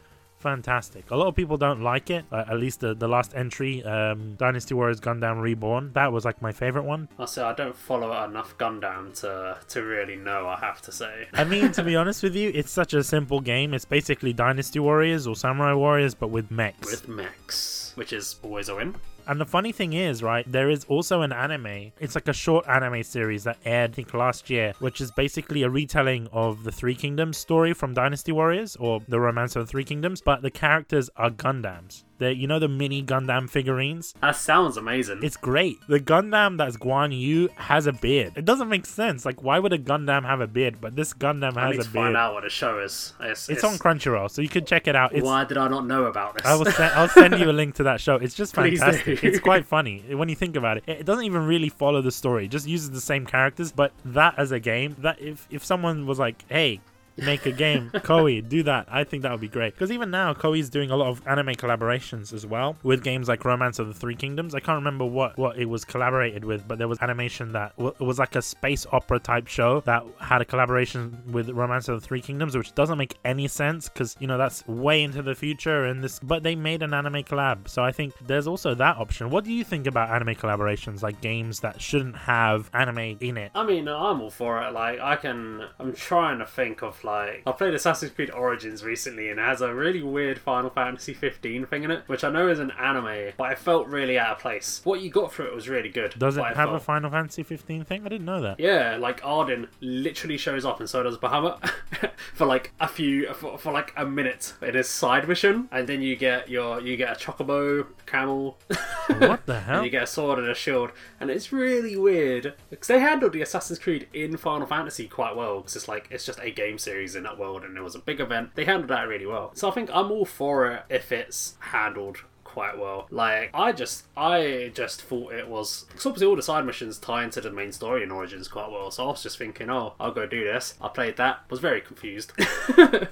fantastic. 0.46 1.10
A 1.10 1.16
lot 1.16 1.26
of 1.26 1.34
people 1.34 1.56
don't 1.56 1.82
like 1.82 2.08
it. 2.08 2.24
Uh, 2.30 2.44
at 2.48 2.58
least 2.58 2.78
the, 2.78 2.94
the 2.94 3.08
last 3.08 3.34
entry, 3.34 3.82
um, 3.82 4.36
Dynasty 4.36 4.74
Warriors 4.74 5.00
Gundam 5.00 5.40
Reborn, 5.40 5.92
that 5.94 6.12
was 6.12 6.24
like 6.24 6.40
my 6.40 6.52
favorite 6.52 6.84
one. 6.84 7.08
I 7.18 7.24
say 7.24 7.42
I 7.42 7.52
don't 7.52 7.74
follow 7.74 8.12
enough 8.24 8.56
Gundam 8.56 9.02
to 9.22 9.58
to 9.72 9.82
really 9.82 10.14
know. 10.14 10.46
I 10.46 10.56
have 10.60 10.80
to 10.82 10.92
say. 10.92 11.26
I 11.32 11.42
mean, 11.42 11.72
to 11.72 11.82
be 11.82 11.96
honest 12.00 12.22
with 12.22 12.36
you, 12.36 12.52
it's 12.54 12.70
such 12.70 12.94
a 12.94 13.02
simple 13.02 13.40
game. 13.40 13.74
It's 13.74 13.84
basically 13.84 14.32
Dynasty 14.32 14.78
Warriors 14.78 15.26
or 15.26 15.34
Samurai 15.34 15.74
Warriors, 15.74 16.14
but 16.14 16.28
with 16.28 16.48
mechs. 16.50 16.90
With 16.92 17.08
mechs, 17.08 17.92
which 17.96 18.12
is 18.12 18.36
always 18.44 18.68
a 18.68 18.76
win. 18.76 18.94
And 19.28 19.40
the 19.40 19.46
funny 19.46 19.72
thing 19.72 19.92
is, 19.92 20.22
right, 20.22 20.50
there 20.50 20.70
is 20.70 20.84
also 20.84 21.22
an 21.22 21.32
anime. 21.32 21.92
It's 21.98 22.14
like 22.14 22.28
a 22.28 22.32
short 22.32 22.66
anime 22.68 23.02
series 23.02 23.44
that 23.44 23.58
aired, 23.64 23.90
I 23.90 23.94
think, 23.94 24.14
last 24.14 24.48
year, 24.50 24.72
which 24.78 25.00
is 25.00 25.10
basically 25.10 25.64
a 25.64 25.70
retelling 25.70 26.28
of 26.32 26.62
the 26.62 26.70
Three 26.70 26.94
Kingdoms 26.94 27.36
story 27.36 27.74
from 27.74 27.92
Dynasty 27.92 28.30
Warriors 28.30 28.76
or 28.76 29.00
the 29.08 29.18
Romance 29.18 29.56
of 29.56 29.66
the 29.66 29.70
Three 29.70 29.84
Kingdoms, 29.84 30.20
but 30.20 30.42
the 30.42 30.50
characters 30.50 31.10
are 31.16 31.30
Gundams. 31.30 32.04
They're, 32.18 32.30
you 32.32 32.46
know, 32.46 32.58
the 32.58 32.68
mini 32.68 33.02
Gundam 33.02 33.48
figurines? 33.50 34.14
That 34.20 34.36
sounds 34.36 34.76
amazing. 34.76 35.20
It's 35.22 35.36
great. 35.36 35.78
The 35.88 36.00
Gundam 36.00 36.56
that's 36.58 36.76
Guan 36.76 37.18
Yu 37.18 37.48
has 37.56 37.86
a 37.86 37.92
beard. 37.92 38.32
It 38.36 38.44
doesn't 38.44 38.68
make 38.68 38.86
sense. 38.86 39.24
Like, 39.24 39.42
why 39.42 39.58
would 39.58 39.72
a 39.72 39.78
Gundam 39.78 40.24
have 40.24 40.40
a 40.40 40.46
beard? 40.46 40.80
But 40.80 40.96
this 40.96 41.12
Gundam 41.12 41.56
I 41.56 41.66
has 41.66 41.70
need 41.72 41.80
a 41.80 41.84
to 41.84 41.90
beard. 41.90 42.04
find 42.04 42.16
out 42.16 42.34
what 42.34 42.42
the 42.44 42.50
show 42.50 42.78
is. 42.78 43.12
It's, 43.20 43.48
It's 43.48 43.64
on 43.64 43.74
Crunchyroll, 43.78 44.30
so 44.30 44.42
you 44.42 44.48
can 44.48 44.64
check 44.64 44.88
it 44.88 44.96
out. 44.96 45.14
It's, 45.14 45.24
Why 45.24 45.44
did 45.44 45.56
I 45.58 45.68
not 45.68 45.86
know 45.86 46.04
about 46.06 46.34
this? 46.36 46.46
I 46.46 46.54
will 46.54 46.64
send, 46.66 46.94
I'll 46.94 47.08
send 47.08 47.38
you 47.38 47.50
a 47.50 47.52
link 47.60 47.74
to 47.76 47.82
that 47.84 48.00
show. 48.00 48.16
It's 48.16 48.34
just 48.34 48.54
fantastic. 48.54 49.22
It's 49.22 49.40
quite 49.40 49.66
funny 49.76 50.02
when 50.14 50.28
you 50.28 50.34
think 50.36 50.56
about 50.56 50.78
it. 50.78 50.84
It 50.86 51.04
doesn't 51.06 51.24
even 51.24 51.46
really 51.46 51.68
follow 51.68 52.00
the 52.02 52.10
story. 52.12 52.46
It 52.46 52.50
just 52.50 52.66
uses 52.66 52.90
the 52.90 53.00
same 53.00 53.26
characters, 53.26 53.72
but 53.72 53.92
that 54.04 54.34
as 54.38 54.52
a 54.52 54.60
game, 54.60 54.96
that 55.00 55.20
if 55.20 55.46
if 55.50 55.64
someone 55.64 56.06
was 56.06 56.18
like, 56.18 56.44
"Hey, 56.48 56.80
make 57.18 57.46
a 57.46 57.52
game, 57.52 57.90
Koei, 57.94 58.46
do 58.46 58.62
that," 58.64 58.86
I 58.90 59.04
think 59.04 59.22
that 59.22 59.32
would 59.32 59.40
be 59.40 59.48
great. 59.48 59.74
Because 59.74 59.90
even 59.92 60.10
now, 60.10 60.34
Koei's 60.34 60.68
doing 60.70 60.90
a 60.90 60.96
lot 60.96 61.08
of 61.08 61.26
anime 61.26 61.54
collaborations 61.54 62.32
as 62.32 62.46
well 62.46 62.76
with 62.82 63.02
games 63.02 63.28
like 63.28 63.44
Romance 63.44 63.78
of 63.78 63.88
the 63.88 63.94
Three 63.94 64.14
Kingdoms. 64.14 64.54
I 64.54 64.60
can't 64.60 64.76
remember 64.76 65.04
what 65.04 65.36
what 65.38 65.58
it 65.58 65.66
was 65.66 65.84
collaborated 65.84 66.44
with, 66.44 66.66
but 66.66 66.78
there 66.78 66.88
was 66.88 66.98
animation 67.00 67.52
that 67.52 67.76
w- 67.76 67.94
was 68.00 68.18
like 68.18 68.36
a 68.36 68.42
space 68.42 68.86
opera 68.92 69.18
type 69.18 69.46
show 69.46 69.80
that 69.80 70.04
had 70.20 70.40
a 70.40 70.44
collaboration 70.44 71.22
with 71.30 71.50
Romance 71.50 71.88
of 71.88 72.00
the 72.00 72.06
Three 72.06 72.20
Kingdoms, 72.20 72.56
which 72.56 72.74
doesn't 72.74 72.98
make 72.98 73.16
any 73.24 73.48
sense 73.48 73.88
because 73.88 74.16
you 74.20 74.26
know 74.26 74.38
that's 74.38 74.66
way 74.66 75.02
into 75.02 75.22
the 75.22 75.34
future 75.34 75.84
and 75.84 76.02
this. 76.02 76.18
But 76.18 76.42
they 76.42 76.54
made 76.54 76.82
an 76.82 76.94
anime 76.94 77.22
collab, 77.22 77.68
so 77.68 77.82
I 77.82 77.92
think 77.92 78.14
there's 78.26 78.46
also 78.46 78.74
that 78.74 78.96
option. 78.96 79.30
What 79.30 79.44
do 79.44 79.52
you 79.52 79.64
think 79.64 79.86
about 79.86 80.10
anime 80.10 80.34
collaborations, 80.34 81.02
like 81.02 81.20
games 81.20 81.60
that 81.60 81.80
shouldn't 81.80 82.16
have 82.16 82.70
anime 82.72 83.16
in 83.20 83.36
it? 83.36 83.50
I 83.54 83.64
mean, 83.64 83.88
I'm 83.88 84.20
all 84.20 84.30
for 84.30 84.62
it. 84.62 84.72
Like, 84.72 85.00
I 85.00 85.16
can. 85.16 85.64
I'm 85.78 85.92
trying 85.94 86.38
to 86.38 86.46
think 86.46 86.82
of 86.82 87.02
like. 87.06 87.42
I 87.46 87.52
played 87.52 87.72
Assassin's 87.72 88.12
Creed 88.12 88.30
Origins 88.30 88.84
recently, 88.84 89.30
and 89.30 89.40
it 89.40 89.42
has 89.42 89.62
a 89.62 89.74
really 89.74 90.02
weird 90.02 90.38
Final 90.38 90.68
Fantasy 90.68 91.14
15 91.14 91.66
thing 91.66 91.84
in 91.84 91.90
it, 91.90 92.02
which 92.06 92.22
I 92.24 92.30
know 92.30 92.48
is 92.48 92.58
an 92.58 92.72
anime, 92.72 93.32
but 93.38 93.52
it 93.52 93.58
felt 93.58 93.86
really 93.86 94.18
out 94.18 94.32
of 94.32 94.38
place. 94.40 94.82
What 94.84 95.00
you 95.00 95.10
got 95.10 95.32
through 95.32 95.46
it 95.46 95.54
was 95.54 95.68
really 95.68 95.88
good. 95.88 96.14
Does 96.18 96.36
it 96.36 96.40
but 96.40 96.56
have 96.56 96.72
a 96.72 96.80
Final 96.80 97.10
Fantasy 97.10 97.42
15 97.42 97.84
thing? 97.84 98.04
I 98.04 98.08
didn't 98.08 98.26
know 98.26 98.42
that. 98.42 98.60
Yeah, 98.60 98.96
like 98.98 99.22
Ardyn 99.22 99.68
literally 99.80 100.36
shows 100.36 100.64
up, 100.66 100.80
and 100.80 100.90
so 100.90 101.02
does 101.02 101.16
Bahamut 101.16 101.70
for 102.34 102.46
like 102.46 102.72
a 102.80 102.88
few 102.88 103.32
for, 103.34 103.56
for 103.56 103.72
like 103.72 103.92
a 103.96 104.04
minute 104.04 104.52
in 104.60 104.74
his 104.74 104.88
side 104.88 105.26
mission, 105.28 105.68
and 105.72 105.88
then 105.88 106.02
you 106.02 106.16
get 106.16 106.50
your 106.50 106.80
you 106.80 106.96
get 106.96 107.10
a 107.10 107.24
chocobo 107.24 107.86
camel. 108.06 108.58
What 109.18 109.46
the 109.46 109.60
hell? 109.60 109.76
and 109.76 109.84
you 109.84 109.90
get 109.90 110.02
a 110.02 110.06
sword 110.06 110.40
and 110.40 110.48
a 110.48 110.54
shield, 110.54 110.90
and 111.20 111.30
it's 111.30 111.52
really 111.52 111.96
weird 111.96 112.54
because 112.70 112.88
they 112.88 112.98
handled 112.98 113.32
the 113.32 113.40
Assassin's 113.40 113.78
Creed 113.78 114.08
in 114.12 114.36
Final 114.36 114.66
Fantasy 114.66 115.06
quite 115.06 115.36
well 115.36 115.60
because 115.60 115.76
it's 115.76 115.86
like 115.86 116.08
it's 116.10 116.26
just 116.26 116.40
a 116.40 116.50
game 116.50 116.76
series 116.76 116.95
in 116.96 117.24
that 117.24 117.38
world, 117.38 117.64
and 117.64 117.76
it 117.76 117.82
was 117.82 117.94
a 117.94 118.00
big 118.00 118.20
event. 118.20 118.50
They 118.54 118.64
handled 118.64 118.88
that 118.88 119.08
really 119.08 119.26
well, 119.26 119.50
so 119.54 119.68
I 119.68 119.72
think 119.72 119.90
I'm 119.92 120.10
all 120.10 120.24
for 120.24 120.70
it 120.70 120.84
if 120.88 121.12
it's 121.12 121.54
handled 121.60 122.18
quite 122.56 122.78
well. 122.78 123.06
Like 123.10 123.50
I 123.52 123.72
just 123.72 124.06
I 124.16 124.70
just 124.74 125.02
thought 125.02 125.34
it 125.34 125.46
was 125.46 125.84
because 125.88 126.06
obviously 126.06 126.26
all 126.26 126.36
the 126.36 126.42
side 126.42 126.64
missions 126.64 126.96
tie 126.98 127.22
into 127.22 127.42
the 127.42 127.50
main 127.50 127.70
story 127.70 128.02
in 128.02 128.10
Origins 128.10 128.48
quite 128.48 128.70
well. 128.70 128.90
So 128.90 129.04
I 129.04 129.08
was 129.08 129.22
just 129.22 129.36
thinking, 129.36 129.68
oh, 129.68 129.92
I'll 130.00 130.10
go 130.10 130.26
do 130.26 130.42
this. 130.42 130.72
I 130.80 130.88
played 130.88 131.18
that, 131.18 131.40
was 131.50 131.60
very 131.60 131.82
confused. 131.82 132.32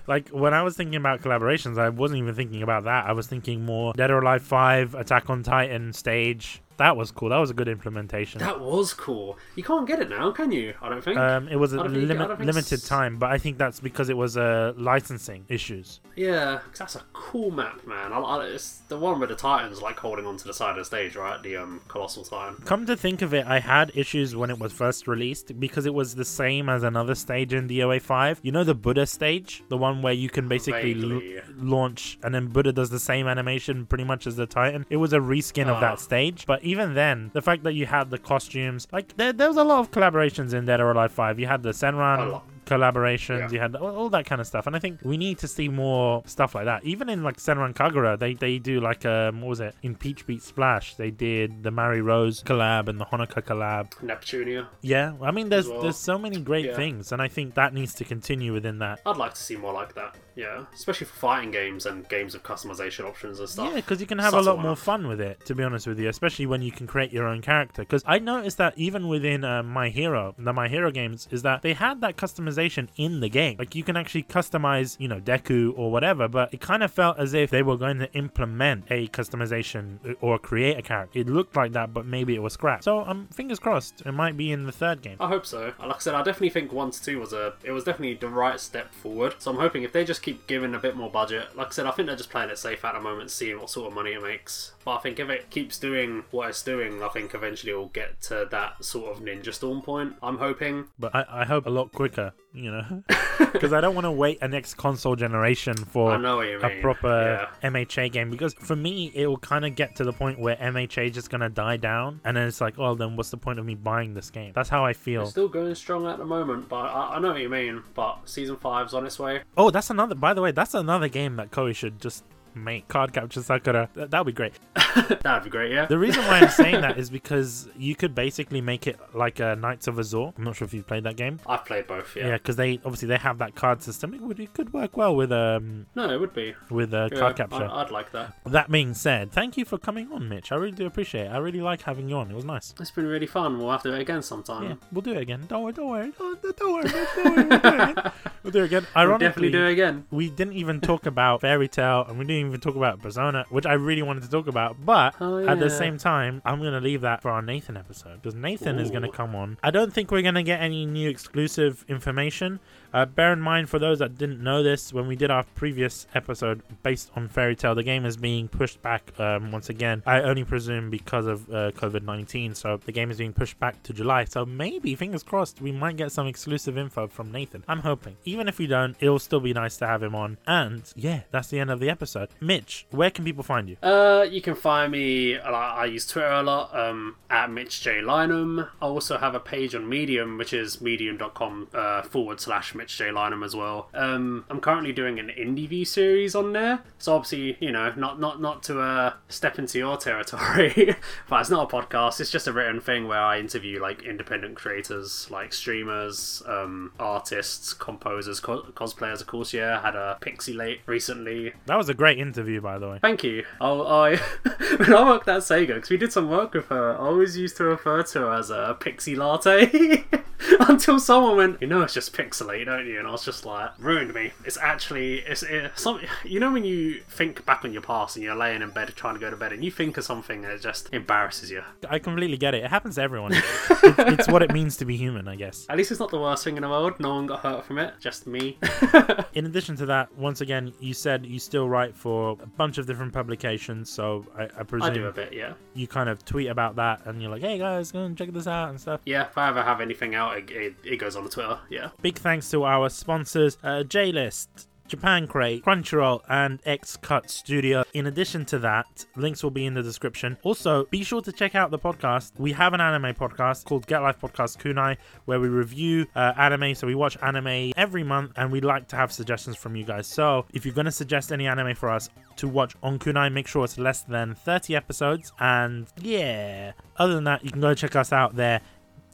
Like 0.06 0.28
when 0.28 0.52
I 0.52 0.62
was 0.62 0.76
thinking 0.76 0.96
about 0.96 1.22
collaborations, 1.22 1.78
I 1.78 1.88
wasn't 1.88 2.18
even 2.18 2.34
thinking 2.34 2.62
about 2.62 2.84
that. 2.84 3.06
I 3.06 3.12
was 3.12 3.26
thinking 3.26 3.64
more 3.64 3.92
Dead 3.94 4.10
or 4.10 4.18
Alive 4.20 4.42
5, 4.42 4.94
Attack 4.94 5.30
on 5.30 5.42
Titan 5.42 5.92
stage. 5.92 6.60
That 6.76 6.96
was 6.96 7.10
cool. 7.10 7.28
That 7.28 7.38
was 7.38 7.50
a 7.50 7.54
good 7.54 7.68
implementation. 7.68 8.40
that 8.40 8.60
was 8.60 8.92
cool. 8.94 9.38
You 9.54 9.62
can't 9.62 9.86
get 9.86 10.00
it 10.00 10.08
now, 10.10 10.30
can 10.32 10.50
you? 10.52 10.74
I 10.82 10.88
don't 10.88 11.02
think. 11.04 11.16
Um, 11.18 11.48
it 11.48 11.56
was 11.56 11.72
a 11.72 11.76
don't 11.76 11.94
think- 11.94 12.08
limit, 12.08 12.40
limited 12.40 12.80
s- 12.80 12.88
time, 12.88 13.16
but 13.16 13.30
I 13.30 13.38
think 13.38 13.58
that's 13.58 13.80
because 13.80 14.08
it 14.08 14.16
was 14.16 14.36
uh, 14.36 14.72
licensing 14.76 15.44
issues. 15.48 16.00
Yeah, 16.16 16.60
that's 16.78 16.96
a 16.96 17.02
cool 17.12 17.50
map, 17.50 17.86
man. 17.86 18.12
I, 18.12 18.18
I, 18.18 18.44
it's 18.46 18.78
the 18.88 18.98
one 18.98 19.20
with 19.20 19.28
the 19.28 19.36
Titans 19.36 19.82
like 19.82 19.98
holding 19.98 20.26
onto 20.26 20.44
the 20.44 20.54
side 20.54 20.70
of 20.70 20.76
the 20.76 20.84
stage, 20.84 21.16
right? 21.16 21.42
The 21.42 21.56
um 21.56 21.80
colossal 21.88 22.24
titan. 22.24 22.62
Come 22.64 22.86
to 22.86 22.96
think 22.96 23.22
of 23.22 23.32
it, 23.34 23.46
I 23.46 23.58
had 23.60 23.92
issues 23.94 24.34
when 24.36 24.50
it 24.50 24.58
was 24.58 24.72
first 24.72 25.06
released 25.08 25.58
because 25.60 25.86
it 25.86 25.94
was 25.94 26.14
the 26.14 26.24
same 26.24 26.68
as 26.68 26.82
another 26.82 27.14
stage 27.14 27.52
in 27.52 27.68
DOA 27.68 28.00
5. 28.00 28.40
You 28.42 28.52
know 28.52 28.64
the 28.64 28.74
Buddha 28.74 29.06
stage? 29.06 29.62
The 29.68 29.76
one 29.76 30.02
where 30.02 30.12
you 30.12 30.28
can 30.28 30.48
basically 30.48 30.94
l- 31.00 31.42
launch 31.56 32.18
and 32.22 32.34
then 32.34 32.48
Buddha 32.48 32.72
does 32.72 32.90
the 32.90 32.98
same 33.00 33.26
animation 33.26 33.86
pretty 33.86 34.04
much 34.04 34.26
as 34.26 34.36
the 34.36 34.46
Titan. 34.46 34.86
It 34.90 34.96
was 34.96 35.12
a 35.12 35.18
reskin 35.18 35.64
of 35.68 35.76
Ah. 35.76 35.80
that 35.80 36.00
stage, 36.00 36.46
but 36.46 36.63
even 36.64 36.94
then, 36.94 37.30
the 37.32 37.42
fact 37.42 37.62
that 37.64 37.74
you 37.74 37.86
had 37.86 38.10
the 38.10 38.18
costumes, 38.18 38.86
like 38.92 39.16
there, 39.16 39.32
there 39.32 39.48
was 39.48 39.56
a 39.56 39.64
lot 39.64 39.80
of 39.80 39.90
collaborations 39.90 40.54
in 40.54 40.64
Dead 40.66 40.80
or 40.80 40.90
Alive 40.90 41.12
5. 41.12 41.38
You 41.38 41.46
had 41.46 41.62
the 41.62 41.70
Senran 41.70 42.42
collaborations, 42.66 43.38
Yeah. 43.40 43.50
you 43.50 43.60
had 43.60 43.76
all, 43.76 43.94
all 43.94 44.10
that 44.10 44.24
kind 44.26 44.40
of 44.40 44.46
stuff, 44.46 44.66
and 44.66 44.74
I 44.74 44.78
think 44.78 45.00
we 45.02 45.16
need 45.16 45.38
to 45.38 45.48
see 45.48 45.68
more 45.68 46.22
stuff 46.26 46.54
like 46.54 46.64
that. 46.64 46.84
Even 46.84 47.08
in 47.08 47.22
like 47.22 47.36
Senran 47.36 47.74
Kagura, 47.74 48.18
they 48.18 48.34
they 48.34 48.58
do 48.58 48.80
like 48.80 49.04
um 49.04 49.40
what 49.42 49.48
was 49.50 49.60
it 49.60 49.74
in 49.82 49.94
Peach 49.94 50.26
Beach 50.26 50.40
Splash? 50.42 50.94
They 50.96 51.10
did 51.10 51.62
the 51.62 51.70
Marie 51.70 52.00
Rose 52.00 52.42
collab 52.42 52.88
and 52.88 52.98
the 53.00 53.04
Honoka 53.06 53.42
collab. 53.42 53.90
Neptunia. 54.02 54.66
Yeah, 54.80 55.12
I 55.22 55.30
mean 55.30 55.48
there's 55.50 55.68
well. 55.68 55.82
there's 55.82 55.98
so 55.98 56.18
many 56.18 56.40
great 56.40 56.66
Yeah. 56.66 56.76
things, 56.76 57.12
and 57.12 57.20
I 57.20 57.28
think 57.28 57.54
that 57.54 57.74
needs 57.74 57.94
to 57.94 58.04
continue 58.04 58.52
within 58.52 58.78
that. 58.78 59.00
I'd 59.04 59.16
like 59.16 59.34
to 59.34 59.42
see 59.42 59.56
more 59.56 59.72
like 59.74 59.94
that. 59.94 60.16
Yeah, 60.36 60.64
especially 60.74 61.06
for 61.06 61.14
fighting 61.14 61.50
games 61.50 61.86
and 61.86 62.08
games 62.08 62.34
with 62.34 62.42
customization 62.42 63.04
options 63.04 63.38
and 63.38 63.48
stuff. 63.48 63.68
Yeah, 63.70 63.76
because 63.76 64.00
you 64.00 64.06
can 64.06 64.18
have 64.18 64.34
a 64.34 64.40
lot 64.40 64.58
more 64.58 64.76
fun 64.76 65.06
with 65.06 65.20
it, 65.20 65.44
to 65.46 65.54
be 65.54 65.62
honest 65.62 65.86
with 65.86 65.98
you, 65.98 66.08
especially 66.08 66.46
when 66.46 66.62
you 66.62 66.72
can 66.72 66.86
create 66.86 67.12
your 67.12 67.26
own 67.26 67.40
character. 67.40 67.82
Because 67.82 68.02
I 68.06 68.18
noticed 68.18 68.58
that 68.58 68.76
even 68.76 69.08
within 69.08 69.44
uh, 69.44 69.62
My 69.62 69.88
Hero, 69.88 70.34
the 70.38 70.52
My 70.52 70.68
Hero 70.68 70.90
games, 70.90 71.28
is 71.30 71.42
that 71.42 71.62
they 71.62 71.72
had 71.72 72.00
that 72.00 72.16
customization 72.16 72.88
in 72.96 73.20
the 73.20 73.28
game. 73.28 73.56
Like 73.58 73.74
you 73.74 73.84
can 73.84 73.96
actually 73.96 74.24
customize, 74.24 74.98
you 74.98 75.08
know, 75.08 75.20
Deku 75.20 75.72
or 75.76 75.90
whatever, 75.90 76.28
but 76.28 76.52
it 76.52 76.60
kind 76.60 76.82
of 76.82 76.92
felt 76.92 77.18
as 77.18 77.34
if 77.34 77.50
they 77.50 77.62
were 77.62 77.76
going 77.76 77.98
to 77.98 78.12
implement 78.14 78.84
a 78.90 79.06
customization 79.08 80.16
or 80.20 80.38
create 80.38 80.78
a 80.78 80.82
character. 80.82 81.20
It 81.20 81.28
looked 81.28 81.56
like 81.56 81.72
that, 81.72 81.94
but 81.94 82.06
maybe 82.06 82.34
it 82.34 82.42
was 82.42 82.54
scrapped. 82.54 82.84
So 82.84 83.00
um, 83.00 83.28
fingers 83.32 83.58
crossed, 83.58 84.02
it 84.04 84.12
might 84.12 84.36
be 84.36 84.50
in 84.50 84.66
the 84.66 84.72
third 84.72 85.02
game. 85.02 85.16
I 85.20 85.28
hope 85.28 85.46
so. 85.46 85.72
Like 85.78 85.96
I 85.96 85.98
said, 85.98 86.14
I 86.14 86.22
definitely 86.22 86.50
think 86.50 86.72
one 86.72 86.90
to 86.90 87.02
two 87.02 87.20
was 87.20 87.32
a 87.32 87.54
it 87.62 87.70
was 87.70 87.84
definitely 87.84 88.14
the 88.14 88.28
right 88.28 88.58
step 88.58 88.92
forward. 88.92 89.36
So 89.38 89.50
I'm 89.50 89.58
hoping 89.58 89.82
if 89.82 89.92
they 89.92 90.04
just 90.04 90.22
keep 90.24 90.46
giving 90.46 90.74
a 90.74 90.78
bit 90.78 90.96
more 90.96 91.10
budget, 91.10 91.54
like 91.54 91.66
I 91.66 91.70
said, 91.70 91.86
I 91.86 91.90
think 91.90 92.06
they're 92.06 92.16
just 92.16 92.30
playing 92.30 92.48
it 92.48 92.58
safe 92.58 92.82
at 92.84 92.94
the 92.94 93.00
moment, 93.00 93.30
seeing 93.30 93.58
what 93.58 93.68
sort 93.68 93.88
of 93.88 93.92
money 93.92 94.12
it 94.12 94.22
makes. 94.22 94.72
But 94.84 94.96
I 94.96 94.98
think 95.00 95.18
if 95.18 95.30
it 95.30 95.50
keeps 95.50 95.78
doing 95.78 96.24
what 96.30 96.50
it's 96.50 96.62
doing, 96.62 97.02
I 97.02 97.08
think 97.08 97.34
eventually 97.34 97.72
it'll 97.72 97.86
get 97.88 98.20
to 98.22 98.46
that 98.50 98.84
sort 98.84 99.16
of 99.16 99.22
Ninja 99.22 99.52
Storm 99.52 99.82
point. 99.82 100.14
I'm 100.22 100.38
hoping. 100.38 100.86
But 100.98 101.14
I, 101.14 101.24
I 101.28 101.44
hope 101.44 101.66
a 101.66 101.70
lot 101.70 101.92
quicker, 101.92 102.32
you 102.52 102.70
know, 102.70 103.02
because 103.52 103.72
I 103.72 103.80
don't 103.80 103.94
want 103.94 104.04
to 104.04 104.10
wait 104.12 104.38
a 104.42 104.48
next 104.48 104.74
console 104.74 105.16
generation 105.16 105.74
for 105.74 106.12
I 106.12 106.16
know 106.18 106.36
what 106.36 106.48
you 106.48 106.60
a 106.60 106.80
proper 106.80 107.48
MHA 107.62 108.12
game 108.12 108.30
because 108.30 108.54
for 108.54 108.76
me 108.76 109.10
it 109.14 109.26
will 109.26 109.38
kind 109.38 109.64
of 109.64 109.74
get 109.74 109.96
to 109.96 110.04
the 110.04 110.12
point 110.12 110.38
where 110.38 110.56
MHA 110.56 111.08
is 111.08 111.14
just 111.14 111.30
gonna 111.30 111.48
die 111.48 111.76
down 111.76 112.20
and 112.24 112.36
then 112.36 112.46
it's 112.46 112.60
like 112.60 112.78
oh 112.78 112.94
then 112.94 113.16
what's 113.16 113.30
the 113.30 113.36
point 113.36 113.58
of 113.58 113.64
me 113.64 113.74
buying 113.74 114.14
this 114.14 114.30
game 114.30 114.52
that's 114.54 114.68
how 114.68 114.84
I 114.84 114.90
It's 114.90 114.98
feel 114.98 115.26
still 115.26 115.48
going 115.48 115.74
strong 115.74 116.06
at 116.06 116.18
the 116.18 116.24
moment, 116.24 116.68
but 116.68 116.76
I, 116.76 117.14
I 117.16 117.18
know 117.20 117.32
what 117.32 117.40
you 117.40 117.48
mean. 117.48 117.82
But 117.94 118.20
season 118.24 118.56
five's 118.56 118.94
on 118.94 119.06
its 119.06 119.18
way. 119.18 119.42
oh 119.56 119.70
that's 119.70 119.90
another 119.90 120.14
by 120.14 120.34
the 120.34 120.42
way 120.42 120.50
that's 120.52 120.74
another 120.74 121.08
game 121.08 121.36
that 121.36 121.50
Koei 121.50 121.74
should 121.74 122.00
just 122.00 122.24
make 122.54 122.88
Cardcaptor 122.88 123.42
Sakura 123.42 123.88
that 123.94 124.12
would 124.12 124.26
be 124.26 124.32
great 124.32 124.54
That'd 125.22 125.44
be 125.44 125.50
great, 125.50 125.72
yeah. 125.72 125.86
the 125.86 125.98
reason 125.98 126.24
why 126.26 126.38
I'm 126.40 126.48
saying 126.48 126.80
that 126.82 126.98
is 126.98 127.10
because 127.10 127.68
you 127.76 127.94
could 127.96 128.14
basically 128.14 128.60
make 128.60 128.86
it 128.86 128.98
like 129.12 129.40
a 129.40 129.56
Nights 129.56 129.86
of 129.88 129.98
Azure 129.98 130.32
I'm 130.36 130.44
not 130.44 130.56
sure 130.56 130.66
if 130.66 130.74
you've 130.74 130.86
played 130.86 131.04
that 131.04 131.16
game 131.16 131.40
I've 131.46 131.64
played 131.64 131.86
both, 131.86 132.14
yeah. 132.16 132.28
yeah 132.28 132.32
because 132.34 132.56
they 132.56 132.74
obviously 132.84 133.08
they 133.08 133.16
have 133.18 133.38
that 133.38 133.54
card 133.54 133.82
system 133.82 134.14
it 134.14 134.20
would 134.20 134.38
it 134.40 134.54
could 134.54 134.72
work 134.72 134.96
well 134.96 135.14
with 135.16 135.32
um 135.32 135.86
No, 135.94 136.10
it 136.10 136.18
would 136.20 136.32
be. 136.34 136.54
with 136.70 136.94
a 136.94 137.08
Yeah, 137.12 137.18
card 137.18 137.36
capture 137.36 137.64
I, 137.64 137.82
I'd 137.82 137.90
like 137.90 138.12
that. 138.12 138.34
That 138.46 138.70
being 138.70 138.94
said, 138.94 139.32
thank 139.32 139.56
you 139.56 139.64
for 139.64 139.78
coming 139.78 140.10
on, 140.12 140.28
Mitch. 140.28 140.52
I 140.52 140.56
really 140.56 140.72
do 140.72 140.86
appreciate 140.86 141.26
it. 141.26 141.30
I 141.32 141.38
really 141.38 141.60
like 141.60 141.82
having 141.82 142.08
you 142.08 142.16
on. 142.16 142.30
It 142.30 142.34
was 142.34 142.44
nice. 142.44 142.74
It's 142.80 142.90
been 142.90 143.06
really 143.06 143.26
fun. 143.26 143.58
We'll 143.58 143.70
have 143.70 143.82
to 143.82 143.90
do 143.90 143.94
it 143.96 144.00
again 144.00 144.22
sometime. 144.22 144.64
Yeah, 144.64 144.74
we'll 144.92 145.02
do 145.02 145.12
it 145.12 145.18
again. 145.22 145.44
Don't 145.48 145.62
worry, 145.62 145.72
don't 145.72 145.88
worry, 145.90 146.12
don't, 146.18 146.42
don't 146.56 146.72
worry, 146.72 146.88
don't 146.88 147.36
worry. 147.36 147.44
We'll 147.48 147.62
do 147.62 147.68
it 147.68 147.84
again. 147.92 148.12
We'll 148.42 148.52
do 148.52 148.58
it 148.60 148.64
again. 148.64 148.86
We'll 148.94 149.18
definitely 149.18 149.50
do 149.50 149.66
it 149.66 149.72
again. 149.72 150.04
we 150.10 150.30
didn't 150.30 150.54
even 150.54 150.80
talk 150.80 151.06
about 151.06 151.40
Fairy 151.40 151.68
Tail, 151.68 152.04
and 152.08 152.18
we 152.18 152.24
didn't 152.24 152.43
even 152.48 152.60
talk 152.60 152.76
about 152.76 153.00
Persona, 153.02 153.44
which 153.50 153.66
I 153.66 153.74
really 153.74 154.02
wanted 154.02 154.22
to 154.24 154.30
talk 154.30 154.46
about. 154.46 154.76
But 154.84 155.14
Oh, 155.20 155.46
at 155.46 155.58
the 155.60 155.70
same 155.70 155.98
time, 155.98 156.42
I'm 156.44 156.62
gonna 156.62 156.80
leave 156.80 157.00
that 157.02 157.22
for 157.22 157.30
our 157.30 157.42
Nathan 157.42 157.76
episode 157.76 158.22
because 158.22 158.34
Nathan 158.34 158.78
is 158.78 158.90
gonna 158.90 159.10
come 159.10 159.34
on. 159.34 159.58
I 159.62 159.70
don't 159.70 159.92
think 159.92 160.10
we're 160.10 160.22
gonna 160.22 160.42
get 160.42 160.60
any 160.60 160.86
new 160.86 161.08
exclusive 161.08 161.84
information. 161.88 162.60
Uh, 162.94 163.04
bear 163.04 163.32
in 163.32 163.40
mind, 163.40 163.68
for 163.68 163.80
those 163.80 163.98
that 163.98 164.16
didn't 164.16 164.40
know 164.40 164.62
this, 164.62 164.92
when 164.92 165.08
we 165.08 165.16
did 165.16 165.28
our 165.28 165.42
previous 165.56 166.06
episode 166.14 166.62
based 166.84 167.10
on 167.16 167.26
Fairy 167.26 167.56
Tail, 167.56 167.74
the 167.74 167.82
game 167.82 168.06
is 168.06 168.16
being 168.16 168.46
pushed 168.46 168.80
back 168.82 169.10
um, 169.18 169.50
once 169.50 169.68
again. 169.68 170.00
I 170.06 170.22
only 170.22 170.44
presume 170.44 170.90
because 170.90 171.26
of 171.26 171.48
uh, 171.50 171.72
COVID 171.72 172.04
19. 172.04 172.54
So 172.54 172.76
the 172.76 172.92
game 172.92 173.10
is 173.10 173.18
being 173.18 173.32
pushed 173.32 173.58
back 173.58 173.82
to 173.82 173.92
July. 173.92 174.26
So 174.26 174.46
maybe, 174.46 174.94
fingers 174.94 175.24
crossed, 175.24 175.60
we 175.60 175.72
might 175.72 175.96
get 175.96 176.12
some 176.12 176.28
exclusive 176.28 176.78
info 176.78 177.08
from 177.08 177.32
Nathan. 177.32 177.64
I'm 177.66 177.80
hoping. 177.80 178.16
Even 178.24 178.46
if 178.46 178.58
we 178.58 178.68
don't, 178.68 178.96
it'll 179.00 179.18
still 179.18 179.40
be 179.40 179.52
nice 179.52 179.76
to 179.78 179.88
have 179.88 180.00
him 180.00 180.14
on. 180.14 180.38
And 180.46 180.84
yeah, 180.94 181.22
that's 181.32 181.48
the 181.48 181.58
end 181.58 181.72
of 181.72 181.80
the 181.80 181.90
episode. 181.90 182.28
Mitch, 182.40 182.86
where 182.92 183.10
can 183.10 183.24
people 183.24 183.42
find 183.42 183.68
you? 183.68 183.76
Uh, 183.82 184.24
you 184.30 184.40
can 184.40 184.54
find 184.54 184.92
me. 184.92 185.36
I 185.36 185.86
use 185.86 186.06
Twitter 186.06 186.28
a 186.28 186.44
lot. 186.44 186.72
Um, 186.78 187.16
at 187.34 187.50
Mitch 187.50 187.80
J. 187.80 188.00
I 188.06 188.62
also 188.80 189.18
have 189.18 189.34
a 189.34 189.40
page 189.40 189.74
on 189.74 189.88
Medium, 189.88 190.38
which 190.38 190.52
is 190.52 190.80
medium.com 190.80 191.68
uh, 191.74 192.02
forward 192.02 192.40
slash 192.40 192.74
Mitch 192.74 192.83
J 192.86 193.06
Lynham 193.06 193.44
as 193.44 193.54
well. 193.54 193.88
Um, 193.94 194.44
I'm 194.48 194.60
currently 194.60 194.92
doing 194.92 195.18
an 195.18 195.30
indie 195.38 195.68
view 195.68 195.84
series 195.84 196.34
on 196.34 196.52
there. 196.52 196.80
So 196.98 197.14
obviously, 197.14 197.56
you 197.60 197.72
know, 197.72 197.92
not 197.96 198.20
not 198.20 198.40
not 198.40 198.62
to 198.64 198.80
uh, 198.80 199.14
step 199.28 199.58
into 199.58 199.78
your 199.78 199.96
territory, 199.96 200.96
but 201.28 201.40
it's 201.40 201.50
not 201.50 201.72
a 201.72 201.76
podcast. 201.76 202.20
It's 202.20 202.30
just 202.30 202.46
a 202.46 202.52
written 202.52 202.80
thing 202.80 203.08
where 203.08 203.20
I 203.20 203.38
interview 203.38 203.80
like 203.80 204.02
independent 204.02 204.56
creators, 204.56 205.30
like 205.30 205.52
streamers, 205.52 206.42
um, 206.46 206.92
artists, 206.98 207.72
composers, 207.72 208.40
co- 208.40 208.62
cosplayers. 208.74 209.20
Of 209.20 209.26
course, 209.26 209.52
yeah. 209.52 209.80
Had 209.80 209.96
a 209.96 210.18
Pixie 210.20 210.52
Late 210.52 210.80
recently. 210.86 211.52
That 211.66 211.76
was 211.76 211.88
a 211.88 211.94
great 211.94 212.18
interview, 212.18 212.60
by 212.60 212.78
the 212.78 212.88
way. 212.88 212.98
Thank 213.00 213.24
you. 213.24 213.44
I, 213.60 213.68
I 213.68 214.16
when 214.76 214.92
I 214.92 215.04
worked 215.04 215.28
at 215.28 215.40
Sega, 215.40 215.74
because 215.74 215.90
we 215.90 215.96
did 215.96 216.12
some 216.12 216.28
work 216.28 216.54
with 216.54 216.66
her, 216.66 216.94
I 216.94 216.96
always 216.96 217.36
used 217.36 217.56
to 217.58 217.64
refer 217.64 218.02
to 218.02 218.20
her 218.20 218.32
as 218.32 218.50
a 218.50 218.76
pixie 218.78 219.16
latte. 219.16 220.04
Until 220.60 220.98
someone 220.98 221.36
went, 221.36 221.62
you 221.62 221.66
know, 221.66 221.82
it's 221.82 221.94
just 221.94 222.12
pixelate, 222.12 222.68
don't 222.76 222.86
you? 222.86 222.98
And 222.98 223.06
I 223.06 223.12
was 223.12 223.24
just 223.24 223.46
like, 223.46 223.70
ruined 223.78 224.12
me. 224.12 224.32
It's 224.44 224.58
actually, 224.58 225.18
it's, 225.20 225.42
it's 225.42 225.80
some, 225.80 226.00
you 226.24 226.40
know, 226.40 226.52
when 226.52 226.64
you 226.64 227.00
think 227.08 227.44
back 227.46 227.64
on 227.64 227.72
your 227.72 227.82
past 227.82 228.16
and 228.16 228.24
you're 228.24 228.34
laying 228.34 228.62
in 228.62 228.70
bed 228.70 228.92
trying 228.96 229.14
to 229.14 229.20
go 229.20 229.30
to 229.30 229.36
bed 229.36 229.52
and 229.52 229.64
you 229.64 229.70
think 229.70 229.96
of 229.96 230.04
something 230.04 230.42
that 230.42 230.60
just 230.60 230.92
embarrasses 230.92 231.50
you. 231.50 231.62
I 231.88 231.98
completely 231.98 232.36
get 232.36 232.54
it. 232.54 232.64
It 232.64 232.70
happens 232.70 232.96
to 232.96 233.02
everyone. 233.02 233.32
it, 233.32 233.44
it's 234.18 234.28
what 234.28 234.42
it 234.42 234.52
means 234.52 234.76
to 234.78 234.84
be 234.84 234.96
human, 234.96 235.28
I 235.28 235.36
guess. 235.36 235.66
At 235.68 235.76
least 235.76 235.90
it's 235.90 236.00
not 236.00 236.10
the 236.10 236.20
worst 236.20 236.44
thing 236.44 236.56
in 236.56 236.62
the 236.62 236.68
world. 236.68 236.98
No 236.98 237.14
one 237.14 237.26
got 237.26 237.40
hurt 237.40 237.64
from 237.64 237.78
it, 237.78 237.94
just 238.00 238.26
me. 238.26 238.58
In 239.34 239.46
addition 239.46 239.76
to 239.76 239.86
that, 239.86 240.16
once 240.16 240.40
again, 240.40 240.72
you 240.80 240.94
said 240.94 241.24
you 241.26 241.38
still 241.38 241.68
write 241.68 241.96
for 241.96 242.36
a 242.42 242.46
bunch 242.46 242.78
of 242.78 242.86
different 242.86 243.12
publications, 243.12 243.90
so 243.90 244.24
I, 244.36 244.48
I 244.58 244.64
I 244.64 244.66
presume 244.66 244.94
do 244.94 245.06
a 245.06 245.12
bit, 245.12 245.32
yeah. 245.32 245.52
you 245.74 245.86
kind 245.86 246.08
of 246.08 246.24
tweet 246.24 246.48
about 246.48 246.76
that 246.76 247.04
and 247.04 247.20
you're 247.20 247.30
like, 247.30 247.42
hey 247.42 247.58
guys, 247.58 247.92
go 247.92 248.04
and 248.04 248.16
check 248.16 248.32
this 248.32 248.46
out 248.46 248.70
and 248.70 248.80
stuff. 248.80 249.00
Yeah, 249.04 249.26
if 249.26 249.36
I 249.36 249.48
ever 249.48 249.62
have 249.62 249.80
anything 249.80 250.14
out, 250.14 250.38
it, 250.38 250.50
it, 250.50 250.74
it 250.84 250.96
goes 250.96 251.16
on 251.16 251.24
the 251.24 251.30
Twitter, 251.30 251.58
yeah. 251.68 251.90
Big 252.00 252.18
thanks 252.18 252.46
to 252.54 252.62
our 252.62 252.88
sponsors, 252.88 253.58
uh, 253.64 253.82
JList. 253.82 254.68
Japan 254.86 255.26
Crate, 255.26 255.64
Crunchyroll, 255.64 256.20
and 256.28 256.60
X 256.66 256.96
Cut 256.98 257.30
Studio. 257.30 257.84
In 257.94 258.06
addition 258.06 258.44
to 258.44 258.58
that, 258.58 259.06
links 259.16 259.42
will 259.42 259.50
be 259.50 259.64
in 259.64 259.72
the 259.72 259.82
description. 259.82 260.36
Also, 260.42 260.84
be 260.84 261.02
sure 261.02 261.22
to 261.22 261.32
check 261.32 261.54
out 261.54 261.70
the 261.70 261.78
podcast. 261.78 262.32
We 262.38 262.52
have 262.52 262.74
an 262.74 262.82
anime 262.82 263.14
podcast 263.14 263.64
called 263.64 263.86
Get 263.86 264.02
Life 264.02 264.20
Podcast 264.20 264.58
Kunai, 264.58 264.98
where 265.24 265.40
we 265.40 265.48
review 265.48 266.06
uh, 266.14 266.34
anime. 266.36 266.74
So 266.74 266.86
we 266.86 266.94
watch 266.94 267.16
anime 267.22 267.72
every 267.78 268.04
month, 268.04 268.32
and 268.36 268.52
we 268.52 268.60
like 268.60 268.86
to 268.88 268.96
have 268.96 269.10
suggestions 269.10 269.56
from 269.56 269.74
you 269.74 269.84
guys. 269.84 270.06
So 270.06 270.44
if 270.52 270.66
you're 270.66 270.74
going 270.74 270.84
to 270.84 270.92
suggest 270.92 271.32
any 271.32 271.46
anime 271.46 271.74
for 271.74 271.88
us 271.88 272.10
to 272.36 272.46
watch 272.46 272.76
on 272.82 272.98
Kunai, 272.98 273.32
make 273.32 273.48
sure 273.48 273.64
it's 273.64 273.78
less 273.78 274.02
than 274.02 274.34
30 274.34 274.76
episodes. 274.76 275.32
And 275.40 275.86
yeah, 276.02 276.72
other 276.98 277.14
than 277.14 277.24
that, 277.24 277.42
you 277.42 277.50
can 277.50 277.62
go 277.62 277.72
check 277.72 277.96
us 277.96 278.12
out 278.12 278.36
there 278.36 278.60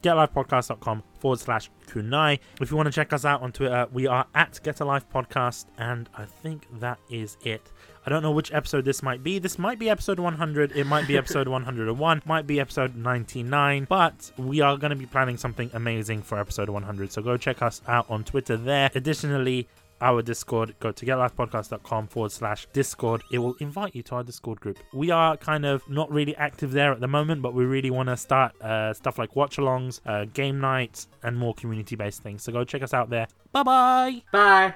getlifepodcast.com 0.01 1.03
forward 1.19 1.39
slash 1.39 1.69
kunai. 1.87 2.39
If 2.59 2.71
you 2.71 2.77
want 2.77 2.87
to 2.87 2.91
check 2.91 3.13
us 3.13 3.25
out 3.25 3.41
on 3.41 3.51
Twitter, 3.51 3.87
we 3.91 4.07
are 4.07 4.25
at 4.33 4.59
Get 4.63 4.79
a 4.79 4.85
Life 4.85 5.05
Podcast, 5.13 5.65
and 5.77 6.09
I 6.17 6.25
think 6.25 6.67
that 6.79 6.99
is 7.09 7.37
it. 7.43 7.71
I 8.05 8.09
don't 8.09 8.23
know 8.23 8.31
which 8.31 8.51
episode 8.51 8.83
this 8.85 9.03
might 9.03 9.21
be. 9.23 9.37
This 9.37 9.59
might 9.59 9.77
be 9.77 9.89
episode 9.89 10.19
100, 10.19 10.71
it 10.71 10.85
might 10.85 11.07
be 11.07 11.17
episode 11.17 11.47
101, 11.49 12.21
might 12.25 12.47
be 12.47 12.59
episode 12.59 12.95
99, 12.95 13.85
but 13.87 14.31
we 14.37 14.61
are 14.61 14.75
going 14.77 14.89
to 14.89 14.95
be 14.95 15.05
planning 15.05 15.37
something 15.37 15.69
amazing 15.73 16.23
for 16.23 16.39
episode 16.39 16.69
100. 16.69 17.11
So 17.11 17.21
go 17.21 17.37
check 17.37 17.61
us 17.61 17.81
out 17.87 18.09
on 18.09 18.23
Twitter 18.23 18.57
there. 18.57 18.89
Additionally, 18.95 19.67
our 20.01 20.21
Discord. 20.21 20.75
Go 20.79 20.91
to 20.91 21.05
getlifepodcast.com 21.05 22.07
forward 22.07 22.31
slash 22.31 22.67
Discord. 22.73 23.23
It 23.31 23.37
will 23.37 23.55
invite 23.59 23.95
you 23.95 24.03
to 24.03 24.15
our 24.15 24.23
Discord 24.23 24.59
group. 24.59 24.79
We 24.93 25.11
are 25.11 25.37
kind 25.37 25.65
of 25.65 25.87
not 25.89 26.11
really 26.11 26.35
active 26.35 26.71
there 26.71 26.91
at 26.91 26.99
the 26.99 27.07
moment, 27.07 27.41
but 27.41 27.53
we 27.53 27.65
really 27.65 27.91
want 27.91 28.09
to 28.09 28.17
start 28.17 28.59
uh, 28.61 28.93
stuff 28.93 29.17
like 29.17 29.35
watch 29.35 29.57
alongs, 29.57 30.01
uh, 30.05 30.25
game 30.33 30.59
nights, 30.59 31.07
and 31.23 31.37
more 31.37 31.53
community 31.53 31.95
based 31.95 32.23
things. 32.23 32.43
So 32.43 32.51
go 32.51 32.63
check 32.63 32.83
us 32.83 32.93
out 32.93 33.09
there. 33.09 33.27
Bye 33.51 33.63
bye. 33.63 34.23
Bye! 34.31 34.69